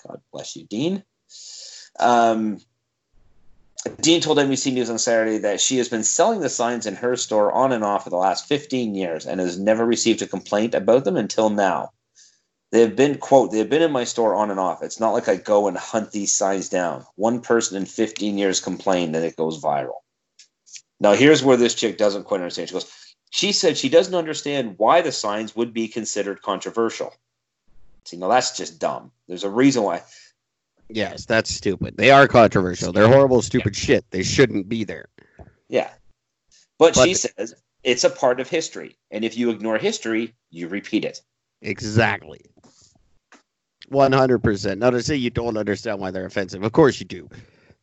God 0.07 0.21
bless 0.31 0.55
you, 0.55 0.65
Dean. 0.65 1.03
Um, 1.99 2.59
Dean 3.99 4.21
told 4.21 4.37
NBC 4.37 4.73
News 4.73 4.89
on 4.89 4.99
Saturday 4.99 5.39
that 5.39 5.59
she 5.59 5.77
has 5.77 5.89
been 5.89 6.03
selling 6.03 6.39
the 6.39 6.49
signs 6.49 6.85
in 6.85 6.95
her 6.95 7.15
store 7.15 7.51
on 7.51 7.71
and 7.71 7.83
off 7.83 8.03
for 8.03 8.09
the 8.11 8.17
last 8.17 8.47
15 8.47 8.93
years 8.93 9.25
and 9.25 9.39
has 9.39 9.57
never 9.57 9.85
received 9.85 10.21
a 10.21 10.27
complaint 10.27 10.75
about 10.75 11.03
them 11.03 11.17
until 11.17 11.49
now. 11.49 11.91
They 12.71 12.81
have 12.81 12.95
been, 12.95 13.17
quote, 13.17 13.51
they 13.51 13.57
have 13.57 13.69
been 13.69 13.81
in 13.81 13.91
my 13.91 14.05
store 14.05 14.35
on 14.35 14.49
and 14.49 14.59
off. 14.59 14.83
It's 14.83 14.99
not 14.99 15.11
like 15.11 15.27
I 15.27 15.35
go 15.35 15.67
and 15.67 15.77
hunt 15.77 16.11
these 16.11 16.33
signs 16.33 16.69
down. 16.69 17.05
One 17.15 17.41
person 17.41 17.75
in 17.75 17.85
15 17.85 18.37
years 18.37 18.61
complained 18.61 19.15
and 19.15 19.25
it 19.25 19.35
goes 19.35 19.61
viral. 19.61 19.99
Now, 20.99 21.13
here's 21.13 21.43
where 21.43 21.57
this 21.57 21.75
chick 21.75 21.97
doesn't 21.97 22.25
quite 22.25 22.41
understand. 22.41 22.69
She 22.69 22.73
goes, 22.73 23.15
she 23.31 23.51
said 23.51 23.77
she 23.77 23.89
doesn't 23.89 24.13
understand 24.13 24.75
why 24.77 25.01
the 25.01 25.11
signs 25.11 25.55
would 25.55 25.73
be 25.73 25.87
considered 25.87 26.41
controversial. 26.41 27.13
See, 28.05 28.17
now 28.17 28.27
that's 28.29 28.57
just 28.57 28.79
dumb. 28.79 29.11
There's 29.27 29.43
a 29.43 29.49
reason 29.49 29.83
why. 29.83 30.01
yes 30.89 31.25
that's 31.25 31.49
stupid 31.53 31.95
they 31.95 32.11
are 32.11 32.27
controversial 32.27 32.91
they're 32.91 33.07
horrible 33.07 33.41
stupid 33.41 33.73
shit 33.75 34.03
they 34.11 34.23
shouldn't 34.23 34.67
be 34.67 34.83
there 34.83 35.07
Yeah. 35.69 35.89
But, 36.77 36.95
But- 36.95 37.05
she 37.07 37.13
says 37.13 37.53
it's 37.83 38.03
a 38.03 38.09
part 38.09 38.39
of 38.39 38.47
history. 38.49 38.97
And 39.09 39.23
if 39.25 39.37
you 39.37 39.49
ignore 39.51 39.77
history, 39.77 40.33
you 40.49 40.67
repeat 40.67 41.05
it. 41.05 41.21
exactly 41.61 42.41
100% 43.91 44.77
now 44.77 44.89
to 44.89 45.01
say 45.03 45.15
you 45.15 45.29
don't 45.29 45.57
understand 45.57 45.99
why 45.99 46.11
they're 46.11 46.25
offensive 46.25 46.63
of 46.63 46.71
course 46.71 46.99
you 46.99 47.05
do 47.05 47.29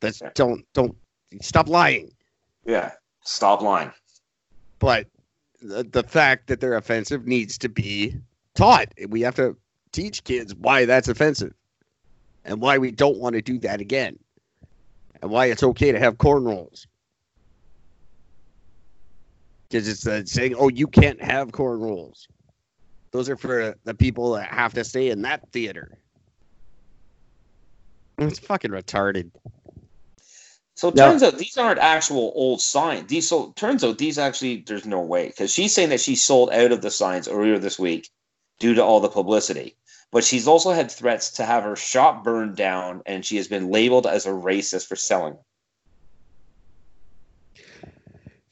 That's 0.01 0.21
Yeah. 0.21 0.31
don't 0.35 0.65
don't 0.75 0.97
stop 1.43 1.69
lying. 1.69 2.13
Yeah. 2.65 2.93
Stop 3.25 3.63
lying. 3.63 3.93
But 4.79 5.07
the, 5.61 5.83
the 5.85 6.03
fact 6.03 6.47
that 6.49 6.61
they're 6.61 6.77
offensive 6.77 7.27
needs 7.27 7.59
to 7.59 7.69
be 7.69 8.15
taught. 8.55 8.93
We 9.09 9.21
have 9.23 9.35
to 9.37 9.57
teach 9.93 10.25
kids 10.25 10.55
why 10.55 10.87
that's 10.87 11.09
offensive 11.09 11.55
and 12.45 12.61
why 12.61 12.79
we 12.79 12.93
don't 12.93 13.19
want 13.19 13.35
to 13.35 13.43
do 13.43 13.59
that 13.61 13.81
again 13.81 14.19
and 15.23 15.31
why 15.31 15.47
it's 15.47 15.65
okay 15.65 15.93
to 15.93 15.99
have 16.01 16.17
cornrows. 16.17 16.87
Because 19.71 19.89
it's 19.89 20.07
uh, 20.07 20.25
saying, 20.27 20.55
oh, 20.59 20.69
you 20.69 20.89
can't 20.89 21.23
have 21.23 21.53
cornrows. 21.53 22.27
Those 23.13 23.31
are 23.31 23.37
for 23.37 23.77
the 23.85 23.95
people 23.95 24.33
that 24.35 24.49
have 24.51 24.75
to 24.75 24.85
stay 24.85 25.11
in 25.11 25.23
that 25.23 25.51
theater. 25.53 25.99
It's 28.19 28.41
fucking 28.41 28.73
retarded. 28.73 29.31
So 30.77 30.89
it 30.91 30.97
Yeah. 30.97 31.05
turns 31.05 31.25
out 31.25 31.39
these 31.39 31.59
aren't 31.59 31.81
actual 31.81 32.33
old 32.37 32.63
signs. 32.63 33.09
These 33.09 33.29
so 33.29 33.53
turns 33.57 33.85
out 33.85 33.99
these 33.99 34.19
actually 34.19 34.65
there's 34.67 34.87
no 34.87 35.01
way 35.03 35.29
because 35.29 35.53
she's 35.53 35.75
saying 35.75 35.91
that 35.91 36.01
she 36.03 36.17
sold 36.17 36.51
out 36.53 36.73
of 36.73 36.83
the 36.83 36.91
signs 36.93 37.29
earlier 37.29 37.59
this 37.59 37.81
week 37.81 38.11
due 38.61 38.75
to 38.75 38.85
all 38.85 39.01
the 39.01 39.11
publicity. 39.11 39.78
But 40.11 40.25
she's 40.25 40.49
also 40.49 40.71
had 40.71 40.91
threats 40.91 41.31
to 41.33 41.45
have 41.45 41.65
her 41.65 41.77
shop 41.77 42.25
burned 42.25 42.57
down, 42.57 43.03
and 43.05 43.25
she 43.25 43.37
has 43.37 43.47
been 43.47 43.71
labeled 43.71 44.07
as 44.07 44.25
a 44.25 44.31
racist 44.31 44.87
for 44.87 44.97
selling. 44.97 45.37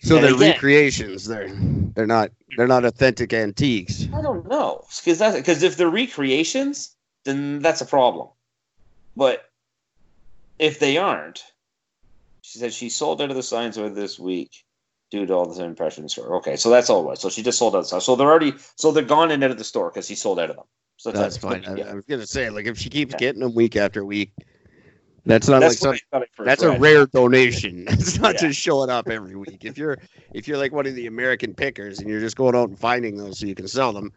So 0.03 0.17
And 0.17 0.25
they're 0.25 0.35
again- 0.35 0.53
recreations. 0.53 1.27
They're 1.27 1.49
they're 1.95 2.07
not 2.07 2.31
they're 2.57 2.67
not 2.69 2.85
authentic 2.85 3.33
antiques. 3.33 4.07
I 4.15 4.21
don't 4.23 4.47
know 4.49 4.85
because 5.03 5.19
that's 5.19 5.37
because 5.37 5.63
if 5.63 5.77
they're 5.77 5.89
recreations, 5.91 6.95
then 7.25 7.61
that's 7.61 7.81
a 7.81 7.87
problem. 7.87 8.29
But 9.17 9.51
if 10.59 10.79
they 10.79 10.99
aren't, 10.99 11.43
she 12.43 12.59
said 12.59 12.73
she 12.73 12.91
sold 12.91 13.21
out 13.23 13.31
of 13.31 13.37
the 13.37 13.43
signs 13.43 13.79
over 13.79 13.89
this 13.89 14.19
week 14.19 14.65
due 15.11 15.25
to 15.27 15.33
all 15.33 15.47
the 15.47 15.65
impressions. 15.65 16.13
For 16.15 16.37
okay, 16.37 16.57
so 16.57 16.69
that's 16.71 16.91
all 16.91 17.03
right. 17.09 17.19
So 17.19 17.31
she 17.31 17.43
just 17.43 17.59
sold 17.59 17.75
out. 17.75 17.81
the 17.83 17.89
signs. 17.89 18.05
So 18.05 18.15
they're 18.15 18.29
already 18.31 18.55
so 18.77 18.93
they're 18.93 19.03
gone 19.03 19.31
and 19.31 19.43
out 19.43 19.51
of 19.51 19.59
the 19.59 19.65
store 19.65 19.91
because 19.91 20.07
she 20.07 20.15
sold 20.15 20.39
out 20.39 20.51
of 20.51 20.57
them. 20.57 20.67
So 20.97 21.13
That's 21.13 21.37
fine. 21.37 21.65
I, 21.65 21.75
Yeah. 21.77 21.91
I 21.91 21.95
was 21.95 22.05
gonna 22.05 22.27
say, 22.27 22.51
like, 22.51 22.67
if 22.67 22.79
she 22.79 22.89
keeps 22.89 23.13
Yeah. 23.13 23.19
getting 23.19 23.43
them 23.43 23.55
week 23.55 23.77
after 23.77 24.05
week, 24.05 24.33
that's 25.25 25.49
not 25.49 25.61
That's 25.61 25.73
like 25.73 25.79
some, 25.79 25.95
I 25.95 26.01
thought 26.13 26.23
at 26.23 26.29
first 26.35 26.47
that's 26.47 26.63
a 26.63 26.79
rare 26.79 27.07
donation. 27.07 27.85
That's 27.89 28.19
not 28.19 28.35
Yeah. 28.35 28.49
just 28.49 28.61
showing 28.61 28.91
up 28.91 29.09
every 29.09 29.35
week. 29.35 29.65
If 29.65 29.77
you're 29.77 29.99
if 30.33 30.47
you're 30.47 30.57
like 30.59 30.73
one 30.73 30.87
of 30.87 30.95
the 30.95 31.07
American 31.09 31.53
pickers 31.55 31.99
and 31.99 32.09
you're 32.09 32.21
just 32.21 32.37
going 32.37 32.55
out 32.55 32.69
and 32.69 32.79
finding 32.79 33.17
those 33.17 33.41
so 33.41 33.47
you 33.47 33.55
can 33.57 33.67
sell 33.67 33.93
them, 33.93 34.13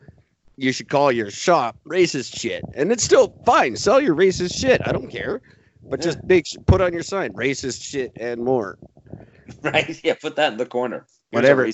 you 0.55 0.71
should 0.71 0.87
call 0.87 1.11
your 1.11 1.31
shop 1.31 1.75
racist 1.87 2.37
shit, 2.39 2.63
and 2.75 2.91
it's 2.91 3.03
still 3.03 3.33
fine. 3.45 3.75
Sell 3.75 3.99
your 3.99 4.15
racist 4.15 4.53
shit. 4.59 4.81
I 4.85 4.91
don't 4.91 5.07
care, 5.09 5.41
but 5.89 5.99
just 5.99 6.23
make 6.25 6.45
put 6.67 6.79
on 6.81 6.93
your 6.93 7.03
sign 7.03 7.33
racist 7.33 7.81
shit 7.81 8.11
and 8.15 8.43
more. 8.43 8.77
right. 9.63 9.99
Yeah, 10.03 10.13
put 10.13 10.35
that 10.35 10.51
in 10.51 10.57
the 10.59 10.65
corner. 10.65 11.07
Here's 11.31 11.41
Whatever. 11.41 11.69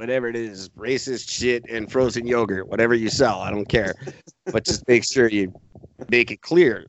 A 0.00 0.04
race- 0.04 0.08
whatever 0.08 0.28
it 0.28 0.36
is, 0.36 0.68
racist 0.70 1.30
shit 1.30 1.64
and 1.68 1.90
frozen 1.90 2.26
yogurt, 2.26 2.68
whatever 2.68 2.94
you 2.94 3.10
sell, 3.10 3.40
I 3.40 3.50
don't 3.50 3.68
care. 3.68 3.94
but 4.52 4.64
just 4.64 4.86
make 4.88 5.04
sure 5.04 5.28
you 5.28 5.52
make 6.08 6.30
it 6.30 6.40
clear. 6.42 6.86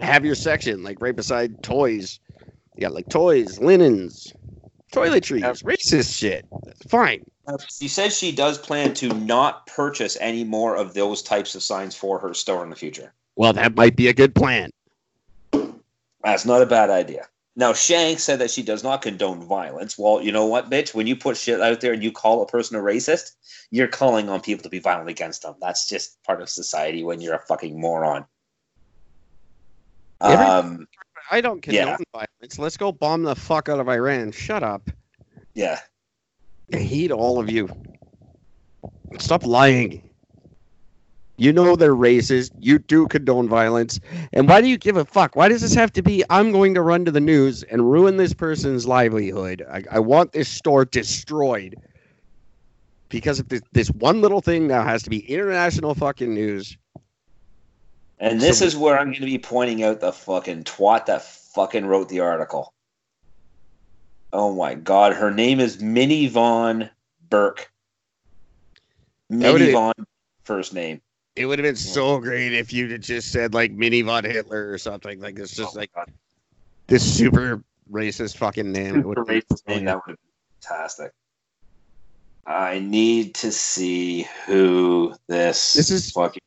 Have 0.00 0.24
your 0.24 0.34
section 0.34 0.82
like 0.82 1.00
right 1.00 1.16
beside 1.16 1.62
toys. 1.62 2.20
You 2.76 2.82
got 2.82 2.92
like 2.92 3.08
toys, 3.08 3.58
linens, 3.58 4.32
toiletries, 4.92 5.40
Yeah. 5.40 5.52
racist 5.52 6.16
shit. 6.16 6.46
That's 6.64 6.84
fine. 6.84 7.24
She 7.70 7.88
says 7.88 8.16
she 8.16 8.32
does 8.32 8.58
plan 8.58 8.92
to 8.94 9.08
not 9.08 9.66
purchase 9.66 10.16
any 10.20 10.44
more 10.44 10.76
of 10.76 10.94
those 10.94 11.22
types 11.22 11.54
of 11.54 11.62
signs 11.62 11.94
for 11.94 12.18
her 12.18 12.34
store 12.34 12.62
in 12.64 12.70
the 12.70 12.76
future. 12.76 13.12
Well, 13.36 13.52
that 13.52 13.76
might 13.76 13.96
be 13.96 14.08
a 14.08 14.12
good 14.12 14.34
plan. 14.34 14.70
That's 16.24 16.44
not 16.44 16.60
a 16.62 16.66
bad 16.66 16.90
idea. 16.90 17.28
Now, 17.58 17.72
Shank 17.72 18.18
said 18.20 18.40
that 18.40 18.50
she 18.50 18.62
does 18.62 18.84
not 18.84 19.00
condone 19.00 19.40
violence. 19.46 19.96
Well, 19.98 20.20
you 20.20 20.30
know 20.30 20.44
what, 20.44 20.70
bitch? 20.70 20.94
When 20.94 21.06
you 21.06 21.16
put 21.16 21.38
shit 21.38 21.60
out 21.60 21.80
there 21.80 21.94
and 21.94 22.02
you 22.04 22.12
call 22.12 22.42
a 22.42 22.46
person 22.46 22.76
a 22.76 22.80
racist, 22.80 23.30
you're 23.70 23.88
calling 23.88 24.28
on 24.28 24.42
people 24.42 24.62
to 24.64 24.68
be 24.68 24.78
violent 24.78 25.08
against 25.08 25.42
them. 25.42 25.54
That's 25.60 25.88
just 25.88 26.22
part 26.22 26.42
of 26.42 26.50
society 26.50 27.02
when 27.02 27.20
you're 27.22 27.34
a 27.34 27.46
fucking 27.46 27.80
moron. 27.80 28.26
Um, 30.20 30.86
I 31.30 31.40
don't 31.40 31.62
condone 31.62 31.88
Yeah. 31.88 31.96
violence. 32.12 32.58
Let's 32.58 32.76
go 32.76 32.92
bomb 32.92 33.22
the 33.22 33.34
fuck 33.34 33.70
out 33.70 33.80
of 33.80 33.88
Iran. 33.88 34.32
Shut 34.32 34.62
up. 34.62 34.90
yeah. 35.54 35.80
I 36.74 36.78
hate 36.78 37.12
all 37.12 37.38
of 37.38 37.48
you. 37.48 37.68
Stop 39.18 39.46
lying. 39.46 40.10
You 41.38 41.52
know 41.52 41.76
they're 41.76 41.94
racist. 41.94 42.50
You 42.60 42.78
do 42.78 43.06
condone 43.08 43.48
violence. 43.48 44.00
And 44.32 44.48
why 44.48 44.60
do 44.60 44.68
you 44.68 44.78
give 44.78 44.96
a 44.96 45.04
fuck? 45.04 45.36
Why 45.36 45.48
does 45.48 45.60
this 45.60 45.74
have 45.74 45.92
to 45.94 46.02
be 46.02 46.24
I'm 46.30 46.50
going 46.50 46.72
to 46.74 46.82
run 46.82 47.04
to 47.04 47.10
the 47.10 47.20
news 47.20 47.62
and 47.64 47.90
ruin 47.90 48.16
this 48.16 48.32
person's 48.32 48.86
livelihood? 48.86 49.64
I, 49.70 49.84
I 49.90 49.98
want 49.98 50.32
this 50.32 50.48
store 50.48 50.84
destroyed. 50.84 51.76
Because 53.08 53.38
of 53.38 53.48
this, 53.48 53.62
this 53.72 53.88
one 53.90 54.20
little 54.20 54.40
thing 54.40 54.66
now 54.66 54.82
has 54.82 55.02
to 55.04 55.10
be 55.10 55.18
international 55.30 55.94
fucking 55.94 56.32
news. 56.34 56.76
And 58.18 58.40
this 58.40 58.60
So- 58.60 58.64
is 58.64 58.76
where 58.76 58.98
I'm 58.98 59.08
going 59.08 59.20
to 59.20 59.26
be 59.26 59.38
pointing 59.38 59.84
out 59.84 60.00
the 60.00 60.12
fucking 60.12 60.64
twat 60.64 61.06
that 61.06 61.22
fucking 61.22 61.84
wrote 61.86 62.08
the 62.08 62.20
article. 62.20 62.72
Oh 64.32 64.52
my 64.54 64.74
god, 64.74 65.14
her 65.14 65.30
name 65.30 65.60
is 65.60 65.78
Minyvonne 65.78 66.90
Burke. 67.30 67.70
Minnie 69.30 69.72
Von, 69.72 69.92
first 70.44 70.74
name. 70.74 71.00
It 71.36 71.44
would 71.46 71.58
have 71.58 71.64
been 71.64 71.76
so 71.76 72.18
great 72.18 72.52
if 72.54 72.72
you'd 72.72 73.02
just 73.02 73.30
said 73.30 73.52
like 73.54 73.70
Mini 73.72 74.00
von 74.02 74.24
Hitler 74.24 74.70
or 74.70 74.78
something 74.78 75.20
like 75.20 75.34
this, 75.36 75.54
just 75.54 75.76
Oh 75.76 75.78
like 75.78 75.92
God. 75.94 76.10
this 76.86 77.02
super 77.16 77.62
racist 77.90 78.36
fucking 78.38 78.72
name. 78.72 79.02
Super 79.02 79.24
racist 79.24 79.68
name, 79.68 79.84
that 79.84 79.96
would 79.96 80.12
have 80.12 80.18
been 80.18 80.60
fantastic. 80.62 81.12
I 82.46 82.78
need 82.78 83.34
to 83.36 83.52
see 83.52 84.26
who 84.46 85.14
this, 85.28 85.74
This 85.74 85.90
is- 85.90 86.10
fucking 86.12 86.42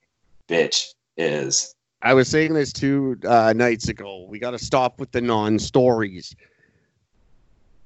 bitch 0.47 0.87
is. 1.17 1.75
I 2.01 2.13
was 2.13 2.29
saying 2.29 2.53
this 2.53 2.71
two 2.71 3.17
uh, 3.27 3.51
nights 3.53 3.89
ago. 3.89 4.25
We 4.29 4.39
got 4.39 4.51
to 4.51 4.59
stop 4.59 4.99
with 5.01 5.11
the 5.11 5.19
non-stories. 5.19 6.33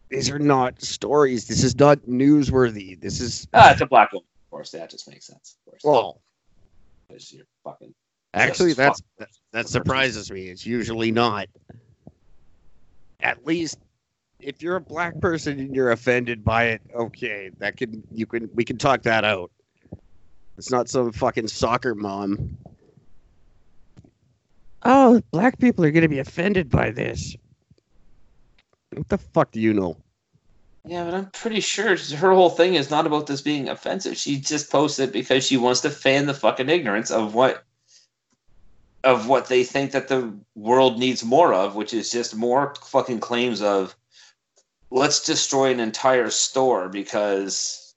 These 0.10 0.30
are 0.30 0.38
not 0.38 0.80
stories. 0.84 1.48
This 1.48 1.64
is 1.64 1.76
not 1.80 1.98
newsworthy. 2.02 3.02
This 3.02 3.20
is 3.20 3.48
Ah, 3.56 3.72
it's 3.72 3.82
a 3.82 3.88
black 3.88 4.14
woman, 4.14 4.28
of 4.46 4.50
course. 4.52 4.70
That 4.70 4.92
just 4.92 5.10
makes 5.10 5.26
sense. 5.26 5.56
Of 5.66 5.72
course. 5.72 5.82
well, 5.84 6.22
Because 7.08 7.32
you're 7.32 7.46
fucking. 7.64 7.94
actually, 8.34 8.74
that's 8.74 9.02
fuck. 9.02 9.08
that, 9.20 9.30
that 9.52 9.70
surprises 9.70 10.32
me. 10.32 10.48
It's 10.48 10.66
usually 10.66 11.12
not. 11.12 11.48
At 13.22 13.46
least, 13.46 13.80
if 14.40 14.62
you're 14.62 14.76
a 14.76 14.82
black 14.82 15.20
person 15.20 15.60
and 15.60 15.76
you're 15.76 15.92
offended 15.92 16.44
by 16.44 16.66
it, 16.66 16.82
okay, 16.94 17.52
that 17.60 17.78
can 17.78 18.04
you 18.12 18.26
can 18.26 18.50
we 18.54 18.64
can 18.64 18.78
talk 18.78 19.04
that 19.04 19.24
out. 19.24 19.52
It's 20.58 20.72
not 20.72 20.90
some 20.90 21.12
fucking 21.12 21.48
soccer 21.48 21.96
mom. 21.96 22.58
Oh, 24.84 25.22
black 25.32 25.58
people 25.60 25.86
are 25.86 25.92
going 25.92 26.04
to 26.04 26.10
be 26.10 26.20
offended 26.20 26.70
by 26.70 26.92
this. 26.92 27.36
What 28.92 29.08
the 29.10 29.18
fuck 29.18 29.52
do 29.52 29.60
you 29.60 29.74
know? 29.74 29.98
Yeah, 30.86 31.06
but 31.06 31.14
I'm 31.14 31.28
pretty 31.32 31.62
sure 31.62 31.96
her 31.96 32.34
whole 32.34 32.50
thing 32.50 32.76
is 32.76 32.90
not 32.90 33.08
about 33.08 33.28
this 33.28 33.42
being 33.42 33.70
offensive. 33.70 34.18
She 34.18 34.40
just 34.40 34.70
posted 34.70 35.10
it 35.10 35.14
because 35.14 35.46
she 35.46 35.56
wants 35.56 35.82
to 35.82 35.90
fan 35.90 36.26
the 36.26 36.34
fucking 36.34 36.70
ignorance 36.70 37.10
of 37.10 37.34
what 37.34 37.64
of 39.04 39.28
what 39.28 39.48
they 39.48 39.64
think 39.64 39.92
that 39.92 40.08
the 40.08 40.34
world 40.56 40.98
needs 40.98 41.24
more 41.24 41.54
of, 41.54 41.76
which 41.76 41.94
is 41.94 42.12
just 42.12 42.36
more 42.36 42.74
fucking 42.86 43.20
claims 43.20 43.62
of 43.62 43.96
let's 44.92 45.26
destroy 45.26 45.72
an 45.72 45.80
entire 45.80 46.30
store 46.30 46.88
because 46.88 47.96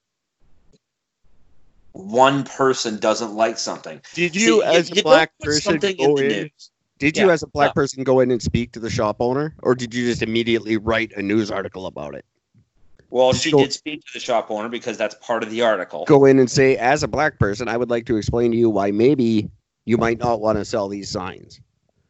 one 1.93 2.45
person 2.45 2.99
doesn't 2.99 3.35
like 3.35 3.59
something. 3.59 4.01
Did 4.15 4.35
See, 4.35 4.41
you, 4.41 4.63
as 4.63 4.91
a 4.91 5.03
black 5.03 5.33
person, 5.41 5.79
go 5.79 6.17
the 6.17 6.43
in? 6.43 6.51
Did 6.99 7.17
you, 7.17 7.27
Yeah, 7.27 7.33
as 7.33 7.43
a 7.43 7.47
black 7.47 7.71
no. 7.71 7.73
person, 7.75 8.05
go 8.05 8.21
in 8.21 8.31
and 8.31 8.43
speak 8.43 8.73
to 8.73 8.81
the 8.81 8.91
shop 8.91 9.17
owner, 9.21 9.55
or 9.63 9.75
did 9.75 9.95
you 9.95 10.07
just 10.07 10.23
immediately 10.23 10.77
write 10.77 11.13
a 11.13 11.23
news 11.23 11.51
article 11.51 11.87
about 11.87 12.15
it? 12.15 12.25
Well, 13.17 13.33
she 13.33 13.51
go- 13.51 13.61
did 13.61 13.73
speak 13.73 14.01
to 14.03 14.13
the 14.13 14.21
shop 14.21 14.51
owner 14.51 14.69
because 14.69 14.99
that's 14.99 15.15
part 15.23 15.43
of 15.43 15.51
the 15.51 15.63
article. 15.63 16.05
Go 16.05 16.27
in 16.27 16.39
and 16.39 16.51
say, 16.51 16.77
as 16.77 17.03
a 17.03 17.09
black 17.09 17.39
person, 17.39 17.67
I 17.67 17.79
would 17.79 17.89
like 17.89 18.05
to 18.07 18.17
explain 18.19 18.51
to 18.51 18.57
you 18.59 18.69
why 18.69 18.91
maybe 18.91 19.49
you 19.87 19.97
might 19.97 20.19
not 20.19 20.43
want 20.43 20.59
to 20.59 20.67
sell 20.67 20.87
these 20.89 21.09
signs. 21.09 21.59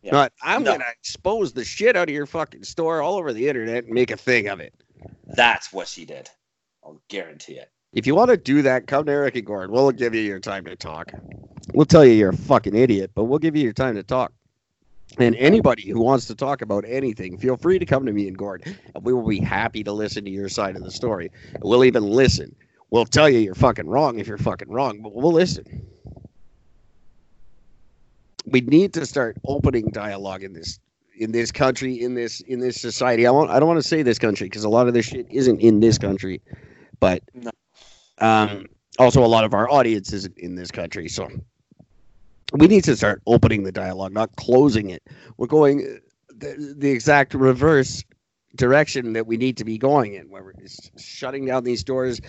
Yeah. 0.02 0.10
Not, 0.12 0.32
I'm 0.42 0.64
No. 0.64 0.72
gonna 0.72 0.84
expose 0.98 1.52
the 1.52 1.64
shit 1.64 1.94
out 1.96 2.08
of 2.08 2.14
your 2.14 2.26
fucking 2.26 2.64
store 2.64 3.02
all 3.02 3.14
over 3.16 3.32
the 3.32 3.48
internet 3.48 3.84
and 3.84 3.94
make 3.94 4.10
a 4.10 4.16
thing 4.16 4.48
of 4.48 4.58
it. 4.58 4.74
That's 5.26 5.72
what 5.72 5.86
she 5.86 6.04
did. 6.04 6.28
I'll 6.84 7.00
guarantee 7.08 7.54
it. 7.54 7.70
If 7.92 8.06
you 8.08 8.16
want 8.16 8.30
to 8.30 8.36
do 8.36 8.62
that, 8.62 8.88
come 8.88 9.06
to 9.06 9.12
Eric 9.12 9.36
and 9.36 9.46
Gordon. 9.46 9.72
We'll 9.72 9.92
give 9.92 10.12
you 10.12 10.22
your 10.22 10.40
time 10.40 10.64
to 10.64 10.74
talk. 10.74 11.12
We'll 11.72 11.86
tell 11.86 12.04
you 12.04 12.14
you're 12.14 12.30
a 12.30 12.36
fucking 12.36 12.74
idiot, 12.74 13.12
but 13.14 13.24
we'll 13.24 13.38
give 13.38 13.54
you 13.54 13.62
your 13.62 13.72
time 13.72 13.94
to 13.94 14.02
talk. 14.02 14.32
And 15.18 15.34
anybody 15.36 15.88
who 15.88 16.00
wants 16.00 16.26
to 16.26 16.34
talk 16.34 16.62
about 16.62 16.84
anything, 16.86 17.38
feel 17.38 17.56
free 17.56 17.78
to 17.78 17.86
come 17.86 18.04
to 18.06 18.12
me 18.12 18.28
and 18.28 18.36
Gordon, 18.36 18.76
and 18.94 19.04
we 19.04 19.12
will 19.12 19.26
be 19.26 19.40
happy 19.40 19.82
to 19.84 19.92
listen 19.92 20.24
to 20.24 20.30
your 20.30 20.48
side 20.48 20.76
of 20.76 20.82
the 20.82 20.90
story. 20.90 21.30
We'll 21.60 21.84
even 21.84 22.04
listen. 22.04 22.54
We'll 22.90 23.06
tell 23.06 23.28
you 23.28 23.38
you're 23.38 23.54
fucking 23.54 23.88
wrong 23.88 24.18
if 24.18 24.26
you're 24.26 24.38
fucking 24.38 24.68
wrong, 24.68 25.00
but 25.02 25.14
we'll 25.14 25.32
listen. 25.32 25.86
We 28.44 28.60
need 28.60 28.92
to 28.94 29.06
start 29.06 29.36
opening 29.44 29.90
dialogue 29.90 30.42
in 30.42 30.52
this 30.52 30.78
in 31.18 31.32
this 31.32 31.50
country, 31.50 32.00
in 32.00 32.14
this 32.14 32.40
in 32.42 32.60
this 32.60 32.80
society. 32.80 33.26
I 33.26 33.30
want 33.30 33.50
I 33.50 33.58
don't 33.58 33.68
want 33.68 33.80
to 33.80 33.88
say 33.88 34.02
this 34.02 34.18
country 34.18 34.46
because 34.46 34.64
a 34.64 34.68
lot 34.68 34.86
of 34.86 34.94
this 34.94 35.06
shit 35.06 35.26
isn't 35.30 35.60
in 35.60 35.80
this 35.80 35.98
country, 35.98 36.40
but 37.00 37.22
um, 38.18 38.66
also 38.98 39.24
a 39.24 39.26
lot 39.26 39.44
of 39.44 39.54
our 39.54 39.68
audience 39.70 40.12
isn't 40.12 40.36
in 40.38 40.54
this 40.54 40.70
country. 40.70 41.08
So 41.08 41.28
we 42.52 42.66
need 42.66 42.84
to 42.84 42.96
start 42.96 43.22
opening 43.26 43.64
the 43.64 43.72
dialogue, 43.72 44.12
not 44.12 44.34
closing 44.36 44.90
it. 44.90 45.02
We're 45.36 45.46
going 45.46 46.00
the, 46.28 46.74
the 46.78 46.90
exact 46.90 47.34
reverse 47.34 48.04
direction 48.54 49.12
that 49.12 49.26
we 49.26 49.36
need 49.36 49.56
to 49.58 49.64
be 49.64 49.78
going 49.78 50.14
in, 50.14 50.30
where 50.30 50.42
we're 50.42 50.52
just 50.54 50.98
shutting 50.98 51.44
down 51.44 51.64
these 51.64 51.80
stores, 51.80 52.20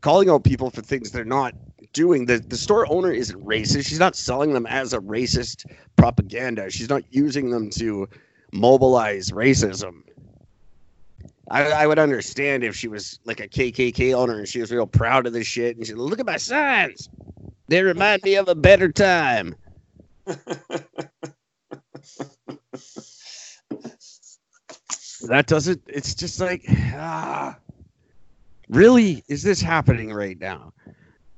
calling 0.00 0.28
out 0.28 0.44
people 0.44 0.70
for 0.70 0.82
things 0.82 1.10
they're 1.10 1.24
not 1.24 1.54
doing. 1.92 2.26
The 2.26 2.38
the 2.38 2.56
store 2.56 2.90
owner 2.90 3.12
isn't 3.12 3.44
racist. 3.44 3.86
She's 3.86 3.98
not 3.98 4.16
selling 4.16 4.52
them 4.52 4.66
as 4.66 4.92
a 4.92 4.98
racist 4.98 5.66
propaganda. 5.96 6.70
She's 6.70 6.88
not 6.88 7.02
using 7.10 7.50
them 7.50 7.70
to 7.70 8.08
mobilize 8.52 9.30
racism. 9.30 10.02
I, 11.48 11.70
I 11.70 11.86
would 11.86 11.98
understand 11.98 12.64
if 12.64 12.74
she 12.74 12.88
was 12.88 13.20
like 13.24 13.38
a 13.38 13.46
KKK 13.46 14.14
owner 14.14 14.38
and 14.38 14.48
she 14.48 14.60
was 14.60 14.72
real 14.72 14.86
proud 14.86 15.26
of 15.26 15.32
this 15.32 15.46
shit 15.46 15.76
and 15.76 15.86
she 15.86 15.92
said, 15.92 15.98
look 15.98 16.18
at 16.18 16.26
my 16.26 16.38
signs. 16.38 17.08
They 17.68 17.82
remind 17.82 18.22
me 18.24 18.34
of 18.36 18.48
a 18.48 18.54
better 18.54 18.90
time. 18.90 19.54
That 25.28 25.46
doesn't 25.46 25.82
it's 25.86 26.14
just 26.14 26.40
like 26.40 26.62
ah 26.94 27.56
really 28.68 29.22
is 29.28 29.42
this 29.42 29.60
happening 29.60 30.12
right 30.12 30.38
now 30.40 30.72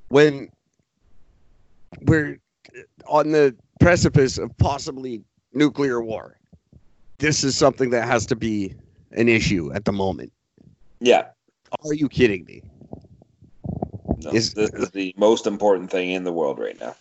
when 0.09 0.49
we're 2.01 2.37
on 3.07 3.31
the 3.31 3.55
precipice 3.79 4.37
of 4.37 4.55
possibly 4.57 5.23
nuclear 5.53 6.01
war 6.01 6.37
this 7.19 7.43
is 7.43 7.57
something 7.57 7.89
that 7.89 8.07
has 8.07 8.25
to 8.25 8.35
be 8.35 8.73
an 9.11 9.27
issue 9.29 9.71
at 9.73 9.85
the 9.85 9.91
moment 9.91 10.31
Yeah. 10.99 11.27
are 11.85 11.93
you 11.93 12.09
kidding 12.09 12.45
me 12.45 12.61
No, 14.17 14.31
Is- 14.31 14.53
this 14.53 14.71
is 14.71 14.89
the 14.91 15.13
most 15.17 15.47
important 15.47 15.89
thing 15.89 16.11
in 16.11 16.23
the 16.25 16.33
world 16.33 16.59
right 16.59 16.77
now. 16.79 16.93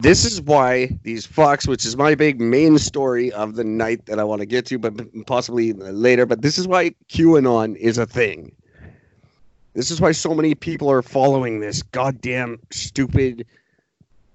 This 0.00 0.24
is 0.24 0.40
why 0.40 0.98
these 1.02 1.26
fucks, 1.26 1.66
which 1.66 1.84
is 1.84 1.96
my 1.96 2.14
big 2.14 2.40
main 2.40 2.78
story 2.78 3.32
of 3.32 3.56
the 3.56 3.64
night 3.64 4.06
that 4.06 4.20
I 4.20 4.24
want 4.24 4.40
to 4.40 4.46
get 4.46 4.66
to, 4.66 4.78
but 4.78 4.94
possibly 5.26 5.72
later. 5.72 6.24
But 6.24 6.42
this 6.42 6.56
is 6.56 6.68
why 6.68 6.90
QAnon 7.10 7.76
is 7.76 7.98
a 7.98 8.06
thing. 8.06 8.54
This 9.74 9.90
is 9.90 10.00
why 10.00 10.12
so 10.12 10.34
many 10.34 10.54
people 10.54 10.90
are 10.90 11.02
following 11.02 11.60
this 11.60 11.82
goddamn 11.82 12.58
stupid 12.70 13.46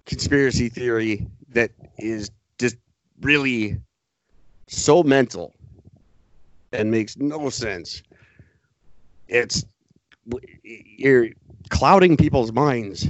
conspiracy 0.06 0.70
theory 0.70 1.28
that 1.50 1.72
is 1.98 2.30
just 2.60 2.76
really 3.22 3.78
so 4.68 5.04
mental 5.04 5.54
and 6.74 6.92
makes 6.92 7.18
no 7.18 7.50
sense. 7.50 8.04
It's 9.28 9.66
you're 10.64 11.30
clouding 11.70 12.18
people's 12.18 12.52
minds 12.52 13.08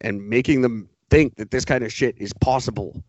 and 0.00 0.28
making 0.28 0.62
them 0.62 0.88
think 1.10 1.36
that 1.36 1.50
this 1.50 1.64
kind 1.64 1.84
of 1.84 1.92
shit 1.92 2.16
is 2.18 2.32
possible. 2.34 3.02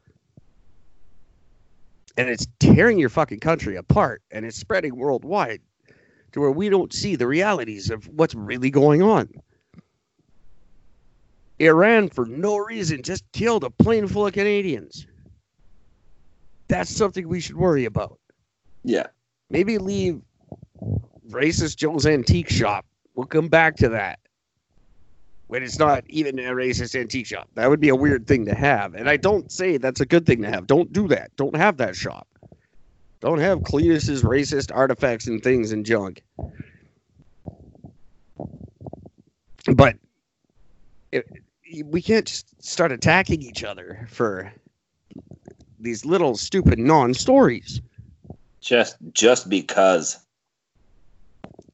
And 2.17 2.29
it's 2.29 2.47
tearing 2.59 2.97
your 2.97 3.09
fucking 3.09 3.39
country 3.39 3.75
apart 3.75 4.21
and 4.31 4.45
it's 4.45 4.57
spreading 4.57 4.95
worldwide 4.95 5.61
to 6.31 6.39
where 6.39 6.51
we 6.51 6.69
don't 6.69 6.93
see 6.93 7.15
the 7.15 7.27
realities 7.27 7.89
of 7.89 8.07
what's 8.07 8.35
really 8.35 8.69
going 8.69 9.01
on. 9.01 9.29
Iran, 11.59 12.09
for 12.09 12.25
no 12.25 12.57
reason, 12.57 13.01
just 13.01 13.23
killed 13.31 13.63
a 13.63 13.69
plane 13.69 14.07
full 14.07 14.27
of 14.27 14.33
Canadians. 14.33 15.07
That's 16.67 16.95
something 16.95 17.27
we 17.27 17.39
should 17.39 17.55
worry 17.55 17.85
about. 17.85 18.19
Yeah. 18.83 19.07
Maybe 19.49 19.77
leave 19.77 20.21
racist 21.29 21.77
Joe's 21.77 22.05
Antique 22.05 22.49
Shop. 22.49 22.85
We'll 23.15 23.25
come 23.25 23.47
back 23.47 23.75
to 23.77 23.89
that 23.89 24.19
when 25.47 25.63
it's 25.63 25.79
not 25.79 26.03
even 26.07 26.37
a 26.39 26.51
racist 26.51 26.99
antique 26.99 27.25
shop. 27.25 27.49
That 27.55 27.69
would 27.69 27.79
be 27.79 27.89
a 27.89 27.95
weird 27.95 28.27
thing 28.27 28.45
to 28.45 28.55
have. 28.55 28.95
And 28.95 29.09
I 29.09 29.17
don't 29.17 29.51
say 29.51 29.77
that's 29.77 30.01
a 30.01 30.05
good 30.05 30.25
thing 30.25 30.41
to 30.41 30.49
have. 30.49 30.67
Don't 30.67 30.91
do 30.91 31.07
that. 31.07 31.35
Don't 31.37 31.55
have 31.55 31.77
that 31.77 31.95
shop. 31.95 32.27
Don't 33.19 33.39
have 33.39 33.63
Cletus's 33.63 34.23
racist 34.23 34.75
artifacts 34.75 35.27
and 35.27 35.41
things 35.41 35.71
and 35.71 35.85
junk. 35.85 36.21
But 39.73 39.97
it, 41.11 41.27
we 41.85 42.01
can't 42.01 42.25
just 42.25 42.63
start 42.63 42.91
attacking 42.91 43.41
each 43.41 43.63
other 43.63 44.07
for 44.09 44.53
these 45.79 46.05
little 46.05 46.35
stupid 46.37 46.79
non-stories 46.79 47.81
Just 48.61 48.97
just 49.13 49.49
because. 49.49 50.19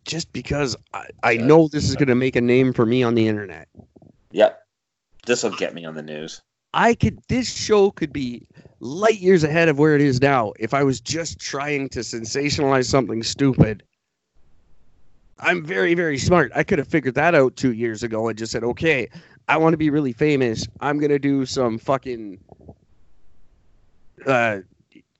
Just 0.05 0.31
because 0.33 0.75
I, 0.93 1.07
I 1.23 1.37
know 1.37 1.67
this 1.67 1.89
is 1.89 1.95
going 1.95 2.07
to 2.07 2.15
make 2.15 2.35
a 2.35 2.41
name 2.41 2.73
for 2.73 2.85
me 2.85 3.03
on 3.03 3.15
the 3.15 3.27
internet. 3.27 3.67
Yep. 4.31 4.59
This 5.25 5.43
will 5.43 5.51
get 5.51 5.73
me 5.73 5.85
on 5.85 5.95
the 5.95 6.03
news. 6.03 6.41
I 6.73 6.95
could 6.95 7.19
this 7.29 7.53
show 7.53 7.91
could 7.91 8.11
be 8.11 8.47
light 8.79 9.19
years 9.19 9.43
ahead 9.43 9.69
of 9.69 9.77
where 9.77 9.95
it 9.95 10.01
is 10.01 10.21
now 10.21 10.53
if 10.59 10.73
I 10.73 10.83
was 10.83 10.99
just 10.99 11.39
trying 11.39 11.87
to 11.89 11.99
sensationalize 11.99 12.85
something 12.85 13.21
stupid. 13.23 13.83
I'm 15.39 15.63
very 15.63 15.93
very 15.93 16.17
smart. 16.17 16.51
I 16.55 16.63
could 16.63 16.79
have 16.79 16.87
figured 16.87 17.15
that 17.15 17.35
out 17.35 17.55
2 17.55 17.73
years 17.73 18.01
ago 18.01 18.27
and 18.27 18.37
just 18.37 18.51
said, 18.51 18.63
"Okay, 18.63 19.09
I 19.47 19.57
want 19.57 19.73
to 19.73 19.77
be 19.77 19.89
really 19.89 20.13
famous. 20.13 20.67
I'm 20.79 20.97
going 20.97 21.11
to 21.11 21.19
do 21.19 21.45
some 21.45 21.77
fucking 21.77 22.39
uh 24.25 24.59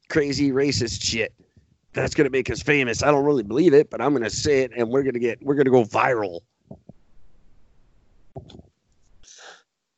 crazy 0.09 0.51
racist 0.51 1.03
shit. 1.03 1.33
That's 1.93 2.15
going 2.15 2.25
to 2.25 2.31
make 2.31 2.49
us 2.49 2.61
famous. 2.61 3.03
I 3.03 3.11
don't 3.11 3.23
really 3.23 3.43
believe 3.43 3.73
it, 3.73 3.89
but 3.89 4.01
I'm 4.01 4.11
going 4.11 4.23
to 4.23 4.29
say 4.29 4.61
it 4.61 4.71
and 4.75 4.89
we're 4.89 5.03
going 5.03 5.13
to 5.13 5.19
get 5.19 5.41
we're 5.43 5.55
going 5.55 5.65
to 5.65 5.71
go 5.71 5.83
viral." 5.83 6.41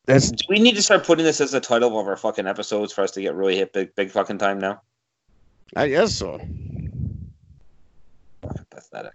That's 0.05 0.29
Do 0.29 0.45
we 0.49 0.59
need 0.59 0.75
to 0.75 0.83
start 0.83 1.03
putting 1.03 1.25
this 1.25 1.41
as 1.41 1.51
the 1.51 1.59
title 1.59 1.99
of 1.99 2.07
our 2.07 2.15
fucking 2.15 2.45
episodes 2.45 2.93
for 2.93 3.01
us 3.01 3.11
to 3.11 3.21
get 3.21 3.33
really 3.33 3.55
hit 3.55 3.73
big 3.73 3.95
big 3.95 4.11
fucking 4.11 4.37
time 4.37 4.59
now? 4.59 4.81
I 5.75 5.87
guess 5.87 6.13
so. 6.13 6.39
Pathetic. 8.69 9.13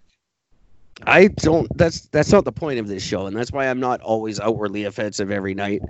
I 1.07 1.28
don't. 1.28 1.74
That's 1.78 2.07
that's 2.09 2.33
not 2.33 2.45
the 2.45 2.53
point 2.53 2.78
of 2.78 2.89
this 2.89 3.03
show, 3.03 3.26
and 3.26 3.37
that's 3.37 3.53
why 3.53 3.68
I'm 3.68 3.81
not 3.81 4.01
always 4.03 4.39
outwardly 4.41 4.85
offensive 4.85 5.31
every 5.31 5.55
night. 5.55 5.81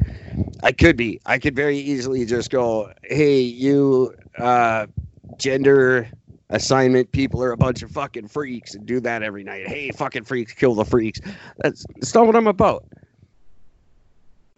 I 0.63 0.73
could 0.73 0.97
be. 0.97 1.21
I 1.27 1.39
could 1.39 1.57
very 1.57 1.79
easily 1.79 2.25
just 2.25 2.51
go, 2.51 2.93
"Hey, 3.03 3.41
you, 3.41 4.15
uh, 4.39 4.87
gender 5.37 6.09
assignment 6.51 7.11
people 7.13 7.43
are 7.43 7.53
a 7.53 7.57
bunch 7.57 7.83
of 7.83 7.91
fucking 7.91 8.29
freaks," 8.29 8.75
and 8.75 8.87
do 8.87 9.01
that 9.01 9.23
every 9.23 9.45
night. 9.45 9.69
Hey, 9.69 9.91
fucking 9.91 10.25
freaks, 10.25 10.53
kill 10.53 10.75
the 10.75 10.85
freaks. 10.85 11.21
That's 11.59 11.85
that's 11.97 12.15
not 12.15 12.27
what 12.27 12.37
I'm 12.37 12.47
about. 12.47 12.85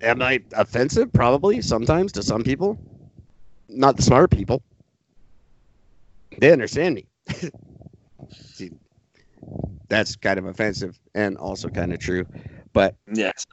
Am 0.03 0.21
I 0.21 0.41
offensive? 0.55 1.13
Probably 1.13 1.63
sometimes 1.63 2.13
to 2.13 2.23
some 2.23 2.43
people. 2.43 2.79
Not 3.69 3.97
the 3.97 4.03
smart 4.03 4.31
people. 4.31 4.63
They 6.39 6.51
understand 6.53 6.95
me. 6.97 7.07
See, 8.31 8.71
that's 9.89 10.17
kind 10.17 10.39
of 10.39 10.47
offensive 10.47 10.99
and 11.15 11.37
also 11.37 11.69
kind 11.69 11.93
of 11.93 11.99
true. 12.01 12.27
But 12.73 12.97
Yes. 13.13 13.45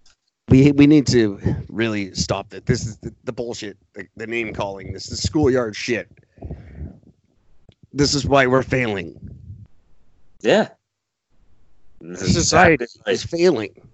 We 0.50 0.72
we 0.72 0.88
need 0.88 1.08
to 1.08 1.40
really 1.70 2.14
stop 2.14 2.50
that. 2.50 2.66
This 2.66 2.86
is 2.86 2.98
the, 2.98 3.14
the 3.24 3.32
bullshit, 3.32 3.78
the, 3.94 4.08
the 4.16 4.28
name 4.28 4.54
calling. 4.54 4.94
This 4.94 5.12
is 5.12 5.22
schoolyard 5.22 5.76
shit. 5.76 6.10
This 7.94 8.14
is 8.14 8.26
why 8.26 8.48
we're 8.48 8.64
failing. 8.64 9.20
Yeah. 10.42 10.70
This 12.02 12.22
is 12.22 12.34
Society 12.34 12.84
exactly 12.84 13.14
is 13.14 13.24
failing. 13.24 13.90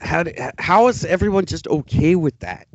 How 0.00 0.22
do, 0.22 0.32
how 0.58 0.88
is 0.88 1.04
everyone 1.04 1.44
just 1.44 1.66
okay 1.68 2.14
with 2.14 2.38
that? 2.38 2.66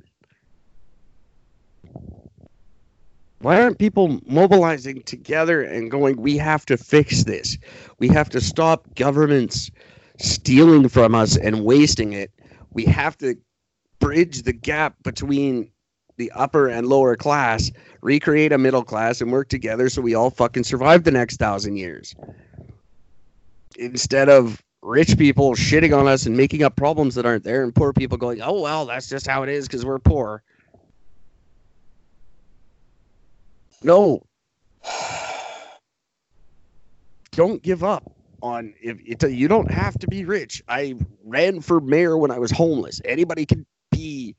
Why 3.39 3.61
aren't 3.61 3.77
people 3.77 4.19
mobilizing 4.25 5.03
together 5.03 5.61
and 5.61 5.91
going, 5.91 6.17
we 6.17 6.37
have 6.37 6.65
to 6.67 6.77
fix 6.77 7.23
this? 7.23 7.57
We 7.99 8.07
have 8.09 8.29
to 8.31 8.41
stop 8.41 8.93
governments 8.95 9.71
stealing 10.17 10.87
from 10.87 11.13
us 11.15 11.37
and 11.37 11.63
wasting 11.63 12.13
it. 12.13 12.31
We 12.75 12.83
have 12.85 13.17
to 13.19 13.35
bridge 13.99 14.43
the 14.43 14.51
gap 14.53 15.01
between 15.01 15.71
the 16.17 16.29
upper 16.33 16.67
and 16.67 16.87
lower 16.87 17.15
class, 17.15 17.71
recreate 18.01 18.51
a 18.51 18.57
middle 18.57 18.83
class, 18.83 19.21
and 19.21 19.31
work 19.31 19.47
together 19.47 19.89
so 19.89 20.01
we 20.01 20.13
all 20.13 20.29
fucking 20.29 20.65
survive 20.65 21.05
the 21.05 21.11
next 21.11 21.37
thousand 21.37 21.77
years. 21.77 22.13
Instead 23.77 24.27
of 24.27 24.61
rich 24.81 25.17
people 25.17 25.55
shitting 25.55 25.97
on 25.97 26.05
us 26.05 26.25
and 26.25 26.35
making 26.35 26.63
up 26.63 26.75
problems 26.75 27.15
that 27.15 27.25
aren't 27.25 27.45
there, 27.45 27.63
and 27.63 27.73
poor 27.73 27.93
people 27.93 28.17
going, 28.17 28.41
oh, 28.41 28.61
well, 28.61 28.85
that's 28.85 29.07
just 29.07 29.25
how 29.25 29.41
it 29.43 29.49
is 29.49 29.67
because 29.67 29.85
we're 29.85 29.97
poor. 29.97 30.43
No. 33.81 34.21
Don't 37.31 37.63
give 37.63 37.85
up 37.85 38.14
on 38.45 38.73
if 38.81 38.99
you 39.23 39.47
don't 39.47 39.71
have 39.71 39.97
to 39.99 40.07
be 40.07 40.25
rich. 40.25 40.63
I 40.67 40.95
ran 41.23 41.61
for 41.61 41.81
mayor 41.81 42.17
when 42.17 42.31
I 42.31 42.39
was 42.39 42.51
homeless. 42.51 43.01
Anybody 43.05 43.45
can 43.45 43.65
be 43.91 44.35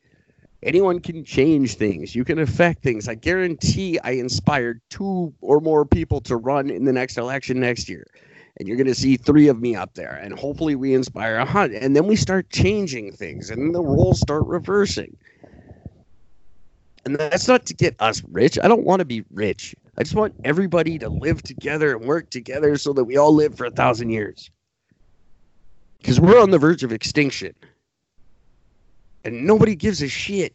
Anyone 0.63 1.01
can 1.01 1.25
change 1.25 1.75
things. 1.75 2.17
You 2.17 2.25
can 2.25 2.39
affect 2.39 2.83
things. 2.83 3.09
I 3.09 3.15
guarantee 3.15 3.99
I 4.01 4.13
inspired 4.13 4.81
two 4.91 5.33
or 5.41 5.61
more 5.61 5.85
people 5.85 6.21
to 6.23 6.37
run 6.37 6.71
in 6.71 6.85
the 6.85 6.93
next 6.93 7.19
election 7.19 7.61
next 7.61 7.89
year. 7.89 8.07
And 8.59 8.67
you're 8.67 8.79
going 8.79 8.87
to 8.87 8.95
see 8.95 9.17
three 9.17 9.49
of 9.49 9.61
me 9.61 9.77
up 9.77 9.95
there. 9.95 10.19
And 10.21 10.37
hopefully 10.37 10.75
we 10.75 10.95
inspire 10.95 11.37
a 11.37 11.45
hundred. 11.45 11.83
And 11.83 11.95
then 11.95 12.07
we 12.07 12.17
start 12.17 12.51
changing 12.51 13.13
things 13.13 13.51
and 13.51 13.75
the 13.75 13.83
roles 13.83 14.21
start 14.21 14.47
reversing. 14.47 15.17
And 17.05 17.15
that's 17.17 17.47
not 17.47 17.67
to 17.67 17.75
get 17.75 17.95
us 18.01 18.23
rich. 18.33 18.59
I 18.61 18.67
don't 18.67 18.85
want 18.85 19.01
to 19.01 19.05
be 19.05 19.25
rich. 19.31 19.77
I 19.99 20.03
just 20.03 20.15
want 20.15 20.35
everybody 20.45 20.99
to 20.99 21.09
live 21.09 21.43
together 21.43 21.97
and 21.97 22.05
work 22.05 22.29
together 22.31 22.77
so 22.77 22.93
that 22.93 23.05
we 23.05 23.17
all 23.17 23.35
live 23.35 23.57
for 23.57 23.65
a 23.65 23.71
thousand 23.71 24.11
years. 24.11 24.51
Because 25.99 26.21
we're 26.21 26.41
on 26.41 26.51
the 26.51 26.59
verge 26.59 26.85
of 26.85 26.93
extinction. 26.93 27.55
And 29.25 29.47
nobody 29.47 29.75
gives 29.75 30.03
a 30.03 30.09
shit. 30.09 30.55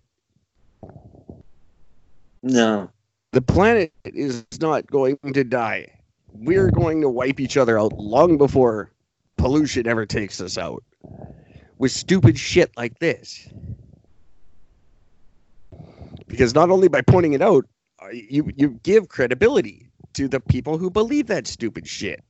No. 2.44 2.90
The 3.32 3.42
planet 3.42 3.92
is 4.06 4.46
not 4.60 4.86
going 4.88 5.18
to 5.34 5.44
die. 5.44 5.92
We're 6.34 6.70
going 6.70 7.02
to 7.02 7.10
wipe 7.10 7.40
each 7.40 7.58
other 7.58 7.80
out 7.80 7.94
long 7.94 8.38
before 8.38 8.92
pollution 9.38 9.88
ever 9.88 10.06
takes 10.06 10.40
us 10.40 10.58
out. 10.58 10.84
With 11.80 11.92
stupid 11.92 12.38
shit 12.38 12.72
like 12.78 13.00
this. 13.00 13.50
Because 16.28 16.54
not 16.54 16.70
only 16.70 16.88
by 16.88 17.02
pointing 17.02 17.34
it 17.34 17.42
out, 17.42 17.66
Uh, 18.02 18.10
you 18.12 18.50
you 18.56 18.80
give 18.84 19.10
credibility 19.10 19.92
to 20.14 20.28
the 20.28 20.40
people 20.40 20.78
who 20.78 20.90
believe 20.90 21.28
that 21.28 21.48
stupid 21.48 21.88
shit. 21.88 22.22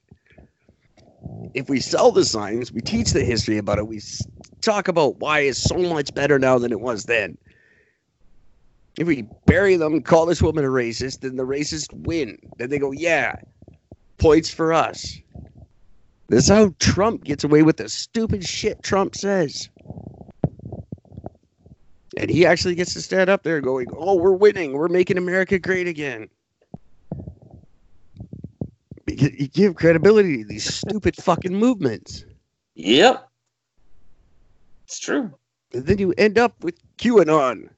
If 1.53 1.69
we 1.69 1.79
sell 1.79 2.11
the 2.11 2.25
signs, 2.25 2.71
we 2.71 2.81
teach 2.81 3.11
the 3.11 3.23
history 3.23 3.57
about 3.57 3.79
it, 3.79 3.87
we 3.87 4.01
talk 4.61 4.87
about 4.87 5.17
why 5.17 5.39
it's 5.41 5.61
so 5.61 5.77
much 5.77 6.13
better 6.13 6.39
now 6.39 6.57
than 6.57 6.71
it 6.71 6.79
was 6.81 7.05
then. 7.05 7.37
If 8.97 9.07
we 9.07 9.25
bury 9.45 9.77
them, 9.77 10.01
call 10.01 10.25
this 10.25 10.41
woman 10.41 10.65
a 10.65 10.67
racist, 10.67 11.21
then 11.21 11.37
the 11.37 11.45
racists 11.45 11.87
win. 11.93 12.37
Then 12.57 12.69
they 12.69 12.79
go, 12.79 12.91
yeah, 12.91 13.35
points 14.17 14.49
for 14.49 14.73
us. 14.73 15.17
This 16.29 16.45
is 16.45 16.49
how 16.49 16.73
Trump 16.79 17.23
gets 17.23 17.43
away 17.43 17.63
with 17.63 17.77
the 17.77 17.89
stupid 17.89 18.45
shit 18.45 18.83
Trump 18.83 19.15
says. 19.15 19.69
And 22.21 22.29
he 22.29 22.45
actually 22.45 22.75
gets 22.75 22.93
to 22.93 23.01
stand 23.01 23.31
up 23.31 23.41
there 23.41 23.59
going, 23.61 23.87
oh, 23.97 24.13
we're 24.13 24.31
winning. 24.31 24.73
We're 24.73 24.89
making 24.89 25.17
America 25.17 25.57
great 25.57 25.87
again. 25.87 26.29
Because 29.05 29.31
You 29.39 29.47
give 29.47 29.75
credibility 29.75 30.43
to 30.43 30.47
these 30.47 30.71
stupid 30.71 31.15
fucking 31.19 31.55
movements. 31.55 32.23
Yep. 32.75 33.27
It's 34.85 34.99
true. 34.99 35.33
And 35.73 35.87
then 35.87 35.97
you 35.97 36.13
end 36.15 36.37
up 36.37 36.63
with 36.63 36.75
QAnon. 36.97 37.69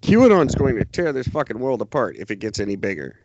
QAnon's 0.00 0.54
going 0.54 0.76
to 0.76 0.86
tear 0.86 1.12
this 1.12 1.28
fucking 1.28 1.58
world 1.58 1.82
apart 1.82 2.16
if 2.16 2.30
it 2.30 2.36
gets 2.36 2.58
any 2.58 2.76
bigger. 2.76 3.20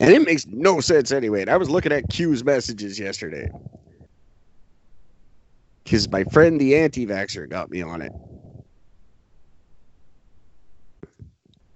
And 0.00 0.10
it 0.14 0.24
makes 0.24 0.46
no 0.46 0.80
sense 0.80 1.12
anyway. 1.12 1.42
And 1.42 1.50
I 1.50 1.58
was 1.58 1.68
looking 1.68 1.92
at 1.92 2.08
Q's 2.08 2.42
messages 2.42 2.98
yesterday. 2.98 3.50
Because 5.84 6.10
my 6.10 6.24
friend 6.24 6.60
the 6.60 6.76
anti 6.76 7.06
vaxxer 7.06 7.48
got 7.48 7.70
me 7.70 7.82
on 7.82 8.02
it. 8.02 8.12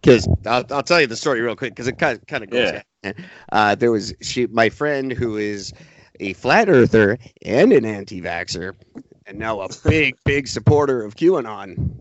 Because 0.01 0.27
I'll, 0.47 0.65
I'll 0.71 0.83
tell 0.83 1.01
you 1.01 1.07
the 1.07 1.17
story 1.17 1.41
real 1.41 1.57
quick 1.57 1.73
because 1.73 1.87
it 1.87 1.99
kind 1.99 2.19
of, 2.19 2.27
kind 2.27 2.45
of 2.45 2.51
goes. 2.51 2.73
Yeah. 3.03 3.13
Uh, 3.53 3.75
there 3.75 3.93
was 3.93 4.15
she, 4.23 4.47
my 4.47 4.71
friend 4.71 5.13
who 5.13 5.37
is 5.37 5.73
a 6.21 6.33
flat 6.33 6.69
earther 6.69 7.19
and 7.43 7.73
an 7.73 7.85
anti 7.85 8.21
vaxxer, 8.21 8.75
and 9.27 9.39
now 9.39 9.61
a 9.61 9.69
big, 9.85 10.17
big 10.25 10.49
supporter 10.49 11.03
of 11.03 11.17
QAnon. 11.17 12.01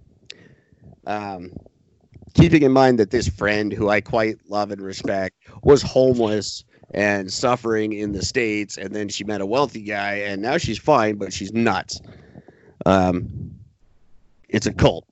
Um, 1.06 1.52
keeping 2.34 2.64
in 2.64 2.72
mind 2.72 3.00
that 3.00 3.12
this 3.12 3.28
friend, 3.28 3.72
who 3.72 3.90
I 3.90 4.02
quite 4.02 4.38
love 4.50 4.72
and 4.72 4.82
respect, 4.82 5.36
was 5.64 5.82
homeless 5.82 6.64
and 6.94 7.32
suffering 7.32 7.94
in 7.94 8.14
the 8.14 8.24
States, 8.24 8.78
and 8.78 8.96
then 8.96 9.10
she 9.10 9.24
met 9.24 9.42
a 9.42 9.46
wealthy 9.46 9.82
guy, 9.82 10.16
and 10.16 10.42
now 10.42 10.58
she's 10.58 10.78
fine, 10.78 11.16
but 11.16 11.34
she's 11.34 11.52
nuts. 11.54 12.00
Um, 12.86 13.52
it's 14.50 14.66
a 14.66 14.74
cult. 14.74 15.06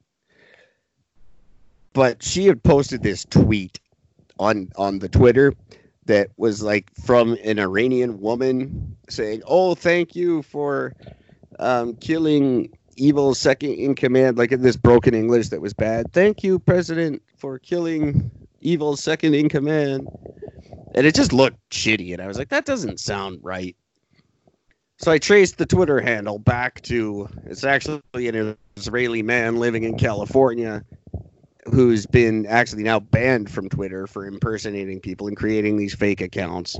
But 1.94 2.24
she 2.24 2.46
had 2.46 2.64
posted 2.64 3.04
this 3.04 3.26
tweet 3.26 3.80
on 4.40 4.70
on 4.76 5.00
the 5.00 5.10
Twitter 5.10 5.54
that 6.06 6.30
was 6.38 6.62
like 6.62 6.90
from 7.04 7.38
an 7.44 7.60
Iranian 7.60 8.20
woman 8.20 8.96
saying, 9.10 9.42
"Oh, 9.46 9.76
thank 9.76 10.16
you 10.16 10.42
for 10.44 10.94
um, 11.60 11.96
killing 11.96 12.70
evil 12.98 13.34
second 13.34 13.74
in 13.74 13.96
command," 13.96 14.38
like 14.38 14.52
in 14.52 14.62
this 14.62 14.76
broken 14.76 15.14
English 15.14 15.50
that 15.50 15.62
was 15.62 15.74
bad. 15.74 16.12
Thank 16.12 16.44
you, 16.44 16.60
President, 16.60 17.22
for 17.38 17.60
killing 17.60 18.30
evil 18.62 18.98
second 18.98 19.36
in 19.36 19.50
command. 19.50 20.08
And 20.96 21.06
it 21.06 21.14
just 21.14 21.34
looked 21.34 21.58
shitty, 21.70 22.14
and 22.14 22.22
I 22.22 22.28
was 22.28 22.38
like, 22.38 22.50
"That 22.50 22.66
doesn't 22.66 23.00
sound 23.00 23.40
right." 23.44 23.76
So 24.98 25.12
I 25.12 25.18
traced 25.18 25.58
the 25.58 25.66
Twitter 25.66 26.00
handle 26.00 26.40
back 26.40 26.82
to 26.84 27.28
it's 27.46 27.66
actually 27.66 28.02
an 28.16 28.56
Israeli 28.78 29.22
man 29.22 29.58
living 29.58 29.84
in 29.84 29.98
California 29.98 30.84
who's 31.66 32.06
been 32.06 32.46
actually 32.46 32.84
now 32.84 33.00
banned 33.00 33.52
from 33.52 33.68
Twitter 33.68 34.08
for 34.08 34.26
impersonating 34.26 35.00
people 35.02 35.28
and 35.28 35.36
creating 35.36 35.78
these 35.78 35.94
fake 35.94 36.22
accounts. 36.22 36.78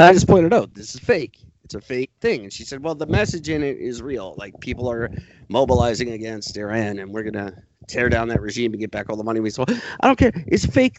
I 0.00 0.12
just 0.12 0.26
pointed 0.26 0.52
out 0.52 0.74
this 0.74 0.94
is 0.94 1.00
fake. 1.00 1.38
It's 1.64 1.74
a 1.74 1.80
fake 1.80 2.10
thing. 2.20 2.44
And 2.44 2.52
she 2.52 2.64
said, 2.64 2.82
Well, 2.82 2.94
the 2.94 3.06
message 3.06 3.48
in 3.48 3.62
it 3.62 3.76
is 3.78 4.00
real. 4.00 4.34
Like 4.38 4.58
people 4.60 4.90
are 4.90 5.10
mobilizing 5.48 6.10
against 6.10 6.56
Iran 6.56 6.98
and 6.98 7.12
we're 7.12 7.24
gonna 7.24 7.52
tear 7.88 8.08
down 8.08 8.28
that 8.28 8.40
regime 8.40 8.72
and 8.72 8.80
get 8.80 8.90
back 8.90 9.10
all 9.10 9.16
the 9.16 9.24
money 9.24 9.40
we 9.40 9.50
stole. 9.50 9.66
I 10.00 10.06
don't 10.06 10.18
care. 10.18 10.32
It's 10.46 10.66
fake. 10.66 10.98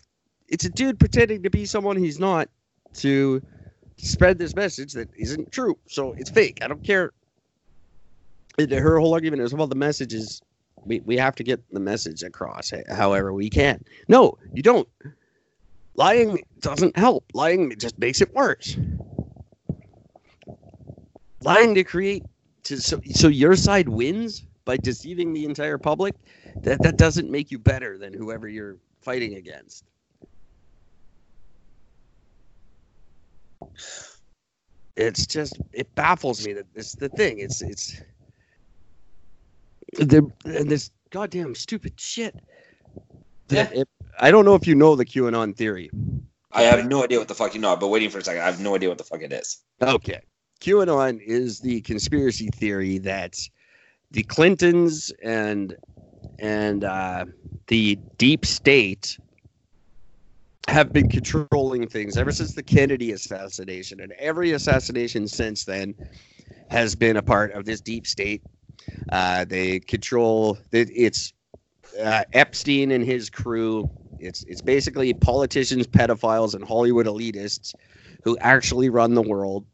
It's 0.50 0.66
a 0.66 0.70
dude 0.70 1.00
pretending 1.00 1.44
to 1.44 1.50
be 1.50 1.66
someone 1.66 1.96
he's 1.96 2.20
not 2.20 2.50
to 2.96 3.42
spread 3.98 4.38
this 4.38 4.56
message 4.56 4.94
that 4.94 5.10
isn't 5.16 5.52
true. 5.52 5.78
So 5.88 6.14
it's 6.14 6.30
fake. 6.30 6.60
I 6.62 6.68
don't 6.68 6.84
care. 6.84 7.12
Her 8.58 9.00
whole 9.00 9.14
argument 9.14 9.42
is 9.42 9.54
well, 9.54 9.68
the 9.68 9.76
message 9.76 10.14
is 10.14 10.42
we, 10.86 11.00
we 11.02 11.18
have 11.18 11.36
to 11.36 11.44
get 11.44 11.62
the 11.72 11.80
message 11.80 12.24
across 12.24 12.74
however 12.90 13.32
we 13.34 13.50
can. 13.50 13.84
No, 14.08 14.38
you 14.54 14.64
don't. 14.64 14.88
Lying 15.96 16.44
doesn't 16.60 16.98
help. 16.98 17.26
Lying 17.34 17.74
just 17.78 17.98
makes 18.00 18.22
it 18.22 18.34
worse. 18.34 18.78
Lying 21.42 21.76
to 21.76 21.84
create 21.84 22.24
to 22.64 22.82
so, 22.82 23.00
so 23.12 23.28
your 23.28 23.56
side 23.56 23.88
wins 23.88 24.46
by 24.66 24.78
deceiving 24.78 25.34
the 25.34 25.46
entire 25.46 25.78
public, 25.78 26.16
that 26.58 26.82
that 26.84 26.98
doesn't 26.98 27.30
make 27.30 27.50
you 27.52 27.60
better 27.60 27.98
than 27.98 28.14
whoever 28.14 28.48
you're 28.48 28.78
fighting 29.02 29.36
against. 29.36 29.86
It's 34.96 35.26
just 35.26 35.60
it 35.72 35.94
baffles 35.96 36.46
me 36.46 36.54
that 36.54 36.66
it's 36.76 36.94
the 36.94 37.10
thing. 37.10 37.40
It's 37.40 37.62
it's 37.62 38.02
the 39.94 40.30
and 40.46 40.70
this 40.70 40.92
goddamn 41.10 41.56
stupid 41.56 41.94
shit. 42.00 42.36
That 43.48 43.74
it, 43.74 43.90
I 44.20 44.32
don't 44.32 44.46
know 44.46 44.56
if 44.56 44.68
you 44.68 44.76
know 44.76 44.96
the 44.96 45.06
QAnon 45.06 45.56
theory. 45.56 45.90
I 46.52 46.64
have 46.64 46.88
no 46.88 47.04
idea 47.04 47.20
what 47.20 47.28
the 47.28 47.36
fuck 47.36 47.54
you 47.54 47.62
know, 47.62 47.76
but 47.76 47.88
waiting 47.88 48.10
for 48.10 48.18
a 48.18 48.24
second. 48.24 48.42
I 48.42 48.46
have 48.46 48.60
no 48.60 48.76
idea 48.76 48.90
what 48.90 48.98
the 48.98 49.04
fuck 49.04 49.22
it 49.22 49.32
is. 49.32 49.60
Okay. 49.82 50.20
QAnon 50.62 51.22
is 51.22 51.60
the 51.60 51.82
conspiracy 51.82 52.50
theory 52.50 52.98
that 53.00 53.38
the 54.12 54.24
Clintons 54.24 55.12
and 55.24 55.76
and 56.40 56.84
uh, 56.84 57.26
the 57.68 57.98
deep 58.18 58.46
state 58.46 59.18
have 60.68 60.94
been 60.94 61.10
controlling 61.10 61.88
things 61.88 62.18
ever 62.18 62.32
since 62.32 62.54
the 62.54 62.64
Kennedy 62.64 63.12
assassination, 63.12 64.02
and 64.02 64.12
every 64.14 64.52
assassination 64.52 65.28
since 65.28 65.66
then 65.66 65.96
has 66.70 66.96
been 66.96 67.18
a 67.18 67.22
part 67.22 67.52
of 67.54 67.66
this 67.66 67.82
deep 67.82 68.06
state. 68.06 68.44
Uh, 69.12 69.46
they 69.46 69.80
control 69.80 70.58
it, 70.72 70.90
it's 70.94 71.34
uh, 72.02 72.24
Epstein 72.34 72.92
and 72.92 73.04
his 73.04 73.30
crew. 73.30 73.90
It's 74.20 74.44
it's 74.44 74.62
basically 74.62 75.14
politicians, 75.14 75.88
pedophiles, 75.88 76.54
and 76.54 76.64
Hollywood 76.64 77.08
elitists 77.08 77.74
who 78.24 78.38
actually 78.40 78.90
run 78.90 79.14
the 79.14 79.22
world 79.22 79.66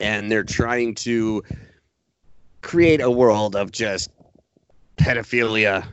and 0.00 0.30
they're 0.30 0.44
trying 0.44 0.94
to 0.96 1.42
create 2.60 3.00
a 3.00 3.10
world 3.10 3.56
of 3.56 3.72
just 3.72 4.10
pedophilia 4.96 5.86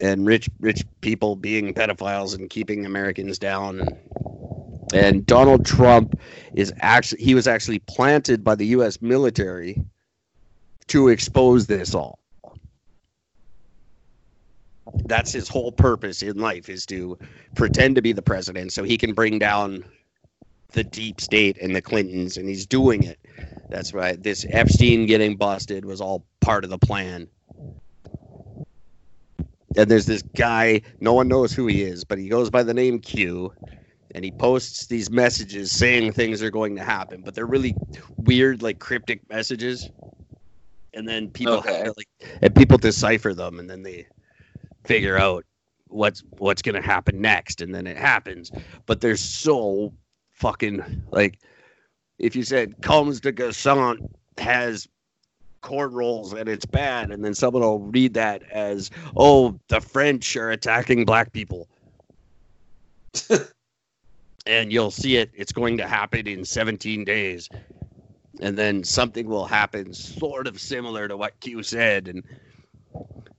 and 0.00 0.26
rich 0.26 0.48
rich 0.60 0.84
people 1.00 1.36
being 1.36 1.72
pedophiles 1.72 2.34
and 2.34 2.50
keeping 2.50 2.84
Americans 2.86 3.38
down 3.38 3.80
and, 3.80 3.98
and 4.94 5.26
Donald 5.26 5.64
Trump 5.64 6.18
is 6.54 6.72
actually 6.80 7.22
he 7.22 7.34
was 7.34 7.46
actually 7.46 7.78
planted 7.80 8.44
by 8.44 8.54
the 8.54 8.66
US 8.66 9.00
military 9.00 9.82
to 10.88 11.08
expose 11.08 11.66
this 11.66 11.94
all 11.94 12.18
that's 15.06 15.32
his 15.32 15.48
whole 15.48 15.72
purpose 15.72 16.22
in 16.22 16.38
life 16.38 16.68
is 16.68 16.86
to 16.86 17.18
pretend 17.54 17.96
to 17.96 18.02
be 18.02 18.12
the 18.12 18.22
president 18.22 18.72
so 18.72 18.82
he 18.82 18.96
can 18.96 19.12
bring 19.12 19.38
down 19.38 19.84
the 20.72 20.84
deep 20.84 21.20
state 21.20 21.58
and 21.60 21.74
the 21.74 21.82
Clintons, 21.82 22.36
and 22.36 22.48
he's 22.48 22.66
doing 22.66 23.02
it. 23.02 23.18
That's 23.70 23.94
right. 23.94 24.22
This 24.22 24.44
Epstein 24.50 25.06
getting 25.06 25.36
busted 25.36 25.84
was 25.84 26.00
all 26.00 26.26
part 26.40 26.64
of 26.64 26.70
the 26.70 26.78
plan. 26.78 27.28
And 29.76 29.90
there's 29.90 30.06
this 30.06 30.22
guy, 30.36 30.82
no 31.00 31.12
one 31.14 31.28
knows 31.28 31.52
who 31.52 31.66
he 31.66 31.82
is, 31.82 32.04
but 32.04 32.18
he 32.18 32.28
goes 32.28 32.50
by 32.50 32.62
the 32.62 32.74
name 32.74 32.98
Q, 32.98 33.52
and 34.14 34.24
he 34.24 34.32
posts 34.32 34.86
these 34.86 35.10
messages 35.10 35.72
saying 35.72 36.12
things 36.12 36.42
are 36.42 36.50
going 36.50 36.76
to 36.76 36.84
happen, 36.84 37.22
but 37.22 37.34
they're 37.34 37.46
really 37.46 37.76
weird, 38.18 38.62
like 38.62 38.78
cryptic 38.78 39.28
messages. 39.28 39.90
And 40.94 41.06
then 41.06 41.30
people 41.30 41.60
Okay. 41.60 41.68
have 41.68 41.82
to, 41.84 41.94
like, 41.96 42.08
and 42.42 42.54
people 42.54 42.78
decipher 42.78 43.34
them, 43.34 43.60
and 43.60 43.68
then 43.68 43.82
they 43.82 44.06
figure 44.84 45.18
out 45.18 45.44
what's 45.88 46.22
what's 46.38 46.62
going 46.62 46.74
to 46.74 46.82
happen 46.82 47.20
next, 47.20 47.60
and 47.60 47.74
then 47.74 47.86
it 47.86 47.98
happens. 47.98 48.52
But 48.86 49.00
they're 49.00 49.16
so 49.16 49.92
fucking 50.32 51.04
like, 51.12 51.40
if 52.18 52.34
you 52.36 52.42
said 52.44 52.80
Comme 52.82 53.12
des 53.12 53.32
Garçons 53.32 53.98
has 54.38 54.88
cornrows 55.66 56.32
and 56.32 56.48
it's 56.48 56.64
bad, 56.64 57.10
and 57.10 57.24
then 57.24 57.34
someone 57.34 57.62
will 57.62 57.80
read 57.80 58.14
that 58.14 58.42
as, 58.50 58.90
oh, 59.16 59.58
the 59.68 59.80
French 59.80 60.36
are 60.36 60.50
attacking 60.50 61.04
black 61.04 61.32
people. 61.32 61.68
and 64.46 64.72
you'll 64.72 64.90
see 64.90 65.16
it, 65.16 65.30
it's 65.34 65.52
going 65.52 65.76
to 65.78 65.86
happen 65.86 66.26
in 66.26 66.44
17 66.44 67.04
days. 67.04 67.48
And 68.40 68.56
then 68.56 68.84
something 68.84 69.26
will 69.26 69.46
happen 69.46 69.92
sort 69.94 70.46
of 70.46 70.60
similar 70.60 71.08
to 71.08 71.16
what 71.16 71.40
Q 71.40 71.62
said. 71.62 72.06
And 72.06 72.22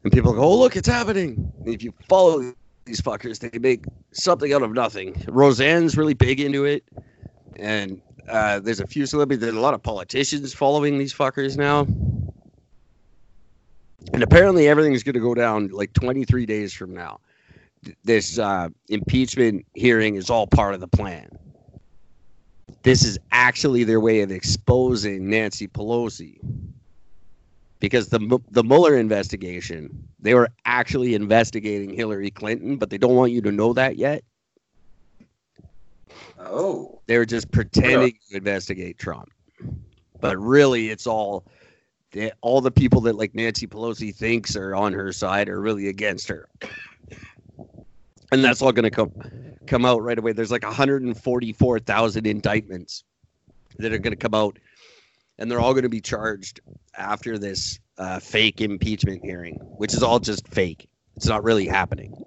and 0.03 0.11
people 0.11 0.33
go, 0.33 0.41
oh, 0.41 0.57
look, 0.57 0.75
it's 0.75 0.87
happening. 0.87 1.51
And 1.59 1.73
if 1.73 1.83
you 1.83 1.93
follow 2.07 2.53
these 2.85 3.01
fuckers, 3.01 3.39
they 3.39 3.57
make 3.59 3.85
something 4.11 4.53
out 4.53 4.63
of 4.63 4.71
nothing. 4.71 5.21
Roseanne's 5.27 5.97
really 5.97 6.13
big 6.13 6.39
into 6.39 6.65
it. 6.65 6.83
And 7.57 8.01
uh, 8.29 8.59
there's 8.59 8.79
a 8.79 8.87
few 8.87 9.05
celebrities, 9.05 9.41
there's 9.41 9.55
a 9.55 9.59
lot 9.59 9.73
of 9.73 9.83
politicians 9.83 10.53
following 10.53 10.97
these 10.97 11.13
fuckers 11.13 11.57
now. 11.57 11.87
And 14.13 14.23
apparently 14.23 14.67
everything's 14.67 15.03
going 15.03 15.15
to 15.15 15.19
go 15.19 15.33
down 15.33 15.69
like 15.69 15.93
23 15.93 16.45
days 16.45 16.73
from 16.73 16.93
now. 16.93 17.19
This 18.03 18.39
uh, 18.39 18.69
impeachment 18.89 19.65
hearing 19.73 20.15
is 20.15 20.29
all 20.29 20.47
part 20.47 20.73
of 20.73 20.79
the 20.79 20.87
plan. 20.87 21.29
This 22.83 23.03
is 23.03 23.17
actually 23.31 23.83
their 23.83 23.99
way 23.99 24.21
of 24.21 24.31
exposing 24.31 25.29
Nancy 25.29 25.67
Pelosi. 25.67 26.39
Because 27.79 28.09
the 28.09 28.39
the 28.49 28.63
Mueller 28.63 28.97
investigation, 28.97 30.07
they 30.19 30.33
were 30.33 30.49
actually 30.65 31.13
investigating 31.13 31.93
Hillary 31.93 32.31
Clinton, 32.31 32.77
but 32.77 32.89
they 32.89 32.97
don't 32.97 33.15
want 33.15 33.31
you 33.31 33.41
to 33.41 33.51
know 33.51 33.71
that 33.73 33.97
yet. 33.97 34.23
Oh. 36.39 36.99
They 37.05 37.19
were 37.19 37.25
just 37.25 37.51
pretending 37.51 38.17
to 38.29 38.37
investigate 38.37 38.97
Trump, 38.97 39.31
but 40.19 40.37
really, 40.37 40.89
it's 40.89 41.05
all 41.05 41.45
all 42.41 42.61
the 42.61 42.71
people 42.71 43.01
that 43.01 43.15
like 43.15 43.35
Nancy 43.35 43.67
Pelosi 43.67 44.13
thinks 44.13 44.55
are 44.55 44.75
on 44.75 44.93
her 44.93 45.11
side 45.11 45.49
are 45.49 45.59
really 45.59 45.87
against 45.89 46.27
her, 46.27 46.47
and 48.31 48.43
that's 48.43 48.61
all 48.61 48.71
going 48.71 48.83
to 48.83 48.91
come 48.91 49.11
come 49.65 49.85
out 49.85 50.01
right 50.01 50.17
away. 50.17 50.31
There's 50.31 50.51
like 50.51 50.63
144,000 50.63 52.27
indictments 52.27 53.03
that 53.77 53.93
are 53.93 53.97
going 53.97 54.13
to 54.13 54.17
come 54.17 54.33
out, 54.33 54.57
and 55.37 55.51
they're 55.51 55.59
all 55.59 55.73
going 55.73 55.83
to 55.83 55.89
be 55.89 56.01
charged 56.01 56.61
after 56.97 57.37
this 57.37 57.79
uh, 57.97 58.19
fake 58.19 58.61
impeachment 58.61 59.23
hearing, 59.23 59.55
which 59.77 59.93
is 59.93 60.01
all 60.01 60.19
just 60.19 60.47
fake. 60.47 60.87
It's 61.15 61.27
not 61.27 61.43
really 61.43 61.67
happening. 61.67 62.23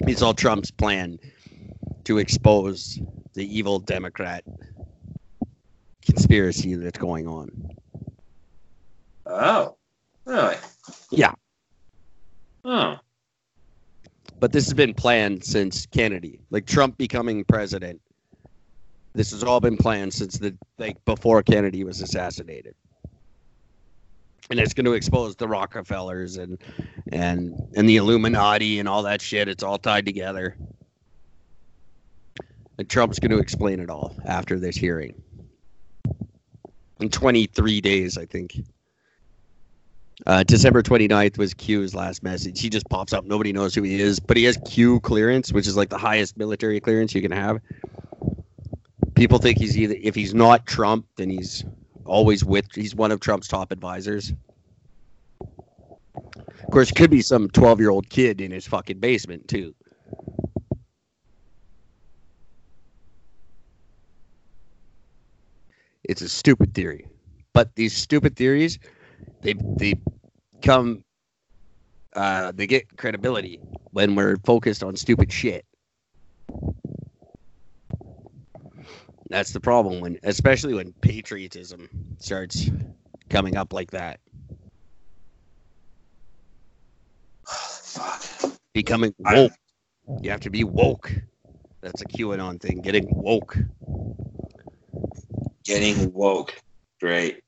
It's 0.00 0.22
all 0.22 0.34
Trump's 0.34 0.70
plan 0.70 1.18
to 2.04 2.18
expose 2.18 3.00
the 3.34 3.58
evil 3.58 3.78
Democrat 3.78 4.44
conspiracy 6.02 6.74
that's 6.74 6.98
going 6.98 7.28
on. 7.28 7.50
Oh. 9.30 9.76
Really? 10.24 10.56
Yeah. 11.10 11.32
Oh. 12.64 12.96
But 14.38 14.52
this 14.52 14.64
has 14.64 14.74
been 14.74 14.94
planned 14.94 15.44
since 15.44 15.86
Kennedy, 15.86 16.40
like 16.50 16.66
Trump 16.66 16.96
becoming 16.98 17.44
president. 17.44 18.00
This 19.12 19.32
has 19.32 19.42
all 19.42 19.60
been 19.60 19.76
planned 19.76 20.14
since 20.14 20.38
the 20.38 20.56
like 20.78 21.02
before 21.04 21.42
Kennedy 21.42 21.84
was 21.84 22.00
assassinated. 22.00 22.74
And 24.50 24.58
it's 24.58 24.74
going 24.74 24.86
to 24.86 24.94
expose 24.94 25.36
the 25.36 25.46
Rockefellers 25.46 26.36
and 26.36 26.58
and 27.12 27.54
and 27.76 27.88
the 27.88 27.96
Illuminati 27.96 28.78
and 28.78 28.88
all 28.88 29.02
that 29.02 29.20
shit. 29.20 29.48
It's 29.48 29.62
all 29.62 29.78
tied 29.78 30.06
together. 30.06 30.56
And 32.78 32.88
Trump's 32.88 33.18
going 33.18 33.32
to 33.32 33.38
explain 33.38 33.78
it 33.78 33.90
all 33.90 34.16
after 34.24 34.58
this 34.58 34.74
hearing. 34.74 35.20
In 37.00 37.10
23 37.10 37.80
days, 37.80 38.16
I 38.16 38.24
think. 38.24 38.54
Uh, 40.26 40.42
December 40.42 40.82
29th 40.82 41.38
was 41.38 41.54
Q's 41.54 41.94
last 41.94 42.22
message. 42.22 42.60
He 42.60 42.68
just 42.68 42.88
pops 42.90 43.12
up. 43.12 43.24
Nobody 43.24 43.52
knows 43.52 43.74
who 43.74 43.82
he 43.82 44.00
is, 44.00 44.20
but 44.20 44.36
he 44.36 44.44
has 44.44 44.58
Q 44.66 45.00
clearance, 45.00 45.52
which 45.52 45.66
is 45.66 45.76
like 45.76 45.88
the 45.88 45.98
highest 45.98 46.36
military 46.36 46.78
clearance 46.80 47.14
you 47.14 47.22
can 47.22 47.32
have. 47.32 47.58
People 49.14 49.38
think 49.38 49.58
he's 49.58 49.78
either, 49.78 49.96
if 50.00 50.14
he's 50.14 50.34
not 50.34 50.66
Trump, 50.66 51.06
then 51.16 51.30
he's 51.30 51.64
always 52.04 52.44
with, 52.44 52.66
he's 52.74 52.94
one 52.94 53.12
of 53.12 53.20
Trump's 53.20 53.48
top 53.48 53.72
advisors. 53.72 54.32
Of 55.40 56.70
course, 56.70 56.90
could 56.90 57.10
be 57.10 57.22
some 57.22 57.48
12 57.48 57.80
year 57.80 57.90
old 57.90 58.08
kid 58.10 58.40
in 58.40 58.50
his 58.50 58.66
fucking 58.66 59.00
basement, 59.00 59.48
too. 59.48 59.74
It's 66.04 66.22
a 66.22 66.28
stupid 66.28 66.74
theory. 66.74 67.06
But 67.52 67.74
these 67.74 67.96
stupid 67.96 68.36
theories, 68.36 68.78
they 69.42 69.54
they 69.54 69.94
come 70.62 71.04
uh 72.14 72.52
they 72.52 72.66
get 72.66 72.96
credibility 72.96 73.60
when 73.92 74.14
we're 74.14 74.36
focused 74.44 74.82
on 74.82 74.96
stupid 74.96 75.32
shit. 75.32 75.64
That's 79.28 79.52
the 79.52 79.60
problem 79.60 80.00
when 80.00 80.18
especially 80.24 80.74
when 80.74 80.92
patriotism 81.00 81.88
starts 82.18 82.68
coming 83.28 83.56
up 83.56 83.72
like 83.72 83.92
that. 83.92 84.20
Fuck. 87.46 88.24
Becoming 88.74 89.14
I- 89.24 89.34
woke. 89.34 89.52
You 90.22 90.30
have 90.30 90.40
to 90.40 90.50
be 90.50 90.64
woke. 90.64 91.12
That's 91.82 92.02
a 92.02 92.04
QAnon 92.06 92.60
thing, 92.60 92.80
getting 92.80 93.06
woke. 93.10 93.56
Getting 95.64 96.12
woke. 96.12 96.54
Great. 97.00 97.40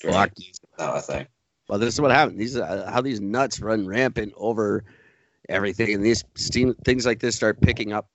Great. 0.00 0.14
Fuck 0.14 0.32
Oh, 0.78 0.94
I 0.94 1.00
think. 1.00 1.28
Well, 1.68 1.78
this 1.78 1.94
is 1.94 2.00
what 2.00 2.10
happened. 2.10 2.38
These 2.38 2.56
uh, 2.56 2.90
how 2.92 3.00
these 3.00 3.20
nuts 3.20 3.60
run 3.60 3.86
rampant 3.86 4.32
over 4.36 4.84
everything, 5.48 5.94
and 5.94 6.04
these 6.04 6.24
steam 6.34 6.74
things 6.84 7.06
like 7.06 7.20
this 7.20 7.36
start 7.36 7.60
picking 7.60 7.92
up 7.92 8.08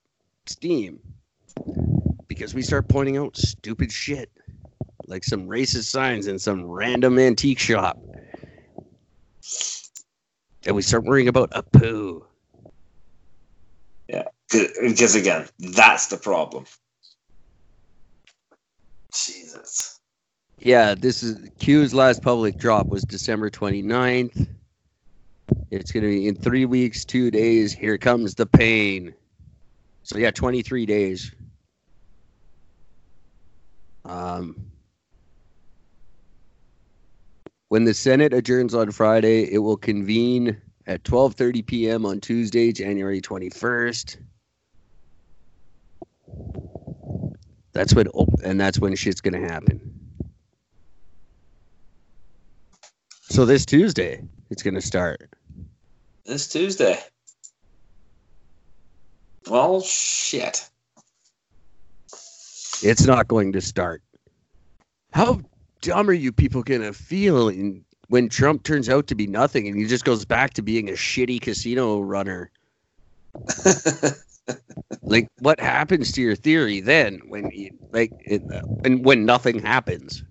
steam 0.46 1.00
because 2.28 2.54
we 2.54 2.62
start 2.62 2.88
pointing 2.88 3.16
out 3.16 3.36
stupid 3.36 3.92
shit, 3.92 4.30
like 5.06 5.24
some 5.24 5.48
racist 5.48 5.84
signs 5.84 6.26
in 6.26 6.38
some 6.38 6.64
random 6.64 7.18
antique 7.18 7.58
shop, 7.58 7.98
and 10.66 10.76
we 10.76 10.82
start 10.82 11.04
worrying 11.04 11.28
about 11.28 11.50
Apu. 11.52 12.22
Yeah, 14.08 14.24
because 14.50 15.14
again, 15.14 15.48
that's 15.58 16.08
the 16.08 16.16
problem. 16.16 16.66
Jesus. 19.14 19.93
Yeah, 20.64 20.94
this 20.94 21.22
is 21.22 21.50
Q's 21.58 21.92
last 21.92 22.22
public 22.22 22.56
drop 22.56 22.86
was 22.86 23.02
December 23.02 23.50
29th. 23.50 24.48
It's 25.70 25.92
going 25.92 26.02
to 26.02 26.08
be 26.08 26.26
in 26.26 26.36
three 26.36 26.64
weeks, 26.64 27.04
two 27.04 27.30
days. 27.30 27.70
Here 27.74 27.98
comes 27.98 28.34
the 28.34 28.46
pain. 28.46 29.12
So, 30.04 30.16
yeah, 30.16 30.30
23 30.30 30.86
days. 30.86 31.32
Um, 34.06 34.56
when 37.68 37.84
the 37.84 37.92
Senate 37.92 38.32
adjourns 38.32 38.74
on 38.74 38.90
Friday, 38.90 39.52
it 39.52 39.58
will 39.58 39.76
convene 39.76 40.56
at 40.86 41.02
12:30 41.04 41.66
p.m. 41.66 42.06
on 42.06 42.20
Tuesday, 42.20 42.72
January 42.72 43.20
21st. 43.20 44.16
That's 47.74 47.94
when, 47.94 48.06
and 48.42 48.58
that's 48.58 48.78
when 48.78 48.94
shit's 48.94 49.20
gonna 49.20 49.40
happen. 49.40 50.13
So 53.34 53.44
this 53.44 53.66
Tuesday, 53.66 54.22
it's 54.50 54.62
gonna 54.62 54.80
start. 54.80 55.28
This 56.24 56.46
Tuesday. 56.46 57.00
Well, 59.50 59.80
shit. 59.80 60.70
It's 62.84 63.04
not 63.04 63.26
going 63.26 63.50
to 63.50 63.60
start. 63.60 64.02
How 65.12 65.40
dumb 65.80 66.08
are 66.10 66.12
you 66.12 66.30
people 66.30 66.62
gonna 66.62 66.92
feel 66.92 67.48
in, 67.48 67.84
when 68.06 68.28
Trump 68.28 68.62
turns 68.62 68.88
out 68.88 69.08
to 69.08 69.16
be 69.16 69.26
nothing 69.26 69.66
and 69.66 69.76
he 69.76 69.86
just 69.86 70.04
goes 70.04 70.24
back 70.24 70.54
to 70.54 70.62
being 70.62 70.88
a 70.88 70.92
shitty 70.92 71.40
casino 71.40 71.98
runner? 72.02 72.52
like, 75.02 75.26
what 75.40 75.58
happens 75.58 76.12
to 76.12 76.22
your 76.22 76.36
theory 76.36 76.78
then 76.78 77.20
when 77.26 77.50
you 77.50 77.76
like 77.90 78.12
it, 78.20 78.42
and 78.84 79.04
when 79.04 79.24
nothing 79.26 79.58
happens? 79.58 80.22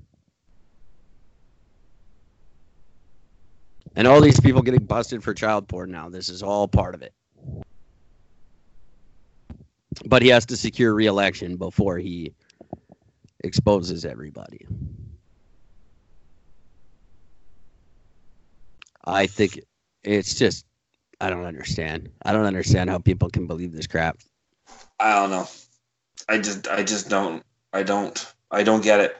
And 3.96 4.08
all 4.08 4.22
these 4.22 4.40
people 4.40 4.62
getting 4.62 4.86
busted 4.86 5.24
for 5.24 5.34
child 5.34 5.68
porn 5.68 5.92
now. 5.92 6.10
This 6.10 6.30
is 6.30 6.42
all 6.42 6.68
part 6.68 6.96
of 6.96 7.02
it. 7.02 7.14
But 10.06 10.22
he 10.22 10.30
has 10.30 10.46
to 10.48 10.58
secure 10.58 10.94
re-election 10.94 11.58
before 11.58 11.98
he 12.00 12.34
exposes 13.44 14.06
everybody. 14.06 14.66
I 19.06 19.28
think 19.28 19.60
it's 20.04 20.36
just 20.36 20.66
I 21.22 21.30
don't 21.30 21.46
understand. 21.46 22.10
I 22.26 22.34
don't 22.34 22.46
understand 22.46 22.90
how 22.90 22.98
people 22.98 23.30
can 23.30 23.48
believe 23.48 23.72
this 23.72 23.88
crap. 23.88 24.18
I 25.00 25.16
don't 25.16 25.30
know. 25.30 25.48
I 26.28 26.40
just 26.40 26.68
I 26.68 26.84
just 26.84 27.10
don't 27.10 27.44
I 27.72 27.84
don't 27.84 28.34
I 28.50 28.64
don't 28.64 28.84
get 28.84 29.00
it. 29.00 29.18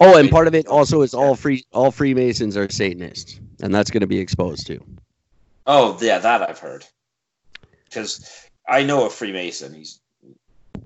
Oh, 0.00 0.18
and 0.18 0.30
part 0.30 0.46
of 0.46 0.54
it 0.54 0.66
also 0.66 1.02
is 1.02 1.14
all 1.14 1.34
free 1.34 1.64
all 1.72 1.90
Freemasons 1.90 2.56
are 2.56 2.68
Satanists, 2.68 3.40
and 3.62 3.74
that's 3.74 3.90
going 3.90 4.02
to 4.02 4.06
be 4.06 4.18
exposed 4.18 4.66
too. 4.66 4.84
Oh 5.66 5.98
yeah, 6.00 6.18
that 6.18 6.48
I've 6.48 6.58
heard. 6.58 6.84
Because 7.84 8.28
I 8.68 8.82
know 8.82 9.06
a 9.06 9.10
Freemason. 9.10 9.72
He's 9.74 10.00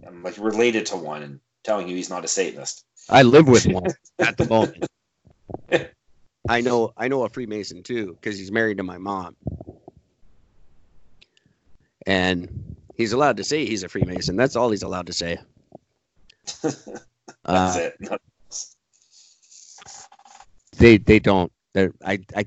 I'm 0.07 0.23
like 0.23 0.39
related 0.39 0.87
to 0.87 0.97
one, 0.97 1.23
and 1.23 1.41
telling 1.65 1.89
you 1.89 1.97
he's 1.97 2.11
not 2.11 2.25
a 2.25 2.29
Satanist. 2.29 2.85
I 3.09 3.23
live 3.23 3.49
with 3.49 3.67
one 3.67 3.93
at 4.19 4.37
the 4.37 4.49
moment. 4.49 4.87
I 6.49 6.61
know 6.61 6.93
I 6.97 7.09
know 7.09 7.25
a 7.25 7.29
Freemason 7.29 7.83
too 7.83 8.17
because 8.21 8.39
he's 8.39 8.53
married 8.53 8.77
to 8.79 8.83
my 8.85 8.99
mom, 8.99 9.35
and 12.07 12.77
he's 12.95 13.13
allowed 13.13 13.39
to 13.39 13.45
say 13.45 13.67
he's 13.67 13.83
a 13.83 13.89
Freemason. 13.89 14.37
That's 14.37 14.57
all 14.57 14.71
he's 14.71 14.83
allowed 14.83 15.09
to 15.09 15.13
say. 15.13 15.39
That's 16.63 16.87
Uh, 17.45 17.91
it. 18.01 18.21
They 20.81 20.97
they 20.97 21.19
don't. 21.19 21.53
They're, 21.75 21.93
I 22.05 22.19
I 22.35 22.47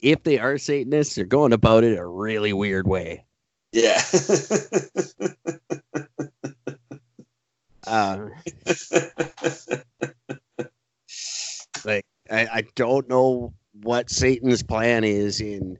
if 0.00 0.22
they 0.24 0.38
are 0.38 0.58
Satanists, 0.58 1.14
they're 1.14 1.24
going 1.24 1.52
about 1.52 1.84
it 1.84 1.98
a 1.98 2.06
really 2.06 2.52
weird 2.52 2.86
way. 2.86 3.24
Yeah. 3.72 4.02
Uh, 7.86 8.28
like 11.84 12.04
I, 12.30 12.46
I 12.52 12.64
don't 12.76 13.08
know 13.08 13.54
what 13.82 14.10
Satan's 14.10 14.62
plan 14.62 15.02
is 15.02 15.40
in 15.40 15.76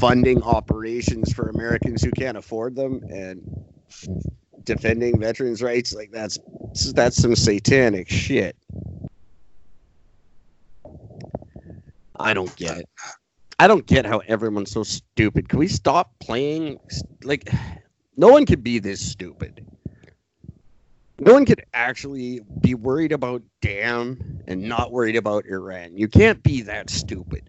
funding 0.00 0.42
operations 0.42 1.32
for 1.32 1.48
Americans 1.48 2.02
who 2.02 2.10
can't 2.12 2.36
afford 2.36 2.74
them 2.74 3.02
and 3.10 3.40
defending 4.64 5.20
veterans' 5.20 5.62
rights. 5.62 5.92
Like 5.92 6.10
that's 6.10 6.38
that's 6.92 7.16
some 7.16 7.36
satanic 7.36 8.08
shit. 8.08 8.56
I 12.22 12.34
don't 12.34 12.54
get 12.56 12.78
it. 12.78 12.88
I 13.58 13.66
don't 13.66 13.86
get 13.86 14.06
how 14.06 14.18
everyone's 14.26 14.70
so 14.70 14.82
stupid. 14.82 15.48
Can 15.48 15.58
we 15.58 15.68
stop 15.68 16.18
playing? 16.18 16.78
Like, 17.22 17.48
no 18.16 18.28
one 18.28 18.46
could 18.46 18.62
be 18.62 18.78
this 18.78 19.00
stupid. 19.04 19.66
No 21.20 21.34
one 21.34 21.44
could 21.44 21.64
actually 21.72 22.40
be 22.60 22.74
worried 22.74 23.12
about 23.12 23.42
damn 23.60 24.42
and 24.48 24.62
not 24.62 24.90
worried 24.90 25.14
about 25.14 25.46
Iran. 25.46 25.96
You 25.96 26.08
can't 26.08 26.42
be 26.42 26.62
that 26.62 26.90
stupid. 26.90 27.48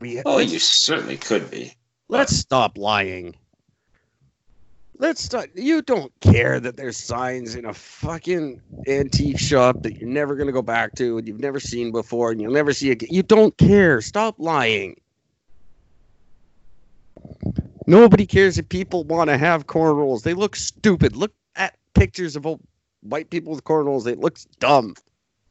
We, 0.00 0.22
oh, 0.26 0.38
you 0.38 0.58
certainly 0.58 1.16
could 1.16 1.50
be. 1.50 1.74
let's 2.08 2.36
stop 2.36 2.76
lying. 2.76 3.34
Let's 5.00 5.22
stop. 5.22 5.46
You 5.54 5.80
don't 5.80 6.12
care 6.20 6.58
that 6.58 6.76
there's 6.76 6.96
signs 6.96 7.54
in 7.54 7.64
a 7.66 7.72
fucking 7.72 8.60
antique 8.88 9.38
shop 9.38 9.82
that 9.82 9.96
you're 9.96 10.08
never 10.08 10.34
gonna 10.34 10.50
go 10.50 10.62
back 10.62 10.96
to 10.96 11.18
and 11.18 11.28
you've 11.28 11.38
never 11.38 11.60
seen 11.60 11.92
before 11.92 12.32
and 12.32 12.40
you'll 12.40 12.52
never 12.52 12.72
see 12.72 12.90
again. 12.90 13.08
You 13.12 13.22
don't 13.22 13.56
care. 13.58 14.00
Stop 14.00 14.34
lying. 14.38 15.00
Nobody 17.86 18.26
cares 18.26 18.58
if 18.58 18.68
people 18.68 19.04
want 19.04 19.30
to 19.30 19.38
have 19.38 19.68
cornrows. 19.68 20.22
They 20.22 20.34
look 20.34 20.56
stupid. 20.56 21.14
Look 21.14 21.32
at 21.54 21.76
pictures 21.94 22.34
of 22.34 22.44
old 22.44 22.60
white 23.00 23.30
people 23.30 23.54
with 23.54 23.62
cornrows. 23.62 24.06
It 24.06 24.18
looks 24.18 24.46
dumb. 24.58 24.94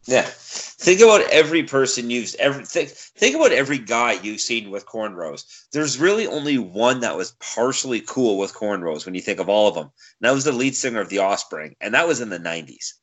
Yeah. 0.08 0.26
Think 0.26 1.02
about 1.02 1.30
every 1.32 1.64
person 1.64 2.10
you've 2.10 2.34
ever 2.36 2.64
think, 2.64 2.90
think 2.90 3.36
about 3.36 3.52
every 3.52 3.78
guy 3.78 4.14
you've 4.14 4.40
seen 4.40 4.70
with 4.70 4.86
cornrows. 4.86 5.44
There's 5.74 6.00
really 6.00 6.26
only 6.26 6.58
one 6.58 7.02
that 7.02 7.18
was 7.18 7.36
partially 7.42 8.00
cool 8.00 8.38
with 8.38 8.54
cornrows 8.54 9.06
when 9.06 9.16
you 9.16 9.22
think 9.22 9.42
of 9.42 9.50
all 9.50 9.68
of 9.68 9.76
them. 9.76 9.84
And 9.86 10.22
that 10.22 10.34
was 10.34 10.46
the 10.46 10.54
lead 10.54 10.78
singer 10.78 11.02
of 11.02 11.10
The 11.10 11.20
Offspring, 11.20 11.76
and 11.82 11.94
that 11.94 12.08
was 12.08 12.22
in 12.22 12.30
the 12.30 12.40
90s. 12.40 12.94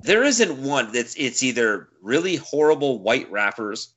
There 0.00 0.24
isn't 0.24 0.62
one 0.62 0.90
that's 0.92 1.14
it's 1.14 1.44
either 1.44 1.90
really 2.02 2.36
horrible 2.36 3.00
white 3.00 3.30
rappers 3.30 3.94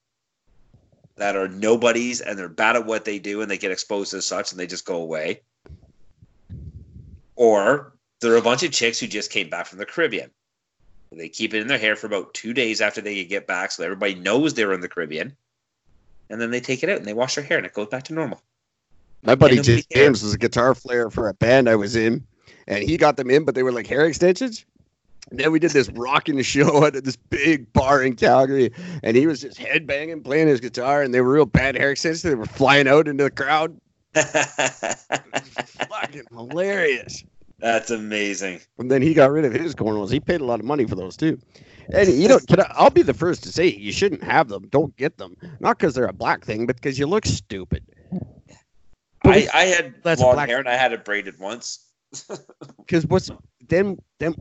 that 1.16 1.36
are 1.36 1.48
nobodies 1.48 2.22
and 2.22 2.38
they're 2.38 2.50
bad 2.50 2.76
at 2.76 2.86
what 2.86 3.06
they 3.06 3.18
do 3.18 3.42
and 3.42 3.50
they 3.50 3.58
get 3.58 3.72
exposed 3.72 4.14
as 4.14 4.26
such 4.28 4.52
and 4.52 4.60
they 4.60 4.68
just 4.68 4.86
go 4.86 4.98
away. 4.98 5.42
Or 7.36 7.96
there 8.20 8.34
are 8.34 8.38
a 8.38 8.42
bunch 8.42 8.62
of 8.64 8.72
chicks 8.72 9.00
who 9.00 9.08
just 9.08 9.32
came 9.32 9.50
back 9.50 9.66
from 9.66 9.80
the 9.80 9.86
Caribbean. 9.86 10.32
They 11.12 11.28
keep 11.28 11.54
it 11.54 11.62
in 11.62 11.68
their 11.68 11.78
hair 11.78 11.96
for 11.96 12.08
about 12.08 12.34
two 12.34 12.54
days 12.54 12.80
after 12.80 13.02
they 13.02 13.24
get 13.26 13.46
back, 13.46 13.72
so 13.72 13.84
everybody 13.84 14.16
knows 14.16 14.54
they're 14.54 14.74
in 14.74 14.80
the 14.80 14.88
Caribbean. 14.88 15.36
And 16.30 16.40
then 16.40 16.52
they 16.52 16.62
take 16.62 16.84
it 16.84 16.90
out 16.90 16.98
and 16.98 17.06
they 17.06 17.14
wash 17.14 17.36
their 17.36 17.44
hair, 17.44 17.58
and 17.58 17.66
it 17.66 17.74
goes 17.74 17.88
back 17.88 18.04
to 18.04 18.14
normal. 18.14 18.42
My 19.24 19.36
buddy 19.36 19.60
James 19.62 20.24
was 20.24 20.34
a 20.34 20.38
guitar 20.38 20.74
player 20.74 21.10
for 21.10 21.28
a 21.28 21.34
band 21.34 21.68
I 21.68 21.76
was 21.76 21.96
in, 21.96 22.26
and 22.68 22.84
he 22.84 22.98
got 22.98 23.18
them 23.18 23.30
in, 23.30 23.44
but 23.44 23.56
they 23.56 23.64
were 23.64 23.74
like 23.74 23.88
hair 23.88 24.06
extensions. 24.06 24.66
And 25.30 25.40
then 25.40 25.52
we 25.52 25.60
did 25.60 25.72
this 25.72 25.90
rocking 25.90 26.42
show 26.42 26.86
at 26.86 26.94
this 27.04 27.18
big 27.18 27.72
bar 27.74 28.02
in 28.02 28.16
Calgary, 28.16 28.72
and 29.04 29.18
he 29.18 29.28
was 29.28 29.42
just 29.42 29.60
headbanging, 29.60 30.24
playing 30.24 30.48
his 30.48 30.62
guitar, 30.62 31.04
and 31.04 31.14
they 31.14 31.22
were 31.22 31.34
real 31.34 31.46
bad 31.46 31.76
hair 31.76 31.92
extensions. 31.92 32.24
They 32.24 32.36
were 32.36 32.46
flying 32.46 32.88
out 32.88 33.08
into 33.08 33.26
the 33.26 33.32
crowd. 33.32 33.78
Fucking 35.90 36.24
hilarious. 36.32 37.24
That's 37.62 37.92
amazing. 37.92 38.60
And 38.80 38.90
then 38.90 39.02
he 39.02 39.14
got 39.14 39.32
rid 39.32 39.46
of 39.46 39.54
his 39.54 39.76
cornrows. 39.76 40.12
He 40.12 40.20
paid 40.20 40.42
a 40.42 40.46
lot 40.46 40.60
of 40.60 40.66
money 40.66 40.86
for 40.86 40.96
those 40.96 41.16
too. 41.16 41.40
And 41.94 42.10
you 42.10 42.28
know, 42.28 42.40
can 42.40 42.60
I, 42.60 42.72
I'll 42.76 42.90
be 42.90 43.04
the 43.04 43.14
first 43.14 43.44
to 43.44 43.52
say 43.52 43.68
you 43.68 43.92
shouldn't 43.92 44.24
have 44.24 44.48
them. 44.48 44.68
Don't 44.70 44.96
get 44.98 45.18
them. 45.18 45.38
Not 45.60 45.78
because 45.78 45.94
they're 45.94 46.06
a 46.06 46.14
black 46.14 46.44
thing, 46.44 46.66
but 46.66 46.76
because 46.76 46.98
you 46.98 47.06
look 47.06 47.26
stupid. 47.26 47.84
But 49.24 49.38
I, 49.38 49.48
I 49.54 49.64
had 49.66 49.96
That's 50.02 50.22
long 50.22 50.38
hair 50.48 50.58
and 50.58 50.68
I 50.68 50.76
had 50.76 50.92
it 50.94 51.06
braided 51.06 51.40
once. 51.40 51.88
Because 52.78 53.06
what's 53.06 53.32
then 53.70 53.98
then 54.20 54.36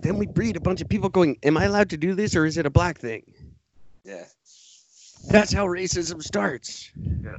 then 0.00 0.16
we 0.16 0.26
breed 0.26 0.56
a 0.56 0.60
bunch 0.60 0.80
of 0.80 0.88
people 0.88 1.10
going, 1.10 1.36
Am 1.42 1.58
I 1.58 1.64
allowed 1.64 1.90
to 1.90 1.98
do 1.98 2.14
this 2.14 2.34
or 2.34 2.46
is 2.46 2.56
it 2.56 2.64
a 2.64 2.70
black 2.70 2.98
thing? 2.98 3.22
Yeah. 4.04 4.24
That's 5.28 5.52
how 5.52 5.66
racism 5.66 6.22
starts. 6.22 6.90
Yeah. 6.96 7.36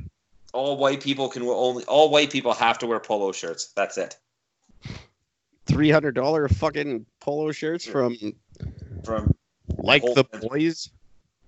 All 0.53 0.77
white 0.77 1.01
people 1.01 1.29
can 1.29 1.41
only 1.43 1.83
all 1.85 2.11
white 2.11 2.29
people 2.29 2.53
have 2.53 2.77
to 2.79 2.87
wear 2.87 2.99
polo 2.99 3.31
shirts. 3.31 3.71
That's 3.75 3.97
it. 3.97 4.17
Three 5.67 5.89
hundred 5.91 6.15
dollar 6.15 6.47
fucking 6.47 7.05
polo 7.19 7.51
shirts 7.51 7.85
from 7.85 8.17
From 9.05 9.31
like 9.77 10.03
the 10.03 10.23
country. 10.25 10.49
boys. 10.49 10.89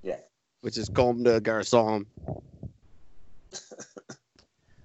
Yeah. 0.02 0.18
Which 0.62 0.78
is 0.78 0.90
Comme 0.90 1.24
des 1.24 1.40
Garçons. 1.42 2.06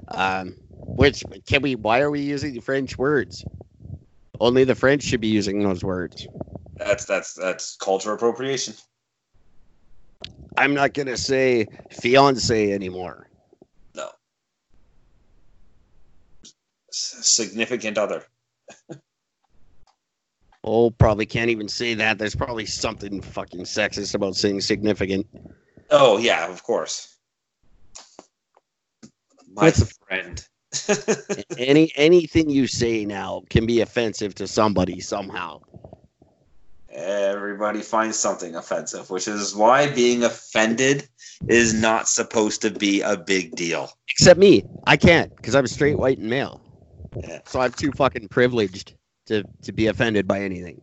um 0.09 0.57
which 0.71 1.23
can 1.47 1.63
we 1.63 1.75
why 1.77 2.01
are 2.01 2.11
we 2.11 2.21
using 2.21 2.61
French 2.61 2.99
words? 2.99 3.45
Only 4.41 4.65
the 4.65 4.75
French 4.75 5.03
should 5.03 5.21
be 5.21 5.29
using 5.29 5.63
those 5.63 5.85
words. 5.85 6.27
that's 6.77 7.05
that's 7.05 7.35
that's 7.35 7.77
culture 7.77 8.13
appropriation. 8.13 8.75
I'm 10.57 10.75
not 10.75 10.95
gonna 10.95 11.17
say 11.17 11.67
fiance 11.91 12.73
anymore. 12.73 13.29
No. 13.95 14.09
S- 16.93 17.19
significant 17.23 17.99
other. 17.99 18.25
Oh, 20.71 20.91
probably 20.91 21.25
can't 21.25 21.49
even 21.49 21.67
say 21.67 21.95
that. 21.95 22.19
There's 22.19 22.35
probably 22.35 22.67
something 22.67 23.23
fucking 23.23 23.63
sexist 23.63 24.15
about 24.15 24.37
saying 24.37 24.61
significant. 24.61 25.27
Oh 25.91 26.19
yeah, 26.19 26.47
of 26.47 26.63
course. 26.63 27.17
My 29.51 29.71
That's 29.71 29.81
a- 29.81 29.87
friend. 30.07 30.47
Any 31.59 31.91
anything 31.97 32.51
you 32.51 32.67
say 32.67 33.07
now 33.07 33.45
can 33.49 33.65
be 33.65 33.81
offensive 33.81 34.35
to 34.35 34.47
somebody 34.47 35.01
somehow. 35.01 35.63
Everybody 36.91 37.81
finds 37.81 38.19
something 38.19 38.55
offensive, 38.55 39.09
which 39.09 39.27
is 39.27 39.55
why 39.55 39.91
being 39.91 40.23
offended 40.25 41.09
is 41.49 41.73
not 41.73 42.09
supposed 42.09 42.61
to 42.61 42.71
be 42.71 43.01
a 43.01 43.17
big 43.17 43.57
deal. 43.57 43.91
Except 44.11 44.39
me. 44.39 44.65
I 44.87 44.99
can't 44.99 45.35
because 45.37 45.55
I'm 45.55 45.65
a 45.65 45.69
straight 45.69 45.99
white 45.99 46.19
and 46.19 46.29
male. 46.29 46.61
Yeah. 47.17 47.41
So 47.47 47.61
I'm 47.61 47.73
too 47.73 47.93
fucking 47.93 48.29
privileged 48.29 48.93
to, 49.29 49.45
to 49.63 49.73
be 49.73 49.87
offended 49.89 50.27
by 50.29 50.41
anything. 50.41 50.81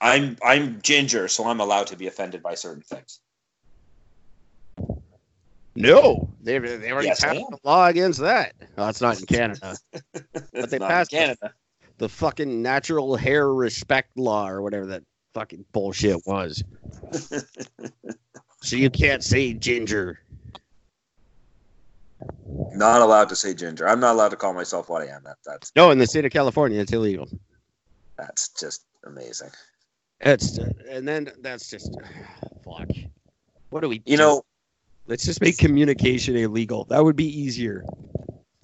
I'm 0.00 0.36
I'm 0.42 0.80
ginger, 0.82 1.28
so 1.28 1.46
I'm 1.46 1.60
allowed 1.60 1.88
to 1.88 1.96
be 1.96 2.06
offended 2.06 2.42
by 2.42 2.54
certain 2.54 2.82
things. 2.82 3.20
No, 5.76 6.30
they 6.42 6.58
they 6.58 6.92
already 6.92 7.08
Yes, 7.08 7.20
passed 7.20 7.40
am. 7.40 7.52
a 7.52 7.68
law 7.68 7.86
against 7.86 8.20
that. 8.20 8.54
Oh, 8.78 8.88
it's 8.88 9.00
not 9.00 9.18
in 9.18 9.26
Canada. 9.26 9.78
but 10.60 10.70
they 10.70 10.78
not 10.78 10.88
passed 10.88 11.12
it. 11.12 11.16
Canada. 11.16 11.54
the 11.98 12.08
fucking 12.08 12.62
natural 12.62 13.16
hair 13.16 13.52
respect 13.52 14.16
law 14.16 14.48
or 14.48 14.62
whatever 14.62 14.86
that 14.86 15.02
fucking 15.34 15.64
bullshit 15.72 16.18
was. 16.26 16.62
so 18.62 18.76
you 18.76 18.90
can't 18.90 19.24
say 19.24 19.52
ginger. 19.54 20.20
Not 22.74 23.00
allowed 23.02 23.28
to 23.30 23.36
say 23.36 23.54
ginger. 23.54 23.88
I'm 23.88 24.00
not 24.00 24.14
allowed 24.14 24.30
to 24.30 24.36
call 24.36 24.54
myself 24.54 24.88
what 24.88 25.02
I 25.02 25.06
am. 25.06 25.22
That 25.24 25.36
that's 25.44 25.72
No, 25.76 25.90
in 25.90 25.98
the 25.98 26.06
state 26.06 26.24
of 26.24 26.32
California, 26.32 26.80
it's 26.80 26.92
illegal. 26.92 27.28
That's 28.20 28.48
just 28.50 28.84
amazing. 29.04 29.50
It's 30.20 30.58
and 30.88 31.08
then 31.08 31.32
that's 31.40 31.70
just 31.70 31.90
fuck. 32.64 32.88
What 33.70 33.80
do 33.80 33.88
we? 33.88 34.02
You 34.04 34.16
do? 34.16 34.22
know, 34.22 34.42
let's 35.06 35.24
just 35.24 35.40
make 35.40 35.58
communication 35.58 36.36
illegal. 36.36 36.84
That 36.86 37.02
would 37.02 37.16
be 37.16 37.26
easier. 37.26 37.84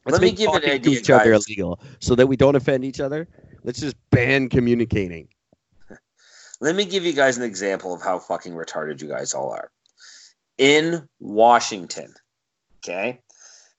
Let's 0.04 0.20
Let 0.20 0.22
me 0.22 0.32
give 0.32 0.50
an 0.50 0.62
idea, 0.64 0.78
to 0.78 0.90
each 0.90 1.10
other 1.10 1.32
illegal, 1.32 1.80
so 1.98 2.14
that 2.14 2.26
we 2.26 2.36
don't 2.36 2.54
offend 2.54 2.84
each 2.84 3.00
other. 3.00 3.26
Let's 3.64 3.80
just 3.80 3.96
ban 4.10 4.48
communicating. 4.48 5.28
let 6.60 6.76
me 6.76 6.84
give 6.84 7.04
you 7.04 7.12
guys 7.12 7.36
an 7.36 7.42
example 7.42 7.92
of 7.92 8.02
how 8.02 8.20
fucking 8.20 8.52
retarded 8.52 9.00
you 9.00 9.08
guys 9.08 9.34
all 9.34 9.50
are. 9.50 9.70
In 10.58 11.08
Washington, 11.18 12.14
okay, 12.78 13.20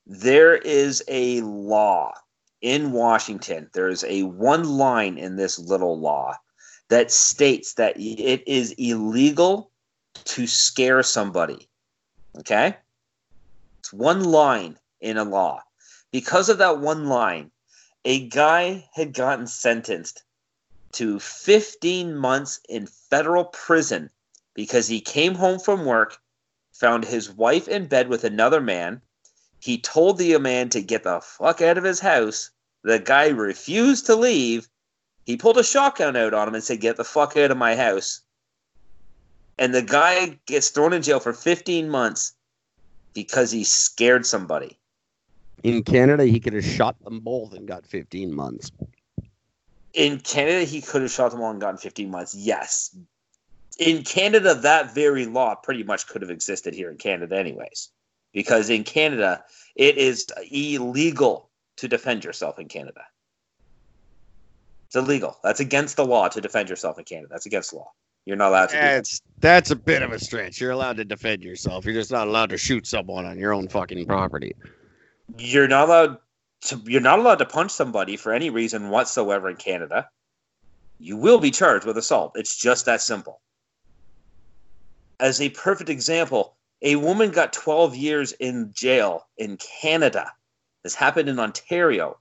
there 0.05 0.55
is 0.55 1.03
a 1.07 1.41
law 1.41 2.13
in 2.61 2.91
Washington. 2.91 3.69
There 3.73 3.89
is 3.89 4.03
a 4.03 4.23
one 4.23 4.63
line 4.63 5.17
in 5.17 5.35
this 5.35 5.59
little 5.59 5.99
law 5.99 6.35
that 6.89 7.11
states 7.11 7.73
that 7.73 7.97
it 7.97 8.47
is 8.47 8.73
illegal 8.77 9.71
to 10.25 10.47
scare 10.47 11.03
somebody. 11.03 11.67
Okay? 12.39 12.75
It's 13.79 13.93
one 13.93 14.23
line 14.23 14.77
in 15.01 15.17
a 15.17 15.23
law. 15.23 15.61
Because 16.11 16.49
of 16.49 16.57
that 16.59 16.79
one 16.79 17.07
line, 17.07 17.51
a 18.05 18.27
guy 18.27 18.87
had 18.93 19.13
gotten 19.13 19.47
sentenced 19.47 20.23
to 20.93 21.19
15 21.19 22.15
months 22.15 22.61
in 22.69 22.87
federal 22.87 23.45
prison 23.45 24.09
because 24.53 24.87
he 24.87 25.01
came 25.01 25.35
home 25.35 25.59
from 25.59 25.85
work, 25.85 26.17
found 26.71 27.05
his 27.05 27.29
wife 27.29 27.67
in 27.67 27.87
bed 27.87 28.07
with 28.07 28.23
another 28.23 28.61
man. 28.61 29.01
He 29.59 29.77
told 29.77 30.17
the 30.17 30.37
man 30.37 30.69
to 30.69 30.81
get 30.81 31.03
the 31.03 31.19
fuck 31.21 31.61
out 31.61 31.77
of 31.77 31.83
his 31.83 31.99
house. 31.99 32.51
The 32.83 32.99
guy 32.99 33.29
refused 33.29 34.05
to 34.05 34.15
leave. 34.15 34.67
He 35.25 35.35
pulled 35.35 35.57
a 35.57 35.63
shotgun 35.63 36.15
out 36.15 36.33
on 36.33 36.47
him 36.47 36.55
and 36.55 36.63
said, 36.63 36.79
Get 36.79 36.97
the 36.97 37.03
fuck 37.03 37.35
out 37.35 37.51
of 37.51 37.57
my 37.57 37.75
house. 37.75 38.21
And 39.57 39.73
the 39.73 39.81
guy 39.81 40.39
gets 40.45 40.69
thrown 40.69 40.93
in 40.93 41.01
jail 41.01 41.19
for 41.19 41.33
15 41.33 41.89
months 41.89 42.33
because 43.13 43.51
he 43.51 43.63
scared 43.63 44.25
somebody. 44.25 44.77
In 45.63 45.83
Canada, 45.83 46.25
he 46.25 46.39
could 46.39 46.53
have 46.53 46.63
shot 46.63 47.03
them 47.03 47.19
both 47.19 47.53
and 47.53 47.67
got 47.67 47.85
15 47.85 48.33
months. 48.33 48.71
in 49.93 50.19
Canada, 50.19 50.63
he 50.63 50.79
could 50.81 51.01
have 51.01 51.11
shot 51.11 51.31
them 51.31 51.41
all 51.41 51.49
and 51.49 51.59
gotten 51.59 51.77
15 51.77 52.11
months. 52.11 52.35
Yes. 52.35 52.95
In 53.79 54.03
Canada, 54.03 54.53
that 54.53 54.93
very 54.93 55.25
law 55.25 55.55
pretty 55.55 55.83
much 55.83 56.07
could 56.07 56.21
have 56.21 56.29
existed 56.29 56.75
here 56.75 56.91
in 56.91 56.97
Canada, 56.97 57.35
anyways. 57.35 57.89
Because 58.37 58.69
in 58.69 58.83
Canada, 58.83 59.43
it 59.75 59.97
is 59.97 60.27
illegal 60.51 61.49
to 61.77 61.87
defend 61.87 62.23
yourself 62.23 62.59
in 62.59 62.67
Canada. 62.67 63.01
It's 64.85 64.95
illegal. 64.95 65.39
That's 65.43 65.59
against 65.59 65.95
the 65.95 66.05
law 66.05 66.27
to 66.27 66.39
defend 66.39 66.69
yourself 66.69 66.99
in 66.99 67.05
Canada. 67.05 67.29
That's 67.31 67.47
against 67.47 67.71
the 67.71 67.77
law. 67.77 67.91
You're 68.25 68.37
not 68.37 68.49
allowed 68.49 68.69
to. 68.69 68.75
That's 68.75 69.23
that's 69.39 69.71
a 69.71 69.75
bit 69.75 70.03
of 70.03 70.11
a 70.11 70.19
stretch. 70.19 70.61
You're 70.61 70.69
allowed 70.69 70.97
to 70.97 71.03
defend 71.03 71.43
yourself. 71.43 71.83
You're 71.83 71.95
just 71.95 72.11
not 72.11 72.27
allowed 72.27 72.51
to 72.51 72.57
shoot 72.57 72.85
someone 72.85 73.25
on 73.25 73.39
your 73.39 73.53
own 73.55 73.69
fucking 73.69 74.05
property. 74.05 74.53
You're 75.39 75.67
not 75.67 75.87
allowed 75.87 76.17
to. 76.65 76.79
You're 76.85 77.01
not 77.01 77.17
allowed 77.17 77.39
to 77.39 77.45
punch 77.45 77.71
somebody 77.71 78.17
for 78.17 78.33
any 78.33 78.51
reason 78.51 78.91
whatsoever 78.91 79.49
in 79.49 79.55
Canada. 79.55 80.09
You 80.99 81.17
will 81.17 81.39
be 81.39 81.49
charged 81.49 81.87
with 81.87 81.97
assault. 81.97 82.33
It's 82.35 82.55
just 82.55 82.85
that 82.85 83.01
simple. 83.01 83.41
As 85.19 85.41
a 85.41 85.49
perfect 85.49 85.89
example, 85.89 86.53
a 86.81 86.95
woman 86.95 87.31
got 87.31 87.53
12 87.53 87.95
years 87.95 88.31
in 88.33 88.71
jail 88.73 89.25
in 89.37 89.57
Canada. 89.57 90.31
This 90.83 90.95
happened 90.95 91.29
in 91.29 91.39
Ontario 91.39 92.17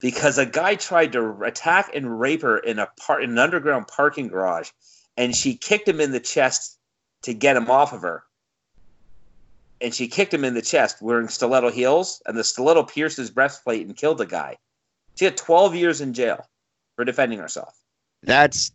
because 0.00 0.38
a 0.38 0.46
guy 0.46 0.74
tried 0.74 1.12
to 1.12 1.42
attack 1.42 1.90
and 1.94 2.18
rape 2.20 2.42
her 2.42 2.58
in 2.58 2.78
a 2.78 2.88
par- 2.98 3.20
in 3.20 3.30
an 3.30 3.38
underground 3.38 3.88
parking 3.88 4.28
garage, 4.28 4.70
and 5.16 5.34
she 5.34 5.56
kicked 5.56 5.88
him 5.88 6.00
in 6.00 6.12
the 6.12 6.20
chest 6.20 6.78
to 7.22 7.34
get 7.34 7.56
him 7.56 7.70
off 7.70 7.92
of 7.92 8.02
her 8.02 8.24
and 9.80 9.94
she 9.94 10.08
kicked 10.08 10.34
him 10.34 10.44
in 10.44 10.54
the 10.54 10.62
chest 10.62 11.00
wearing 11.00 11.28
stiletto 11.28 11.70
heels, 11.70 12.22
and 12.26 12.36
the 12.36 12.44
stiletto 12.44 12.82
pierced 12.82 13.16
his 13.16 13.30
breastplate 13.30 13.86
and 13.86 13.96
killed 13.96 14.18
the 14.18 14.26
guy. 14.26 14.56
She 15.16 15.24
had 15.24 15.36
12 15.36 15.74
years 15.74 16.00
in 16.00 16.14
jail 16.14 16.46
for 16.96 17.04
defending 17.04 17.38
herself. 17.38 17.74
That's 18.22 18.72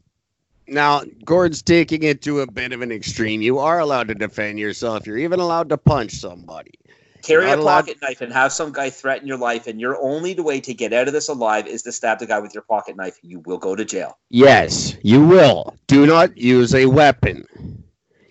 now 0.67 1.01
Gord's 1.25 1.61
taking 1.61 2.03
it 2.03 2.21
to 2.23 2.41
a 2.41 2.51
bit 2.51 2.71
of 2.73 2.81
an 2.81 2.91
extreme. 2.91 3.41
You 3.41 3.59
are 3.59 3.79
allowed 3.79 4.07
to 4.09 4.15
defend 4.15 4.59
yourself. 4.59 5.07
You're 5.07 5.17
even 5.17 5.39
allowed 5.39 5.69
to 5.69 5.77
punch 5.77 6.13
somebody. 6.13 6.71
Carry 7.23 7.49
a 7.49 7.57
pocket 7.57 7.97
knife 8.01 8.19
and 8.19 8.33
have 8.33 8.51
some 8.51 8.73
guy 8.73 8.89
threaten 8.89 9.25
your 9.25 9.37
life, 9.37 9.67
and 9.67 9.79
your 9.79 9.97
only 10.01 10.35
way 10.35 10.59
to 10.59 10.73
get 10.73 10.91
out 10.91 11.07
of 11.07 11.13
this 11.13 11.29
alive 11.29 11.67
is 11.67 11.81
to 11.83 11.91
stab 11.91 12.19
the 12.19 12.25
guy 12.25 12.39
with 12.39 12.53
your 12.53 12.63
pocket 12.63 12.97
knife. 12.97 13.17
You 13.21 13.39
will 13.39 13.57
go 13.57 13.75
to 13.75 13.85
jail. 13.85 14.17
Yes, 14.29 14.97
you 15.03 15.25
will. 15.25 15.73
Do 15.87 16.05
not 16.05 16.37
use 16.37 16.75
a 16.75 16.85
weapon. 16.85 17.45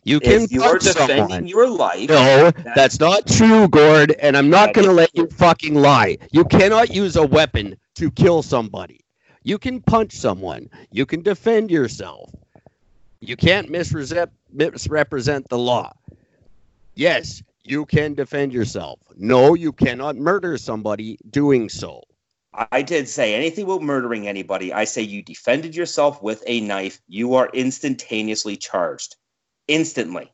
You 0.05 0.20
can 0.20 0.43
If 0.43 0.53
you 0.53 0.62
are 0.62 0.78
defending 0.78 1.28
someone. 1.28 1.47
your 1.47 1.68
life, 1.68 2.09
No, 2.09 2.51
that's 2.74 2.99
not 2.99 3.26
true, 3.26 3.68
Gord, 3.68 4.12
and 4.20 4.37
I'm 4.37 4.51
not 4.51 4.74
going 4.74 4.87
to 4.87 4.93
let 4.93 5.16
you 5.16 5.28
fucking 5.28 5.74
lie. 5.74 6.18
You 6.33 6.45
cannot 6.45 6.91
use 6.91 7.16
a 7.16 7.24
weapon 7.24 7.76
to 7.95 8.11
kill 8.11 8.43
somebody. 8.43 9.02
You 9.43 9.59
can 9.59 9.80
punch 9.80 10.12
someone. 10.12 10.70
You 10.90 11.07
can 11.07 11.22
defend 11.22 11.70
yourself. 11.70 12.30
You 13.20 13.36
can't 13.36 13.70
misrepresent, 13.70 15.49
the 15.49 15.59
law. 15.59 15.93
Yes, 16.95 17.43
you 17.64 17.86
can 17.86 18.14
defend 18.14 18.53
yourself. 18.53 18.99
No, 19.16 19.55
you 19.55 19.72
cannot 19.72 20.16
murder 20.16 20.59
somebody 20.59 21.18
doing 21.30 21.68
so. 21.68 22.03
I 22.70 22.82
did 22.82 23.09
say 23.09 23.34
anything 23.34 23.64
about 23.64 23.82
murdering 23.82 24.28
anybody. 24.28 24.72
I 24.72 24.84
say 24.84 25.03
you 25.03 25.22
defended 25.22 25.74
yourself 25.74 26.22
with 26.22 26.43
a 26.47 26.61
knife. 26.61 27.01
You 27.09 27.34
are 27.34 27.49
instantaneously 27.55 28.57
charged. 28.57 29.16
Instantly. 29.68 30.30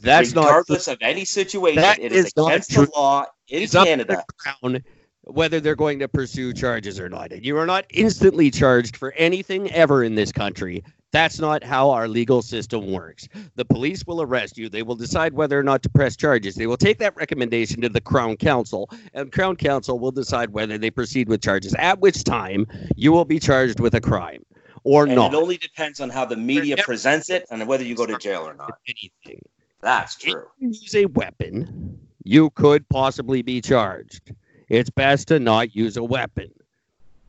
That's 0.00 0.34
not 0.34 0.46
regardless 0.46 0.88
of 0.88 0.98
any 1.00 1.24
situation. 1.24 1.82
That 1.82 2.00
it 2.00 2.12
is, 2.12 2.26
is 2.26 2.32
against 2.36 2.74
the 2.74 2.90
law 2.96 3.26
in 3.48 3.62
It's 3.62 3.74
up 3.74 3.84
to 3.84 3.90
Canada. 3.90 4.24
the 4.26 4.32
crown 4.34 4.82
whether 5.26 5.60
they're 5.60 5.74
going 5.76 5.98
to 5.98 6.08
pursue 6.08 6.52
charges 6.52 7.00
or 7.00 7.08
not. 7.08 7.32
And 7.32 7.44
you 7.44 7.58
are 7.58 7.66
not 7.66 7.84
instantly 7.90 8.50
charged 8.50 8.96
for 8.96 9.12
anything 9.12 9.70
ever 9.72 10.04
in 10.04 10.14
this 10.14 10.30
country. 10.32 10.84
That's 11.12 11.38
not 11.38 11.64
how 11.64 11.90
our 11.90 12.08
legal 12.08 12.42
system 12.42 12.92
works. 12.92 13.28
The 13.54 13.64
police 13.64 14.06
will 14.06 14.20
arrest 14.22 14.58
you. 14.58 14.68
They 14.68 14.82
will 14.82 14.96
decide 14.96 15.32
whether 15.32 15.58
or 15.58 15.62
not 15.62 15.82
to 15.84 15.88
press 15.88 16.16
charges. 16.16 16.54
They 16.54 16.66
will 16.66 16.76
take 16.76 16.98
that 16.98 17.16
recommendation 17.16 17.80
to 17.80 17.88
the 17.88 18.00
Crown 18.00 18.36
Counsel, 18.36 18.90
and 19.14 19.32
Crown 19.32 19.56
Counsel 19.56 19.98
will 19.98 20.10
decide 20.12 20.50
whether 20.50 20.78
they 20.78 20.90
proceed 20.90 21.28
with 21.28 21.42
charges, 21.42 21.74
at 21.78 22.00
which 22.00 22.22
time 22.24 22.66
you 22.96 23.12
will 23.12 23.24
be 23.24 23.38
charged 23.38 23.80
with 23.80 23.94
a 23.94 24.00
crime 24.00 24.44
or 24.84 25.06
And 25.06 25.14
not. 25.14 25.32
it 25.32 25.36
only 25.36 25.56
depends 25.56 26.00
on 26.00 26.10
how 26.10 26.24
the 26.24 26.36
media 26.36 26.76
presents 26.76 27.30
it 27.30 27.46
and 27.50 27.66
whether 27.66 27.84
you 27.84 27.94
go 27.94 28.06
to 28.06 28.18
jail 28.18 28.42
or 28.46 28.54
not. 28.54 28.78
Anything. 28.86 29.40
That's 29.80 30.16
true. 30.16 30.44
you 30.58 30.68
use 30.68 30.94
a 30.94 31.06
weapon, 31.06 31.98
you 32.24 32.50
could 32.50 32.88
possibly 32.88 33.42
be 33.42 33.60
charged. 33.60 34.32
It's 34.68 34.90
best 34.90 35.28
to 35.28 35.38
not 35.38 35.76
use 35.76 35.96
a 35.96 36.02
weapon. 36.04 36.52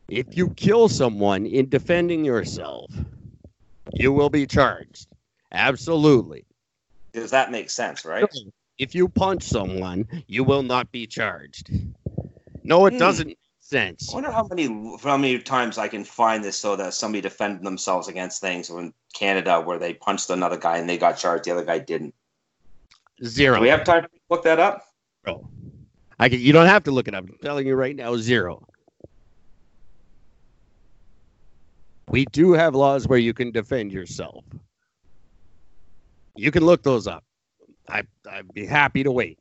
If 0.08 0.36
you 0.36 0.50
kill 0.50 0.88
someone 0.88 1.46
in 1.46 1.68
defending 1.68 2.24
yourself, 2.24 2.90
you 3.94 4.12
will 4.12 4.30
be 4.30 4.46
charged. 4.46 5.06
Absolutely. 5.52 6.44
Does 7.12 7.30
that 7.30 7.50
make 7.50 7.70
sense, 7.70 8.04
right? 8.04 8.24
If 8.78 8.94
you 8.94 9.08
punch 9.08 9.42
someone, 9.42 10.06
you 10.26 10.44
will 10.44 10.62
not 10.62 10.90
be 10.92 11.06
charged. 11.06 11.70
No, 12.64 12.86
it 12.86 12.92
Hmm. 12.94 12.98
doesn't 12.98 13.26
make 13.28 13.38
sense. 13.60 14.10
I 14.10 14.14
wonder 14.14 14.30
how 14.30 14.46
many 14.48 14.66
how 15.02 15.16
many 15.16 15.38
times 15.38 15.78
I 15.78 15.88
can 15.88 16.04
find 16.04 16.42
this 16.42 16.56
so 16.58 16.76
that 16.76 16.94
somebody 16.94 17.20
defended 17.20 17.64
themselves 17.64 18.08
against 18.08 18.40
things 18.40 18.70
in 18.70 18.92
Canada 19.14 19.60
where 19.60 19.78
they 19.78 19.94
punched 19.94 20.30
another 20.30 20.56
guy 20.56 20.78
and 20.78 20.88
they 20.88 20.96
got 20.98 21.18
charged, 21.18 21.44
the 21.44 21.50
other 21.52 21.64
guy 21.64 21.78
didn't. 21.78 22.14
Do 23.20 23.26
Zero. 23.26 23.60
we 23.60 23.68
have 23.68 23.84
time 23.84 24.02
to 24.04 24.08
look 24.30 24.44
that 24.44 24.58
up? 24.60 24.84
Zero. 25.26 25.48
I 26.18 26.28
can, 26.28 26.40
you 26.40 26.52
don't 26.52 26.66
have 26.66 26.84
to 26.84 26.90
look 26.92 27.08
it 27.08 27.14
up. 27.14 27.24
I'm 27.28 27.36
telling 27.42 27.66
you 27.66 27.74
right 27.76 27.96
now, 27.96 28.16
zero. 28.16 28.66
We 32.08 32.26
do 32.26 32.52
have 32.52 32.74
laws 32.74 33.08
where 33.08 33.18
you 33.18 33.34
can 33.34 33.52
defend 33.52 33.92
yourself. 33.92 34.44
You 36.36 36.50
can 36.50 36.64
look 36.64 36.82
those 36.82 37.06
up. 37.06 37.24
I, 37.88 38.04
I'd 38.30 38.52
be 38.54 38.66
happy 38.66 39.04
to 39.04 39.12
wait. 39.12 39.38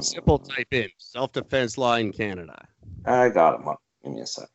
Simple 0.00 0.38
type 0.38 0.68
in 0.72 0.88
self 0.98 1.32
defense 1.32 1.78
law 1.78 1.96
in 1.96 2.12
Canada. 2.12 2.66
I 3.06 3.30
got 3.30 3.60
him. 3.60 3.81
Give 4.02 4.12
me 4.12 4.20
a 4.20 4.26
sec. 4.26 4.48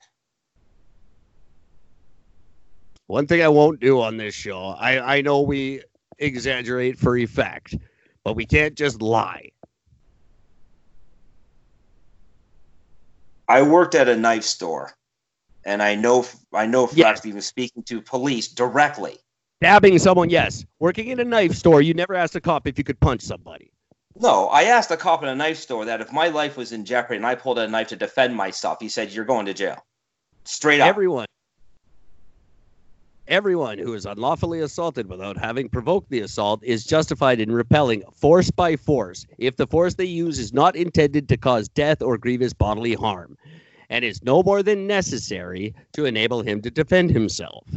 One 3.08 3.26
thing 3.26 3.42
I 3.42 3.48
won't 3.48 3.80
do 3.80 4.02
on 4.02 4.18
this 4.18 4.36
show, 4.36 4.76
I, 4.78 5.18
I 5.18 5.22
know 5.22 5.42
we 5.42 5.82
exaggerate 6.20 6.98
for 6.98 7.16
effect, 7.16 7.76
but 8.26 8.36
we 8.36 8.46
can't 8.46 8.76
just 8.76 9.02
lie. 9.02 9.52
I 13.48 13.62
worked 13.62 13.96
at 13.96 14.10
a 14.10 14.18
knife 14.18 14.44
store, 14.44 14.94
and 15.66 15.82
I 15.82 15.96
know 15.96 16.26
I 16.54 16.66
know 16.66 16.88
for 16.88 16.96
Yeah. 16.96 17.14
fact 17.14 17.26
even 17.26 17.42
speaking 17.42 17.82
to 17.84 18.02
police 18.02 18.50
directly. 18.50 19.18
Stabbing 19.64 19.98
someone, 20.00 20.30
yes. 20.30 20.66
Working 20.80 21.08
in 21.08 21.20
a 21.22 21.24
knife 21.24 21.54
store, 21.54 21.82
you 21.82 21.94
never 21.94 22.14
asked 22.14 22.36
a 22.36 22.42
cop 22.42 22.68
if 22.68 22.78
you 22.78 22.84
could 22.84 23.00
punch 23.00 23.22
somebody. 23.22 23.72
No, 24.20 24.48
I 24.48 24.64
asked 24.64 24.90
a 24.90 24.98
cop 24.98 25.22
in 25.22 25.30
a 25.30 25.36
knife 25.36 25.60
store 25.60 25.86
that 25.86 26.02
if 26.02 26.12
my 26.12 26.28
life 26.28 26.58
was 26.58 26.72
in 26.72 26.86
jeopardy 26.86 27.18
and 27.18 27.26
I 27.26 27.36
pulled 27.36 27.60
a 27.60 27.68
knife 27.68 27.90
to 27.90 27.96
defend 27.96 28.36
myself, 28.36 28.80
he 28.80 28.90
said, 28.90 29.12
"You're 29.12 29.26
going 29.26 29.46
to 29.46 29.54
jail." 29.54 29.86
Straight 30.44 30.82
up. 30.82 30.88
Everyone, 30.88 31.28
everyone 33.28 33.78
who 33.78 33.94
is 33.94 34.08
unlawfully 34.08 34.60
assaulted 34.62 35.08
without 35.08 35.38
having 35.38 35.70
provoked 35.70 36.10
the 36.10 36.22
assault 36.22 36.64
is 36.64 36.84
justified 36.84 37.40
in 37.40 37.52
repelling 37.52 38.02
force 38.12 38.50
by 38.50 38.76
force 38.76 39.28
if 39.38 39.58
the 39.58 39.68
force 39.68 39.94
they 39.94 40.06
use 40.06 40.40
is 40.40 40.52
not 40.52 40.76
intended 40.76 41.30
to 41.30 41.38
cause 41.38 41.68
death 41.70 42.02
or 42.02 42.18
grievous 42.18 42.54
bodily 42.54 42.96
harm, 42.96 43.38
and 43.90 44.04
is 44.04 44.24
no 44.24 44.42
more 44.42 44.64
than 44.64 44.88
necessary 44.88 45.76
to 45.94 46.06
enable 46.06 46.42
him 46.42 46.62
to 46.64 46.72
defend 46.72 47.12
himself. 47.12 47.68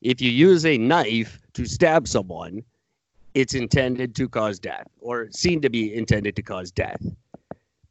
If 0.00 0.20
you 0.20 0.30
use 0.30 0.64
a 0.64 0.78
knife 0.78 1.40
to 1.54 1.64
stab 1.64 2.06
someone, 2.06 2.62
it's 3.34 3.54
intended 3.54 4.14
to 4.14 4.28
cause 4.28 4.58
death, 4.58 4.86
or 5.00 5.28
seen 5.30 5.60
to 5.60 5.68
be 5.68 5.94
intended 5.94 6.36
to 6.36 6.42
cause 6.42 6.70
death. 6.70 7.04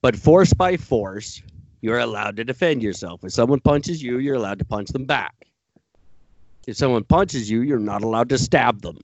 But 0.02 0.16
force 0.16 0.54
by 0.54 0.78
force, 0.78 1.42
you're 1.82 2.00
allowed 2.00 2.38
to 2.38 2.44
defend 2.44 2.82
yourself. 2.82 3.24
If 3.24 3.34
someone 3.34 3.60
punches 3.60 4.02
you, 4.02 4.20
you're 4.20 4.36
allowed 4.36 4.60
to 4.60 4.66
punch 4.66 4.90
them 4.90 5.06
back. 5.06 5.48
If 6.66 6.78
someone 6.78 7.04
punches 7.04 7.50
you, 7.50 7.62
you're 7.62 7.80
not 7.80 8.04
allowed 8.04 8.30
to 8.30 8.38
stab 8.38 8.82
them. 8.82 8.98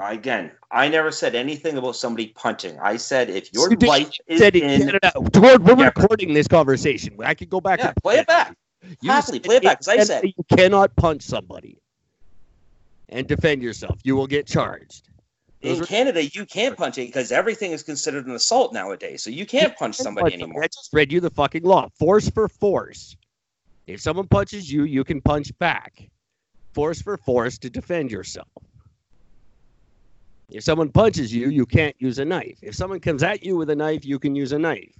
Again, 0.00 0.52
I 0.70 0.88
never 0.88 1.10
said 1.10 1.34
anything 1.34 1.76
about 1.76 1.96
somebody 1.96 2.28
punching. 2.28 2.78
I 2.78 2.96
said 2.96 3.30
if 3.30 3.52
your 3.52 3.70
You 3.70 3.76
did- 3.76 3.88
life 3.88 4.10
is 4.26 4.38
Said 4.40 4.54
in 4.54 4.86
Canada, 4.86 5.12
Gord, 5.32 5.64
we're 5.64 5.76
Yeah. 5.78 5.86
recording 5.86 6.34
this 6.34 6.46
conversation. 6.46 7.16
I 7.24 7.34
could 7.34 7.50
go 7.50 7.60
back 7.60 7.80
yeah, 7.80 7.88
and 7.88 7.96
play 7.96 8.18
it 8.18 8.26
back. 8.26 8.56
You 9.00 9.10
Happily, 9.10 9.40
play 9.40 9.56
it 9.56 9.62
back, 9.64 9.78
'cause 9.78 9.88
I 9.88 9.98
said- 10.04 10.24
you 10.24 10.44
cannot 10.56 10.94
punch 10.94 11.22
somebody 11.22 11.78
and 13.08 13.26
defend 13.26 13.62
yourself. 13.62 13.98
You 14.04 14.14
will 14.14 14.28
get 14.28 14.46
charged. 14.46 15.08
Those 15.62 15.80
In 15.80 15.86
Canada, 15.86 16.24
you 16.24 16.46
can't 16.46 16.76
punch 16.76 16.98
it 16.98 17.06
because 17.06 17.32
everything 17.32 17.72
is 17.72 17.82
considered 17.82 18.26
an 18.26 18.34
assault 18.36 18.72
nowadays. 18.72 19.24
So 19.24 19.30
you 19.30 19.44
can't 19.44 19.76
punch 19.76 19.96
somebody 19.96 20.34
anymore. 20.34 20.62
I 20.62 20.68
just 20.68 20.90
read 20.92 21.10
you 21.10 21.20
the 21.20 21.30
fucking 21.30 21.64
law. 21.64 21.88
Force 21.98 22.30
for 22.30 22.48
force. 22.48 23.16
If 23.88 24.00
someone 24.00 24.28
punches 24.28 24.70
you, 24.70 24.84
you 24.84 25.02
can 25.02 25.20
punch 25.20 25.56
back. 25.58 26.08
Force 26.74 27.02
for 27.02 27.16
force 27.16 27.58
to 27.58 27.70
defend 27.70 28.12
yourself. 28.12 28.46
If 30.50 30.64
someone 30.64 30.90
punches 30.90 31.34
you, 31.34 31.50
you 31.50 31.66
can't 31.66 31.94
use 31.98 32.18
a 32.18 32.24
knife. 32.24 32.58
If 32.62 32.74
someone 32.74 33.00
comes 33.00 33.22
at 33.22 33.44
you 33.44 33.56
with 33.56 33.68
a 33.68 33.76
knife, 33.76 34.04
you 34.04 34.18
can 34.18 34.34
use 34.34 34.52
a 34.52 34.58
knife. 34.58 34.94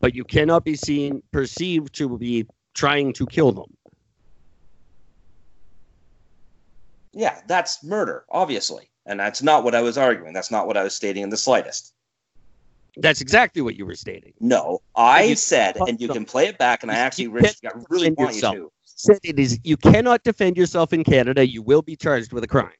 But 0.00 0.14
you 0.14 0.24
cannot 0.24 0.64
be 0.64 0.74
seen, 0.74 1.22
perceived 1.32 1.94
to 1.96 2.18
be 2.18 2.46
trying 2.74 3.12
to 3.14 3.26
kill 3.26 3.52
them. 3.52 3.76
Yeah, 7.12 7.40
that's 7.46 7.84
murder, 7.84 8.24
obviously. 8.30 8.90
And 9.06 9.18
that's 9.18 9.42
not 9.42 9.64
what 9.64 9.74
I 9.74 9.80
was 9.80 9.96
arguing. 9.96 10.32
That's 10.34 10.50
not 10.50 10.66
what 10.66 10.76
I 10.76 10.82
was 10.82 10.94
stating 10.94 11.22
in 11.22 11.30
the 11.30 11.36
slightest. 11.36 11.94
That's 12.96 13.20
exactly 13.20 13.62
what 13.62 13.76
you 13.76 13.86
were 13.86 13.94
stating. 13.94 14.34
No, 14.40 14.80
I 14.96 15.34
said, 15.34 15.76
and 15.76 16.00
you 16.00 16.08
can 16.08 16.24
play 16.24 16.46
it 16.46 16.58
back, 16.58 16.82
and 16.82 16.90
I 16.90 16.96
actually 16.96 17.26
I 17.26 17.70
really 17.88 18.10
want 18.10 18.34
yourself. 18.34 18.54
you 18.54 18.62
to. 18.64 18.72
Said 18.84 19.18
it 19.22 19.38
is 19.38 19.60
you 19.62 19.76
cannot 19.76 20.24
defend 20.24 20.56
yourself 20.56 20.92
in 20.92 21.04
Canada. 21.04 21.46
You 21.46 21.62
will 21.62 21.82
be 21.82 21.94
charged 21.94 22.32
with 22.32 22.42
a 22.42 22.48
crime. 22.48 22.72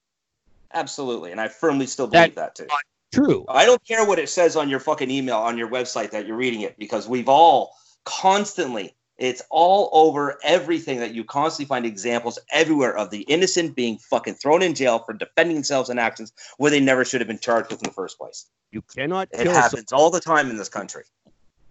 Absolutely. 0.73 1.33
And 1.33 1.41
I 1.41 1.49
firmly 1.49 1.87
still 1.87 2.07
believe 2.07 2.35
that, 2.35 2.55
too. 2.55 2.67
True. 3.13 3.45
I 3.49 3.65
don't 3.65 3.83
care 3.85 4.05
what 4.05 4.19
it 4.19 4.29
says 4.29 4.55
on 4.57 4.69
your 4.69 4.81
fucking 4.81 5.11
email 5.11 5.39
on 5.39 5.57
your 5.57 5.69
website 5.69 6.11
that 6.11 6.27
you're 6.27 6.37
reading 6.37 6.61
it 6.61 6.79
because 6.79 7.09
we've 7.09 7.29
all 7.29 7.75
constantly 8.05 8.95
it's 9.19 9.43
all 9.51 9.91
over 9.93 10.39
everything 10.45 11.01
that 11.01 11.13
you 11.13 11.25
constantly 11.25 11.67
find 11.67 11.85
examples 11.85 12.39
everywhere 12.53 12.97
of 12.97 13.11
the 13.11 13.23
innocent 13.23 13.75
being 13.75 13.99
fucking 13.99 14.35
thrown 14.35 14.63
in 14.63 14.75
jail 14.75 15.01
for 15.01 15.13
defending 15.13 15.57
themselves 15.57 15.91
in 15.91 15.99
actions 15.99 16.33
where 16.57 16.71
they 16.71 16.79
never 16.79 17.05
should 17.05 17.21
have 17.21 17.27
been 17.27 17.39
charged 17.39 17.71
with 17.71 17.83
in 17.83 17.89
the 17.89 17.95
first 17.95 18.17
place. 18.17 18.47
You 18.71 18.83
cannot 18.83 19.29
It 19.33 19.49
happens 19.49 19.93
all 19.93 20.11
the 20.11 20.21
time 20.21 20.51
in 20.51 20.57
this 20.57 20.69
country. 20.69 21.03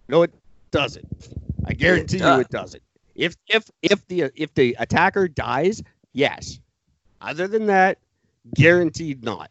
No, 0.08 0.22
it 0.22 0.34
doesn't. 0.70 1.06
I 1.64 1.72
guarantee 1.72 2.18
you 2.18 2.22
does. 2.22 2.40
it 2.40 2.50
doesn't. 2.50 2.82
If 3.14 3.34
if 3.48 3.70
if 3.82 4.06
the 4.08 4.30
if 4.34 4.52
the 4.54 4.76
attacker 4.78 5.26
dies, 5.26 5.82
yes. 6.12 6.60
Other 7.20 7.48
than 7.48 7.66
that, 7.66 7.98
guaranteed 8.54 9.24
not. 9.24 9.50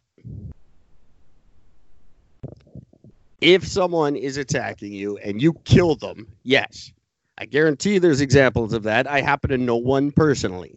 If 3.40 3.68
someone 3.68 4.15
is 4.15 4.38
attacking 4.38 4.94
you 4.94 5.18
and 5.18 5.41
you 5.41 5.53
kill 5.64 5.95
them, 5.95 6.28
yes. 6.44 6.91
I 7.38 7.45
guarantee 7.45 7.99
there's 7.99 8.22
examples 8.22 8.74
of 8.74 8.84
that. 8.84 9.06
I 9.07 9.22
happen 9.22 9.52
to 9.52 9.57
know 9.57 9.76
one 9.76 10.11
personally. 10.11 10.76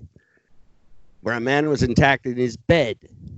Where 1.23 1.35
a 1.35 1.41
man 1.41 1.69
was 1.69 1.83
attacked 1.83 2.27
in 2.27 2.37
his 2.37 2.57
bed, 2.57 2.97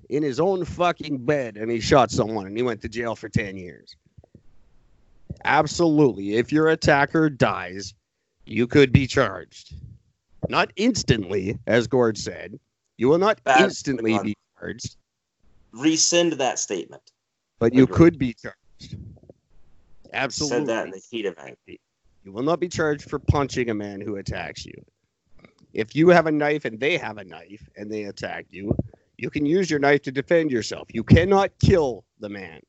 in 0.08 0.22
his 0.22 0.38
own 0.38 0.64
fucking 0.64 1.24
bed, 1.24 1.56
and 1.56 1.70
he 1.70 1.80
shot 1.80 2.10
someone 2.10 2.46
and 2.46 2.56
he 2.56 2.62
went 2.62 2.80
to 2.82 2.88
jail 2.88 3.16
for 3.16 3.28
10 3.28 3.56
years. 3.56 3.96
Absolutely. 5.44 6.36
If 6.36 6.52
your 6.52 6.68
attacker 6.68 7.28
dies, 7.28 7.94
you 8.44 8.66
could 8.66 8.92
be 8.92 9.06
charged. 9.06 9.74
Not 10.48 10.72
instantly, 10.76 11.58
as 11.66 11.86
Gord 11.86 12.18
said. 12.18 12.58
You 12.98 13.08
will 13.08 13.18
not 13.18 13.40
instantly 13.58 14.18
be 14.22 14.36
charged, 14.62 14.96
Rescind 15.72 16.32
that 16.34 16.58
statement. 16.58 17.02
but 17.58 17.74
you 17.74 17.86
could 17.86 18.18
be 18.18 18.34
charged. 18.34 18.96
Absolutely. 20.12 20.58
Said 20.58 20.66
that 20.66 20.84
in 20.86 20.90
the 20.90 21.00
heat 21.10 21.24
of 21.26 21.38
anger. 21.38 21.56
You 22.24 22.32
will 22.32 22.42
not 22.42 22.60
be 22.60 22.68
charged 22.68 23.08
for 23.08 23.18
punching 23.18 23.70
a 23.70 23.74
man 23.74 24.00
who 24.00 24.16
attacks 24.16 24.66
you. 24.66 24.74
If 25.72 25.96
you 25.96 26.10
have 26.10 26.26
a 26.26 26.32
knife 26.32 26.66
and 26.66 26.78
they 26.78 26.98
have 26.98 27.16
a 27.16 27.24
knife 27.24 27.66
and 27.76 27.90
they 27.90 28.04
attack 28.04 28.46
you, 28.50 28.76
you 29.16 29.30
can 29.30 29.46
use 29.46 29.70
your 29.70 29.80
knife 29.80 30.02
to 30.02 30.12
defend 30.12 30.50
yourself. 30.50 30.88
You 30.92 31.02
cannot 31.02 31.50
kill 31.64 32.04
the 32.20 32.28
man. 32.28 32.60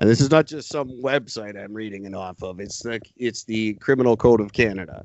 And 0.00 0.10
this 0.10 0.20
is 0.20 0.30
not 0.30 0.46
just 0.46 0.68
some 0.68 0.88
website 1.00 1.56
I'm 1.62 1.72
reading 1.72 2.04
it 2.04 2.14
off 2.14 2.42
of. 2.42 2.58
It's 2.58 2.82
the 2.82 3.00
it's 3.16 3.44
the 3.44 3.74
Criminal 3.74 4.16
Code 4.16 4.40
of 4.40 4.52
Canada. 4.52 5.04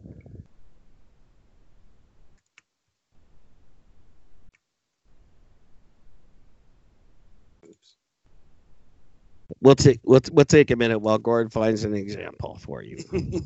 We'll 9.61 9.75
take 9.75 9.99
we'll, 10.03 10.21
we'll 10.31 10.45
take 10.45 10.71
a 10.71 10.75
minute 10.75 10.99
while 10.99 11.17
Gord 11.17 11.51
finds 11.53 11.83
an 11.83 11.95
example 11.95 12.57
for 12.61 12.83
you. 12.83 12.97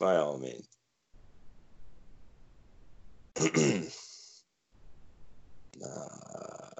By 0.00 0.16
all 0.16 0.38
means. 0.38 0.68
Uh, 5.84 6.70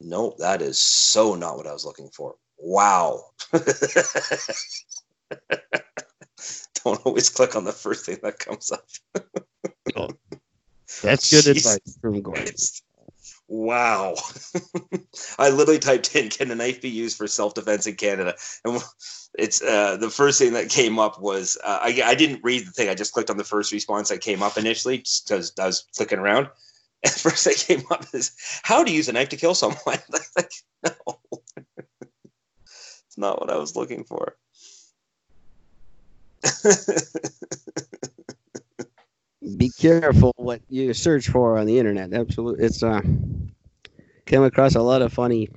nope, 0.00 0.36
that 0.38 0.62
is 0.62 0.78
so 0.78 1.34
not 1.34 1.56
what 1.56 1.66
I 1.66 1.72
was 1.72 1.84
looking 1.84 2.10
for. 2.10 2.34
Wow. 2.58 3.24
Don't 6.84 7.04
always 7.06 7.30
click 7.30 7.56
on 7.56 7.64
the 7.64 7.72
first 7.72 8.06
thing 8.06 8.18
that 8.22 8.38
comes 8.38 8.70
up. 8.72 8.84
That's 11.02 11.30
good 11.30 11.44
Jeez. 11.44 11.56
advice 11.56 11.98
from 12.00 12.20
Gord. 12.20 12.38
It's, 12.38 12.82
wow. 13.48 14.14
I 15.38 15.50
literally 15.50 15.78
typed 15.78 16.14
in 16.14 16.28
can 16.28 16.50
a 16.50 16.54
knife 16.54 16.80
be 16.82 16.90
used 16.90 17.16
for 17.16 17.26
self-defense 17.26 17.86
in 17.86 17.94
Canada? 17.94 18.34
And 18.64 18.82
it's 19.38 19.62
uh, 19.62 19.96
the 19.96 20.10
first 20.10 20.38
thing 20.38 20.52
that 20.54 20.68
came 20.68 20.98
up 20.98 21.20
was 21.20 21.56
uh, 21.64 21.78
I, 21.80 22.02
I 22.04 22.14
didn't 22.14 22.40
read 22.42 22.66
the 22.66 22.72
thing. 22.72 22.88
I 22.88 22.94
just 22.94 23.12
clicked 23.12 23.30
on 23.30 23.36
the 23.36 23.44
first 23.44 23.72
response 23.72 24.08
that 24.08 24.20
came 24.20 24.42
up 24.42 24.58
initially 24.58 24.98
just 24.98 25.28
because 25.28 25.52
I 25.58 25.66
was 25.66 25.86
clicking 25.96 26.18
around. 26.18 26.48
And 27.02 27.14
first 27.14 27.44
thing 27.44 27.54
came 27.78 27.86
up 27.90 28.04
is 28.12 28.32
how 28.62 28.84
to 28.84 28.92
use 28.92 29.08
a 29.08 29.14
knife 29.14 29.30
to 29.30 29.38
kill 29.38 29.54
someone. 29.54 29.78
like, 30.36 30.52
no. 30.84 30.92
it's 31.56 33.16
not 33.16 33.40
what 33.40 33.48
I 33.48 33.56
was 33.56 33.74
looking 33.74 34.04
for. 34.04 34.36
Be 39.56 39.70
careful 39.70 40.32
what 40.36 40.60
you 40.68 40.92
search 40.94 41.28
for 41.28 41.58
on 41.58 41.66
the 41.66 41.78
internet. 41.78 42.12
Absolutely, 42.12 42.64
it's 42.64 42.82
uh, 42.82 43.00
came 44.26 44.42
across 44.42 44.74
a 44.74 44.82
lot 44.82 45.02
of 45.02 45.12
funny. 45.12 45.48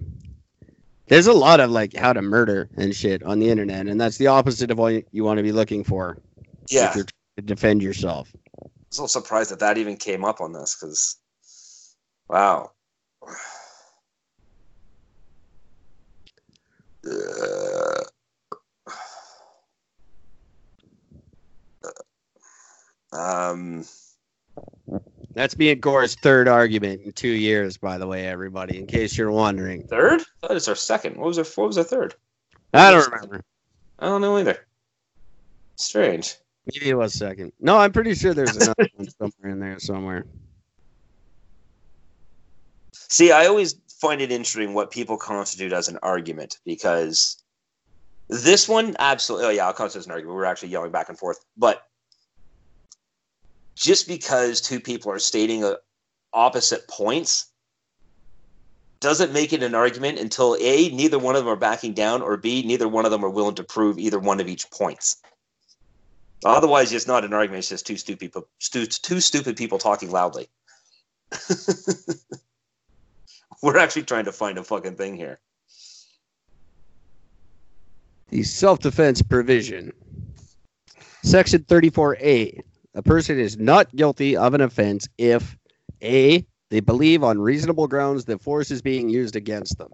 There's 1.07 1.27
a 1.27 1.33
lot 1.33 1.59
of 1.59 1.69
like 1.69 1.95
how 1.95 2.13
to 2.13 2.21
murder 2.21 2.69
and 2.77 2.95
shit 2.95 3.23
on 3.23 3.39
the 3.39 3.49
internet, 3.49 3.87
and 3.87 3.99
that's 3.99 4.17
the 4.17 4.27
opposite 4.27 4.71
of 4.71 4.77
what 4.77 5.03
you 5.11 5.23
want 5.23 5.37
to 5.37 5.43
be 5.43 5.51
looking 5.51 5.83
for. 5.83 6.17
Yeah. 6.69 6.89
if 6.89 6.95
you're 6.95 7.05
trying 7.05 7.35
to 7.37 7.41
defend 7.43 7.83
yourself. 7.83 8.33
I'm 8.63 8.69
so 8.89 9.07
surprised 9.07 9.51
that 9.51 9.59
that 9.59 9.77
even 9.77 9.97
came 9.97 10.23
up 10.23 10.39
on 10.39 10.53
this 10.53 10.77
because, 10.79 11.17
wow. 12.29 12.71
Uh, 17.05 17.82
um, 23.13 23.85
That's 25.33 25.57
me 25.57 25.71
and 25.71 25.81
Gord's 25.81 26.15
third 26.15 26.47
argument 26.47 27.01
in 27.01 27.11
two 27.13 27.29
years, 27.29 27.77
by 27.77 27.97
the 27.97 28.07
way, 28.07 28.27
everybody. 28.27 28.77
In 28.77 28.87
case 28.87 29.17
you're 29.17 29.31
wondering, 29.31 29.83
third? 29.87 30.21
That 30.41 30.51
is 30.51 30.67
our 30.67 30.75
second. 30.75 31.17
What 31.17 31.27
was 31.27 31.37
our? 31.37 31.45
What 31.45 31.67
was 31.67 31.77
our 31.77 31.83
third? 31.83 32.15
I 32.73 32.91
don't 32.91 33.11
remember. 33.11 33.43
I 33.99 34.07
don't 34.07 34.21
know 34.21 34.37
either. 34.37 34.65
Strange. 35.75 36.35
Maybe 36.73 36.89
it 36.89 36.95
was 36.95 37.13
second. 37.13 37.51
No, 37.59 37.77
I'm 37.77 37.91
pretty 37.91 38.15
sure 38.15 38.33
there's 38.33 38.55
another 38.55 38.87
one 38.95 39.09
somewhere 39.09 39.51
in 39.51 39.59
there 39.59 39.79
somewhere. 39.79 40.25
See, 42.93 43.31
I 43.31 43.45
always 43.45 43.75
find 43.99 44.21
it 44.21 44.31
interesting 44.31 44.73
what 44.73 44.91
people 44.91 45.17
constitute 45.17 45.73
as 45.73 45.87
an 45.87 45.99
argument 46.01 46.59
because 46.65 47.43
this 48.29 48.67
one 48.67 48.95
absolutely. 48.99 49.47
Oh 49.47 49.51
yeah, 49.51 49.67
I'll 49.67 49.73
constitute 49.73 50.01
as 50.01 50.05
an 50.07 50.13
argument. 50.13 50.35
We're 50.35 50.45
actually 50.45 50.69
yelling 50.69 50.91
back 50.91 51.09
and 51.09 51.17
forth, 51.17 51.43
but 51.57 51.87
just 53.75 54.07
because 54.07 54.61
two 54.61 54.79
people 54.79 55.11
are 55.11 55.19
stating 55.19 55.63
a, 55.63 55.77
opposite 56.33 56.87
points 56.87 57.51
doesn't 59.01 59.33
make 59.33 59.53
it 59.53 59.63
an 59.63 59.75
argument 59.75 60.17
until 60.17 60.55
a 60.59 60.89
neither 60.89 61.19
one 61.19 61.35
of 61.35 61.43
them 61.43 61.53
are 61.53 61.57
backing 61.57 61.93
down, 61.93 62.21
or 62.21 62.37
b 62.37 62.63
neither 62.65 62.87
one 62.87 63.05
of 63.05 63.11
them 63.11 63.23
are 63.25 63.29
willing 63.29 63.55
to 63.55 63.63
prove 63.63 63.99
either 63.99 64.19
one 64.19 64.39
of 64.39 64.47
each 64.47 64.71
points. 64.71 65.17
Otherwise, 66.45 66.91
it's 66.91 67.07
not 67.07 67.23
an 67.23 67.33
argument. 67.33 67.59
It's 67.59 67.69
just 67.69 67.87
two 67.87 67.97
stupid 67.97 68.19
people, 68.19 68.47
stu- 68.59 68.85
two 68.85 69.19
stupid 69.19 69.57
people 69.57 69.77
talking 69.77 70.11
loudly. 70.11 70.49
We're 73.61 73.77
actually 73.77 74.03
trying 74.03 74.25
to 74.25 74.31
find 74.31 74.57
a 74.57 74.63
fucking 74.63 74.95
thing 74.95 75.15
here. 75.15 75.39
The 78.29 78.43
self 78.43 78.79
defense 78.79 79.21
provision. 79.21 79.93
Section 81.23 81.63
34A. 81.63 82.59
A 82.95 83.01
person 83.01 83.39
is 83.39 83.57
not 83.57 83.95
guilty 83.95 84.37
of 84.37 84.53
an 84.53 84.61
offense 84.61 85.07
if 85.17 85.57
A. 86.01 86.45
They 86.69 86.79
believe 86.79 87.23
on 87.23 87.39
reasonable 87.39 87.87
grounds 87.87 88.25
that 88.25 88.41
force 88.41 88.71
is 88.71 88.81
being 88.81 89.09
used 89.09 89.35
against 89.35 89.77
them. 89.77 89.91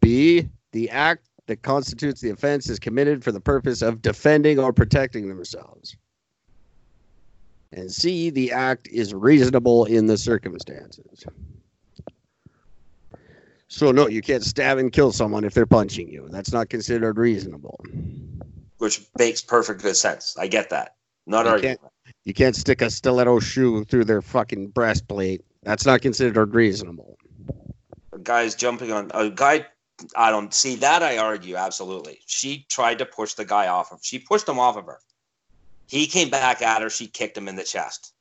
B. 0.00 0.48
The 0.72 0.90
act 0.90 1.28
that 1.46 1.62
constitutes 1.62 2.20
the 2.20 2.30
offense 2.30 2.68
is 2.68 2.78
committed 2.78 3.22
for 3.22 3.32
the 3.32 3.40
purpose 3.40 3.82
of 3.82 4.02
defending 4.02 4.58
or 4.58 4.72
protecting 4.72 5.28
themselves. 5.28 5.96
And 7.72 7.90
C. 7.90 8.30
The 8.30 8.52
act 8.52 8.88
is 8.88 9.12
reasonable 9.12 9.84
in 9.84 10.06
the 10.06 10.16
circumstances. 10.16 11.24
So, 13.66 13.90
no, 13.90 14.06
you 14.06 14.22
can't 14.22 14.44
stab 14.44 14.78
and 14.78 14.92
kill 14.92 15.10
someone 15.10 15.44
if 15.44 15.54
they're 15.54 15.66
punching 15.66 16.08
you. 16.08 16.28
That's 16.30 16.52
not 16.52 16.68
considered 16.68 17.18
reasonable. 17.18 17.80
which 18.78 19.04
makes 19.18 19.40
perfect 19.40 19.82
good 19.82 19.96
sense. 19.96 20.36
I 20.38 20.46
get 20.46 20.70
that. 20.70 20.94
Not 21.26 21.46
You 21.46 21.52
arguing. 21.52 21.78
You 22.24 22.34
can't 22.34 22.56
stick 22.56 22.82
a 22.82 22.90
stiletto 22.90 23.38
shoe 23.40 23.84
through 23.84 24.04
their 24.04 24.22
fucking 24.22 24.68
breastplate. 24.68 25.42
That's 25.62 25.86
not 25.86 26.02
considered 26.02 26.54
reasonable. 26.54 27.18
A 28.12 28.18
guy's 28.18 28.54
jumping 28.54 28.92
on 28.92 29.10
a 29.14 29.30
guy. 29.30 29.66
I 30.16 30.30
don't 30.30 30.52
see 30.52 30.76
that. 30.76 31.02
I 31.02 31.18
argue 31.18 31.56
absolutely. 31.56 32.20
She 32.26 32.66
tried 32.68 32.98
to 32.98 33.06
push 33.06 33.34
the 33.34 33.44
guy 33.44 33.68
off 33.68 33.92
of. 33.92 34.00
She 34.02 34.18
pushed 34.18 34.48
him 34.48 34.58
off 34.58 34.76
of 34.76 34.86
her. 34.86 34.98
He 35.86 36.06
came 36.06 36.30
back 36.30 36.62
at 36.62 36.82
her. 36.82 36.90
She 36.90 37.06
kicked 37.06 37.36
him 37.36 37.48
in 37.48 37.56
the 37.56 37.62
chest. 37.62 38.12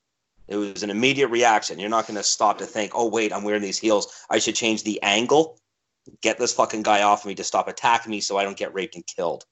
It 0.48 0.58
was 0.58 0.84
an 0.84 0.90
immediate 0.90 1.30
reaction. 1.30 1.80
You're 1.80 1.90
not 1.90 2.08
going 2.08 2.18
to 2.18 2.24
stop 2.24 2.58
to 2.58 2.66
think, 2.66 2.92
oh 2.94 3.08
wait, 3.08 3.32
I'm 3.32 3.44
wearing 3.44 3.62
these 3.62 3.80
heels. 3.80 4.14
I 4.30 4.40
should 4.40 4.56
change 4.56 4.84
the 4.84 5.02
angle. 5.02 5.58
Get 6.22 6.38
this 6.38 6.54
fucking 6.54 6.84
guy 6.84 7.02
off 7.02 7.22
of 7.22 7.28
me 7.28 7.36
to 7.36 7.44
stop 7.44 7.68
attacking 7.68 8.12
me 8.12 8.20
so 8.20 8.38
I 8.38 8.44
don't 8.44 8.58
get 8.58 8.74
raped 8.74 8.96
and 8.96 9.08
killed. 9.08 9.46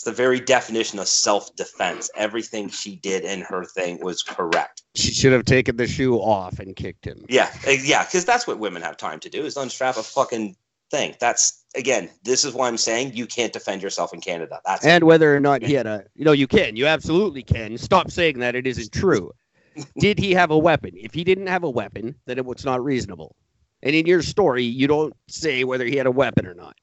It's 0.00 0.06
the 0.06 0.12
very 0.12 0.40
definition 0.40 0.98
of 0.98 1.08
self-defense. 1.08 2.08
Everything 2.16 2.70
she 2.70 2.96
did 2.96 3.22
in 3.22 3.42
her 3.42 3.66
thing 3.66 4.00
was 4.00 4.22
correct. 4.22 4.80
She 4.94 5.12
should 5.12 5.34
have 5.34 5.44
taken 5.44 5.76
the 5.76 5.86
shoe 5.86 6.16
off 6.16 6.58
and 6.58 6.74
kicked 6.74 7.04
him. 7.04 7.26
Yeah, 7.28 7.50
eh, 7.66 7.76
yeah, 7.84 8.06
because 8.06 8.24
that's 8.24 8.46
what 8.46 8.58
women 8.58 8.80
have 8.80 8.96
time 8.96 9.20
to 9.20 9.28
do 9.28 9.44
is 9.44 9.58
unstrap 9.58 9.98
a 9.98 10.02
fucking 10.02 10.56
thing. 10.90 11.16
That's 11.20 11.66
again, 11.76 12.08
this 12.24 12.46
is 12.46 12.54
why 12.54 12.68
I'm 12.68 12.78
saying 12.78 13.14
you 13.14 13.26
can't 13.26 13.52
defend 13.52 13.82
yourself 13.82 14.14
in 14.14 14.22
Canada. 14.22 14.62
That's 14.64 14.86
And 14.86 15.04
whether 15.04 15.36
or 15.36 15.38
not 15.38 15.62
he 15.62 15.74
had 15.74 15.86
a, 15.86 16.04
you 16.14 16.24
know, 16.24 16.32
you 16.32 16.46
can, 16.46 16.76
you 16.76 16.86
absolutely 16.86 17.42
can. 17.42 17.76
Stop 17.76 18.10
saying 18.10 18.38
that 18.38 18.54
it 18.54 18.66
isn't 18.66 18.94
true. 18.94 19.32
Did 19.98 20.18
he 20.18 20.32
have 20.32 20.50
a 20.50 20.56
weapon? 20.56 20.92
If 20.94 21.12
he 21.12 21.24
didn't 21.24 21.48
have 21.48 21.62
a 21.62 21.68
weapon, 21.68 22.14
then 22.24 22.38
it 22.38 22.46
was 22.46 22.64
not 22.64 22.82
reasonable. 22.82 23.36
And 23.82 23.94
in 23.94 24.06
your 24.06 24.22
story, 24.22 24.64
you 24.64 24.86
don't 24.86 25.14
say 25.28 25.64
whether 25.64 25.84
he 25.84 25.96
had 25.96 26.06
a 26.06 26.10
weapon 26.10 26.46
or 26.46 26.54
not. 26.54 26.74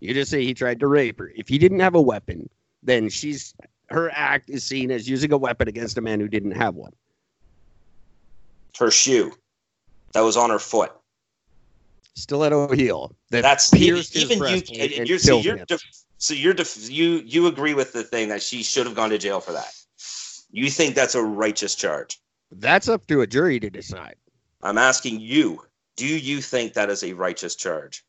You 0.00 0.12
just 0.12 0.30
say 0.30 0.44
he 0.44 0.52
tried 0.52 0.80
to 0.80 0.86
rape 0.86 1.18
her. 1.18 1.32
If 1.34 1.48
he 1.48 1.56
didn't 1.56 1.80
have 1.80 1.94
a 1.94 2.02
weapon, 2.02 2.50
then 2.82 3.08
she's 3.08 3.54
her 3.90 4.10
act 4.12 4.50
is 4.50 4.64
seen 4.64 4.90
as 4.90 5.08
using 5.08 5.32
a 5.32 5.38
weapon 5.38 5.68
against 5.68 5.98
a 5.98 6.00
man 6.00 6.20
who 6.20 6.28
didn't 6.28 6.52
have 6.52 6.74
one. 6.74 6.92
her 8.78 8.90
shoe 8.90 9.32
that 10.12 10.20
was 10.20 10.36
on 10.36 10.50
her 10.50 10.58
foot. 10.58 10.92
Stiletto 12.14 12.72
heel 12.74 13.14
that 13.30 13.42
That's 13.42 13.72
even, 13.74 13.96
pierced 13.96 14.16
even 14.16 14.38
you. 14.38 14.82
And 14.82 14.92
and 14.92 15.08
you're, 15.08 15.18
so 15.18 15.40
you're 15.40 15.56
def, 15.64 15.82
so 16.18 16.34
you're 16.34 16.54
def, 16.54 16.90
you 16.90 17.22
you 17.24 17.46
agree 17.46 17.74
with 17.74 17.92
the 17.92 18.02
thing 18.02 18.28
that 18.28 18.42
she 18.42 18.62
should 18.62 18.86
have 18.86 18.94
gone 18.96 19.10
to 19.10 19.18
jail 19.18 19.40
for 19.40 19.52
that. 19.52 19.72
You 20.50 20.70
think 20.70 20.94
that's 20.94 21.14
a 21.14 21.22
righteous 21.22 21.74
charge? 21.74 22.20
That's 22.50 22.88
up 22.88 23.06
to 23.08 23.20
a 23.20 23.26
jury 23.26 23.60
to 23.60 23.70
decide. 23.70 24.16
I'm 24.62 24.78
asking 24.78 25.20
you. 25.20 25.62
Do 25.96 26.06
you 26.06 26.40
think 26.40 26.74
that 26.74 26.90
is 26.90 27.02
a 27.02 27.12
righteous 27.12 27.54
charge? 27.56 28.04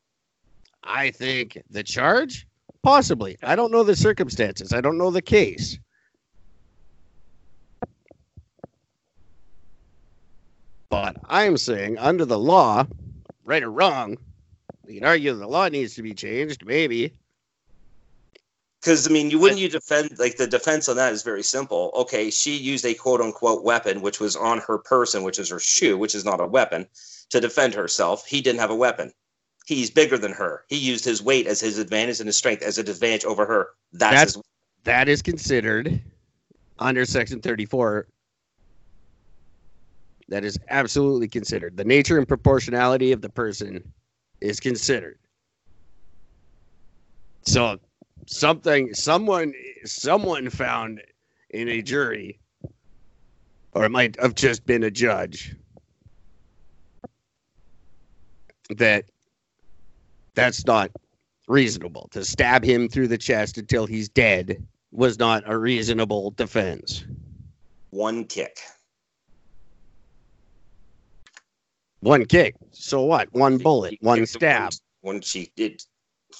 I 0.82 1.10
think 1.10 1.60
the 1.70 1.82
charge, 1.82 2.46
possibly. 2.82 3.36
I 3.42 3.56
don't 3.56 3.72
know 3.72 3.82
the 3.82 3.96
circumstances. 3.96 4.72
I 4.72 4.80
don't 4.80 4.98
know 4.98 5.10
the 5.10 5.22
case. 5.22 5.78
But 10.88 11.16
I'm 11.28 11.56
saying, 11.56 11.98
under 11.98 12.24
the 12.24 12.38
law, 12.38 12.84
right 13.44 13.62
or 13.62 13.70
wrong, 13.70 14.18
we 14.84 14.94
can 14.94 15.04
argue 15.04 15.32
the 15.34 15.46
law 15.46 15.68
needs 15.68 15.94
to 15.94 16.02
be 16.02 16.14
changed, 16.14 16.66
maybe. 16.66 17.14
Because 18.80 19.06
I 19.06 19.12
mean, 19.12 19.30
you 19.30 19.38
wouldn't 19.38 19.60
you 19.60 19.68
defend 19.68 20.18
like 20.18 20.36
the 20.36 20.46
defense 20.46 20.88
on 20.88 20.96
that 20.96 21.12
is 21.12 21.22
very 21.22 21.42
simple. 21.42 21.92
Okay, 21.94 22.30
she 22.30 22.56
used 22.56 22.84
a 22.84 22.94
quote 22.94 23.20
unquote 23.20 23.62
weapon, 23.62 24.00
which 24.00 24.20
was 24.20 24.34
on 24.34 24.58
her 24.60 24.78
person, 24.78 25.22
which 25.22 25.38
is 25.38 25.50
her 25.50 25.60
shoe, 25.60 25.98
which 25.98 26.14
is 26.14 26.24
not 26.24 26.40
a 26.40 26.46
weapon, 26.46 26.86
to 27.28 27.40
defend 27.40 27.74
herself. 27.74 28.26
He 28.26 28.40
didn't 28.40 28.60
have 28.60 28.70
a 28.70 28.74
weapon. 28.74 29.12
He's 29.70 29.88
bigger 29.88 30.18
than 30.18 30.32
her. 30.32 30.64
He 30.68 30.76
used 30.76 31.04
his 31.04 31.22
weight 31.22 31.46
as 31.46 31.60
his 31.60 31.78
advantage 31.78 32.18
and 32.18 32.26
his 32.26 32.36
strength 32.36 32.60
as 32.60 32.78
an 32.78 32.90
advantage 32.90 33.24
over 33.24 33.46
her. 33.46 33.68
That's, 33.92 34.14
That's- 34.14 34.34
his, 34.34 34.42
That 34.82 35.08
is 35.08 35.22
considered 35.22 36.02
under 36.80 37.04
Section 37.04 37.40
34. 37.40 38.08
That 40.28 40.44
is 40.44 40.58
absolutely 40.70 41.28
considered. 41.28 41.76
The 41.76 41.84
nature 41.84 42.18
and 42.18 42.26
proportionality 42.26 43.12
of 43.12 43.20
the 43.20 43.28
person 43.28 43.92
is 44.40 44.58
considered. 44.58 45.20
So 47.46 47.78
something 48.26 48.92
someone 48.92 49.54
someone 49.84 50.50
found 50.50 51.00
in 51.50 51.68
a 51.68 51.80
jury 51.80 52.40
or 53.74 53.84
it 53.84 53.90
might 53.90 54.20
have 54.20 54.34
just 54.34 54.66
been 54.66 54.82
a 54.82 54.90
judge 54.90 55.54
that 58.70 59.04
that's 60.34 60.64
not 60.66 60.90
reasonable. 61.48 62.08
To 62.12 62.24
stab 62.24 62.64
him 62.64 62.88
through 62.88 63.08
the 63.08 63.18
chest 63.18 63.58
until 63.58 63.86
he's 63.86 64.08
dead 64.08 64.64
was 64.92 65.18
not 65.18 65.42
a 65.46 65.56
reasonable 65.56 66.30
defense. 66.32 67.04
One 67.90 68.24
kick. 68.24 68.56
one 72.00 72.24
kick. 72.24 72.54
So 72.72 73.02
what? 73.02 73.32
One 73.32 73.58
She- 73.58 73.62
bullet. 73.64 73.90
She 73.92 73.98
one 74.00 74.26
stab. 74.26 74.72
When 75.02 75.20
she 75.20 75.50
did, 75.56 75.82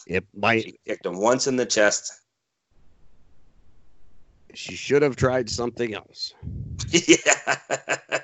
it 0.06 0.24
might 0.34 0.64
she 0.64 0.78
kicked 0.86 1.04
him 1.06 1.18
once 1.18 1.46
in 1.46 1.56
the 1.56 1.66
chest. 1.66 2.12
she 4.54 4.74
should 4.74 5.02
have 5.02 5.16
tried 5.16 5.48
something 5.50 5.94
else. 5.94 6.32
Yeah. 6.92 8.18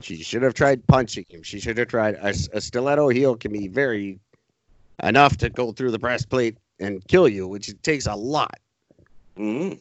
She 0.00 0.16
should 0.24 0.42
have 0.42 0.54
tried 0.54 0.84
punching 0.88 1.24
him. 1.28 1.44
She 1.44 1.60
should 1.60 1.78
have 1.78 1.86
tried 1.86 2.16
a, 2.16 2.30
a 2.52 2.60
stiletto 2.60 3.10
heel 3.10 3.36
can 3.36 3.52
be 3.52 3.68
very 3.68 4.18
enough 5.02 5.36
to 5.38 5.50
go 5.50 5.72
through 5.72 5.90
the 5.90 5.98
breastplate 5.98 6.58
and 6.80 7.06
kill 7.08 7.28
you, 7.28 7.46
which 7.46 7.68
it 7.68 7.82
takes 7.82 8.06
a 8.06 8.14
lot. 8.14 8.58
Mm-hmm. 9.36 9.78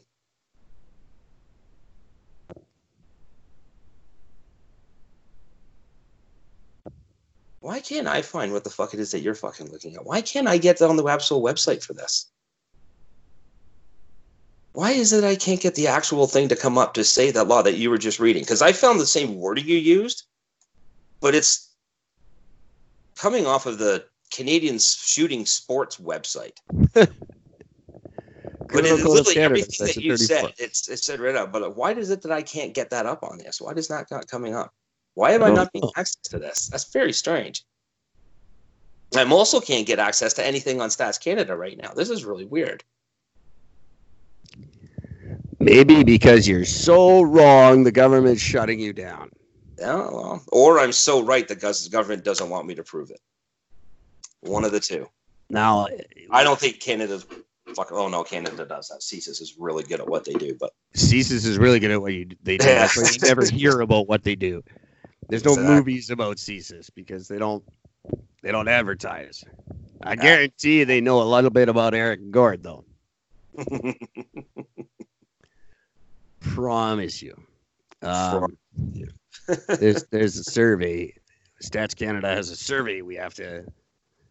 Why 7.60 7.80
can't 7.81 8.07
I 8.07 8.22
find 8.22 8.53
what 8.53 8.64
the 8.64 8.69
fuck 8.69 8.94
it 8.94 8.99
is 8.99 9.11
that 9.11 9.19
you're 9.19 9.35
fucking 9.35 9.72
looking 9.72 9.95
at? 9.95 10.06
Why 10.06 10.22
can't 10.22 10.48
I 10.48 10.57
get 10.57 10.81
on 10.81 10.95
the 10.95 11.06
actual 11.07 11.41
website 11.41 11.84
for 11.84 11.94
this? 11.94 12.31
Why 14.72 14.91
is 14.91 15.11
it 15.11 15.23
I 15.23 15.35
can't 15.35 15.60
get 15.60 15.76
the 15.76 15.88
actual 15.88 16.27
thing 16.27 16.48
to 16.49 16.56
come 16.56 16.77
up 16.77 16.94
to 16.94 17.03
say 17.03 17.31
that 17.31 17.48
law 17.48 17.64
that 17.64 17.77
you 17.77 17.89
were 17.89 17.98
just 17.98 18.19
reading? 18.19 18.44
Because 18.44 18.61
I 18.61 18.72
found 18.72 18.99
the 18.99 19.07
same 19.07 19.35
wording 19.35 19.65
you 19.65 19.76
used, 19.76 20.23
but 21.19 21.34
it's 21.34 21.73
coming 23.15 23.48
off 23.48 23.65
of 23.65 23.80
the 23.80 24.06
Canadian 24.31 24.79
Shooting 24.79 25.45
Sports 25.45 25.97
website. 25.97 26.57
but 26.93 27.09
it 27.09 28.67
Criminal 28.67 28.97
is 28.97 29.03
Code 29.03 29.19
of 29.19 29.25
literally 29.25 29.33
Canada, 29.35 29.61
everything 29.61 29.87
that 29.87 29.97
you 29.97 30.17
34. 30.17 30.17
said. 30.17 30.53
It's 30.57 30.89
it 30.89 30.97
said 30.97 31.19
right 31.19 31.35
up. 31.35 31.51
But 31.51 31.75
why 31.75 31.93
is 31.93 32.09
it 32.09 32.21
that 32.23 32.31
I 32.31 32.41
can't 32.41 32.73
get 32.73 32.89
that 32.89 33.05
up 33.05 33.23
on 33.23 33.37
this? 33.37 33.61
Why 33.61 33.73
does 33.73 33.87
that 33.87 34.09
not 34.11 34.27
coming 34.27 34.55
up? 34.55 34.73
Why 35.13 35.31
am 35.31 35.43
I 35.43 35.47
don't 35.47 35.71
being 35.71 35.83
know. 35.83 35.91
access 35.95 36.21
to 36.29 36.39
this? 36.39 36.67
That's 36.69 36.91
very 36.91 37.13
strange. 37.13 37.63
I 39.15 39.21
am 39.21 39.31
also 39.31 39.59
can't 39.59 39.87
get 39.87 39.99
access 39.99 40.33
to 40.33 40.45
anything 40.45 40.81
on 40.81 40.89
Stats 40.89 41.19
Canada 41.19 41.55
right 41.55 41.77
now. 41.81 41.93
This 41.93 42.09
is 42.09 42.25
really 42.25 42.45
weird. 42.45 42.83
Maybe 45.59 46.03
because 46.03 46.47
you're 46.47 46.65
so 46.65 47.21
wrong, 47.21 47.83
the 47.83 47.91
government's 47.91 48.41
shutting 48.41 48.79
you 48.79 48.93
down. 48.93 49.31
Yeah, 49.79 49.95
well, 49.95 50.43
or 50.51 50.79
I'm 50.79 50.91
so 50.91 51.23
right 51.23 51.47
that 51.47 51.61
the 51.61 51.89
government 51.91 52.23
doesn't 52.23 52.49
want 52.49 52.67
me 52.67 52.75
to 52.75 52.83
prove 52.83 53.09
it. 53.11 53.19
One 54.41 54.64
of 54.64 54.72
the 54.72 54.80
two. 54.80 55.07
Now, 55.49 55.88
I 56.31 56.43
don't 56.43 56.59
think 56.59 56.80
Canada. 56.80 57.22
Fuck. 57.76 57.89
Oh 57.91 58.07
no, 58.07 58.23
Canada 58.23 58.65
does 58.65 58.89
that. 58.89 59.01
CSIS 59.01 59.41
is 59.41 59.55
really 59.57 59.84
good 59.84 59.99
at 59.99 60.07
what 60.07 60.26
they 60.26 60.34
do, 60.34 60.55
but 60.59 60.72
CSIS 60.95 61.45
is 61.45 61.57
really 61.57 61.80
good 61.80 61.91
at 61.91 62.01
what 62.01 62.14
you, 62.14 62.27
they 62.43 62.57
do. 62.57 62.68
You 62.68 63.19
never 63.22 63.45
hear 63.51 63.81
about 63.81 64.07
what 64.07 64.23
they 64.23 64.35
do. 64.35 64.64
There's 65.30 65.43
no 65.43 65.51
Exactly. 65.51 65.76
movies 65.76 66.09
about 66.09 66.38
CSIS 66.38 66.89
because 66.93 67.27
they 67.27 67.38
don't 67.38 67.64
they 68.41 68.51
don't 68.51 68.68
advertise. 68.68 69.43
I 70.01 70.15
guarantee 70.15 70.80
you 70.80 70.85
they 70.85 71.01
know 71.01 71.22
a 71.22 71.23
little 71.23 71.49
bit 71.49 71.69
about 71.69 71.93
Eric 71.93 72.31
Gord 72.31 72.64
though. 72.64 72.85
Promise 76.39 77.22
you. 77.22 77.35
Um, 78.01 78.57
there's 79.80 80.05
there's 80.11 80.38
a 80.38 80.43
survey. 80.43 81.14
Stats 81.64 81.95
Canada 81.95 82.27
has 82.27 82.49
a 82.49 82.55
survey. 82.55 83.01
We 83.01 83.15
have 83.15 83.34
to. 83.35 83.65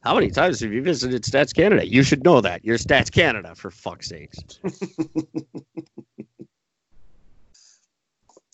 How 0.06 0.14
many 0.14 0.30
times 0.30 0.60
have 0.60 0.72
you 0.72 0.82
visited 0.82 1.24
Stats 1.24 1.52
Canada? 1.52 1.84
You 1.84 2.04
should 2.04 2.22
know 2.22 2.40
that. 2.40 2.64
You're 2.64 2.78
Stats 2.78 3.10
Canada 3.10 3.56
for 3.56 3.72
fuck's 3.72 4.08
sakes. 4.08 4.38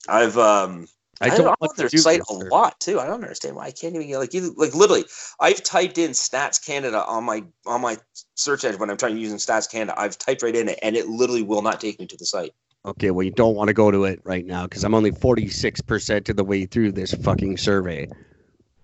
I've 0.09 0.39
um 0.39 0.89
I 1.20 1.29
don't 1.29 1.45
want 1.45 1.59
on 1.61 1.69
their 1.77 1.91
site 1.91 2.23
a 2.31 2.33
lot 2.33 2.81
too. 2.81 2.99
I 2.99 3.05
don't 3.05 3.23
understand 3.23 3.55
why 3.55 3.66
I 3.66 3.70
can't 3.70 3.95
even 3.95 4.09
get 4.09 4.16
like 4.16 4.33
you 4.33 4.55
like 4.57 4.74
literally. 4.74 5.05
I've 5.41 5.62
typed 5.62 5.99
in 5.99 6.12
Stats 6.12 6.65
Canada 6.65 7.05
on 7.05 7.24
my 7.24 7.45
on 7.66 7.83
my 7.83 7.99
search 8.35 8.65
engine 8.65 8.81
when 8.81 8.89
I'm 8.89 8.97
trying 8.97 9.16
to 9.16 9.20
using 9.20 9.37
Stats 9.37 9.70
Canada. 9.70 9.93
I've 10.01 10.16
typed 10.16 10.43
right 10.43 10.57
in 10.57 10.70
it, 10.70 10.79
and 10.83 10.97
it 10.97 11.09
literally 11.09 11.43
will 11.43 11.61
not 11.61 11.83
take 11.83 12.01
me 12.01 12.07
to 12.07 12.16
the 12.16 12.24
site. 12.24 12.55
Okay, 12.87 13.11
well, 13.11 13.24
you 13.24 13.31
don't 13.31 13.57
want 13.57 13.69
to 13.69 13.74
go 13.74 13.91
to 13.91 14.05
it 14.05 14.20
right 14.24 14.47
now 14.47 14.62
because 14.62 14.85
I'm 14.85 14.95
only 14.95 15.12
46% 15.12 16.31
of 16.31 16.37
the 16.37 16.45
way 16.45 16.65
through 16.65 16.93
this 16.93 17.12
fucking 17.12 17.59
survey. 17.59 18.09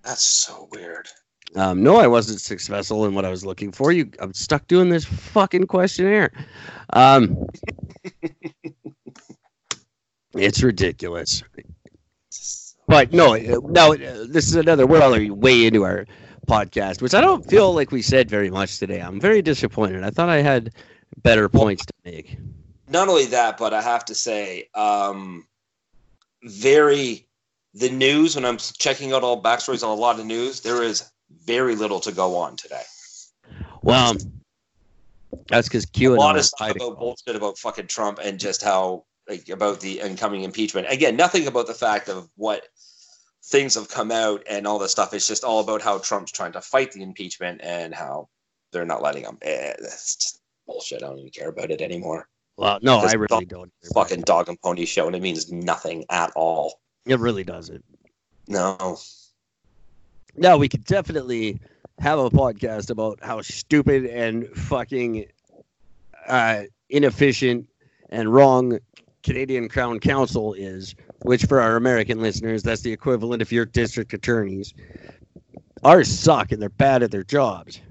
That's 0.03 0.21
so 0.21 0.69
weird. 0.71 1.09
Um, 1.55 1.83
no, 1.83 1.97
I 1.97 2.07
wasn't 2.07 2.41
successful 2.41 3.05
in 3.05 3.15
what 3.15 3.25
I 3.25 3.29
was 3.29 3.45
looking 3.45 3.71
for. 3.71 3.91
You, 3.91 4.11
I'm 4.19 4.33
stuck 4.33 4.67
doing 4.67 4.89
this 4.89 5.05
fucking 5.05 5.67
questionnaire. 5.67 6.31
Um, 6.93 7.47
it's 10.33 10.61
ridiculous. 10.61 11.43
But 12.87 13.13
no, 13.13 13.35
uh, 13.35 13.59
now 13.65 13.93
uh, 13.93 14.25
this 14.27 14.47
is 14.47 14.55
another. 14.55 14.87
We're 14.87 15.01
already 15.01 15.29
way 15.29 15.65
into 15.65 15.83
our 15.83 16.05
podcast, 16.47 17.01
which 17.01 17.13
I 17.13 17.21
don't 17.21 17.47
feel 17.47 17.73
like 17.73 17.91
we 17.91 18.01
said 18.01 18.29
very 18.29 18.49
much 18.49 18.79
today. 18.79 18.99
I'm 18.99 19.19
very 19.19 19.41
disappointed. 19.41 20.03
I 20.03 20.09
thought 20.09 20.29
I 20.29 20.41
had 20.41 20.73
better 21.17 21.49
points 21.49 21.85
to 21.85 21.93
make. 22.05 22.37
Not 22.87 23.07
only 23.07 23.25
that, 23.27 23.57
but 23.57 23.73
I 23.73 23.81
have 23.81 24.05
to 24.05 24.15
say, 24.15 24.69
um, 24.73 25.47
very 26.43 27.27
the 27.75 27.89
news 27.89 28.35
when 28.35 28.45
I'm 28.45 28.57
checking 28.57 29.13
out 29.13 29.23
all 29.23 29.41
backstories 29.41 29.83
on 29.83 29.95
a 29.95 30.01
lot 30.01 30.19
of 30.19 30.25
news, 30.25 30.61
there 30.61 30.81
is 30.81 31.11
very 31.45 31.75
little 31.75 31.99
to 32.01 32.11
go 32.11 32.35
on 32.37 32.55
today. 32.55 32.83
Well, 33.81 34.15
that's 35.47 35.67
because 35.67 35.85
a 35.85 35.87
QAnon 35.87 36.17
lot 36.17 36.37
of 36.37 36.45
stuff 36.45 36.71
about 36.71 36.99
bullshit 36.99 37.35
about 37.35 37.57
fucking 37.57 37.87
Trump 37.87 38.19
and 38.23 38.39
just 38.39 38.63
how 38.63 39.05
like 39.27 39.47
about 39.49 39.79
the 39.79 39.99
incoming 39.99 40.43
impeachment. 40.43 40.87
Again, 40.89 41.15
nothing 41.15 41.47
about 41.47 41.67
the 41.67 41.73
fact 41.73 42.09
of 42.09 42.29
what 42.35 42.67
things 43.45 43.75
have 43.75 43.89
come 43.89 44.11
out 44.11 44.43
and 44.49 44.67
all 44.67 44.79
this 44.79 44.91
stuff. 44.91 45.13
It's 45.13 45.27
just 45.27 45.43
all 45.43 45.59
about 45.59 45.81
how 45.81 45.99
Trump's 45.99 46.31
trying 46.31 46.51
to 46.53 46.61
fight 46.61 46.91
the 46.91 47.03
impeachment 47.03 47.61
and 47.63 47.93
how 47.93 48.29
they're 48.71 48.85
not 48.85 49.01
letting 49.01 49.23
him. 49.23 49.37
Eh, 49.41 49.73
that's 49.79 50.15
just 50.15 50.41
bullshit. 50.67 51.03
I 51.03 51.07
don't 51.07 51.19
even 51.19 51.31
care 51.31 51.49
about 51.49 51.71
it 51.71 51.81
anymore. 51.81 52.27
Well, 52.57 52.79
no, 52.81 53.01
This 53.01 53.13
I 53.13 53.15
really 53.15 53.45
don't. 53.45 53.71
Fucking 53.93 54.21
dog 54.21 54.49
and 54.49 54.61
pony 54.61 54.85
show, 54.85 55.07
and 55.07 55.15
it 55.15 55.21
means 55.21 55.51
nothing 55.51 56.03
at 56.09 56.31
all. 56.35 56.81
It 57.05 57.19
really 57.19 57.43
doesn't. 57.43 57.85
No. 58.47 58.97
No, 60.35 60.57
we 60.57 60.69
could 60.69 60.85
definitely 60.85 61.59
have 61.99 62.19
a 62.19 62.29
podcast 62.29 62.89
about 62.89 63.19
how 63.21 63.41
stupid 63.41 64.05
and 64.05 64.47
fucking 64.49 65.25
uh, 66.27 66.63
inefficient 66.89 67.67
and 68.09 68.33
wrong 68.33 68.79
Canadian 69.23 69.67
Crown 69.67 69.99
Counsel 69.99 70.53
is, 70.53 70.95
which 71.23 71.45
for 71.45 71.59
our 71.59 71.75
American 71.75 72.21
listeners, 72.21 72.63
that's 72.63 72.81
the 72.81 72.91
equivalent 72.91 73.41
of 73.41 73.51
your 73.51 73.65
district 73.65 74.13
attorneys. 74.13 74.73
Ours 75.83 76.07
suck 76.07 76.51
and 76.51 76.61
they're 76.61 76.69
bad 76.69 77.03
at 77.03 77.11
their 77.11 77.23
jobs. 77.23 77.81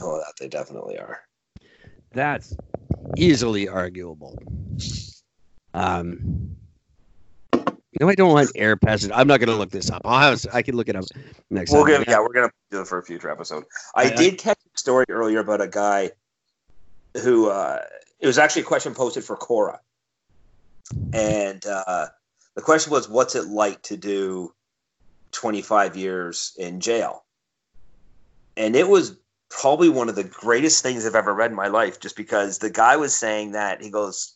Oh, 0.00 0.18
that 0.18 0.34
they 0.38 0.48
definitely 0.48 0.98
are. 0.98 1.20
That's 2.12 2.56
easily 3.16 3.68
arguable. 3.68 4.38
Um, 5.74 6.56
no, 8.00 8.08
I 8.08 8.14
don't 8.14 8.32
want 8.32 8.50
air 8.54 8.76
passage. 8.76 9.10
I'm 9.14 9.26
not 9.26 9.40
going 9.40 9.48
to 9.50 9.56
look 9.56 9.70
this 9.70 9.90
up. 9.90 10.02
I'll 10.04 10.20
have, 10.20 10.44
I 10.52 10.62
can 10.62 10.76
look 10.76 10.88
it 10.88 10.96
up 10.96 11.04
next 11.50 11.70
We'll 11.72 11.84
time. 11.84 11.98
give, 12.00 12.08
yeah, 12.08 12.20
we're 12.20 12.32
gonna 12.32 12.50
do 12.70 12.80
it 12.80 12.86
for 12.88 12.98
a 12.98 13.02
future 13.04 13.30
episode. 13.30 13.64
I, 13.94 14.02
I- 14.02 14.06
I- 14.06 14.16
did 14.16 14.38
catch 14.38 14.58
a 14.74 14.78
story 14.78 15.04
earlier 15.08 15.40
about 15.40 15.60
a 15.60 15.68
guy 15.68 16.10
who 17.22 17.48
uh, 17.48 17.80
it 18.20 18.26
was 18.26 18.38
actually 18.38 18.62
a 18.62 18.66
question 18.66 18.94
posted 18.94 19.24
for 19.24 19.36
Quora, 19.36 19.78
and 21.12 21.64
uh, 21.66 22.06
the 22.54 22.62
question 22.62 22.92
was, 22.92 23.08
"What's 23.08 23.34
it 23.34 23.46
like 23.48 23.82
to 23.84 23.96
do 23.96 24.52
25 25.32 25.96
years 25.96 26.52
in 26.58 26.80
jail?" 26.80 27.24
And 28.56 28.74
it 28.76 28.88
was 28.88 29.16
probably 29.48 29.88
one 29.88 30.08
of 30.08 30.16
the 30.16 30.24
greatest 30.24 30.82
things 30.82 31.06
I've 31.06 31.14
ever 31.14 31.32
read 31.34 31.50
in 31.50 31.56
my 31.56 31.68
life, 31.68 32.00
just 32.00 32.16
because 32.16 32.58
the 32.58 32.70
guy 32.70 32.96
was 32.96 33.14
saying 33.16 33.52
that 33.52 33.82
he 33.82 33.90
goes, 33.90 34.34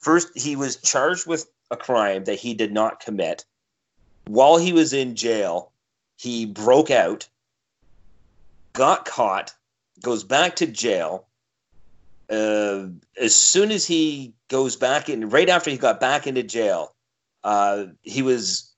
first 0.00 0.28
he 0.36 0.56
was 0.56 0.76
charged 0.76 1.26
with 1.26 1.46
a 1.74 1.76
crime 1.76 2.24
that 2.24 2.38
he 2.38 2.54
did 2.54 2.72
not 2.72 3.00
commit. 3.00 3.44
While 4.26 4.56
he 4.56 4.72
was 4.72 4.92
in 4.92 5.14
jail, 5.16 5.72
he 6.16 6.46
broke 6.46 6.90
out, 6.90 7.28
got 8.72 9.04
caught, 9.04 9.52
goes 10.00 10.24
back 10.24 10.56
to 10.56 10.66
jail. 10.66 11.26
Uh, 12.30 12.86
as 13.20 13.34
soon 13.34 13.70
as 13.70 13.86
he 13.86 14.32
goes 14.48 14.76
back 14.76 15.10
in, 15.10 15.28
right 15.28 15.50
after 15.50 15.70
he 15.70 15.76
got 15.76 16.00
back 16.00 16.26
into 16.26 16.42
jail, 16.42 16.94
uh, 17.42 17.86
he 18.00 18.22
was 18.22 18.72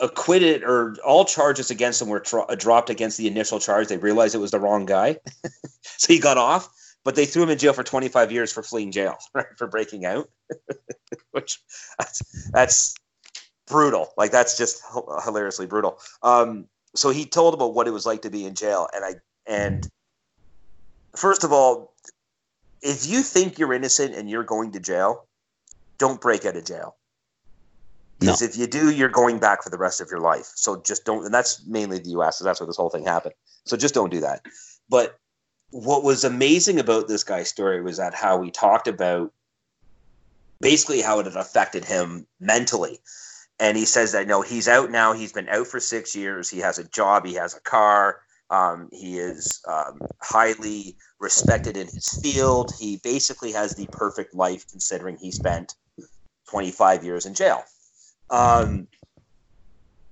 acquitted, 0.00 0.64
or 0.64 0.96
all 1.04 1.24
charges 1.24 1.70
against 1.70 2.00
him 2.00 2.08
were 2.08 2.20
tro- 2.20 2.46
dropped 2.56 2.88
against 2.88 3.18
the 3.18 3.26
initial 3.26 3.60
charge. 3.60 3.88
They 3.88 3.98
realized 3.98 4.34
it 4.34 4.38
was 4.38 4.52
the 4.52 4.60
wrong 4.60 4.86
guy, 4.86 5.18
so 5.82 6.12
he 6.12 6.18
got 6.18 6.38
off. 6.38 6.70
But 7.08 7.14
they 7.14 7.24
threw 7.24 7.42
him 7.42 7.48
in 7.48 7.56
jail 7.56 7.72
for 7.72 7.82
25 7.82 8.30
years 8.30 8.52
for 8.52 8.62
fleeing 8.62 8.92
jail, 8.92 9.16
right, 9.34 9.46
for 9.56 9.66
breaking 9.66 10.04
out, 10.04 10.28
which 11.30 11.58
that's, 11.98 12.50
that's 12.50 12.94
brutal. 13.66 14.12
Like 14.18 14.30
that's 14.30 14.58
just 14.58 14.82
hilariously 15.24 15.64
brutal. 15.64 16.00
Um, 16.22 16.66
so 16.94 17.08
he 17.08 17.24
told 17.24 17.54
about 17.54 17.72
what 17.72 17.88
it 17.88 17.92
was 17.92 18.04
like 18.04 18.20
to 18.22 18.30
be 18.30 18.44
in 18.44 18.54
jail, 18.54 18.88
and 18.94 19.06
I 19.06 19.14
and 19.50 19.88
first 21.16 21.44
of 21.44 21.50
all, 21.50 21.94
if 22.82 23.06
you 23.06 23.22
think 23.22 23.58
you're 23.58 23.72
innocent 23.72 24.14
and 24.14 24.28
you're 24.28 24.44
going 24.44 24.72
to 24.72 24.78
jail, 24.78 25.26
don't 25.96 26.20
break 26.20 26.44
out 26.44 26.56
of 26.56 26.66
jail. 26.66 26.94
Because 28.20 28.42
if 28.42 28.58
you 28.58 28.66
do, 28.66 28.90
you're 28.90 29.08
going 29.08 29.38
back 29.38 29.62
for 29.62 29.70
the 29.70 29.78
rest 29.78 30.02
of 30.02 30.10
your 30.10 30.20
life. 30.20 30.52
So 30.56 30.82
just 30.82 31.06
don't. 31.06 31.24
And 31.24 31.32
that's 31.32 31.66
mainly 31.66 32.00
the 32.00 32.10
U.S. 32.10 32.36
So 32.38 32.44
that's 32.44 32.60
where 32.60 32.66
this 32.66 32.76
whole 32.76 32.90
thing 32.90 33.06
happened. 33.06 33.32
So 33.64 33.78
just 33.78 33.94
don't 33.94 34.10
do 34.10 34.20
that. 34.20 34.42
But 34.90 35.18
what 35.70 36.04
was 36.04 36.24
amazing 36.24 36.80
about 36.80 37.08
this 37.08 37.24
guy's 37.24 37.48
story 37.48 37.82
was 37.82 37.98
that 37.98 38.14
how 38.14 38.42
he 38.42 38.50
talked 38.50 38.88
about 38.88 39.32
basically 40.60 41.02
how 41.02 41.20
it 41.20 41.26
had 41.26 41.36
affected 41.36 41.84
him 41.84 42.26
mentally. 42.40 43.00
And 43.60 43.76
he 43.76 43.84
says 43.86 44.12
that 44.12 44.28
no, 44.28 44.42
he's 44.42 44.68
out 44.68 44.90
now. 44.90 45.12
He's 45.12 45.32
been 45.32 45.48
out 45.48 45.66
for 45.66 45.80
six 45.80 46.16
years. 46.16 46.50
He 46.50 46.60
has 46.60 46.78
a 46.78 46.88
job. 46.88 47.26
He 47.26 47.34
has 47.34 47.54
a 47.56 47.60
car. 47.60 48.20
Um, 48.50 48.88
he 48.92 49.18
is 49.18 49.60
um, 49.68 50.02
highly 50.22 50.96
respected 51.20 51.76
in 51.76 51.86
his 51.86 52.18
field. 52.22 52.72
He 52.78 53.00
basically 53.04 53.52
has 53.52 53.74
the 53.74 53.88
perfect 53.92 54.34
life 54.34 54.66
considering 54.70 55.18
he 55.18 55.32
spent 55.32 55.74
25 56.50 57.04
years 57.04 57.26
in 57.26 57.34
jail. 57.34 57.64
Um, 58.30 58.88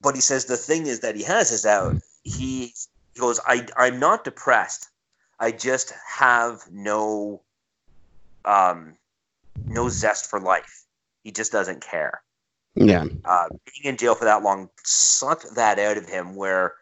but 0.02 0.14
he 0.14 0.20
says 0.20 0.46
the 0.46 0.56
thing 0.56 0.86
is 0.86 1.00
that 1.00 1.16
he 1.16 1.22
has 1.24 1.50
is 1.52 1.62
that 1.62 1.94
he 2.24 2.74
He 3.14 3.20
goes, 3.20 3.40
I, 3.46 3.66
I'm 3.76 3.98
not 4.00 4.24
depressed. 4.24 4.88
I 5.38 5.52
just 5.52 5.92
have 6.06 6.62
no, 6.70 7.42
um, 8.44 8.94
no 9.66 9.88
zest 9.88 10.30
for 10.30 10.40
life. 10.40 10.84
He 11.24 11.32
just 11.32 11.52
doesn't 11.52 11.82
care. 11.82 12.22
Yeah. 12.74 13.06
Uh, 13.24 13.48
being 13.48 13.92
in 13.92 13.96
jail 13.96 14.14
for 14.14 14.26
that 14.26 14.42
long 14.42 14.68
sucked 14.84 15.54
that 15.54 15.78
out 15.78 15.96
of 15.96 16.08
him. 16.08 16.34
Where, 16.34 16.74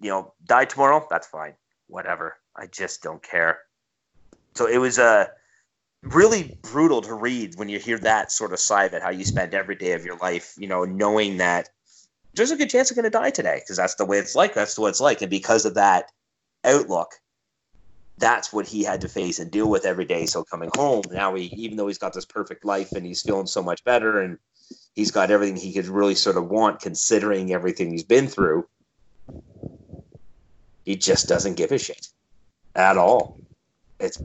you 0.00 0.10
know, 0.10 0.32
die 0.44 0.66
tomorrow, 0.66 1.06
that's 1.10 1.26
fine, 1.26 1.54
whatever. 1.88 2.36
I 2.56 2.66
just 2.66 3.02
don't 3.02 3.22
care. 3.22 3.60
So 4.54 4.66
it 4.66 4.78
was 4.78 4.98
uh, 4.98 5.26
really 6.02 6.58
brutal 6.62 7.02
to 7.02 7.14
read 7.14 7.56
when 7.56 7.68
you 7.68 7.78
hear 7.78 7.98
that 7.98 8.32
sort 8.32 8.52
of 8.52 8.58
side 8.58 8.86
of 8.86 8.94
it, 8.94 9.02
how 9.02 9.10
you 9.10 9.24
spend 9.24 9.54
every 9.54 9.76
day 9.76 9.92
of 9.92 10.04
your 10.04 10.16
life, 10.16 10.54
you 10.58 10.68
know, 10.68 10.84
knowing 10.84 11.38
that 11.38 11.70
there's 12.34 12.50
a 12.50 12.56
good 12.56 12.70
chance 12.70 12.90
you're 12.90 12.96
going 12.96 13.10
to 13.10 13.18
die 13.18 13.30
today 13.30 13.60
because 13.60 13.76
that's 13.76 13.96
the 13.96 14.04
way 14.04 14.18
it's 14.18 14.34
like. 14.34 14.54
That's 14.54 14.78
what 14.78 14.88
it's 14.88 15.00
like. 15.00 15.22
And 15.22 15.30
because 15.30 15.64
of 15.64 15.74
that 15.74 16.10
outlook, 16.64 17.12
that's 18.20 18.52
what 18.52 18.68
he 18.68 18.84
had 18.84 19.02
to 19.02 19.08
face 19.08 19.40
and 19.40 19.50
deal 19.52 19.70
with 19.70 19.86
every 19.86 20.06
day. 20.06 20.26
So 20.26 20.44
coming 20.44 20.70
home 20.76 21.04
now, 21.12 21.34
he 21.36 21.46
even 21.56 21.78
though 21.78 21.88
he's 21.88 21.98
got 21.98 22.14
this 22.14 22.26
perfect 22.26 22.64
life 22.66 22.96
and 22.96 23.06
he's 23.06 23.22
feeling 23.22 23.48
so 23.48 23.62
much 23.64 23.84
better 23.84 24.20
and 24.22 24.38
he's 24.94 25.12
got 25.12 25.30
everything 25.32 25.56
he 25.56 25.74
could 25.74 25.88
really 25.88 26.16
sort 26.16 26.38
of 26.38 26.48
want, 26.48 26.80
considering 26.80 27.52
everything 27.52 27.90
he's 27.92 28.04
been 28.04 28.28
through, 28.28 28.66
he 30.84 30.96
just 30.96 31.28
doesn't 31.28 31.56
give 31.56 31.72
a 31.72 31.78
shit 31.78 32.08
at 32.76 32.98
all. 32.98 33.40
It's 34.00 34.22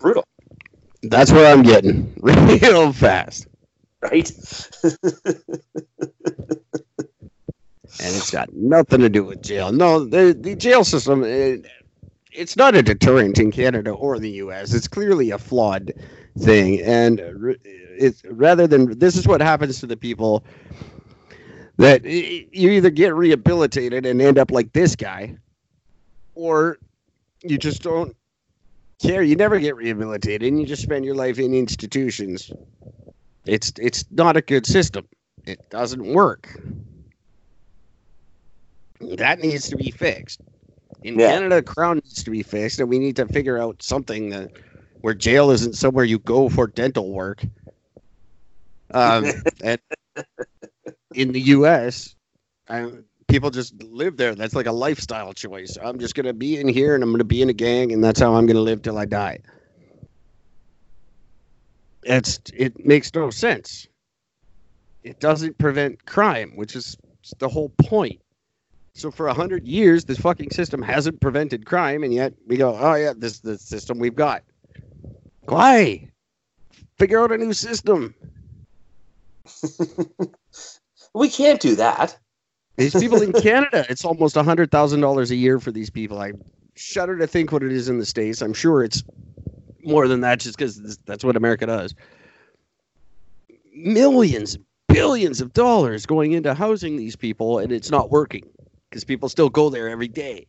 brutal, 0.00 0.24
That's 1.02 1.32
where 1.32 1.52
I'm 1.52 1.62
getting 1.64 2.14
real 2.22 2.92
fast. 2.92 3.46
right? 4.02 4.30
and 8.00 8.16
it's 8.16 8.30
got 8.30 8.52
nothing 8.54 9.00
to 9.00 9.08
do 9.10 9.24
with 9.24 9.42
jail. 9.42 9.72
No, 9.72 10.04
the 10.06 10.36
the 10.38 10.56
jail 10.56 10.84
system, 10.84 11.24
it, 11.24 11.66
it's 12.38 12.56
not 12.56 12.76
a 12.76 12.82
deterrent 12.82 13.38
in 13.38 13.50
Canada 13.50 13.90
or 13.90 14.18
the 14.18 14.30
U.S. 14.30 14.72
It's 14.72 14.86
clearly 14.86 15.30
a 15.30 15.38
flawed 15.38 15.92
thing, 16.38 16.80
and 16.82 17.20
it's 17.64 18.22
rather 18.30 18.66
than 18.68 18.96
this 18.98 19.16
is 19.16 19.26
what 19.26 19.40
happens 19.40 19.80
to 19.80 19.86
the 19.86 19.96
people 19.96 20.44
that 21.78 22.04
you 22.04 22.70
either 22.70 22.90
get 22.90 23.14
rehabilitated 23.14 24.06
and 24.06 24.22
end 24.22 24.38
up 24.38 24.52
like 24.52 24.72
this 24.72 24.94
guy, 24.94 25.36
or 26.34 26.78
you 27.42 27.58
just 27.58 27.82
don't 27.82 28.14
care. 29.02 29.22
You 29.22 29.34
never 29.34 29.58
get 29.58 29.74
rehabilitated, 29.74 30.46
and 30.48 30.60
you 30.60 30.66
just 30.66 30.82
spend 30.82 31.04
your 31.04 31.16
life 31.16 31.40
in 31.40 31.52
institutions. 31.54 32.52
It's 33.46 33.72
it's 33.80 34.04
not 34.12 34.36
a 34.36 34.42
good 34.42 34.64
system. 34.64 35.08
It 35.44 35.68
doesn't 35.70 36.04
work. 36.04 36.56
That 39.00 39.40
needs 39.40 39.68
to 39.70 39.76
be 39.76 39.90
fixed. 39.90 40.40
In 41.02 41.18
Yeah. 41.18 41.32
Canada, 41.32 41.62
Crown 41.62 41.96
needs 41.96 42.22
to 42.24 42.30
be 42.30 42.42
fixed, 42.42 42.80
and 42.80 42.88
we 42.88 42.98
need 42.98 43.16
to 43.16 43.26
figure 43.26 43.58
out 43.58 43.82
something 43.82 44.30
that 44.30 44.50
where 45.00 45.14
jail 45.14 45.50
isn't 45.50 45.74
somewhere 45.74 46.04
you 46.04 46.18
go 46.18 46.48
for 46.48 46.66
dental 46.66 47.12
work. 47.12 47.44
Um, 48.92 49.26
and 49.62 49.80
in 51.14 51.32
the 51.32 51.40
U.S., 51.40 52.14
I, 52.68 52.90
people 53.28 53.50
just 53.50 53.80
live 53.82 54.16
there. 54.16 54.34
That's 54.34 54.54
like 54.54 54.66
a 54.66 54.72
lifestyle 54.72 55.32
choice. 55.32 55.76
I'm 55.82 55.98
just 55.98 56.14
gonna 56.14 56.32
be 56.32 56.58
in 56.58 56.68
here, 56.68 56.94
and 56.94 57.02
I'm 57.02 57.12
gonna 57.12 57.24
be 57.24 57.42
in 57.42 57.48
a 57.48 57.54
gang, 57.54 57.92
and 57.92 58.02
that's 58.02 58.20
how 58.20 58.34
I'm 58.34 58.46
gonna 58.46 58.60
live 58.60 58.82
till 58.82 58.98
I 58.98 59.04
die. 59.04 59.40
It's 62.02 62.40
it 62.54 62.84
makes 62.84 63.14
no 63.14 63.30
sense. 63.30 63.86
It 65.04 65.20
doesn't 65.20 65.58
prevent 65.58 66.04
crime, 66.06 66.52
which 66.56 66.74
is 66.74 66.96
the 67.38 67.48
whole 67.48 67.70
point. 67.70 68.20
So 68.98 69.12
for 69.12 69.28
a 69.28 69.32
hundred 69.34 69.64
years, 69.64 70.06
this 70.06 70.18
fucking 70.18 70.50
system 70.50 70.82
hasn't 70.82 71.20
prevented 71.20 71.64
crime, 71.66 72.02
and 72.02 72.12
yet 72.12 72.34
we 72.48 72.56
go, 72.56 72.76
"Oh 72.76 72.94
yeah, 72.94 73.12
this 73.16 73.34
is 73.34 73.40
the 73.40 73.56
system 73.56 74.00
we've 74.00 74.16
got." 74.16 74.42
Why? 75.42 76.10
Figure 76.98 77.20
out 77.20 77.30
a 77.30 77.38
new 77.38 77.52
system. 77.52 78.12
we 81.14 81.28
can't 81.28 81.60
do 81.60 81.76
that. 81.76 82.18
These 82.76 82.94
people 82.94 83.22
in 83.22 83.32
Canada, 83.40 83.86
it's 83.88 84.04
almost 84.04 84.36
a 84.36 84.42
hundred 84.42 84.72
thousand 84.72 85.00
dollars 85.00 85.30
a 85.30 85.36
year 85.36 85.60
for 85.60 85.70
these 85.70 85.90
people. 85.90 86.20
I 86.20 86.32
shudder 86.74 87.16
to 87.18 87.28
think 87.28 87.52
what 87.52 87.62
it 87.62 87.70
is 87.70 87.88
in 87.88 87.98
the 87.98 88.06
states. 88.06 88.42
I'm 88.42 88.52
sure 88.52 88.82
it's 88.82 89.04
more 89.84 90.08
than 90.08 90.22
that, 90.22 90.40
just 90.40 90.58
because 90.58 90.98
that's 91.06 91.22
what 91.22 91.36
America 91.36 91.66
does. 91.66 91.94
Millions, 93.72 94.58
billions 94.88 95.40
of 95.40 95.52
dollars 95.52 96.04
going 96.04 96.32
into 96.32 96.52
housing 96.52 96.96
these 96.96 97.14
people, 97.14 97.60
and 97.60 97.70
it's 97.70 97.92
not 97.92 98.10
working 98.10 98.42
because 98.88 99.04
people 99.04 99.28
still 99.28 99.48
go 99.48 99.70
there 99.70 99.88
every 99.88 100.08
day. 100.08 100.46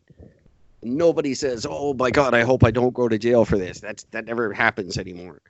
Nobody 0.82 1.34
says, 1.34 1.66
"Oh 1.68 1.92
my 1.94 2.10
God, 2.10 2.34
I 2.34 2.42
hope 2.42 2.64
I 2.64 2.70
don't 2.70 2.94
go 2.94 3.08
to 3.08 3.18
jail 3.18 3.44
for 3.44 3.58
this." 3.58 3.80
That's 3.80 4.04
that 4.12 4.24
never 4.24 4.52
happens 4.52 4.96
anymore. 4.96 5.40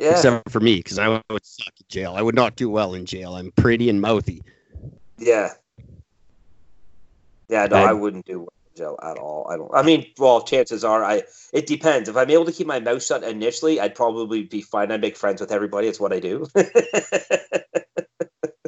Yeah. 0.00 0.12
Except 0.12 0.50
for 0.50 0.60
me, 0.60 0.76
because 0.76 0.98
I 0.98 1.22
would 1.30 1.44
suck 1.46 1.72
in 1.78 1.86
jail. 1.88 2.14
I 2.16 2.22
would 2.22 2.34
not 2.34 2.56
do 2.56 2.68
well 2.68 2.94
in 2.94 3.06
jail. 3.06 3.36
I'm 3.36 3.52
pretty 3.52 3.88
and 3.88 4.00
mouthy. 4.00 4.42
Yeah. 5.18 5.52
Yeah, 7.48 7.66
no, 7.66 7.76
I- 7.76 7.90
I, 7.90 7.92
wouldn't 7.92 8.26
do 8.26 8.40
well 8.40 8.52
in 8.72 8.76
jail 8.76 8.98
at 9.02 9.16
all. 9.18 9.46
I 9.48 9.56
don't. 9.56 9.72
I 9.72 9.82
mean, 9.82 10.06
well, 10.18 10.42
chances 10.42 10.82
are, 10.82 11.04
I. 11.04 11.22
It 11.52 11.66
depends. 11.66 12.08
If 12.08 12.16
I'm 12.16 12.30
able 12.30 12.44
to 12.44 12.52
keep 12.52 12.66
my 12.66 12.80
mouth 12.80 13.02
shut 13.02 13.22
initially, 13.22 13.80
I'd 13.80 13.94
probably 13.94 14.42
be 14.44 14.60
fine. 14.62 14.90
I 14.90 14.96
make 14.96 15.16
friends 15.16 15.40
with 15.40 15.52
everybody. 15.52 15.86
It's 15.88 16.00
what 16.00 16.12
I 16.12 16.20
do. 16.20 16.46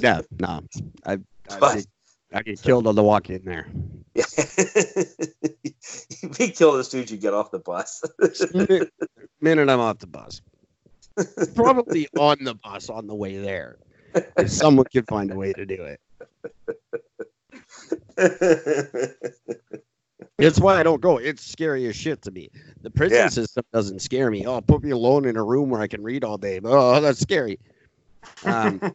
Yeah, 0.01 0.21
no, 0.39 0.61
I 1.05 1.13
I, 1.13 1.19
But- 1.59 1.75
get, 1.77 1.87
I 2.33 2.43
get 2.43 2.63
killed 2.63 2.87
on 2.87 2.95
the 2.95 3.03
walk 3.03 3.31
in 3.31 3.45
there. 3.45 3.67
Be 6.39 6.49
killed 6.51 6.81
as 6.81 6.89
soon 6.89 7.05
as 7.05 7.11
you 7.11 7.17
get 7.17 7.33
off 7.35 7.51
the 7.51 7.59
bus. 7.61 8.03
minute, 8.53 8.93
minute 9.41 9.71
I'm 9.71 9.81
off 9.81 9.99
the 9.99 10.07
bus, 10.07 10.41
probably 11.55 12.09
on 12.19 12.39
the 12.43 12.55
bus 12.55 12.91
on 12.91 13.07
the 13.07 13.15
way 13.15 13.39
there. 13.39 13.79
If 14.37 14.51
someone 14.51 14.87
could 14.93 15.07
find 15.07 15.31
a 15.31 15.37
way 15.37 15.53
to 15.53 15.65
do 15.67 15.85
it. 15.85 16.01
It's 20.39 20.61
why 20.61 20.79
I 20.79 20.83
don't 20.83 21.01
go. 21.01 21.19
It's 21.19 21.45
scary 21.45 21.87
as 21.87 21.97
shit 21.97 22.23
to 22.23 22.31
me. 22.31 22.49
The 22.83 22.91
prison 22.91 23.19
Yeah. 23.19 23.29
system 23.29 23.65
doesn't 23.73 24.01
scare 24.01 24.31
me. 24.31 24.47
Oh, 24.47 24.61
put 24.61 24.83
me 24.85 24.91
alone 24.91 25.25
in 25.25 25.37
a 25.37 25.43
room 25.43 25.69
where 25.69 25.81
I 25.81 25.89
can 25.89 26.03
read 26.03 26.23
all 26.25 26.39
day. 26.39 26.61
Oh, 26.63 27.01
that's 27.01 27.21
scary. 27.21 27.59
Um, 28.45 28.81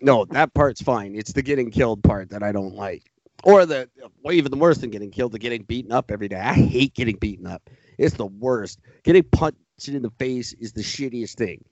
no, 0.00 0.24
that 0.26 0.54
part's 0.54 0.82
fine. 0.82 1.14
It's 1.16 1.32
the 1.32 1.42
getting 1.42 1.70
killed 1.70 2.02
part 2.02 2.30
that 2.30 2.42
I 2.42 2.52
don't 2.52 2.74
like. 2.74 3.10
Or 3.44 3.66
the 3.66 3.88
well, 4.22 4.34
even 4.34 4.58
worse 4.58 4.78
than 4.78 4.90
getting 4.90 5.10
killed, 5.10 5.32
the 5.32 5.38
getting 5.38 5.62
beaten 5.62 5.92
up 5.92 6.10
every 6.10 6.28
day. 6.28 6.40
I 6.40 6.54
hate 6.54 6.94
getting 6.94 7.16
beaten 7.16 7.46
up. 7.46 7.68
It's 7.98 8.16
the 8.16 8.26
worst. 8.26 8.80
Getting 9.04 9.22
punched 9.24 9.58
in 9.88 10.02
the 10.02 10.10
face 10.18 10.52
is 10.54 10.72
the 10.72 10.82
shittiest 10.82 11.34
thing. 11.36 11.64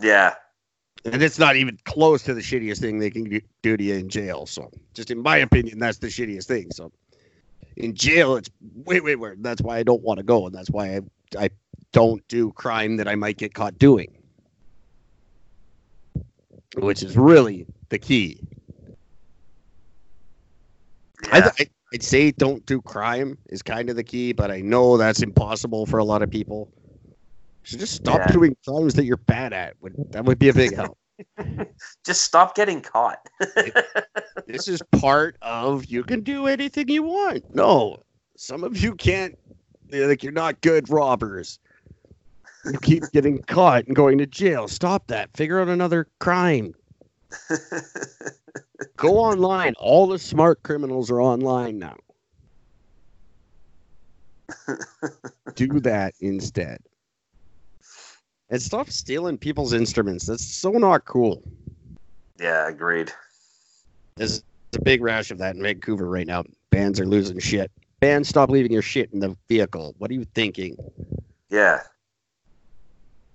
yeah. 0.00 0.34
And 1.04 1.22
it's 1.22 1.38
not 1.38 1.56
even 1.56 1.78
close 1.84 2.24
to 2.24 2.34
the 2.34 2.40
shittiest 2.40 2.80
thing 2.80 2.98
they 2.98 3.10
can 3.10 3.24
do- 3.24 3.40
do 3.62 3.76
to 3.76 3.84
you 3.84 3.94
in 3.94 4.08
jail. 4.08 4.46
So, 4.46 4.70
just 4.94 5.10
in 5.10 5.22
my 5.22 5.38
opinion, 5.38 5.78
that's 5.78 5.98
the 5.98 6.08
shittiest 6.08 6.46
thing. 6.46 6.70
So, 6.72 6.92
in 7.76 7.94
jail, 7.94 8.36
it's 8.36 8.50
way, 8.84 9.00
way 9.00 9.16
worse. 9.16 9.38
That's 9.40 9.62
why 9.62 9.78
I 9.78 9.84
don't 9.84 10.02
want 10.02 10.18
to 10.18 10.24
go, 10.24 10.46
and 10.46 10.54
that's 10.54 10.70
why 10.70 10.96
I, 10.96 11.00
I 11.38 11.50
don't 11.92 12.26
do 12.28 12.52
crime 12.52 12.96
that 12.98 13.08
I 13.08 13.14
might 13.14 13.38
get 13.38 13.54
caught 13.54 13.78
doing, 13.78 14.17
which 16.76 17.02
is 17.02 17.16
really 17.16 17.66
the 17.88 17.98
key. 17.98 18.40
I, 21.32 21.38
Yeah. 21.38 21.50
I, 21.58 21.66
I'd 21.94 22.02
say 22.02 22.30
don't 22.32 22.64
do 22.66 22.82
crime 22.82 23.38
is 23.48 23.62
kind 23.62 23.88
of 23.88 23.96
the 23.96 24.04
key, 24.04 24.32
but 24.32 24.50
I 24.50 24.60
know 24.60 24.96
that's 24.96 25.22
impossible 25.22 25.86
for 25.86 25.98
a 25.98 26.04
lot 26.04 26.22
of 26.22 26.30
people. 26.30 26.70
So 27.64 27.78
just 27.78 27.94
stop 27.94 28.20
Yeah. 28.20 28.32
doing 28.32 28.56
crimes 28.66 28.94
that 28.94 29.04
you're 29.04 29.16
bad 29.16 29.52
at. 29.52 29.74
Would 29.80 29.94
that 30.12 30.24
would 30.24 30.38
be 30.38 30.48
a 30.48 30.54
big 30.54 30.74
help. 30.74 30.98
Just 32.06 32.22
stop 32.22 32.54
getting 32.54 32.80
caught. 32.80 33.18
this 34.46 34.68
is 34.68 34.80
part 34.92 35.36
of 35.42 35.84
you 35.86 36.04
can 36.04 36.20
do 36.20 36.46
anything 36.46 36.88
you 36.88 37.02
want. 37.02 37.42
No, 37.54 37.96
some 38.36 38.62
of 38.62 38.76
you 38.80 38.94
can't. 38.94 39.36
Like 39.90 40.22
you're 40.22 40.30
not 40.32 40.60
good 40.60 40.88
robbers. 40.88 41.58
You 42.64 42.78
keep 42.80 43.04
getting 43.12 43.42
caught 43.42 43.86
and 43.86 43.96
going 43.96 44.18
to 44.18 44.26
jail. 44.26 44.68
Stop 44.68 45.06
that. 45.08 45.30
Figure 45.36 45.60
out 45.60 45.68
another 45.68 46.08
crime. 46.18 46.74
Go 48.96 49.18
online. 49.18 49.74
All 49.78 50.06
the 50.06 50.18
smart 50.18 50.62
criminals 50.62 51.10
are 51.10 51.20
online 51.20 51.78
now. 51.78 51.96
Do 55.54 55.80
that 55.80 56.14
instead. 56.20 56.80
And 58.50 58.62
stop 58.62 58.88
stealing 58.88 59.36
people's 59.36 59.72
instruments. 59.72 60.26
That's 60.26 60.44
so 60.44 60.70
not 60.72 61.04
cool. 61.04 61.42
yeah, 62.40 62.68
agreed. 62.68 63.12
There's 64.16 64.42
a 64.74 64.80
big 64.80 65.02
rash 65.02 65.30
of 65.30 65.38
that 65.38 65.54
in 65.54 65.62
Vancouver 65.62 66.08
right 66.08 66.26
now. 66.26 66.44
Bands 66.70 66.98
are 66.98 67.06
losing 67.06 67.38
shit. 67.38 67.70
Bands, 68.00 68.28
stop 68.28 68.50
leaving 68.50 68.72
your 68.72 68.82
shit 68.82 69.12
in 69.12 69.20
the 69.20 69.36
vehicle. 69.48 69.94
What 69.98 70.10
are 70.10 70.14
you 70.14 70.24
thinking? 70.34 70.76
Yeah. 71.50 71.82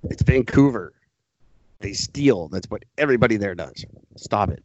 It's 0.10 0.24
Vancouver. 0.24 0.94
They 1.80 1.94
steal. 1.94 2.48
That's 2.48 2.70
what 2.70 2.84
everybody 2.98 3.38
there 3.38 3.56
does. 3.56 3.86
Stop 4.16 4.50
it. 4.52 4.64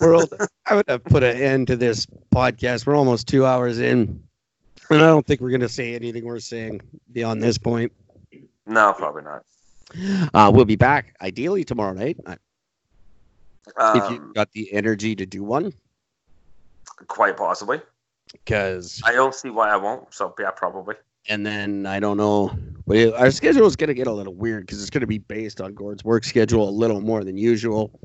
World, 0.00 0.32
I 0.66 0.74
would 0.76 0.88
have 0.88 1.04
put 1.04 1.22
an 1.22 1.36
end 1.36 1.68
to 1.68 1.76
this 1.76 2.06
podcast. 2.34 2.86
We're 2.86 2.96
almost 2.96 3.28
two 3.28 3.46
hours 3.46 3.78
in. 3.78 4.22
And 4.90 5.00
I 5.00 5.06
don't 5.06 5.24
think 5.24 5.40
we're 5.40 5.50
going 5.50 5.60
to 5.60 5.68
say 5.68 5.94
anything 5.94 6.24
worth 6.24 6.42
saying 6.42 6.80
beyond 7.12 7.40
this 7.42 7.56
point. 7.58 7.92
No, 8.66 8.92
probably 8.92 9.22
not. 9.22 9.44
Uh, 10.34 10.50
we'll 10.52 10.64
be 10.64 10.76
back 10.76 11.14
ideally 11.20 11.64
tomorrow 11.64 11.92
night 11.92 12.16
uh, 12.26 12.36
if 13.76 14.02
Um, 14.02 14.12
you've 14.14 14.34
got 14.34 14.50
the 14.52 14.72
energy 14.72 15.14
to 15.16 15.26
do 15.26 15.42
one. 15.44 15.72
quite 17.06 17.36
possibly. 17.36 17.80
Because, 18.32 19.00
I 19.04 19.12
don't 19.12 19.34
see 19.34 19.50
why 19.50 19.70
I 19.70 19.76
won't. 19.76 20.12
So 20.14 20.32
yeah, 20.38 20.50
probably. 20.50 20.94
And 21.30 21.46
then 21.46 21.86
I 21.86 22.00
don't 22.00 22.16
know, 22.16 22.50
but 22.86 23.14
our 23.14 23.30
schedule 23.30 23.66
is 23.66 23.76
going 23.76 23.88
to 23.88 23.94
get 23.94 24.08
a 24.08 24.12
little 24.12 24.34
weird 24.34 24.66
because 24.66 24.82
it's 24.82 24.90
going 24.90 25.00
to 25.00 25.06
be 25.06 25.18
based 25.18 25.60
on 25.60 25.72
Gord's 25.74 26.04
work 26.04 26.24
schedule 26.24 26.68
a 26.68 26.70
little 26.70 27.00
more 27.00 27.24
than 27.24 27.38
usual 27.38 27.98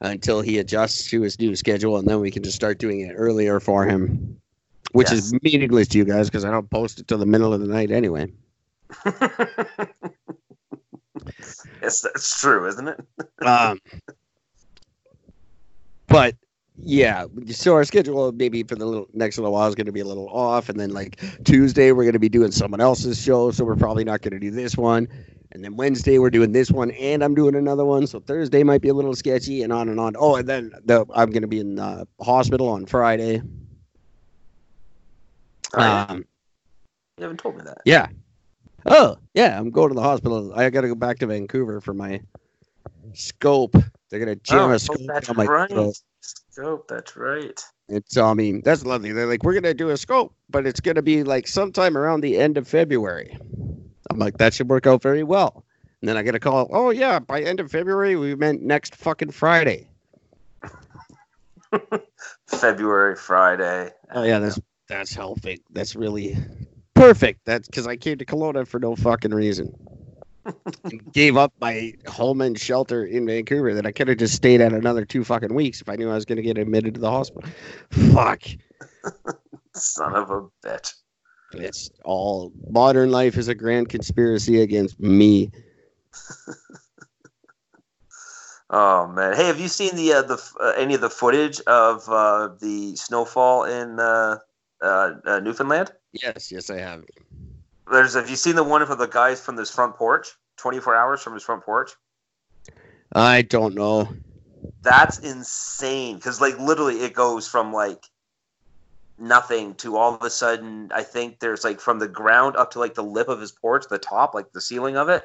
until 0.00 0.40
he 0.40 0.58
adjusts 0.58 1.08
to 1.10 1.20
his 1.22 1.38
new 1.38 1.54
schedule, 1.54 1.98
and 1.98 2.08
then 2.08 2.20
we 2.20 2.30
can 2.30 2.42
just 2.42 2.56
start 2.56 2.78
doing 2.78 3.00
it 3.00 3.12
earlier 3.12 3.60
for 3.60 3.86
him, 3.86 4.40
which 4.92 5.12
is 5.12 5.32
meaningless 5.42 5.88
to 5.88 5.98
you 5.98 6.04
guys 6.04 6.28
because 6.28 6.44
I 6.44 6.50
don't 6.50 6.68
post 6.70 6.98
it 6.98 7.06
till 7.06 7.18
the 7.18 7.26
middle 7.26 7.52
of 7.52 7.60
the 7.60 7.68
night 7.68 7.90
anyway. 7.90 8.32
Yes, 11.84 12.00
that's 12.00 12.40
true, 12.40 12.66
isn't 12.66 12.88
it? 12.88 13.00
um, 13.46 13.78
but 16.06 16.34
yeah, 16.76 17.26
so 17.50 17.74
our 17.74 17.84
schedule 17.84 18.32
maybe 18.32 18.62
for 18.62 18.74
the 18.74 18.84
little, 18.84 19.08
next 19.12 19.38
little 19.38 19.52
while 19.52 19.68
is 19.68 19.74
going 19.74 19.86
to 19.86 19.92
be 19.92 20.00
a 20.00 20.04
little 20.04 20.28
off, 20.28 20.68
and 20.68 20.78
then 20.78 20.90
like 20.90 21.20
Tuesday 21.44 21.92
we're 21.92 22.04
going 22.04 22.14
to 22.14 22.18
be 22.18 22.28
doing 22.28 22.50
someone 22.50 22.80
else's 22.80 23.20
show, 23.20 23.50
so 23.50 23.64
we're 23.64 23.76
probably 23.76 24.04
not 24.04 24.22
going 24.22 24.32
to 24.32 24.40
do 24.40 24.50
this 24.50 24.76
one. 24.76 25.08
And 25.52 25.62
then 25.62 25.76
Wednesday 25.76 26.18
we're 26.18 26.30
doing 26.30 26.50
this 26.50 26.72
one, 26.72 26.90
and 26.92 27.22
I'm 27.22 27.34
doing 27.34 27.54
another 27.54 27.84
one. 27.84 28.08
So 28.08 28.18
Thursday 28.18 28.64
might 28.64 28.82
be 28.82 28.88
a 28.88 28.94
little 28.94 29.14
sketchy, 29.14 29.62
and 29.62 29.72
on 29.72 29.88
and 29.88 30.00
on. 30.00 30.14
Oh, 30.18 30.34
and 30.34 30.48
then 30.48 30.72
the, 30.84 31.06
I'm 31.14 31.30
going 31.30 31.42
to 31.42 31.48
be 31.48 31.60
in 31.60 31.76
the 31.76 32.08
hospital 32.20 32.68
on 32.68 32.86
Friday. 32.86 33.40
Oh. 35.74 36.06
Um, 36.08 36.24
you 37.18 37.22
haven't 37.22 37.38
told 37.38 37.56
me 37.56 37.62
that. 37.64 37.78
yeah. 37.84 38.08
Oh, 38.86 39.16
yeah. 39.34 39.56
I'm 39.58 39.70
going 39.70 39.90
to 39.90 39.94
the 39.94 40.02
hospital. 40.02 40.52
I 40.54 40.68
got 40.70 40.80
to 40.80 40.88
go 40.88 40.96
back 40.96 41.20
to 41.20 41.26
Vancouver 41.26 41.80
for 41.80 41.94
my 41.94 42.20
scope. 43.12 43.76
They're 44.10 44.18
gonna 44.18 44.36
jam 44.36 44.58
Oh, 44.58 44.70
a 44.70 44.74
oh, 44.74 44.76
scope 44.78 44.98
that's 45.06 45.32
my 45.34 45.44
right. 45.44 45.70
throat. 45.70 45.94
Scope, 46.54 46.86
that's 46.86 47.16
right. 47.16 47.60
It's, 47.88 48.16
I 48.16 48.32
mean, 48.32 48.62
that's 48.64 48.84
lovely. 48.86 49.10
They're 49.10 49.26
like, 49.26 49.42
we're 49.42 49.54
gonna 49.54 49.74
do 49.74 49.90
a 49.90 49.96
scope, 49.96 50.32
but 50.48 50.68
it's 50.68 50.78
gonna 50.78 51.02
be 51.02 51.24
like 51.24 51.48
sometime 51.48 51.98
around 51.98 52.20
the 52.20 52.38
end 52.38 52.56
of 52.56 52.68
February. 52.68 53.36
I'm 54.08 54.20
like, 54.20 54.38
that 54.38 54.54
should 54.54 54.68
work 54.68 54.86
out 54.86 55.02
very 55.02 55.24
well. 55.24 55.64
And 56.00 56.08
then 56.08 56.16
I 56.16 56.22
get 56.22 56.36
a 56.36 56.38
call. 56.38 56.68
Oh 56.70 56.90
yeah, 56.90 57.18
by 57.18 57.42
end 57.42 57.58
of 57.58 57.72
February, 57.72 58.14
we 58.14 58.36
meant 58.36 58.62
next 58.62 58.94
fucking 58.94 59.32
Friday. 59.32 59.88
February, 62.46 63.16
Friday. 63.16 63.90
Oh 64.12 64.22
yeah, 64.22 64.38
that's 64.38 64.60
that's 64.86 65.12
helping. 65.12 65.58
That's 65.72 65.96
really 65.96 66.36
perfect. 66.94 67.40
That's 67.46 67.66
because 67.66 67.88
I 67.88 67.96
came 67.96 68.18
to 68.18 68.24
Kelowna 68.24 68.64
for 68.64 68.78
no 68.78 68.94
fucking 68.94 69.34
reason. 69.34 69.76
Gave 71.12 71.36
up 71.36 71.52
my 71.60 71.94
home 72.06 72.40
and 72.40 72.58
shelter 72.58 73.04
in 73.04 73.26
Vancouver 73.26 73.74
that 73.74 73.86
I 73.86 73.92
could 73.92 74.08
have 74.08 74.18
just 74.18 74.34
stayed 74.34 74.60
at 74.60 74.72
another 74.72 75.04
two 75.04 75.24
fucking 75.24 75.54
weeks 75.54 75.80
if 75.80 75.88
I 75.88 75.96
knew 75.96 76.10
I 76.10 76.14
was 76.14 76.24
going 76.24 76.36
to 76.36 76.42
get 76.42 76.58
admitted 76.58 76.94
to 76.94 77.00
the 77.00 77.10
hospital. 77.10 77.48
Fuck. 78.12 78.42
Son 79.74 80.14
of 80.14 80.30
a 80.30 80.46
bitch. 80.64 80.94
It's 81.52 81.90
all 82.04 82.52
modern 82.68 83.10
life 83.10 83.36
is 83.38 83.48
a 83.48 83.54
grand 83.54 83.88
conspiracy 83.88 84.60
against 84.60 85.00
me. 85.00 85.50
Oh 88.70 89.06
man! 89.06 89.36
Hey, 89.36 89.46
have 89.46 89.60
you 89.60 89.68
seen 89.68 89.94
the 89.94 90.14
uh, 90.14 90.22
the 90.22 90.42
uh, 90.58 90.72
any 90.76 90.94
of 90.94 91.00
the 91.00 91.08
footage 91.08 91.60
of 91.60 92.08
uh, 92.08 92.48
the 92.60 92.96
snowfall 92.96 93.64
in 93.64 94.00
uh, 94.00 94.38
uh, 94.82 95.10
uh, 95.24 95.40
Newfoundland? 95.40 95.92
Yes, 96.12 96.50
yes, 96.50 96.70
I 96.70 96.78
have. 96.78 97.04
There's 97.90 98.14
have 98.14 98.30
you 98.30 98.36
seen 98.36 98.56
the 98.56 98.64
one 98.64 98.82
of 98.82 98.96
the 98.96 99.06
guys 99.06 99.40
from 99.40 99.56
this 99.56 99.70
front 99.70 99.96
porch? 99.96 100.28
Twenty 100.56 100.80
four 100.80 100.94
hours 100.94 101.20
from 101.20 101.34
his 101.34 101.42
front 101.42 101.64
porch. 101.64 101.92
I 103.12 103.42
don't 103.42 103.74
know. 103.74 104.08
That's 104.82 105.18
insane 105.18 106.16
because 106.16 106.40
like 106.40 106.58
literally 106.58 107.00
it 107.00 107.14
goes 107.14 107.46
from 107.48 107.72
like 107.72 108.04
nothing 109.18 109.74
to 109.76 109.96
all 109.96 110.14
of 110.14 110.22
a 110.22 110.30
sudden 110.30 110.90
I 110.94 111.02
think 111.02 111.38
there's 111.38 111.64
like 111.64 111.80
from 111.80 111.98
the 111.98 112.08
ground 112.08 112.56
up 112.56 112.70
to 112.72 112.78
like 112.80 112.94
the 112.94 113.04
lip 113.04 113.28
of 113.28 113.40
his 113.40 113.52
porch, 113.52 113.84
the 113.88 113.98
top, 113.98 114.34
like 114.34 114.52
the 114.52 114.60
ceiling 114.60 114.96
of 114.96 115.08
it. 115.08 115.24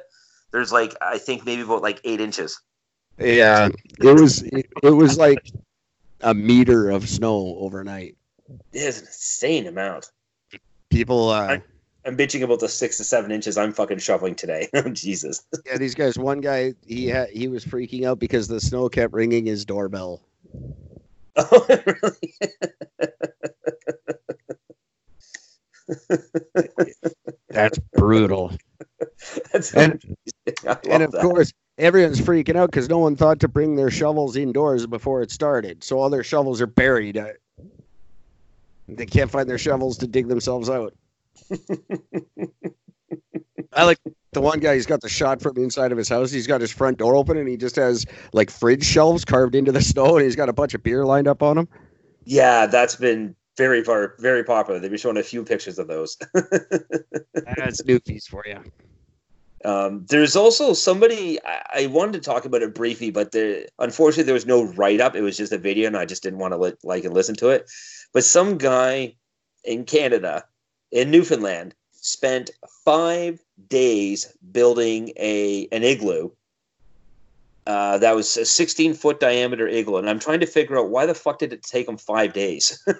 There's 0.52 0.72
like 0.72 0.94
I 1.00 1.18
think 1.18 1.44
maybe 1.46 1.62
about 1.62 1.82
like 1.82 2.00
eight 2.04 2.20
inches. 2.20 2.60
Yeah, 3.18 3.68
it 3.98 4.12
was 4.12 4.42
it, 4.42 4.66
it 4.82 4.90
was 4.90 5.18
like 5.18 5.50
a 6.22 6.34
meter 6.34 6.90
of 6.90 7.08
snow 7.08 7.56
overnight. 7.58 8.16
It 8.72 8.78
is 8.82 8.98
an 9.00 9.06
insane 9.06 9.66
amount. 9.66 10.10
People, 10.90 11.28
uh, 11.28 11.46
I- 11.46 11.62
I'm 12.06 12.16
bitching 12.16 12.42
about 12.42 12.60
the 12.60 12.68
six 12.68 12.96
to 12.96 13.04
seven 13.04 13.30
inches 13.30 13.58
I'm 13.58 13.72
fucking 13.72 13.98
shoveling 13.98 14.34
today. 14.34 14.68
Oh, 14.74 14.88
Jesus. 14.90 15.44
yeah, 15.66 15.76
these 15.76 15.94
guys. 15.94 16.18
One 16.18 16.40
guy, 16.40 16.74
he 16.86 17.06
had 17.08 17.28
he 17.30 17.48
was 17.48 17.64
freaking 17.64 18.04
out 18.06 18.18
because 18.18 18.48
the 18.48 18.60
snow 18.60 18.88
kept 18.88 19.12
ringing 19.12 19.46
his 19.46 19.64
doorbell. 19.64 20.20
Oh, 21.36 21.66
really? 21.86 22.34
That's 27.48 27.78
brutal. 27.94 28.52
That's 29.52 29.72
And- 29.74 30.02
and 30.90 31.02
of 31.02 31.12
that. 31.12 31.20
course, 31.22 31.52
everyone's 31.78 32.20
freaking 32.20 32.56
out 32.56 32.70
because 32.70 32.88
no 32.88 32.98
one 32.98 33.16
thought 33.16 33.40
to 33.40 33.48
bring 33.48 33.76
their 33.76 33.90
shovels 33.90 34.36
indoors 34.36 34.86
before 34.86 35.22
it 35.22 35.30
started. 35.30 35.84
So 35.84 35.98
all 35.98 36.10
their 36.10 36.24
shovels 36.24 36.60
are 36.60 36.66
buried. 36.66 37.20
They 38.88 39.06
can't 39.06 39.30
find 39.30 39.48
their 39.48 39.58
shovels 39.58 39.98
to 39.98 40.06
dig 40.06 40.28
themselves 40.28 40.68
out. 40.68 40.94
I 43.72 43.84
like 43.84 43.98
the 44.32 44.40
one 44.40 44.60
guy. 44.60 44.74
He's 44.74 44.86
got 44.86 45.00
the 45.00 45.08
shot 45.08 45.40
from 45.40 45.56
inside 45.56 45.92
of 45.92 45.98
his 45.98 46.08
house. 46.08 46.30
He's 46.30 46.46
got 46.46 46.60
his 46.60 46.70
front 46.72 46.98
door 46.98 47.14
open, 47.14 47.36
and 47.36 47.48
he 47.48 47.56
just 47.56 47.76
has 47.76 48.04
like 48.32 48.50
fridge 48.50 48.84
shelves 48.84 49.24
carved 49.24 49.54
into 49.54 49.72
the 49.72 49.82
snow, 49.92 50.16
and 50.16 50.24
he's 50.24 50.36
got 50.36 50.48
a 50.48 50.52
bunch 50.52 50.74
of 50.74 50.82
beer 50.82 51.04
lined 51.04 51.28
up 51.28 51.42
on 51.42 51.58
him. 51.58 51.68
yeah, 52.24 52.66
that's 52.66 52.96
been 52.96 53.34
very 53.56 53.84
far, 53.84 54.14
very 54.18 54.44
popular. 54.44 54.80
They've 54.80 54.90
been 54.90 54.98
showing 54.98 55.18
a 55.18 55.22
few 55.22 55.44
pictures 55.44 55.78
of 55.78 55.86
those. 55.88 56.16
That's 56.34 57.82
newfies 57.82 58.26
for 58.26 58.44
you. 58.46 58.58
Um, 59.64 60.06
there's 60.08 60.36
also 60.36 60.72
somebody 60.72 61.38
I, 61.44 61.62
I 61.82 61.86
wanted 61.86 62.12
to 62.12 62.20
talk 62.20 62.46
about 62.46 62.62
it 62.62 62.74
briefly, 62.74 63.10
but 63.10 63.32
there, 63.32 63.66
unfortunately, 63.78 64.24
there 64.24 64.34
was 64.34 64.46
no 64.46 64.62
write 64.62 65.00
up. 65.00 65.14
It 65.14 65.20
was 65.20 65.36
just 65.36 65.52
a 65.52 65.58
video, 65.58 65.86
and 65.88 65.96
I 65.96 66.06
just 66.06 66.22
didn't 66.22 66.38
want 66.38 66.54
to 66.54 66.58
li- 66.58 66.72
like 66.82 67.04
and 67.04 67.12
listen 67.12 67.34
to 67.36 67.50
it. 67.50 67.70
But 68.14 68.24
some 68.24 68.56
guy 68.56 69.16
in 69.64 69.84
Canada, 69.84 70.44
in 70.90 71.10
Newfoundland, 71.10 71.74
spent 71.92 72.50
five 72.84 73.40
days 73.68 74.32
building 74.52 75.12
a 75.16 75.68
an 75.72 75.82
igloo. 75.82 76.30
Uh, 77.66 77.98
that 77.98 78.16
was 78.16 78.36
a 78.36 78.44
16 78.44 78.94
foot 78.94 79.20
diameter 79.20 79.68
igloo, 79.68 79.98
and 79.98 80.08
I'm 80.08 80.18
trying 80.18 80.40
to 80.40 80.46
figure 80.46 80.78
out 80.78 80.88
why 80.88 81.06
the 81.06 81.14
fuck 81.14 81.38
did 81.38 81.52
it 81.52 81.62
take 81.62 81.86
him 81.88 81.98
five 81.98 82.32
days? 82.32 82.82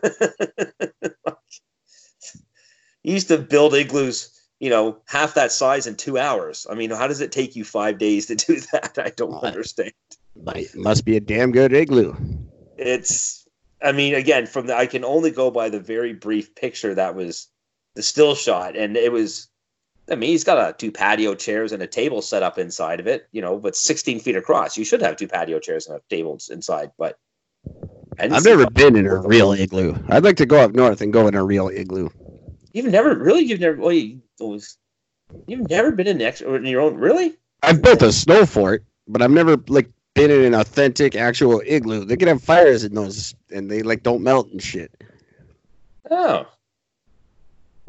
he 3.03 3.13
used 3.13 3.29
to 3.29 3.39
build 3.39 3.75
igloos 3.75 4.41
you 4.61 4.69
know, 4.69 4.99
half 5.07 5.35
that 5.35 5.51
size 5.51 5.87
in 5.87 5.97
two 5.97 6.19
hours. 6.19 6.67
I 6.71 6.75
mean, 6.75 6.91
how 6.91 7.09
does 7.09 7.23
it 7.23 7.33
take 7.33 7.57
you 7.57 7.65
five 7.65 7.99
days 7.99 8.27
to 8.27 8.37
do 8.37 8.61
that? 8.73 8.99
I 8.99 9.11
don't 9.17 9.31
Well, 9.31 9.45
understand. 9.45 9.93
Might, 10.41 10.69
must 10.77 11.05
be 11.05 11.17
a 11.17 11.21
damn 11.21 11.51
good 11.51 11.73
igloo. 11.73 12.15
It's, 12.77 13.49
I 13.83 13.93
mean, 13.93 14.15
again, 14.15 14.47
from 14.47 14.67
the, 14.67 14.77
I 14.77 14.87
can 14.87 15.05
only 15.05 15.31
go 15.31 15.51
by 15.51 15.71
the 15.71 15.81
very 15.81 16.13
brief 16.13 16.55
picture 16.55 16.95
that 16.95 17.15
was 17.15 17.49
the 17.95 18.03
still 18.03 18.35
shot, 18.35 18.77
and 18.77 18.97
it 18.97 19.13
was, 19.13 19.49
I 20.11 20.15
mean, 20.15 20.31
he's 20.31 20.45
got 20.45 20.59
a, 20.59 20.73
two 20.73 20.93
patio 20.93 21.35
chairs 21.35 21.73
and 21.73 21.83
a 21.83 21.87
table 21.87 22.23
set 22.23 22.43
up 22.43 22.59
inside 22.59 23.01
of 23.01 23.07
it, 23.07 23.29
you 23.33 23.43
know, 23.43 23.59
but 23.59 23.77
16 23.77 24.21
feet 24.21 24.37
across. 24.37 24.77
You 24.77 24.85
should 24.85 25.03
have 25.03 25.17
two 25.17 25.29
patio 25.29 25.59
chairs 25.59 25.87
and 25.87 25.97
a 25.97 26.03
table 26.09 26.39
inside, 26.51 26.93
but 26.99 27.19
I've 28.19 28.45
never 28.45 28.69
been 28.69 28.97
in 28.97 29.07
a 29.07 29.17
real 29.17 29.53
igloo. 29.53 29.95
I'd 30.09 30.25
like 30.25 30.37
to 30.37 30.47
go 30.47 30.61
up 30.61 30.73
north 30.73 31.01
and 31.01 31.13
go 31.13 31.27
in 31.27 31.35
a 31.35 31.45
real 31.45 31.69
igloo. 31.69 32.09
You've 32.73 32.93
never 32.93 33.15
really, 33.15 33.43
you've 33.43 33.61
never, 33.61 33.77
well, 33.77 33.93
you, 33.93 34.21
was, 34.39 34.79
you've 35.47 35.69
never 35.69 35.91
been 35.91 36.07
in 36.07 36.19
the 36.19 36.27
ex, 36.27 36.43
or 36.43 36.57
in 36.57 36.67
your 36.67 36.83
own, 36.83 36.97
really? 36.97 37.37
I've 37.63 37.83
built 37.83 38.03
a 38.03 38.13
snow 38.13 38.47
fort, 38.47 38.85
but 39.09 39.23
I've 39.23 39.31
never 39.31 39.57
like 39.69 39.91
been 40.15 40.31
in 40.31 40.45
an 40.45 40.55
authentic 40.55 41.15
actual 41.15 41.63
igloo. 41.65 42.05
They 42.05 42.17
can 42.17 42.29
have 42.29 42.43
fires 42.43 42.85
in 42.85 42.95
those, 42.95 43.35
and 43.51 43.71
they 43.71 43.83
like 43.83 44.03
don't 44.03 44.23
melt 44.23 44.49
and 44.51 44.63
shit. 44.63 44.93
Oh. 46.11 46.47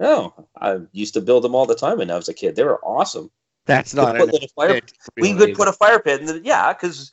Oh, 0.02 0.34
I 0.60 0.80
used 0.92 1.14
to 1.14 1.22
build 1.22 1.44
them 1.44 1.56
all 1.56 1.66
the 1.66 1.76
time 1.76 2.00
when 2.00 2.10
I 2.10 2.16
was 2.16 2.28
a 2.28 2.34
kid. 2.34 2.56
They 2.56 2.64
were 2.64 2.84
awesome. 2.84 3.30
That's 3.66 3.94
We 3.94 4.02
not 4.02 4.18
put 4.18 4.30
an 4.30 4.32
little 4.32 4.48
fire, 4.56 4.70
authentic 4.72 4.98
we 5.18 5.34
would 5.34 5.54
put 5.54 5.68
a 5.68 5.74
fire 5.74 6.00
pit 6.00 6.20
in 6.20 6.26
the 6.26 6.42
yeah, 6.44 6.74
because 6.74 7.12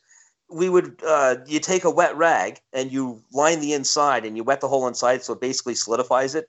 we 0.50 0.68
would 0.70 1.00
uh, 1.06 1.36
you 1.46 1.60
take 1.60 1.84
a 1.84 1.90
wet 1.90 2.16
rag 2.16 2.60
and 2.72 2.90
you 2.90 3.22
line 3.32 3.60
the 3.60 3.74
inside 3.74 4.24
and 4.24 4.36
you 4.36 4.44
wet 4.44 4.60
the 4.60 4.68
hole 4.68 4.88
inside 4.88 5.22
so 5.22 5.34
it 5.34 5.40
basically 5.40 5.74
solidifies 5.74 6.34
it. 6.34 6.48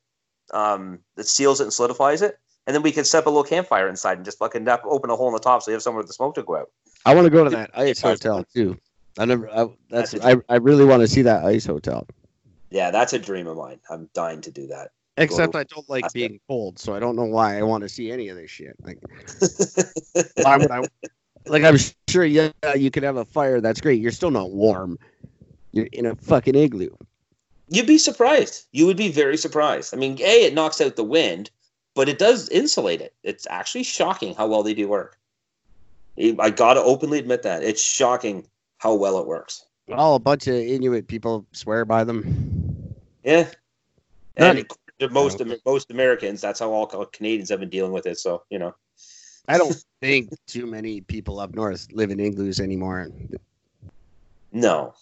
Um, 0.53 0.99
it 1.17 1.27
seals 1.27 1.59
it 1.59 1.65
and 1.65 1.73
solidifies 1.73 2.21
it, 2.21 2.39
and 2.65 2.75
then 2.75 2.81
we 2.81 2.91
could 2.91 3.05
set 3.05 3.19
up 3.19 3.25
a 3.27 3.29
little 3.29 3.43
campfire 3.43 3.87
inside 3.87 4.17
and 4.17 4.25
just 4.25 4.39
fucking 4.39 4.67
up, 4.67 4.81
open 4.85 5.09
a 5.09 5.15
hole 5.15 5.27
in 5.27 5.33
the 5.33 5.39
top 5.39 5.61
so 5.61 5.71
you 5.71 5.73
have 5.73 5.83
somewhere 5.83 6.03
for 6.03 6.07
the 6.07 6.13
smoke 6.13 6.35
to 6.35 6.43
go 6.43 6.57
out. 6.57 6.71
I 7.05 7.13
want 7.13 7.25
to 7.25 7.29
go 7.29 7.43
to 7.43 7.49
that 7.51 7.71
ice 7.77 8.01
hotel 8.01 8.45
too. 8.53 8.77
I 9.17 9.25
never. 9.25 9.49
I, 9.49 9.67
that's. 9.89 10.15
I, 10.21 10.37
I 10.47 10.55
really 10.55 10.85
want 10.85 11.01
to 11.01 11.07
see 11.07 11.23
that 11.23 11.43
ice 11.43 11.65
hotel. 11.65 12.07
Yeah, 12.71 12.91
that's 12.91 13.13
a 13.13 13.19
dream 13.19 13.47
of 13.47 13.57
mine. 13.57 13.79
I'm 13.89 14.09
dying 14.13 14.41
to 14.41 14.51
do 14.51 14.67
that. 14.67 14.91
Except 15.19 15.55
I 15.55 15.63
don't 15.65 15.89
like 15.89 16.11
being 16.13 16.39
cold, 16.47 16.79
so 16.79 16.93
I 16.95 16.99
don't 16.99 17.15
know 17.15 17.25
why 17.25 17.57
I 17.59 17.63
want 17.63 17.81
to 17.83 17.89
see 17.89 18.11
any 18.11 18.29
of 18.29 18.37
this 18.37 18.49
shit. 18.49 18.75
Like, 18.81 18.99
why 20.43 20.57
would 20.57 20.71
I? 20.71 20.83
Like, 21.45 21.63
I'm 21.63 21.77
sure, 22.09 22.25
yeah, 22.25 22.51
you 22.75 22.89
could 22.91 23.03
have 23.03 23.17
a 23.17 23.25
fire. 23.25 23.59
That's 23.61 23.81
great. 23.81 23.99
You're 24.01 24.11
still 24.11 24.31
not 24.31 24.51
warm. 24.51 24.97
You're 25.71 25.87
in 25.91 26.05
a 26.05 26.15
fucking 26.15 26.55
igloo. 26.55 26.89
You'd 27.69 27.87
be 27.87 27.97
surprised. 27.97 28.65
You 28.71 28.85
would 28.85 28.97
be 28.97 29.11
very 29.11 29.37
surprised. 29.37 29.93
I 29.93 29.97
mean, 29.97 30.19
A, 30.21 30.45
it 30.45 30.53
knocks 30.53 30.81
out 30.81 30.95
the 30.95 31.03
wind, 31.03 31.51
but 31.95 32.09
it 32.09 32.17
does 32.17 32.49
insulate 32.49 33.01
it. 33.01 33.13
It's 33.23 33.45
actually 33.49 33.83
shocking 33.83 34.33
how 34.35 34.47
well 34.47 34.63
they 34.63 34.73
do 34.73 34.87
work. 34.87 35.17
I 36.39 36.49
got 36.49 36.73
to 36.73 36.81
openly 36.81 37.19
admit 37.19 37.43
that. 37.43 37.63
It's 37.63 37.81
shocking 37.81 38.45
how 38.77 38.95
well 38.95 39.19
it 39.19 39.27
works. 39.27 39.65
All 39.91 40.15
a 40.15 40.19
bunch 40.19 40.47
of 40.47 40.55
Inuit 40.55 41.07
people 41.07 41.45
swear 41.51 41.85
by 41.85 42.03
them. 42.03 42.93
Yeah. 43.23 43.49
Not- 44.37 44.57
And 44.57 44.67
most 45.07 45.41
most 45.65 45.91
Americans, 45.91 46.41
that's 46.41 46.59
how 46.59 46.71
all 46.71 46.85
Canadians 46.85 47.49
have 47.49 47.59
been 47.59 47.69
dealing 47.69 47.91
with 47.91 48.05
it. 48.05 48.17
So, 48.17 48.43
you 48.49 48.59
know. 48.59 48.75
I 49.47 49.57
don't 49.57 49.75
think 50.01 50.29
too 50.45 50.67
many 50.67 51.01
people 51.01 51.39
up 51.39 51.55
north 51.55 51.87
live 51.91 52.11
in 52.11 52.19
igloos 52.19 52.59
anymore. 52.59 53.09
No. 54.51 54.93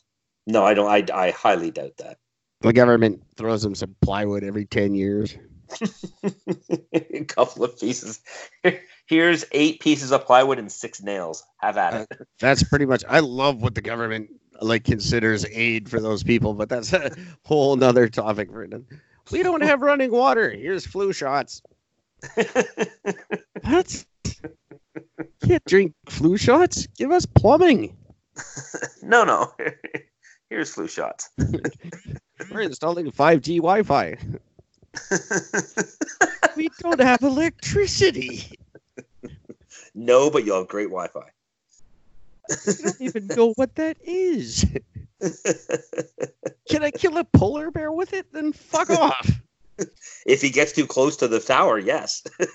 No, 0.46 0.64
I 0.64 0.74
don't. 0.74 0.88
I, 0.88 1.06
I 1.14 1.32
highly 1.32 1.72
doubt 1.72 1.98
that. 1.98 2.18
The 2.62 2.74
government 2.74 3.22
throws 3.36 3.62
them 3.62 3.76
some 3.76 3.96
plywood 4.02 4.44
every 4.44 4.66
10 4.66 4.96
years. 4.96 5.38
a 6.94 7.26
couple 7.26 7.64
of 7.64 7.78
pieces. 7.80 8.22
Here's 9.06 9.46
eight 9.52 9.80
pieces 9.82 10.12
of 10.12 10.26
plywood 10.26 10.58
and 10.58 10.72
six 10.72 11.02
nails. 11.02 11.44
Have 11.58 11.78
at 11.78 11.94
uh, 11.94 12.06
it. 12.10 12.28
That's 12.40 12.64
pretty 12.64 12.86
much, 12.86 13.04
I 13.08 13.20
love 13.20 13.62
what 13.62 13.76
the 13.76 13.82
government 13.82 14.30
like 14.62 14.86
considers 14.86 15.46
aid 15.52 15.90
for 15.90 16.00
those 16.00 16.24
people, 16.24 16.54
but 16.54 16.70
that's 16.70 16.94
a 16.94 17.12
whole 17.44 17.76
nother 17.76 18.08
topic 18.08 18.50
for. 18.50 18.68
We 19.32 19.44
don't 19.44 19.62
have 19.62 19.82
running 19.82 20.12
water. 20.12 20.50
Here's 20.50 20.86
flu 20.86 21.14
shots. 21.14 21.62
What? 23.64 24.06
Can't 25.46 25.64
drink 25.66 25.94
flu 26.08 26.38
shots? 26.38 26.88
Give 26.98 27.12
us 27.12 27.26
plumbing. 27.26 27.96
no, 29.04 29.24
no. 29.24 29.54
Here's 30.50 30.74
flu 30.74 30.88
shots. 30.88 31.30
We're 32.50 32.62
installing 32.62 33.12
5G 33.12 33.58
Wi 33.58 33.84
Fi. 33.84 34.18
We 36.56 36.70
don't 36.80 37.00
have 37.00 37.22
electricity. 37.22 38.58
no, 39.94 40.30
but 40.30 40.46
you'll 40.46 40.60
have 40.60 40.68
great 40.68 40.90
Wi-Fi. 40.90 41.22
I 42.50 42.72
don't 42.84 43.02
even 43.02 43.28
know 43.36 43.54
what 43.56 43.76
that 43.76 43.98
is. 44.04 44.66
Can 46.70 46.84
I 46.84 46.92
kill 46.92 47.18
a 47.18 47.24
polar 47.24 47.72
bear 47.72 47.92
with 47.92 48.14
it? 48.14 48.32
Then 48.34 48.54
fuck 48.54 48.90
off. 48.90 49.30
if 50.26 50.42
he 50.42 50.50
gets 50.50 50.74
too 50.74 50.86
close 50.86 51.18
to 51.18 51.28
the 51.28 51.40
tower, 51.40 51.80
yes. 51.80 52.24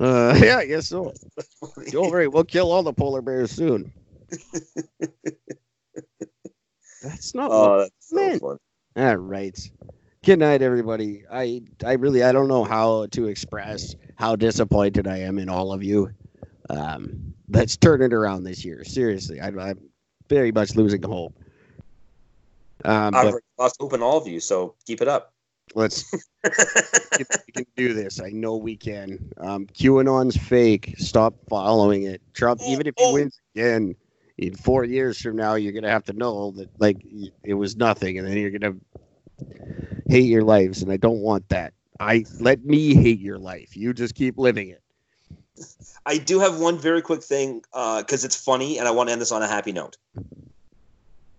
Uh, 0.00 0.34
yeah, 0.42 0.56
I 0.56 0.64
guess 0.64 0.86
so. 0.86 1.12
Don't 1.90 2.10
worry, 2.10 2.26
we'll 2.26 2.42
kill 2.42 2.72
all 2.72 2.82
the 2.82 2.90
polar 2.90 3.20
bears 3.20 3.50
soon. 3.50 3.92
That's 7.02 7.34
not 7.34 7.50
what 7.50 7.70
oh, 7.70 7.78
that's 7.80 7.92
so 8.08 8.16
Man. 8.16 8.40
All 8.96 9.16
right. 9.16 9.70
Good 10.24 10.38
night, 10.38 10.62
everybody. 10.62 11.24
I 11.30 11.62
I 11.84 11.94
really 11.94 12.22
I 12.22 12.32
don't 12.32 12.48
know 12.48 12.64
how 12.64 13.06
to 13.06 13.26
express 13.26 13.94
how 14.16 14.36
disappointed 14.36 15.06
I 15.06 15.18
am 15.18 15.38
in 15.38 15.48
all 15.48 15.72
of 15.72 15.82
you. 15.82 16.10
Um, 16.70 17.34
let's 17.48 17.76
turn 17.76 18.02
it 18.02 18.12
around 18.12 18.44
this 18.44 18.64
year. 18.64 18.84
Seriously, 18.84 19.40
I, 19.40 19.48
I'm 19.48 19.78
very 20.28 20.52
much 20.52 20.76
losing 20.76 21.02
hope. 21.02 21.34
Um, 22.84 23.14
I've 23.14 23.32
but 23.32 23.34
lost 23.58 23.76
hope 23.80 23.92
in 23.94 24.02
all 24.02 24.18
of 24.18 24.26
you, 24.26 24.40
so 24.40 24.74
keep 24.86 25.00
it 25.02 25.08
up. 25.08 25.34
let's 25.74 26.04
we 27.18 27.52
can 27.52 27.66
do 27.76 27.92
this. 27.94 28.20
I 28.20 28.30
know 28.30 28.56
we 28.56 28.76
can. 28.76 29.32
Um, 29.38 29.66
QAnon's 29.66 30.36
fake. 30.36 30.94
Stop 30.98 31.34
following 31.48 32.04
it. 32.04 32.22
Trump, 32.34 32.60
even 32.64 32.86
if 32.86 32.94
he 32.96 33.04
Oh. 33.04 33.12
wins 33.12 33.40
again 33.54 33.94
in 34.38 34.54
four 34.54 34.84
years 34.84 35.20
from 35.20 35.36
now, 35.36 35.54
you're 35.54 35.72
gonna 35.72 35.90
have 35.90 36.04
to 36.04 36.12
know 36.12 36.52
that 36.52 36.68
like 36.78 37.04
it 37.44 37.54
was 37.54 37.76
nothing, 37.76 38.18
and 38.18 38.26
then 38.26 38.36
you're 38.36 38.50
gonna 38.50 38.76
hate 40.08 40.26
your 40.28 40.42
lives, 40.44 40.82
and 40.82 40.90
I 40.92 40.96
don't 40.96 41.20
want 41.20 41.48
that. 41.50 41.72
I 41.98 42.24
let 42.40 42.64
me 42.64 42.94
hate 42.94 43.20
your 43.20 43.38
life. 43.38 43.76
You 43.76 43.92
just 43.92 44.14
keep 44.14 44.38
living 44.38 44.68
it. 44.68 44.82
I 46.06 46.18
do 46.18 46.40
have 46.40 46.58
one 46.58 46.78
very 46.78 47.02
quick 47.02 47.22
thing 47.22 47.62
because 47.72 48.24
it's 48.24 48.36
funny, 48.36 48.78
and 48.78 48.88
I 48.88 48.90
want 48.90 49.08
to 49.08 49.12
end 49.12 49.20
this 49.20 49.32
on 49.32 49.42
a 49.42 49.48
happy 49.48 49.72
note. 49.72 49.96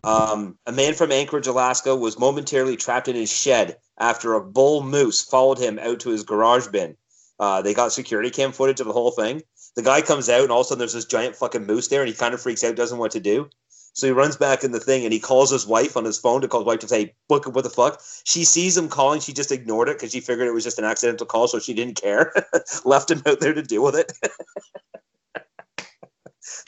Um, 0.03 0.57
a 0.65 0.71
man 0.71 0.93
from 0.93 1.11
Anchorage, 1.11 1.47
Alaska, 1.47 1.95
was 1.95 2.17
momentarily 2.17 2.75
trapped 2.75 3.07
in 3.07 3.15
his 3.15 3.31
shed 3.31 3.77
after 3.99 4.33
a 4.33 4.41
bull 4.41 4.83
moose 4.83 5.21
followed 5.21 5.59
him 5.59 5.77
out 5.79 5.99
to 6.01 6.09
his 6.09 6.23
garage 6.23 6.67
bin. 6.67 6.97
Uh, 7.39 7.61
they 7.61 7.73
got 7.73 7.91
security 7.91 8.29
cam 8.29 8.51
footage 8.51 8.79
of 8.79 8.87
the 8.87 8.93
whole 8.93 9.11
thing. 9.11 9.43
The 9.75 9.83
guy 9.83 10.01
comes 10.01 10.29
out, 10.29 10.43
and 10.43 10.51
all 10.51 10.61
of 10.61 10.65
a 10.65 10.69
sudden 10.69 10.79
there's 10.79 10.93
this 10.93 11.05
giant 11.05 11.35
fucking 11.35 11.65
moose 11.65 11.87
there, 11.87 12.01
and 12.01 12.09
he 12.09 12.15
kind 12.15 12.33
of 12.33 12.41
freaks 12.41 12.63
out, 12.63 12.75
doesn't 12.75 12.97
know 12.97 13.01
what 13.01 13.11
to 13.11 13.19
do. 13.19 13.49
So 13.93 14.07
he 14.07 14.13
runs 14.13 14.37
back 14.37 14.63
in 14.63 14.71
the 14.71 14.79
thing, 14.79 15.03
and 15.03 15.11
he 15.11 15.19
calls 15.19 15.51
his 15.51 15.67
wife 15.67 15.97
on 15.97 16.05
his 16.05 16.17
phone 16.17 16.41
to 16.41 16.47
call 16.47 16.61
his 16.61 16.67
wife 16.67 16.79
to 16.79 16.87
say, 16.87 17.13
"Book 17.27 17.45
what 17.45 17.63
the 17.63 17.69
fuck." 17.69 18.01
She 18.23 18.45
sees 18.45 18.77
him 18.77 18.87
calling, 18.87 19.19
she 19.19 19.33
just 19.33 19.51
ignored 19.51 19.89
it 19.89 19.97
because 19.97 20.11
she 20.11 20.21
figured 20.21 20.47
it 20.47 20.53
was 20.53 20.63
just 20.63 20.79
an 20.79 20.85
accidental 20.85 21.25
call, 21.25 21.47
so 21.47 21.59
she 21.59 21.73
didn't 21.73 22.01
care. 22.01 22.33
Left 22.85 23.11
him 23.11 23.21
out 23.25 23.41
there 23.41 23.53
to 23.53 23.61
deal 23.61 23.83
with 23.83 23.95
it. 23.95 24.13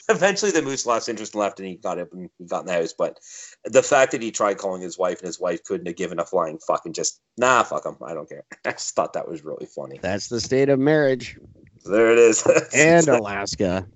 Eventually, 0.08 0.50
the 0.50 0.62
moose 0.62 0.86
lost 0.86 1.08
interest 1.08 1.34
and 1.34 1.40
left, 1.40 1.58
and 1.58 1.66
he 1.66 1.76
got 1.76 1.98
up 1.98 2.12
and 2.12 2.30
he 2.38 2.44
got 2.44 2.60
in 2.60 2.66
the 2.66 2.72
house. 2.74 2.92
But 2.96 3.18
the 3.64 3.82
fact 3.82 4.12
that 4.12 4.22
he 4.22 4.30
tried 4.30 4.58
calling 4.58 4.82
his 4.82 4.98
wife 4.98 5.18
and 5.18 5.26
his 5.26 5.40
wife 5.40 5.64
couldn't 5.64 5.86
have 5.86 5.96
given 5.96 6.18
a 6.18 6.26
flying 6.26 6.58
fuck 6.58 6.84
and 6.84 6.94
just 6.94 7.20
nah, 7.38 7.62
fuck 7.62 7.86
him, 7.86 7.96
I 8.04 8.12
don't 8.12 8.28
care. 8.28 8.44
I 8.66 8.72
just 8.72 8.94
thought 8.94 9.14
that 9.14 9.28
was 9.28 9.44
really 9.44 9.66
funny. 9.66 9.98
That's 10.00 10.28
the 10.28 10.40
state 10.40 10.68
of 10.68 10.78
marriage. 10.78 11.38
There 11.84 12.12
it 12.12 12.18
is. 12.18 12.46
and 12.74 13.08
Alaska. 13.08 13.86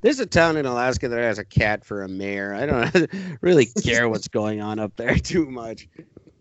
There's 0.00 0.20
a 0.20 0.26
town 0.26 0.56
in 0.56 0.66
Alaska 0.66 1.08
that 1.08 1.20
has 1.20 1.38
a 1.38 1.44
cat 1.44 1.84
for 1.84 2.02
a 2.02 2.08
mayor. 2.08 2.54
I 2.54 2.66
don't 2.66 3.10
really 3.40 3.66
care 3.66 4.08
what's 4.10 4.28
going 4.28 4.60
on 4.60 4.78
up 4.78 4.96
there 4.96 5.16
too 5.16 5.46
much. 5.50 5.88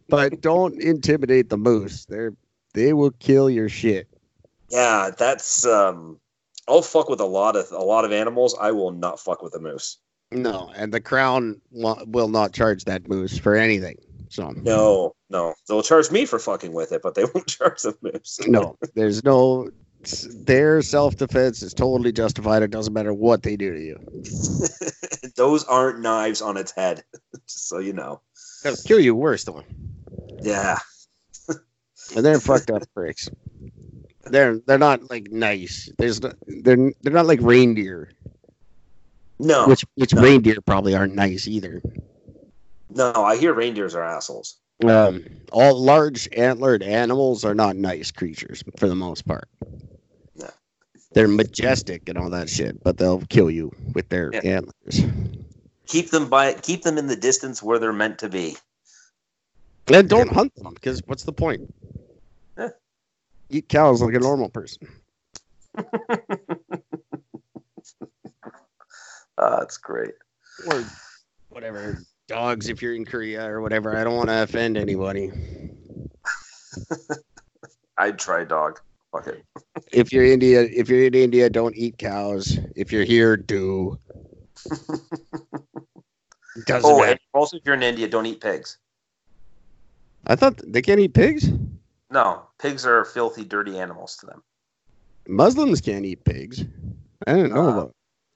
But 0.10 0.42
don't 0.42 0.80
intimidate 0.82 1.50
the 1.50 1.58
moose. 1.58 2.06
They're 2.06 2.34
they 2.74 2.94
will 2.94 3.12
kill 3.12 3.50
your 3.50 3.70
shit. 3.70 4.08
yeah, 4.70 5.10
that's 5.18 5.66
um. 5.66 6.20
I'll 6.70 6.82
fuck 6.82 7.08
with 7.10 7.22
a 7.22 7.26
lot 7.26 7.56
of 7.56 7.72
a 7.72 7.78
lot 7.84 8.04
of 8.06 8.12
animals. 8.12 8.56
I 8.60 8.72
will 8.72 8.92
not 8.92 9.20
fuck 9.20 9.42
with 9.42 9.56
a 9.56 9.60
moose. 9.60 9.98
No, 10.32 10.70
and 10.76 10.94
the 10.94 11.00
crown 11.00 11.62
will 11.72 12.28
not 12.28 12.52
charge 12.54 12.84
that 12.84 13.08
moose 13.08 13.38
for 13.38 13.56
anything. 13.56 13.96
So 14.30 14.50
No, 14.50 15.16
no, 15.30 15.54
they'll 15.70 15.82
charge 15.82 16.12
me 16.12 16.26
for 16.26 16.38
fucking 16.38 16.74
with 16.74 16.92
it, 16.92 17.02
but 17.02 17.16
they 17.16 17.24
won't 17.34 17.48
charge 17.48 17.82
the 17.84 17.98
moose. 18.02 18.40
no, 18.46 18.78
there's 18.94 19.24
no 19.24 19.70
their 20.46 20.82
self-defense 20.82 21.62
is 21.62 21.74
totally 21.74 22.12
justified. 22.12 22.64
It 22.64 22.72
doesn't 22.72 22.94
matter 22.94 23.14
what 23.14 23.44
they 23.44 23.56
do 23.56 23.74
to 23.74 23.82
you. 23.82 24.00
Those 25.36 25.64
aren't 25.66 26.00
knives 26.00 26.42
on 26.42 26.58
its 26.58 26.72
head, 26.72 27.04
just 27.48 27.68
so 27.68 27.80
you 27.80 27.94
know. 27.94 28.22
They'll 28.64 28.76
kill 28.76 29.00
you 29.00 29.16
worse 29.16 29.44
though. 29.44 29.64
Yeah, 30.42 30.78
And 32.16 32.26
they're 32.26 32.40
fucked 32.40 32.72
up 32.72 32.84
pricks. 32.94 33.30
They're 34.26 34.60
they're 34.60 34.78
not 34.78 35.10
like 35.10 35.32
nice. 35.32 35.90
There's 35.98 36.22
no, 36.22 36.34
they're 36.48 36.92
they're 37.02 37.14
not 37.14 37.26
like 37.26 37.40
reindeer, 37.42 38.12
no, 39.40 39.68
which 39.68 39.86
which 39.96 40.14
no. 40.14 40.22
reindeer 40.22 40.58
probably 40.66 40.96
aren't 40.96 41.16
nice 41.16 41.48
either. 41.48 41.82
no. 42.90 43.12
I 43.14 43.38
hear 43.38 43.54
reindeers 43.54 43.96
are 43.96 44.04
assholes. 44.04 44.58
Um, 44.86 45.24
all 45.52 45.82
large 45.82 46.30
antlered 46.36 46.84
animals 46.84 47.44
are 47.44 47.56
not 47.56 47.76
nice 47.76 48.12
creatures 48.12 48.64
for 48.78 48.88
the 48.88 48.96
most 48.96 49.26
part. 49.26 49.48
They're 51.18 51.28
majestic 51.28 52.08
and 52.10 52.16
all 52.16 52.30
that 52.30 52.48
shit, 52.48 52.84
but 52.84 52.98
they'll 52.98 53.22
kill 53.22 53.50
you 53.50 53.72
with 53.96 54.08
their 54.10 54.30
Yeah. 54.36 54.42
antlers. 54.42 55.02
Keep 55.88 56.12
them 56.12 56.30
by, 56.30 56.54
keep 56.54 56.84
them 56.84 57.00
in 57.00 57.08
the 57.08 57.16
distance 57.16 57.64
where 57.64 57.80
they're 57.80 57.92
meant 57.92 58.20
to 58.20 58.30
be. 58.30 58.56
And 59.88 60.08
don't 60.08 60.32
hunt 60.32 60.54
them 60.54 60.76
because 60.76 61.02
what's 61.08 61.24
the 61.24 61.34
point? 61.34 61.74
Yeah. 62.56 62.70
Eat 63.50 63.68
cows 63.68 64.00
like 64.00 64.14
a 64.14 64.20
normal 64.20 64.50
person. 64.50 64.88
Uh, 65.76 65.80
that's 69.58 69.78
great. 69.78 70.14
or 70.68 70.84
whatever 71.50 71.98
dogs 72.28 72.70
if 72.70 72.84
you're 72.84 72.94
in 72.94 73.06
Korea 73.06 73.50
or 73.50 73.62
whatever. 73.62 73.98
I 73.98 74.04
don't 74.04 74.18
want 74.18 74.30
to 74.30 74.44
offend 74.44 74.78
anybody. 74.78 75.32
I'd 77.98 78.20
try 78.20 78.44
dog. 78.44 78.82
Fuck 79.18 79.28
it. 79.34 79.44
If 79.92 80.12
you're 80.14 80.26
India, 80.26 80.62
if 80.62 80.90
you're 80.90 81.04
in 81.06 81.16
India, 81.16 81.50
don't 81.50 81.76
eat 81.76 81.98
cows. 81.98 82.60
If 82.76 82.92
you're 82.92 83.04
here, 83.06 83.38
do. 83.38 83.98
Doesn't 86.66 86.90
Oh, 86.90 86.98
matter. 87.00 87.12
and 87.12 87.20
also 87.34 87.58
if 87.58 87.64
you're 87.66 87.76
in 87.76 87.84
India, 87.84 88.08
don't 88.08 88.26
eat 88.26 88.42
pigs. 88.42 88.78
I 90.28 90.36
thought 90.36 90.62
they 90.66 90.82
can't 90.82 91.00
eat 91.00 91.14
pigs. 91.14 91.50
No, 92.12 92.44
pigs 92.60 92.86
are 92.86 93.06
filthy, 93.06 93.44
dirty 93.44 93.80
animals 93.80 94.18
to 94.18 94.26
them. 94.26 94.44
Muslims 95.28 95.82
can't 95.82 96.06
eat 96.06 96.24
pigs. 96.26 96.64
I 97.26 97.34
didn't 97.34 97.54
know 97.54 97.70
about. 97.70 97.92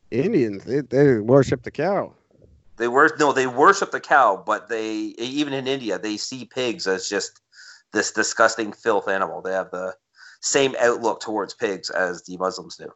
Indians, 0.09 0.63
they, 0.65 0.81
they 0.81 1.19
worship 1.19 1.63
the 1.63 1.71
cow. 1.71 2.13
They 2.77 2.87
wor 2.87 3.09
no, 3.19 3.31
they 3.31 3.47
worship 3.47 3.91
the 3.91 3.99
cow, 3.99 4.41
but 4.45 4.67
they 4.67 4.91
even 5.19 5.53
in 5.53 5.67
India 5.67 5.99
they 5.99 6.17
see 6.17 6.45
pigs 6.45 6.87
as 6.87 7.07
just 7.07 7.39
this 7.93 8.11
disgusting 8.11 8.71
filth 8.73 9.07
animal. 9.07 9.41
They 9.41 9.51
have 9.53 9.71
the 9.71 9.95
same 10.41 10.75
outlook 10.79 11.21
towards 11.21 11.53
pigs 11.53 11.89
as 11.89 12.23
the 12.23 12.37
Muslims 12.37 12.75
do. 12.75 12.91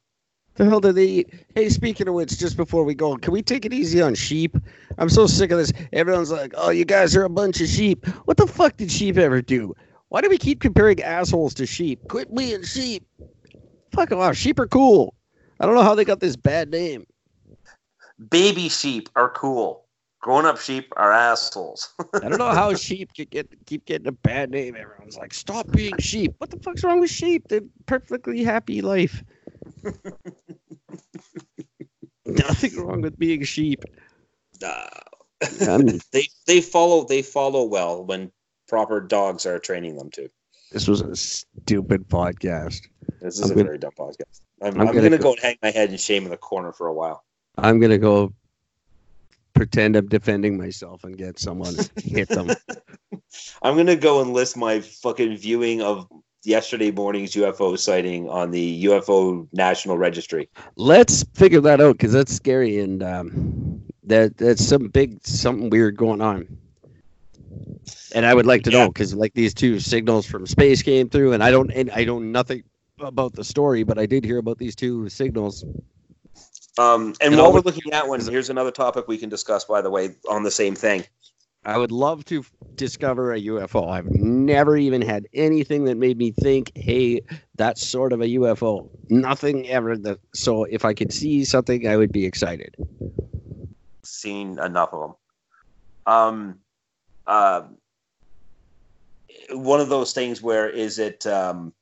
The 0.55 0.65
hell 0.65 0.79
do 0.79 0.91
they 0.93 1.05
eat? 1.05 1.33
Hey, 1.53 1.69
speaking 1.69 2.07
of 2.07 2.13
which, 2.13 2.37
just 2.37 2.55
before 2.55 2.85
we 2.85 2.95
go, 2.95 3.17
can 3.17 3.33
we 3.33 3.41
take 3.41 3.65
it 3.65 3.73
easy 3.73 4.01
on 4.01 4.15
sheep? 4.15 4.57
I'm 4.97 5.09
so 5.09 5.27
sick 5.27 5.51
of 5.51 5.57
this. 5.57 5.73
Everyone's 5.91 6.31
like, 6.31 6.53
"Oh, 6.55 6.69
you 6.69 6.85
guys 6.85 7.13
are 7.15 7.25
a 7.25 7.29
bunch 7.29 7.59
of 7.59 7.67
sheep." 7.67 8.05
What 8.25 8.37
the 8.37 8.47
fuck 8.47 8.77
did 8.77 8.89
sheep 8.89 9.17
ever 9.17 9.41
do? 9.41 9.75
Why 10.09 10.21
do 10.21 10.29
we 10.29 10.37
keep 10.37 10.61
comparing 10.61 11.01
assholes 11.01 11.53
to 11.55 11.65
sheep? 11.65 12.07
Quit 12.07 12.33
being 12.33 12.63
sheep. 12.63 13.05
Fuck 13.91 14.13
off. 14.13 14.37
Sheep 14.37 14.59
are 14.59 14.67
cool. 14.67 15.13
I 15.59 15.65
don't 15.65 15.75
know 15.75 15.83
how 15.83 15.95
they 15.95 16.05
got 16.05 16.21
this 16.21 16.37
bad 16.37 16.69
name. 16.69 17.05
Baby 18.29 18.69
sheep 18.69 19.09
are 19.15 19.29
cool. 19.29 19.84
Grown 20.25 20.47
up 20.47 20.57
sheep 20.59 20.91
are 20.97 21.11
assholes. 21.11 21.93
I 22.15 22.27
don't 22.29 22.39
know 22.39 22.49
how 22.49 22.73
sheep 22.73 23.11
could 23.15 23.29
get 23.29 23.47
keep 23.67 23.85
getting 23.85 24.07
a 24.07 24.11
bad 24.11 24.49
name. 24.49 24.75
Everyone's 24.75 25.17
like, 25.17 25.35
"Stop 25.35 25.71
being 25.71 25.95
sheep." 25.99 26.33
What 26.39 26.49
the 26.49 26.57
fuck's 26.57 26.83
wrong 26.83 26.99
with 26.99 27.11
sheep? 27.11 27.47
They're 27.47 27.61
perfectly 27.85 28.43
happy 28.43 28.81
life. 28.81 29.23
Nothing 32.25 32.75
wrong 32.83 33.01
with 33.01 33.19
being 33.19 33.43
sheep. 33.43 33.83
Nah. 34.59 34.87
I'm- 35.61 35.89
um, 35.89 35.99
they 36.11 36.27
they 36.47 36.59
follow 36.59 37.05
they 37.05 37.21
follow 37.21 37.63
well 37.63 38.03
when 38.03 38.31
proper 38.67 38.99
dogs 38.99 39.45
are 39.45 39.59
training 39.59 39.95
them 39.95 40.09
to. 40.09 40.27
this 40.71 40.87
was 40.87 41.01
a 41.01 41.15
stupid 41.15 42.07
podcast. 42.09 42.81
This 43.21 43.37
is 43.37 43.41
I'm 43.41 43.51
a 43.51 43.53
gonna- 43.53 43.63
very 43.65 43.77
dumb 43.77 43.91
podcast. 43.95 44.41
I'm, 44.63 44.73
I'm 44.73 44.81
I'm, 44.81 44.87
gonna 44.87 45.01
gonna, 45.01 45.17
go- 45.17 45.23
go 45.23 45.31
and 45.33 45.39
hang 45.39 45.57
my 45.61 45.69
head 45.69 45.91
in 45.91 45.97
shame 45.97 46.23
in 46.23 46.31
the 46.31 46.37
corner 46.37 46.73
for 46.73 46.87
a 46.87 46.93
while. 46.95 47.23
I'm 47.59 47.79
gonna 47.79 47.99
go 47.99 48.33
pretend 49.55 49.95
I'm 49.95 50.07
defending 50.07 50.57
myself 50.57 51.03
and 51.03 51.17
get 51.17 51.39
someone 51.39 51.75
hit 52.03 52.29
them. 52.29 52.49
I'm 53.63 53.75
gonna 53.75 53.95
go 53.95 54.21
and 54.21 54.33
list 54.33 54.55
my 54.57 54.81
fucking 54.81 55.37
viewing 55.37 55.81
of 55.81 56.07
yesterday 56.43 56.91
morning's 56.91 57.33
UFO 57.33 57.77
sighting 57.77 58.29
on 58.29 58.51
the 58.51 58.85
UFO 58.85 59.47
National 59.51 59.97
Registry. 59.97 60.49
Let's 60.75 61.23
figure 61.33 61.61
that 61.61 61.81
out 61.81 61.97
because 61.97 62.13
that's 62.13 62.33
scary 62.33 62.79
and 62.79 63.01
um, 63.01 63.81
that 64.03 64.37
that's 64.37 64.63
some 64.63 64.87
big 64.87 65.25
something 65.25 65.69
weird 65.69 65.97
going 65.97 66.21
on. 66.21 66.57
And 68.13 68.25
I 68.25 68.33
would 68.33 68.45
like 68.45 68.63
to 68.63 68.69
know 68.69 68.87
because 68.87 69.13
like 69.13 69.33
these 69.33 69.53
two 69.53 69.79
signals 69.79 70.25
from 70.25 70.45
space 70.45 70.81
came 70.81 71.09
through, 71.09 71.33
and 71.33 71.43
I 71.43 71.51
don't 71.51 71.71
and 71.71 71.89
I 71.91 72.03
don't 72.03 72.31
nothing 72.31 72.63
about 72.99 73.33
the 73.33 73.43
story, 73.43 73.83
but 73.83 73.97
I 73.97 74.05
did 74.05 74.23
hear 74.23 74.37
about 74.37 74.57
these 74.57 74.75
two 74.75 75.09
signals. 75.09 75.65
Um, 76.77 77.13
and 77.21 77.33
And 77.33 77.37
while 77.37 77.53
we're 77.53 77.61
looking 77.61 77.93
at 77.93 78.07
one, 78.07 78.19
here's 78.19 78.49
another 78.49 78.71
topic 78.71 79.07
we 79.07 79.17
can 79.17 79.29
discuss. 79.29 79.65
By 79.65 79.81
the 79.81 79.89
way, 79.89 80.15
on 80.29 80.43
the 80.43 80.51
same 80.51 80.75
thing. 80.75 81.05
I 81.63 81.77
would 81.77 81.91
love 81.91 82.25
to 82.25 82.45
discover 82.75 83.33
a 83.33 83.41
UFO. 83.41 83.89
I've 83.89 84.09
never 84.11 84.77
even 84.77 85.01
had 85.01 85.25
anything 85.33 85.85
that 85.85 85.97
made 85.97 86.17
me 86.17 86.31
think, 86.31 86.71
"Hey, 86.75 87.21
that's 87.55 87.85
sort 87.85 88.13
of 88.13 88.21
a 88.21 88.27
UFO." 88.27 88.89
Nothing 89.09 89.67
ever. 89.67 89.97
That 89.97 90.19
so 90.33 90.65
if 90.65 90.85
I 90.85 90.93
could 90.93 91.11
see 91.11 91.43
something, 91.43 91.87
I 91.87 91.97
would 91.97 92.11
be 92.11 92.25
excited. 92.25 92.75
Seen 94.03 94.59
enough 94.59 94.93
of 94.93 95.01
them. 95.01 95.15
Um, 96.05 96.59
uh, 97.25 97.63
one 99.51 99.79
of 99.79 99.89
those 99.89 100.13
things 100.13 100.41
where 100.41 100.69
is 100.69 100.99
it 100.99 101.25
um, 101.25 101.73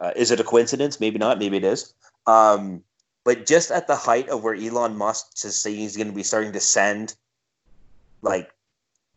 uh, 0.00 0.12
is 0.16 0.30
it 0.30 0.40
a 0.40 0.44
coincidence? 0.44 1.00
Maybe 1.00 1.18
not. 1.18 1.38
Maybe 1.38 1.58
it 1.58 1.64
is. 1.64 1.92
Um, 2.26 2.82
but 3.26 3.44
just 3.44 3.72
at 3.72 3.88
the 3.88 3.96
height 3.96 4.28
of 4.28 4.44
where 4.44 4.54
Elon 4.54 4.96
Musk 4.96 5.44
is 5.44 5.58
saying 5.58 5.76
he's 5.76 5.96
going 5.96 6.06
to 6.06 6.14
be 6.14 6.22
starting 6.22 6.52
to 6.52 6.60
send 6.60 7.16
like 8.22 8.52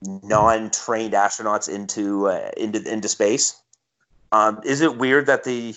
non-trained 0.02 1.14
astronauts 1.14 1.69
into 1.69 2.27
uh, 2.27 2.49
into 2.57 2.81
into 2.91 3.07
space. 3.07 3.61
Um, 4.31 4.61
is 4.65 4.81
it 4.81 4.98
weird 4.98 5.27
that 5.27 5.44
the 5.44 5.76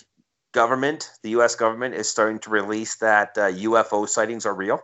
government, 0.52 1.10
the 1.22 1.30
U.S. 1.30 1.54
government, 1.56 1.94
is 1.94 2.09
starting 2.09 2.38
to 2.40 2.50
release 2.50 2.96
that 2.96 3.36
uh, 3.36 3.52
UFO 3.52 4.09
sightings 4.09 4.46
are 4.46 4.54
real? 4.54 4.80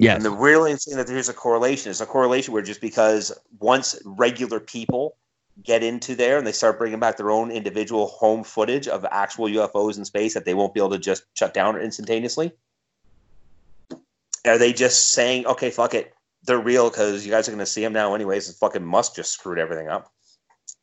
Yeah, 0.00 0.16
And 0.16 0.24
the 0.24 0.30
really 0.30 0.74
thing 0.74 0.96
that 0.96 1.06
there's 1.06 1.28
a 1.28 1.34
correlation. 1.34 1.90
It's 1.90 2.00
a 2.00 2.06
correlation 2.06 2.52
where 2.52 2.62
just 2.62 2.80
because 2.80 3.32
once 3.60 4.00
regular 4.04 4.58
people 4.58 5.16
get 5.62 5.82
into 5.82 6.14
there 6.14 6.38
and 6.38 6.46
they 6.46 6.52
start 6.52 6.78
bringing 6.78 7.00
back 7.00 7.16
their 7.16 7.30
own 7.30 7.50
individual 7.50 8.06
home 8.06 8.44
footage 8.44 8.88
of 8.88 9.04
actual 9.10 9.46
UFOs 9.46 9.98
in 9.98 10.04
space 10.04 10.34
that 10.34 10.44
they 10.44 10.54
won't 10.54 10.74
be 10.74 10.80
able 10.80 10.90
to 10.90 10.98
just 10.98 11.24
shut 11.34 11.54
down 11.54 11.76
instantaneously. 11.80 12.52
Are 14.46 14.58
they 14.58 14.72
just 14.72 15.12
saying, 15.12 15.46
okay, 15.46 15.70
fuck 15.70 15.92
it, 15.94 16.14
they're 16.44 16.58
real 16.58 16.88
because 16.88 17.26
you 17.26 17.30
guys 17.30 17.46
are 17.48 17.52
going 17.52 17.58
to 17.58 17.66
see 17.66 17.82
them 17.82 17.92
now 17.92 18.14
anyways? 18.14 18.48
And 18.48 18.56
fucking 18.56 18.84
Musk 18.84 19.16
just 19.16 19.32
screwed 19.32 19.58
everything 19.58 19.88
up. 19.88 20.10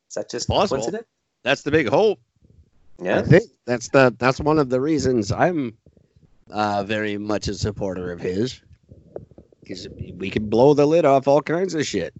Is 0.09 0.15
that 0.15 0.29
just 0.29 0.47
Possible. 0.47 0.77
coincidence? 0.77 1.07
That's 1.43 1.63
the 1.63 1.71
big 1.71 1.87
hope. 1.87 2.19
I 3.01 3.03
Yeah. 3.03 3.21
think 3.21 3.43
that's 3.65 3.89
the 3.89 4.15
that's 4.17 4.39
one 4.39 4.59
of 4.59 4.69
the 4.69 4.81
reasons 4.81 5.31
I'm 5.31 5.77
uh, 6.49 6.83
very 6.83 7.17
much 7.17 7.47
a 7.47 7.53
supporter 7.53 8.11
of 8.11 8.19
his. 8.19 8.61
Because 9.61 9.87
we 9.89 10.29
can 10.29 10.49
blow 10.49 10.73
the 10.73 10.85
lid 10.85 11.05
off 11.05 11.27
all 11.27 11.41
kinds 11.41 11.73
of 11.75 11.85
shit. 11.85 12.13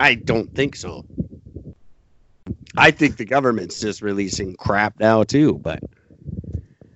I 0.00 0.14
don't 0.14 0.52
think 0.54 0.76
so. 0.76 1.04
I 2.76 2.90
think 2.90 3.16
the 3.16 3.24
government's 3.24 3.80
just 3.80 4.02
releasing 4.02 4.54
crap 4.56 4.98
now 4.98 5.22
too, 5.22 5.54
but 5.58 5.80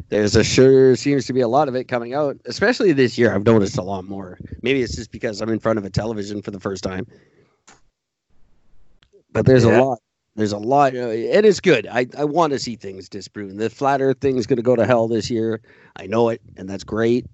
there's 0.09 0.35
a 0.37 0.43
sure 0.43 0.97
seems 0.97 1.27
to 1.27 1.33
be 1.33 1.41
a 1.41 1.49
lot 1.49 1.69
of 1.69 1.75
it 1.77 1.85
coming 1.85 2.15
out, 2.15 2.37
especially 2.47 2.93
this 2.93 3.17
year. 3.19 3.35
I've 3.35 3.45
noticed 3.45 3.79
a 3.79 3.83
lot 3.83 4.05
more. 4.05 4.39
Maybe 4.63 4.83
it's 4.83 4.97
just 4.97 5.13
because 5.13 5.41
I'm 5.41 5.51
in 5.51 5.59
front 5.61 5.79
of 5.79 5.85
a 5.85 5.91
television 5.91 6.43
for 6.43 6.51
the 6.51 6.61
first 6.61 6.83
time. 6.83 7.07
But 9.33 9.47
there's 9.47 9.65
Yeah. 9.65 9.81
a 9.81 9.83
lot. 9.83 9.99
There's 10.35 10.53
a 10.53 10.59
lot, 10.59 10.95
and 10.95 11.45
it's 11.45 11.59
good. 11.59 11.89
I, 11.91 12.07
I 12.17 12.25
want 12.25 12.53
to 12.53 12.61
see 12.61 12.77
things 12.77 13.09
disproven. 13.09 13.57
The 13.57 13.69
flat 13.69 14.01
Earth 14.01 14.19
thing's 14.21 14.47
going 14.47 14.59
to 14.59 14.63
go 14.63 14.77
to 14.77 14.87
hell 14.87 15.09
this 15.09 15.29
year. 15.29 15.61
I 15.97 16.07
know 16.07 16.29
it, 16.29 16.41
and 16.57 16.69
that's 16.69 16.85
great. 16.85 17.27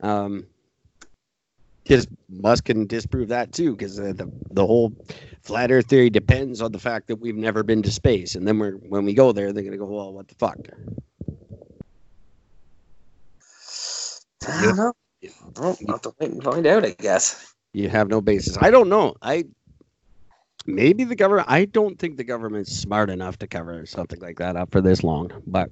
Um, 0.00 0.46
because 1.88 2.06
Musk 2.28 2.66
can 2.66 2.86
disprove 2.86 3.28
that 3.28 3.52
too, 3.52 3.72
because 3.72 3.98
uh, 3.98 4.12
the 4.14 4.30
the 4.50 4.66
whole 4.66 4.92
flat 5.42 5.72
Earth 5.72 5.86
theory 5.86 6.10
depends 6.10 6.60
on 6.60 6.70
the 6.72 6.78
fact 6.78 7.08
that 7.08 7.16
we've 7.16 7.36
never 7.36 7.62
been 7.62 7.82
to 7.82 7.90
space, 7.90 8.34
and 8.34 8.46
then 8.46 8.58
we're 8.58 8.72
when 8.72 9.04
we 9.06 9.14
go 9.14 9.32
there, 9.32 9.52
they're 9.52 9.62
going 9.62 9.72
to 9.72 9.78
go, 9.78 9.86
well, 9.86 10.12
what 10.12 10.28
the 10.28 10.34
fuck? 10.34 10.58
I 14.46 14.62
don't 14.64 14.76
know. 14.76 14.92
Well, 15.56 15.76
I'll 15.88 15.94
have 15.94 16.02
to 16.02 16.14
wait 16.20 16.30
and 16.30 16.42
find 16.44 16.66
out, 16.66 16.84
I 16.84 16.94
guess. 16.98 17.54
You 17.72 17.88
have 17.88 18.08
no 18.08 18.20
basis. 18.20 18.56
I 18.60 18.70
don't 18.70 18.88
know. 18.88 19.14
I 19.22 19.44
maybe 20.66 21.04
the 21.04 21.16
government. 21.16 21.48
I 21.50 21.64
don't 21.64 21.98
think 21.98 22.18
the 22.18 22.24
government's 22.24 22.76
smart 22.76 23.08
enough 23.08 23.38
to 23.38 23.46
cover 23.46 23.86
something 23.86 24.20
like 24.20 24.38
that 24.38 24.56
up 24.56 24.70
for 24.70 24.82
this 24.82 25.02
long, 25.02 25.30
but 25.46 25.70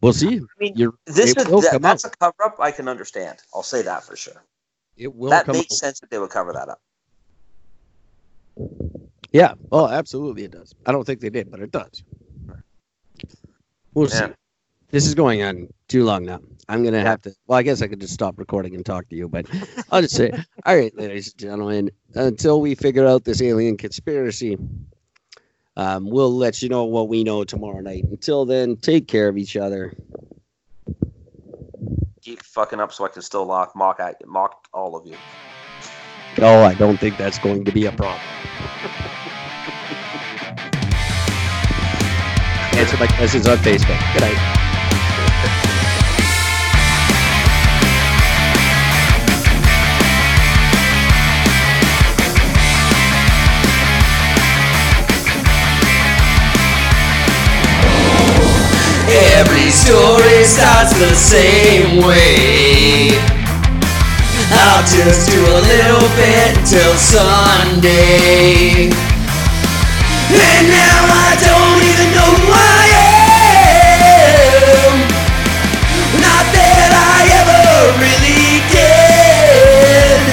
we'll 0.00 0.12
see. 0.12 0.36
I 0.38 0.40
mean, 0.58 0.72
You're, 0.76 0.94
This 1.06 1.30
is 1.30 1.34
that, 1.34 1.78
that's 1.82 2.04
up. 2.04 2.12
a 2.12 2.16
cover 2.16 2.44
up 2.44 2.56
I 2.60 2.70
can 2.70 2.88
understand. 2.88 3.38
I'll 3.54 3.62
say 3.62 3.82
that 3.82 4.04
for 4.04 4.16
sure. 4.16 4.42
It 4.96 5.14
will 5.14 5.30
that 5.30 5.46
makes 5.46 5.72
up. 5.74 5.78
sense 5.78 6.00
that 6.00 6.10
they 6.10 6.18
would 6.18 6.30
cover 6.30 6.52
that 6.52 6.68
up. 6.68 6.80
Yeah. 9.32 9.54
Oh, 9.70 9.86
absolutely, 9.88 10.44
it 10.44 10.50
does. 10.52 10.74
I 10.86 10.92
don't 10.92 11.04
think 11.04 11.20
they 11.20 11.30
did, 11.30 11.50
but 11.50 11.60
it 11.60 11.70
does. 11.70 12.02
We'll 13.94 14.08
Yeah. 14.08 14.28
see. 14.28 14.34
This 14.90 15.06
is 15.06 15.14
going 15.14 15.42
on 15.42 15.68
too 15.88 16.04
long 16.04 16.24
now. 16.24 16.40
I'm 16.68 16.82
gonna 16.82 17.00
have 17.00 17.20
to. 17.22 17.34
Well, 17.46 17.58
I 17.58 17.62
guess 17.62 17.82
I 17.82 17.88
could 17.88 18.00
just 18.00 18.14
stop 18.14 18.38
recording 18.38 18.74
and 18.74 18.84
talk 18.84 19.08
to 19.10 19.16
you, 19.16 19.28
but 19.28 19.46
I'll 19.90 20.00
just 20.02 20.14
say, 20.16 20.30
all 20.64 20.76
right, 20.76 20.94
ladies 20.96 21.28
and 21.32 21.38
gentlemen, 21.38 21.90
until 22.14 22.60
we 22.60 22.74
figure 22.74 23.06
out 23.06 23.24
this 23.24 23.42
alien 23.42 23.76
conspiracy, 23.76 24.56
um, 25.78 26.10
we'll 26.10 26.36
let 26.36 26.60
you 26.60 26.68
know 26.68 26.84
what 26.84 27.08
we 27.08 27.22
know 27.22 27.44
tomorrow 27.44 27.80
night. 27.80 28.02
Until 28.10 28.44
then, 28.44 28.76
take 28.76 29.06
care 29.06 29.28
of 29.28 29.38
each 29.38 29.56
other. 29.56 29.96
Keep 32.20 32.42
fucking 32.42 32.80
up 32.80 32.92
so 32.92 33.04
I 33.04 33.08
can 33.08 33.22
still 33.22 33.46
lock, 33.46 33.76
mock 33.76 34.00
at 34.00 34.16
mock 34.26 34.66
all 34.74 34.96
of 34.96 35.06
you. 35.06 35.14
Oh, 36.40 36.64
I 36.64 36.74
don't 36.74 36.98
think 36.98 37.16
that's 37.16 37.38
going 37.38 37.64
to 37.64 37.70
be 37.70 37.86
a 37.86 37.92
problem. 37.92 38.20
Answer 42.76 42.96
my 42.96 43.06
questions 43.06 43.46
on 43.46 43.56
Facebook. 43.58 44.12
Good 44.14 44.22
night. 44.22 44.67
Every 59.10 59.70
story 59.70 60.44
starts 60.44 60.92
the 60.98 61.14
same 61.14 62.04
way. 62.04 63.10
I'll 64.52 64.84
just 64.84 65.30
do 65.30 65.40
a 65.40 65.60
little 65.64 66.08
bit 66.16 66.54
till 66.66 66.94
Sunday. 66.94 68.90
And 70.28 70.68
now 70.68 71.08
I 71.08 71.36
don't 71.40 71.82
even 71.88 72.08
know 72.14 72.32
why. 72.50 72.77